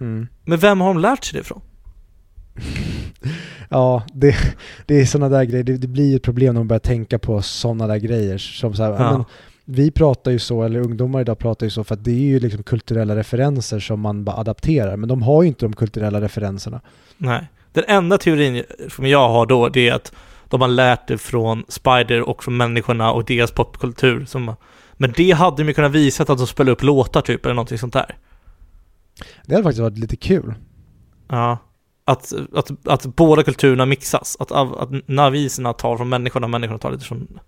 Mm. 0.00 0.28
Men 0.44 0.58
vem 0.58 0.80
har 0.80 0.88
de 0.88 0.98
lärt 0.98 1.24
sig 1.24 1.34
det 1.34 1.40
ifrån? 1.40 1.60
Ja, 3.74 4.02
det, 4.12 4.36
det 4.86 5.00
är 5.00 5.04
sådana 5.04 5.36
där 5.36 5.44
grejer. 5.44 5.64
Det, 5.64 5.76
det 5.76 5.86
blir 5.86 6.16
ett 6.16 6.22
problem 6.22 6.54
när 6.54 6.60
man 6.60 6.68
börjar 6.68 6.80
tänka 6.80 7.18
på 7.18 7.42
sådana 7.42 7.86
där 7.86 7.96
grejer. 7.96 8.38
Som 8.38 8.74
så 8.74 8.82
här, 8.82 8.90
Ja. 8.90 9.12
men, 9.12 9.24
vi 9.64 9.90
pratar 9.90 10.30
ju 10.30 10.38
så, 10.38 10.62
eller 10.62 10.80
ungdomar 10.80 11.20
idag 11.20 11.38
pratar 11.38 11.66
ju 11.66 11.70
så 11.70 11.84
för 11.84 11.94
att 11.94 12.04
det 12.04 12.10
är 12.10 12.28
ju 12.28 12.40
liksom 12.40 12.62
kulturella 12.62 13.16
referenser 13.16 13.80
som 13.80 14.00
man 14.00 14.24
bara 14.24 14.36
adapterar. 14.36 14.96
Men 14.96 15.08
de 15.08 15.22
har 15.22 15.42
ju 15.42 15.48
inte 15.48 15.64
de 15.64 15.72
kulturella 15.72 16.20
referenserna. 16.20 16.80
Nej. 17.16 17.48
Den 17.72 17.84
enda 17.86 18.18
teorin 18.18 18.64
som 18.88 19.06
jag 19.06 19.28
har 19.28 19.46
då, 19.46 19.68
det 19.68 19.88
är 19.88 19.94
att 19.94 20.12
de 20.48 20.60
har 20.60 20.68
lärt 20.68 21.08
det 21.08 21.18
från 21.18 21.64
Spider 21.68 22.20
och 22.20 22.44
från 22.44 22.56
människorna 22.56 23.12
och 23.12 23.24
deras 23.24 23.50
popkultur. 23.50 24.24
Som, 24.24 24.54
men 24.92 25.12
det 25.16 25.30
hade 25.30 25.56
de 25.56 25.68
ju 25.68 25.74
kunnat 25.74 25.92
visa 25.92 26.22
att 26.22 26.38
de 26.38 26.46
spelade 26.46 26.72
upp 26.72 26.82
låtar 26.82 27.20
typ, 27.20 27.44
eller 27.44 27.54
någonting 27.54 27.78
sånt 27.78 27.92
där. 27.92 28.16
Det 29.46 29.54
hade 29.54 29.64
faktiskt 29.64 29.82
varit 29.82 29.98
lite 29.98 30.16
kul. 30.16 30.54
Ja. 31.28 31.58
Att, 32.04 32.32
att, 32.54 32.88
att 32.88 33.06
båda 33.06 33.42
kulturerna 33.42 33.86
mixas. 33.86 34.36
Att, 34.40 34.52
att 34.52 34.90
naviserna 35.06 35.72
tar 35.72 35.96
från 35.96 36.08
människorna 36.08 36.46
och 36.46 36.50
människorna 36.50 36.78
tar 36.78 36.90
lite 36.90 37.04
från 37.04 37.38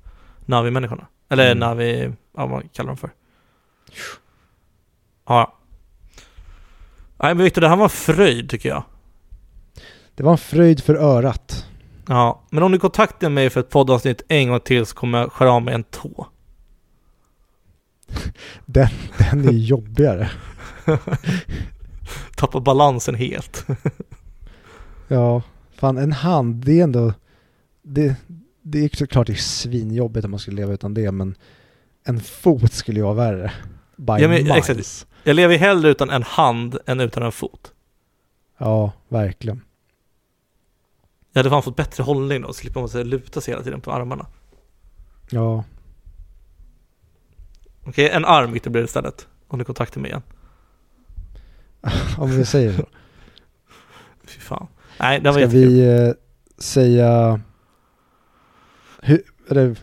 Navi-människorna. 0.47 1.07
Eller 1.29 1.47
mm. 1.47 1.59
Navi, 1.59 2.13
ja 2.37 2.47
vad 2.47 2.73
kallar 2.73 2.89
de 2.89 2.97
för? 2.97 3.11
Ja. 5.27 5.59
Nej 7.17 7.35
men 7.35 7.45
Victor, 7.45 7.61
det 7.61 7.69
här 7.69 7.77
var 7.77 7.85
en 7.85 7.91
fröjd 7.91 8.51
tycker 8.51 8.69
jag. 8.69 8.83
Det 10.15 10.23
var 10.23 10.33
en 10.33 10.39
fröjd 10.39 10.83
för 10.85 10.95
örat. 10.95 11.67
Ja, 12.09 12.43
men 12.51 12.63
om 12.63 12.73
du 12.73 12.79
kontaktar 12.79 13.29
mig 13.29 13.51
för 13.51 13.61
ett 13.61 13.71
poddavsnitt 13.71 14.23
en 14.29 14.49
gång 14.49 14.61
till 14.61 14.87
så 14.87 14.97
kommer 14.97 15.19
jag 15.19 15.33
skära 15.33 15.53
av 15.53 15.63
mig 15.63 15.75
en 15.75 15.85
tå. 15.85 16.27
Den, 18.67 18.89
den 19.19 19.49
är 19.49 19.53
jobbigare. 19.53 20.31
Tappa 22.37 22.61
balansen 22.61 23.15
helt. 23.15 23.67
ja, 25.09 25.43
fan 25.77 25.99
en 25.99 26.13
hand, 26.13 26.65
det 26.65 26.81
är 26.81 26.85
ändå... 26.85 27.13
Det, 27.83 28.17
det 28.67 28.85
är 28.85 28.97
såklart 28.97 29.27
det 29.27 29.33
är 29.33 29.37
svinjobbigt 29.37 30.25
om 30.25 30.31
man 30.31 30.41
skulle 30.41 30.57
leva 30.57 30.73
utan 30.73 30.95
det, 30.95 31.13
men 31.13 31.35
en 32.05 32.21
fot 32.21 32.73
skulle 32.73 32.99
ju 32.99 33.05
vara 33.05 33.15
värre. 33.15 33.53
By 33.97 34.13
ja, 34.13 34.29
men, 34.29 34.31
miles. 34.31 34.71
Exakt. 34.71 35.07
Jag 35.25 35.37
lever 35.37 35.59
hellre 35.59 35.91
utan 35.91 36.11
en 36.11 36.23
hand 36.23 36.79
än 36.87 37.01
utan 37.01 37.23
en 37.23 37.33
fot. 37.33 37.73
Ja, 38.59 38.93
verkligen. 39.09 39.61
Jag 41.33 41.39
hade 41.39 41.51
fan 41.51 41.63
fått 41.63 41.77
bättre 41.77 42.03
hållning 42.03 42.43
då, 42.43 42.53
slippa 42.53 42.81
man 42.81 43.09
luta 43.09 43.41
sig 43.41 43.53
hela 43.53 43.65
tiden 43.65 43.81
på 43.81 43.93
armarna. 43.93 44.27
Ja. 45.31 45.65
Okej, 47.85 48.09
en 48.09 48.25
arm 48.25 48.51
blir 48.51 48.71
det 48.71 48.85
istället. 48.85 49.29
Om 49.49 49.59
du 49.59 49.65
kontaktar 49.65 50.01
mig 50.01 50.11
igen. 50.11 50.23
om 52.19 52.31
vi 52.31 52.45
säger 52.45 52.73
så. 52.73 52.87
Fy 54.25 54.41
fan. 54.41 54.67
Nej, 55.01 55.21
det 55.21 55.31
var 55.31 55.39
Ska 55.39 55.47
vi 55.47 55.87
eh, 55.87 56.13
säga... 56.59 57.41
Hur, 59.07 59.21
eller, 59.51 59.77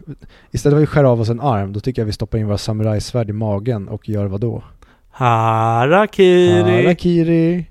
istället 0.52 0.78
för 0.78 0.84
att 0.84 0.90
skära 0.90 1.10
av 1.10 1.22
oss 1.22 1.30
en 1.30 1.40
arm, 1.40 1.74
då 1.74 1.80
tycker 1.80 2.02
jag 2.02 2.06
vi 2.06 2.12
stoppar 2.12 2.38
in 2.38 2.48
våra 2.48 2.58
samurajsvärd 2.58 3.30
i 3.30 3.34
magen 3.34 3.88
och 3.88 4.10
gör 4.10 4.26
vad 4.26 4.42
då? 4.42 4.64
Harakiri! 5.12 6.84
Harakiri! 6.84 7.66